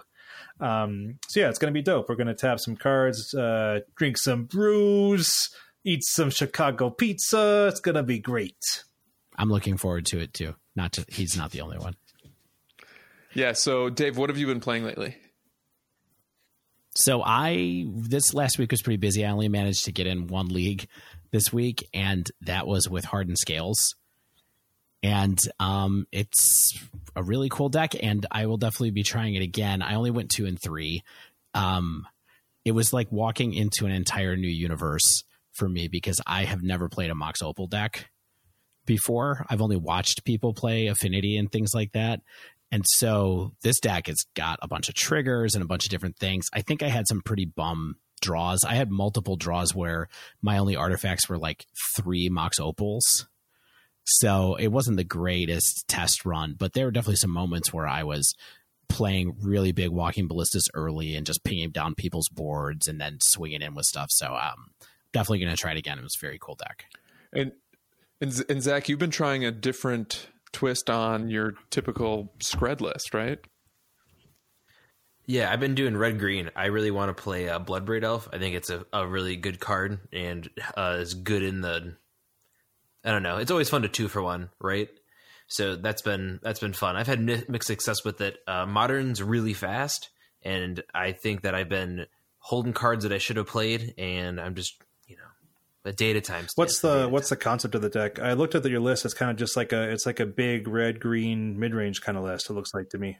Um, 0.60 1.20
so 1.30 1.40
yeah, 1.40 1.48
it's 1.48 1.57
going 1.57 1.74
to 1.74 1.78
be 1.78 1.84
dope. 1.84 2.10
We're 2.10 2.16
going 2.16 2.28
to 2.28 2.34
tap 2.34 2.60
some 2.60 2.76
cards, 2.76 3.34
uh, 3.34 3.80
drink 3.95 4.18
some 4.18 4.44
brews, 4.44 5.49
eat 5.86 6.03
some 6.03 6.32
Chicago 6.32 6.90
pizza. 6.90 7.68
It's 7.70 7.80
going 7.80 7.95
to 7.95 8.03
be 8.03 8.20
great. 8.20 8.84
I'm 9.38 9.49
looking 9.49 9.78
forward 9.78 10.06
to 10.07 10.20
it 10.20 10.34
too. 10.34 10.56
Not 10.76 10.91
to, 10.94 11.06
he's 11.07 11.38
not 11.38 11.52
the 11.52 11.62
only 11.62 11.78
one. 11.78 11.95
Yeah. 13.36 13.53
So 13.53 13.90
Dave, 13.90 14.18
what 14.18 14.30
have 14.30 14.38
you 14.38 14.48
been 14.48 14.60
playing 14.60 14.86
lately? 14.86 15.16
So 16.95 17.22
I 17.24 17.86
this 17.94 18.34
last 18.34 18.57
week 18.57 18.72
was 18.72 18.82
pretty 18.82 18.98
busy. 18.98 19.26
I 19.26 19.30
only 19.30 19.49
managed 19.49 19.86
to 19.86 19.91
get 19.91 20.07
in 20.07 20.28
one 20.28 20.48
league 20.48 20.88
this 21.32 21.53
week, 21.53 21.88
and 21.94 22.26
that 22.41 22.66
was 22.66 22.90
with 22.90 23.06
Hardened 23.06 23.38
Scales 23.38 23.95
and 25.06 25.38
um, 25.60 26.07
it's 26.12 26.80
a 27.16 27.22
really 27.22 27.48
cool 27.48 27.70
deck, 27.70 27.94
and 28.02 28.26
I 28.32 28.48
will 28.48 28.57
definitely 28.57 28.90
be 28.90 29.03
trying 29.03 29.36
it 29.36 29.44
again. 29.44 29.84
I 29.84 29.94
only 29.94 30.10
went 30.10 30.32
two 30.32 30.48
and 30.48 30.60
three. 30.60 31.03
Um, 31.53 32.07
it 32.66 32.72
was 32.72 32.91
like 32.91 33.12
walking 33.12 33.53
into 33.53 33.86
an 33.86 33.91
entire 33.91 34.36
new 34.36 34.49
universe 34.49 35.24
for 35.53 35.70
me 35.70 35.88
because 35.88 36.20
I 36.26 36.45
have 36.45 36.64
never 36.64 36.90
played 36.90 37.12
a 37.12 37.16
Mox 37.16 37.44
Opal 37.44 37.68
deck 37.68 38.10
before. 38.88 39.45
I've 39.48 39.62
only 39.62 39.78
watched 39.78 40.26
people 40.26 40.56
play 40.56 40.88
Affinity 40.88 41.38
and 41.38 41.52
things 41.52 41.76
like 41.76 41.91
that. 41.91 42.22
And 42.76 42.84
so 42.85 43.53
this 43.64 43.80
deck 43.80 44.07
has 44.07 44.18
got 44.35 44.60
a 44.61 44.68
bunch 44.68 44.89
of 44.89 44.95
triggers 44.95 45.56
and 45.56 45.64
a 45.64 45.65
bunch 45.65 45.85
of 45.85 45.91
different 45.91 46.18
things. 46.18 46.47
I 46.52 46.61
think 46.61 46.84
I 46.84 46.89
had 46.89 47.07
some 47.07 47.22
pretty 47.22 47.45
bum 47.45 47.95
draws. 48.19 48.65
I 48.65 48.76
had 48.76 48.91
multiple 48.91 49.38
draws 49.38 49.73
where 49.73 50.10
my 50.41 50.57
only 50.57 50.76
artifacts 50.76 51.30
were 51.30 51.38
like 51.38 51.65
three 51.95 52.27
Mox 52.27 52.60
Opals 52.60 53.27
so 54.06 54.56
it 54.56 54.68
wasn't 54.68 54.97
the 54.97 55.03
greatest 55.03 55.88
test 55.88 56.26
run, 56.26 56.56
but 56.57 56.73
there 56.73 56.85
were 56.85 56.91
definitely 56.91 57.15
some 57.15 57.31
moments 57.31 57.73
where 57.73 57.88
I 57.88 58.03
was 58.03 58.35
playing 58.88 59.38
really 59.41 59.72
big 59.72 59.89
walking 59.89 60.27
ballistas 60.27 60.69
early 60.73 61.15
and 61.15 61.26
just 61.26 61.43
pinging 61.43 61.72
down 61.72 61.95
people's 61.95 62.30
boards 62.30 62.88
and 62.88 63.02
then 63.02 63.18
swinging 63.22 63.61
in 63.61 63.73
with 63.73 63.85
stuff. 63.85 64.10
So 64.11 64.35
um, 64.35 64.72
definitely 65.11 65.39
going 65.39 65.56
to 65.56 65.57
try 65.57 65.72
it 65.72 65.77
again. 65.77 65.97
It 65.97 66.03
was 66.03 66.18
a 66.19 66.22
very 66.22 66.38
cool 66.39 66.56
deck. 66.56 66.85
And, 67.34 67.53
and 68.22 68.43
and 68.47 68.61
Zach, 68.61 68.89
you've 68.89 68.99
been 68.99 69.10
trying 69.10 69.43
a 69.43 69.52
different 69.52 70.27
twist 70.56 70.90
on 70.90 71.30
your 71.30 71.53
typical 71.69 72.34
Skred 72.40 72.82
list, 72.82 73.14
right? 73.14 73.40
Yeah, 75.27 75.52
I've 75.52 75.60
been 75.60 75.76
doing 75.76 75.98
red 75.98 76.18
green. 76.19 76.49
I 76.56 76.68
really 76.68 76.91
want 76.91 77.15
to 77.15 77.22
play 77.22 77.49
uh, 77.49 77.60
Bloodbraid 77.60 78.03
Elf. 78.03 78.30
I 78.32 78.38
think 78.38 78.56
it's 78.56 78.69
a, 78.69 78.86
a 78.94 79.06
really 79.06 79.36
good 79.36 79.60
card 79.60 79.99
and 80.14 80.49
uh, 80.77 80.98
is 80.99 81.14
good 81.14 81.44
in 81.44 81.61
the 81.61 81.95
I 83.03 83.11
don't 83.11 83.23
know. 83.23 83.38
It's 83.38 83.52
always 83.52 83.69
fun 83.69 83.84
to 83.84 83.88
two 83.88 84.07
for 84.07 84.22
one, 84.22 84.49
right? 84.60 84.90
So 85.48 85.76
that's 85.76 86.02
been 86.02 86.40
that's 86.41 86.60
been 86.60 86.73
fun. 86.73 86.95
I've 86.95 87.07
had 87.07 87.19
mixed 87.22 87.68
success 87.68 88.03
with 88.03 88.19
it. 88.22 88.38
Uh, 88.48 88.65
modern's 88.65 89.22
really 89.22 89.53
fast, 89.53 90.10
and 90.41 90.82
I 90.94 91.11
think 91.11 91.41
that 91.41 91.53
I've 91.53 91.69
been 91.69 92.07
holding 92.40 92.73
cards 92.73 93.03
that 93.03 93.14
I 93.14 93.19
should 93.19 93.38
have 93.38 93.48
played, 93.48 93.94
and 93.98 94.41
I'm 94.41 94.56
just 94.56 94.73
you 95.86 95.91
know 95.91 95.94
a 95.94 95.94
day 95.94 96.12
at 96.12 96.16
a 96.16 96.22
time. 96.22 96.48
What's 96.56 96.80
the 96.80 97.07
what's 97.07 97.30
time. 97.30 97.38
the 97.38 97.44
concept 97.44 97.76
of 97.76 97.82
the 97.82 97.90
deck? 97.90 98.20
I 98.20 98.34
looked 98.34 98.56
at 98.56 98.64
the, 98.64 98.70
your 98.70 98.80
list. 98.80 99.06
It's 99.06 99.14
kind 99.14 99.32
of 99.32 99.38
just 99.38 99.56
like 99.56 99.72
a 99.72 99.90
it's 99.91 100.06
like 100.06 100.20
a 100.20 100.26
big 100.26 100.68
red 100.68 100.99
green 100.99 101.60
mid 101.60 101.74
range 101.74 102.02
kind 102.02 102.18
of 102.18 102.24
list. 102.24 102.49
It 102.49 102.53
looks 102.53 102.74
like 102.74 102.90
to 102.90 102.98
me. 102.98 103.18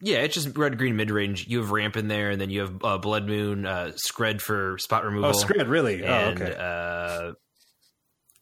Yeah, 0.00 0.18
it's 0.18 0.34
just 0.34 0.56
red 0.56 0.76
green 0.76 0.96
mid 0.96 1.10
range. 1.10 1.46
You 1.48 1.58
have 1.58 1.70
ramp 1.70 1.96
in 1.96 2.08
there, 2.08 2.30
and 2.30 2.40
then 2.40 2.50
you 2.50 2.60
have 2.60 2.84
uh, 2.84 2.98
blood 2.98 3.26
moon, 3.26 3.64
uh, 3.64 3.92
Skred 3.94 4.40
for 4.40 4.76
spot 4.78 5.04
removal. 5.04 5.30
Oh, 5.30 5.32
Skred, 5.32 5.68
really? 5.68 6.04
And, 6.04 6.40
oh, 6.40 6.44
okay. 6.44 6.54
Uh, 6.54 7.32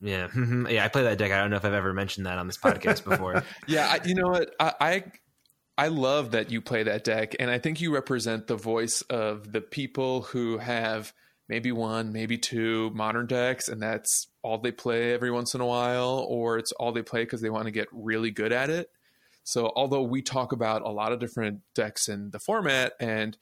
yeah, 0.00 0.28
yeah. 0.68 0.84
I 0.84 0.88
play 0.88 1.04
that 1.04 1.18
deck. 1.18 1.30
I 1.30 1.38
don't 1.38 1.50
know 1.50 1.56
if 1.56 1.64
I've 1.64 1.72
ever 1.72 1.94
mentioned 1.94 2.26
that 2.26 2.38
on 2.38 2.46
this 2.46 2.58
podcast 2.58 3.04
before. 3.08 3.44
yeah, 3.68 3.86
I, 3.86 4.04
you 4.04 4.14
know 4.16 4.28
what? 4.28 4.52
I, 4.58 4.74
I 4.80 5.04
I 5.78 5.88
love 5.88 6.32
that 6.32 6.50
you 6.50 6.60
play 6.60 6.82
that 6.82 7.04
deck, 7.04 7.36
and 7.38 7.50
I 7.50 7.58
think 7.58 7.80
you 7.80 7.94
represent 7.94 8.46
the 8.48 8.56
voice 8.56 9.02
of 9.02 9.52
the 9.52 9.60
people 9.60 10.22
who 10.22 10.58
have 10.58 11.12
maybe 11.48 11.72
one, 11.72 12.12
maybe 12.12 12.38
two 12.38 12.90
modern 12.94 13.26
decks, 13.26 13.68
and 13.68 13.82
that's 13.82 14.28
all 14.42 14.58
they 14.58 14.72
play 14.72 15.12
every 15.12 15.30
once 15.30 15.54
in 15.54 15.60
a 15.60 15.66
while, 15.66 16.26
or 16.28 16.58
it's 16.58 16.72
all 16.72 16.92
they 16.92 17.02
play 17.02 17.24
because 17.24 17.40
they 17.40 17.50
want 17.50 17.66
to 17.66 17.70
get 17.70 17.88
really 17.92 18.30
good 18.30 18.52
at 18.52 18.70
it. 18.70 18.90
So, 19.44 19.70
although 19.76 20.02
we 20.02 20.22
talk 20.22 20.52
about 20.52 20.82
a 20.82 20.90
lot 20.90 21.12
of 21.12 21.20
different 21.20 21.60
decks 21.74 22.08
in 22.08 22.30
the 22.30 22.38
format, 22.38 22.94
and 22.98 23.36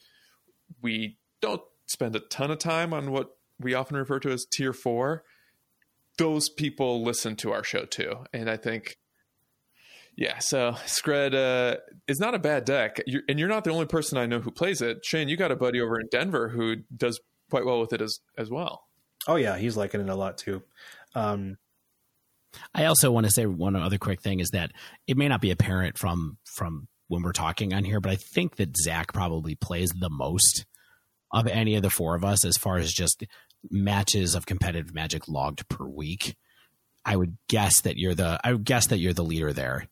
we 0.80 1.16
don't 1.40 1.62
spend 1.86 2.16
a 2.16 2.20
ton 2.20 2.50
of 2.50 2.58
time 2.58 2.92
on 2.92 3.12
what 3.12 3.36
we 3.60 3.74
often 3.74 3.96
refer 3.96 4.18
to 4.20 4.30
as 4.30 4.44
tier 4.44 4.72
four, 4.72 5.22
those 6.18 6.48
people 6.48 7.04
listen 7.04 7.36
to 7.36 7.52
our 7.52 7.62
show 7.62 7.84
too. 7.84 8.24
And 8.32 8.50
I 8.50 8.56
think, 8.56 8.96
yeah, 10.16 10.38
so 10.40 10.72
Skred 10.86 11.34
uh, 11.34 11.78
is 12.08 12.18
not 12.18 12.34
a 12.34 12.38
bad 12.38 12.64
deck. 12.64 13.00
You're, 13.06 13.22
and 13.28 13.38
you're 13.38 13.48
not 13.48 13.64
the 13.64 13.70
only 13.70 13.86
person 13.86 14.18
I 14.18 14.26
know 14.26 14.40
who 14.40 14.50
plays 14.50 14.82
it. 14.82 15.04
Shane, 15.04 15.28
you 15.28 15.36
got 15.36 15.52
a 15.52 15.56
buddy 15.56 15.80
over 15.80 16.00
in 16.00 16.08
Denver 16.10 16.48
who 16.48 16.76
does 16.94 17.20
quite 17.52 17.66
well 17.66 17.80
with 17.80 17.92
it 17.92 18.00
as, 18.00 18.20
as 18.38 18.48
well. 18.48 18.84
Oh, 19.28 19.36
yeah, 19.36 19.58
he's 19.58 19.76
liking 19.76 20.00
it 20.00 20.08
a 20.08 20.14
lot 20.14 20.38
too. 20.38 20.62
Um, 21.14 21.58
I 22.74 22.86
also 22.86 23.12
want 23.12 23.26
to 23.26 23.30
say 23.30 23.44
one 23.44 23.76
other 23.76 23.98
quick 23.98 24.22
thing 24.22 24.40
is 24.40 24.48
that 24.50 24.72
it 25.06 25.18
may 25.18 25.28
not 25.28 25.42
be 25.42 25.50
apparent 25.50 25.98
from 25.98 26.38
from 26.44 26.88
when 27.08 27.22
we're 27.22 27.32
talking 27.32 27.74
on 27.74 27.84
here, 27.84 28.00
but 28.00 28.10
I 28.12 28.16
think 28.16 28.56
that 28.56 28.74
Zach 28.74 29.12
probably 29.12 29.54
plays 29.54 29.90
the 29.90 30.08
most 30.08 30.64
of 31.30 31.46
any 31.46 31.76
of 31.76 31.82
the 31.82 31.90
four 31.90 32.14
of 32.14 32.24
us 32.24 32.42
as 32.42 32.56
far 32.56 32.78
as 32.78 32.90
just 32.90 33.24
matches 33.70 34.34
of 34.34 34.46
competitive 34.46 34.94
magic 34.94 35.28
logged 35.28 35.68
per 35.68 35.86
week. 35.86 36.36
I 37.04 37.16
would 37.16 37.36
guess 37.50 37.82
that 37.82 37.98
you're 37.98 38.14
the 38.14 38.40
I 38.42 38.52
would 38.52 38.64
guess 38.64 38.86
that 38.86 38.98
you're 38.98 39.12
the 39.12 39.24
leader 39.24 39.52
there. 39.52 39.88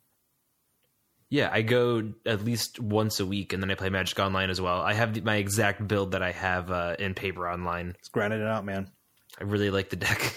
Yeah, 1.31 1.49
I 1.53 1.63
go 1.63 2.13
at 2.27 2.45
least 2.45 2.81
once 2.81 3.21
a 3.21 3.27
week, 3.27 3.53
and 3.53 3.63
then 3.63 3.71
I 3.71 3.77
play 3.77 3.89
Magic 3.89 4.19
Online 4.19 4.51
as 4.51 4.61
well. 4.61 4.81
I 4.81 4.95
have 4.95 5.15
the, 5.15 5.21
my 5.21 5.37
exact 5.37 5.87
build 5.87 6.13
that 6.13 6.23
I 6.23 6.33
have 6.33 6.73
uh, 6.73 6.97
in 6.99 7.15
paper 7.15 7.49
online. 7.49 7.95
It's 8.01 8.09
grinding 8.09 8.41
it 8.41 8.47
out, 8.47 8.65
man. 8.65 8.91
I 9.41 9.45
really 9.45 9.71
like 9.71 9.91
the 9.91 9.97
deck, 9.97 10.35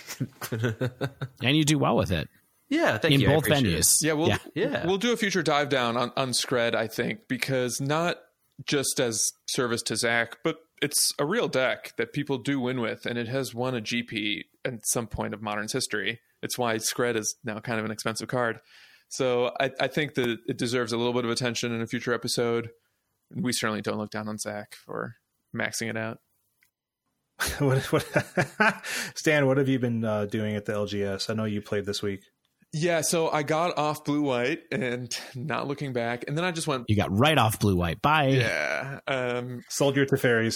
and 1.43 1.57
you 1.57 1.65
do 1.65 1.79
well 1.79 1.97
with 1.97 2.11
it. 2.11 2.29
Yeah, 2.69 2.97
thank 2.99 3.15
in 3.15 3.21
you. 3.21 3.27
In 3.27 3.33
both 3.33 3.45
venues. 3.45 4.01
It. 4.01 4.07
Yeah, 4.07 4.13
we'll 4.13 4.29
yeah. 4.29 4.37
yeah. 4.53 4.85
we'll 4.85 4.97
do 4.97 5.11
a 5.11 5.17
future 5.17 5.43
dive 5.43 5.69
down 5.69 5.97
on 5.97 6.11
on 6.15 6.29
Skred, 6.29 6.75
I 6.75 6.87
think, 6.87 7.27
because 7.27 7.81
not 7.81 8.17
just 8.65 8.99
as 8.99 9.31
service 9.47 9.81
to 9.83 9.95
Zach, 9.95 10.37
but 10.43 10.57
it's 10.81 11.11
a 11.17 11.25
real 11.25 11.47
deck 11.47 11.93
that 11.97 12.13
people 12.13 12.37
do 12.37 12.59
win 12.59 12.81
with, 12.81 13.05
and 13.05 13.17
it 13.17 13.27
has 13.27 13.53
won 13.53 13.75
a 13.75 13.81
GP 13.81 14.43
at 14.65 14.73
some 14.85 15.07
point 15.07 15.33
of 15.33 15.41
Modern's 15.41 15.73
history. 15.73 16.19
It's 16.41 16.57
why 16.57 16.75
Skred 16.75 17.15
is 17.15 17.35
now 17.43 17.59
kind 17.59 17.79
of 17.79 17.85
an 17.85 17.91
expensive 17.91 18.27
card. 18.27 18.59
So 19.13 19.51
I, 19.59 19.69
I 19.79 19.87
think 19.89 20.15
that 20.15 20.39
it 20.47 20.57
deserves 20.57 20.91
a 20.91 20.97
little 20.97 21.13
bit 21.13 21.23
of 21.23 21.29
attention 21.29 21.71
in 21.71 21.83
a 21.83 21.85
future 21.85 22.15
episode. 22.15 22.71
We 23.29 23.53
certainly 23.53 23.83
don't 23.83 23.99
look 23.99 24.09
down 24.09 24.27
on 24.27 24.39
Zach 24.39 24.73
for 24.73 25.17
maxing 25.55 25.87
it 25.87 25.95
out. 25.95 26.17
what, 27.59 27.77
what 27.93 28.83
Stan, 29.15 29.45
what 29.45 29.57
have 29.57 29.69
you 29.69 29.77
been 29.77 30.03
uh, 30.03 30.25
doing 30.25 30.55
at 30.55 30.65
the 30.65 30.73
LGS? 30.73 31.29
I 31.29 31.35
know 31.35 31.45
you 31.45 31.61
played 31.61 31.85
this 31.85 32.01
week. 32.01 32.23
Yeah, 32.71 33.01
so 33.01 33.29
I 33.29 33.43
got 33.43 33.77
off 33.77 34.03
blue 34.03 34.23
white 34.23 34.61
and 34.71 35.15
not 35.35 35.67
looking 35.67 35.93
back, 35.93 36.23
and 36.27 36.35
then 36.35 36.43
I 36.43 36.49
just 36.49 36.65
went. 36.65 36.85
You 36.87 36.95
got 36.95 37.15
right 37.15 37.37
off 37.37 37.59
blue 37.59 37.75
white. 37.75 38.01
Bye. 38.01 38.29
Yeah. 38.29 38.99
Um, 39.05 39.61
Sold 39.69 39.95
your 39.95 40.07
Teferis. 40.07 40.55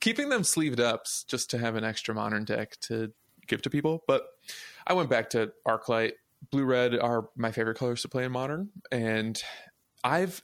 keeping 0.00 0.30
them 0.30 0.42
sleeved 0.42 0.80
up 0.80 1.02
just 1.28 1.50
to 1.50 1.58
have 1.58 1.76
an 1.76 1.84
extra 1.84 2.14
modern 2.14 2.46
deck 2.46 2.80
to 2.88 3.12
give 3.46 3.60
to 3.60 3.68
people. 3.68 4.04
But 4.08 4.22
I 4.86 4.94
went 4.94 5.10
back 5.10 5.28
to 5.30 5.52
Arclight. 5.68 6.12
Blue 6.50 6.64
red 6.64 6.98
are 6.98 7.28
my 7.36 7.52
favorite 7.52 7.78
colors 7.78 8.02
to 8.02 8.08
play 8.08 8.24
in 8.24 8.32
modern, 8.32 8.70
and 8.90 9.40
I've 10.02 10.42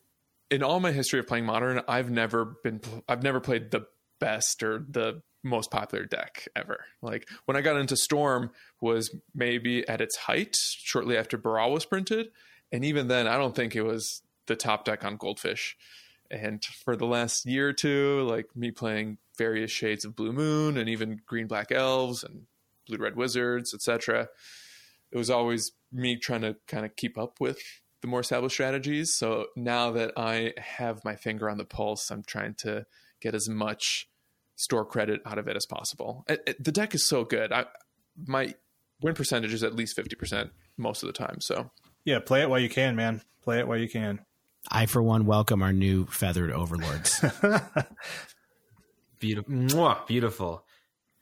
in 0.50 0.62
all 0.62 0.80
my 0.80 0.92
history 0.92 1.20
of 1.20 1.26
playing 1.26 1.46
modern, 1.46 1.80
I've 1.86 2.10
never 2.10 2.56
been 2.62 2.80
I've 3.08 3.22
never 3.22 3.40
played 3.40 3.70
the 3.70 3.86
best 4.18 4.62
or 4.62 4.84
the 4.88 5.22
most 5.42 5.70
popular 5.70 6.04
deck 6.04 6.48
ever. 6.54 6.84
Like 7.00 7.28
when 7.46 7.56
I 7.56 7.62
got 7.62 7.76
into 7.76 7.96
Storm 7.96 8.50
was 8.80 9.14
maybe 9.34 9.86
at 9.88 10.00
its 10.00 10.16
height 10.16 10.54
shortly 10.56 11.16
after 11.16 11.38
Baral 11.38 11.72
was 11.72 11.84
printed, 11.84 12.28
and 12.72 12.84
even 12.84 13.08
then 13.08 13.26
I 13.26 13.36
don't 13.36 13.54
think 13.54 13.74
it 13.74 13.82
was 13.82 14.22
the 14.46 14.56
top 14.56 14.84
deck 14.84 15.04
on 15.04 15.16
Goldfish. 15.16 15.76
And 16.30 16.64
for 16.64 16.96
the 16.96 17.06
last 17.06 17.46
year 17.46 17.68
or 17.68 17.72
two, 17.72 18.22
like 18.22 18.54
me 18.54 18.70
playing 18.70 19.18
various 19.36 19.70
shades 19.70 20.04
of 20.04 20.14
Blue 20.14 20.32
Moon 20.32 20.76
and 20.76 20.88
even 20.88 21.20
Green 21.26 21.46
Black 21.46 21.72
Elves 21.72 22.22
and 22.22 22.46
Blue 22.86 22.98
Red 22.98 23.16
Wizards, 23.16 23.74
etc., 23.74 24.28
it 25.10 25.18
was 25.18 25.30
always 25.30 25.72
me 25.92 26.16
trying 26.16 26.42
to 26.42 26.56
kind 26.66 26.84
of 26.84 26.96
keep 26.96 27.18
up 27.18 27.40
with 27.40 27.58
the 28.00 28.08
more 28.08 28.20
established 28.20 28.54
strategies. 28.54 29.14
So 29.14 29.46
now 29.56 29.90
that 29.92 30.12
I 30.16 30.54
have 30.58 31.04
my 31.04 31.16
finger 31.16 31.50
on 31.50 31.58
the 31.58 31.64
pulse, 31.64 32.10
I'm 32.10 32.22
trying 32.22 32.54
to 32.58 32.86
get 33.20 33.34
as 33.34 33.48
much 33.48 34.08
store 34.56 34.84
credit 34.84 35.20
out 35.26 35.38
of 35.38 35.48
it 35.48 35.56
as 35.56 35.66
possible. 35.66 36.24
It, 36.28 36.42
it, 36.46 36.64
the 36.64 36.72
deck 36.72 36.94
is 36.94 37.06
so 37.06 37.24
good. 37.24 37.52
I, 37.52 37.66
my 38.26 38.54
win 39.00 39.14
percentage 39.14 39.52
is 39.52 39.62
at 39.62 39.74
least 39.74 39.96
50% 39.96 40.50
most 40.76 41.02
of 41.02 41.06
the 41.06 41.12
time. 41.12 41.40
So, 41.40 41.70
yeah, 42.04 42.18
play 42.20 42.42
it 42.42 42.50
while 42.50 42.60
you 42.60 42.68
can, 42.68 42.96
man. 42.96 43.22
Play 43.42 43.58
it 43.58 43.68
while 43.68 43.78
you 43.78 43.88
can. 43.88 44.20
I, 44.70 44.86
for 44.86 45.02
one, 45.02 45.24
welcome 45.24 45.62
our 45.62 45.72
new 45.72 46.06
feathered 46.06 46.52
overlords. 46.52 47.20
beautiful. 49.18 49.52
Mwah, 49.52 50.06
beautiful. 50.06 50.64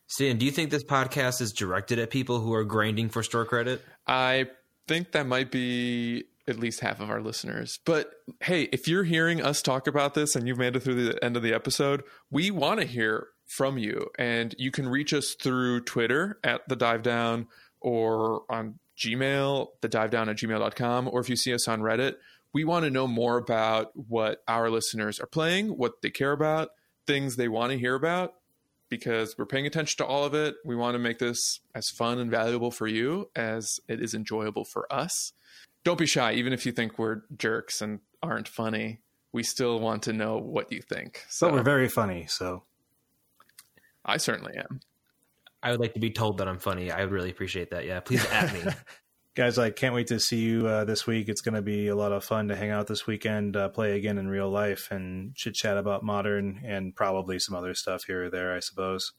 Stan, 0.08 0.38
do 0.38 0.46
you 0.46 0.52
think 0.52 0.70
this 0.70 0.82
podcast 0.82 1.40
is 1.40 1.52
directed 1.52 1.98
at 1.98 2.10
people 2.10 2.40
who 2.40 2.54
are 2.54 2.64
grinding 2.64 3.10
for 3.10 3.22
store 3.22 3.44
credit? 3.44 3.84
I 4.06 4.46
think 4.88 5.12
that 5.12 5.26
might 5.26 5.50
be 5.50 6.24
at 6.48 6.58
least 6.58 6.80
half 6.80 6.98
of 6.98 7.10
our 7.10 7.20
listeners. 7.20 7.78
But 7.84 8.10
hey, 8.40 8.62
if 8.72 8.88
you're 8.88 9.04
hearing 9.04 9.42
us 9.42 9.60
talk 9.60 9.86
about 9.86 10.14
this 10.14 10.34
and 10.34 10.48
you've 10.48 10.58
made 10.58 10.74
it 10.74 10.80
through 10.80 11.04
the 11.04 11.22
end 11.22 11.36
of 11.36 11.42
the 11.42 11.52
episode, 11.52 12.02
we 12.30 12.50
want 12.50 12.80
to 12.80 12.86
hear 12.86 13.28
from 13.46 13.78
you. 13.78 14.08
And 14.18 14.54
you 14.58 14.70
can 14.70 14.88
reach 14.88 15.12
us 15.12 15.34
through 15.34 15.82
Twitter 15.82 16.38
at 16.42 16.66
the 16.68 16.76
dive 16.76 17.02
down 17.02 17.48
or 17.80 18.42
on 18.50 18.78
Gmail, 18.98 19.68
the 19.80 19.88
dive 19.88 20.10
down 20.10 20.28
at 20.28 20.36
gmail.com, 20.36 21.08
or 21.12 21.20
if 21.20 21.28
you 21.28 21.36
see 21.36 21.54
us 21.54 21.68
on 21.68 21.80
Reddit, 21.80 22.14
we 22.52 22.64
want 22.64 22.84
to 22.84 22.90
know 22.90 23.06
more 23.06 23.36
about 23.36 23.90
what 23.94 24.42
our 24.48 24.70
listeners 24.70 25.20
are 25.20 25.26
playing, 25.26 25.68
what 25.68 26.02
they 26.02 26.10
care 26.10 26.32
about, 26.32 26.70
things 27.06 27.36
they 27.36 27.48
want 27.48 27.72
to 27.72 27.78
hear 27.78 27.94
about, 27.94 28.34
because 28.88 29.36
we're 29.36 29.46
paying 29.46 29.66
attention 29.66 29.98
to 29.98 30.06
all 30.06 30.24
of 30.24 30.34
it. 30.34 30.56
We 30.64 30.76
want 30.76 30.94
to 30.94 30.98
make 30.98 31.18
this 31.18 31.60
as 31.74 31.88
fun 31.88 32.18
and 32.18 32.30
valuable 32.30 32.70
for 32.70 32.86
you 32.86 33.30
as 33.36 33.80
it 33.88 34.00
is 34.00 34.14
enjoyable 34.14 34.64
for 34.64 34.92
us 34.92 35.32
don't 35.84 35.98
be 35.98 36.06
shy. 36.06 36.32
Even 36.34 36.52
if 36.52 36.66
you 36.66 36.72
think 36.72 36.98
we're 36.98 37.22
jerks 37.36 37.80
and 37.80 38.00
aren't 38.22 38.48
funny, 38.48 39.00
we 39.32 39.42
still 39.42 39.78
want 39.78 40.02
to 40.04 40.12
know 40.12 40.38
what 40.38 40.72
you 40.72 40.82
think. 40.82 41.24
So 41.28 41.48
but 41.48 41.54
we're 41.54 41.62
very 41.62 41.88
funny. 41.88 42.26
So 42.28 42.64
I 44.04 44.16
certainly 44.18 44.56
am. 44.56 44.80
I 45.62 45.70
would 45.70 45.80
like 45.80 45.94
to 45.94 46.00
be 46.00 46.10
told 46.10 46.38
that 46.38 46.48
I'm 46.48 46.58
funny. 46.58 46.90
I 46.90 47.00
would 47.00 47.10
really 47.10 47.30
appreciate 47.30 47.70
that. 47.70 47.84
Yeah, 47.84 48.00
please 48.00 48.24
at 48.26 48.52
me. 48.52 48.60
Guys, 49.38 49.56
I 49.56 49.70
can't 49.70 49.94
wait 49.94 50.08
to 50.08 50.18
see 50.18 50.40
you 50.40 50.66
uh, 50.66 50.84
this 50.84 51.06
week. 51.06 51.28
It's 51.28 51.42
going 51.42 51.54
to 51.54 51.62
be 51.62 51.86
a 51.86 51.94
lot 51.94 52.10
of 52.10 52.24
fun 52.24 52.48
to 52.48 52.56
hang 52.56 52.70
out 52.70 52.88
this 52.88 53.06
weekend, 53.06 53.56
uh, 53.56 53.68
play 53.68 53.96
again 53.96 54.18
in 54.18 54.26
real 54.26 54.50
life, 54.50 54.88
and 54.90 55.32
chit 55.36 55.54
chat 55.54 55.76
about 55.76 56.02
modern 56.02 56.60
and 56.64 56.92
probably 56.92 57.38
some 57.38 57.54
other 57.54 57.72
stuff 57.72 58.02
here 58.04 58.24
or 58.24 58.30
there, 58.30 58.52
I 58.52 58.58
suppose. 58.58 59.12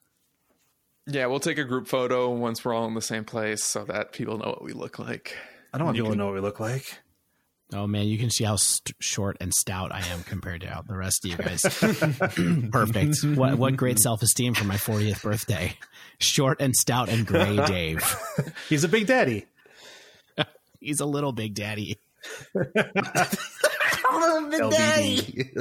Yeah, 1.08 1.28
we'll 1.28 1.40
take 1.40 1.58
a 1.58 1.64
group 1.64 1.88
photo 1.88 2.32
once 2.32 2.66
we're 2.66 2.74
all 2.74 2.86
in 2.86 2.96
the 2.96 3.02
same 3.02 3.24
place 3.24 3.64
so 3.64 3.86
that 3.86 4.12
people 4.12 4.38
know 4.38 4.48
what 4.48 4.62
we 4.62 4.74
look 4.74 5.00
like. 5.00 5.38
I 5.74 5.78
don't 5.78 5.86
want 5.86 5.96
people 5.96 6.10
can, 6.10 6.18
to 6.18 6.22
know 6.22 6.26
what 6.26 6.36
we 6.36 6.42
look 6.42 6.60
like. 6.60 7.00
Oh 7.72 7.88
man, 7.88 8.08
you 8.08 8.18
can 8.18 8.30
see 8.30 8.44
how 8.44 8.58
st- 8.58 8.98
short 9.00 9.38
and 9.40 9.54
stout 9.54 9.96
I 9.96 10.06
am 10.08 10.24
compared 10.24 10.62
to 10.62 10.84
the 10.86 10.98
rest 10.98 11.24
of 11.24 11.32
you 11.32 11.38
guys. 11.38 11.62
Perfect. 12.72 13.24
What 13.24 13.58
what 13.58 13.78
great 13.78 14.00
self 14.00 14.22
esteem 14.22 14.54
for 14.54 14.66
my 14.66 14.76
40th 14.76 15.24
birthday. 15.24 15.78
Short 16.20 16.60
and 16.60 16.76
stout 16.76 17.08
and 17.08 17.26
gray 17.26 17.56
Dave. 17.68 18.04
He's 18.68 18.84
a 18.84 18.90
big 18.90 19.08
daddy. 19.08 19.46
He's 20.80 21.00
a 21.00 21.06
little 21.06 21.32
big 21.32 21.54
daddy. 21.54 22.00
big 22.54 22.74
daddy. 24.72 25.52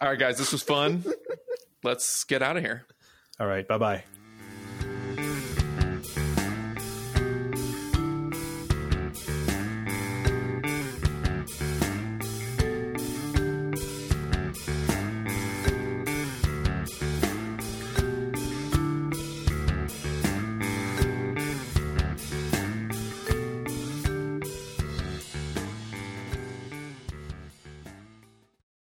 All 0.00 0.10
right, 0.10 0.18
guys, 0.18 0.38
this 0.38 0.52
was 0.52 0.62
fun. 0.62 1.04
Let's 1.82 2.24
get 2.24 2.42
out 2.42 2.56
of 2.56 2.62
here. 2.62 2.86
All 3.38 3.46
right, 3.46 3.66
bye 3.66 3.78
bye. 3.78 4.04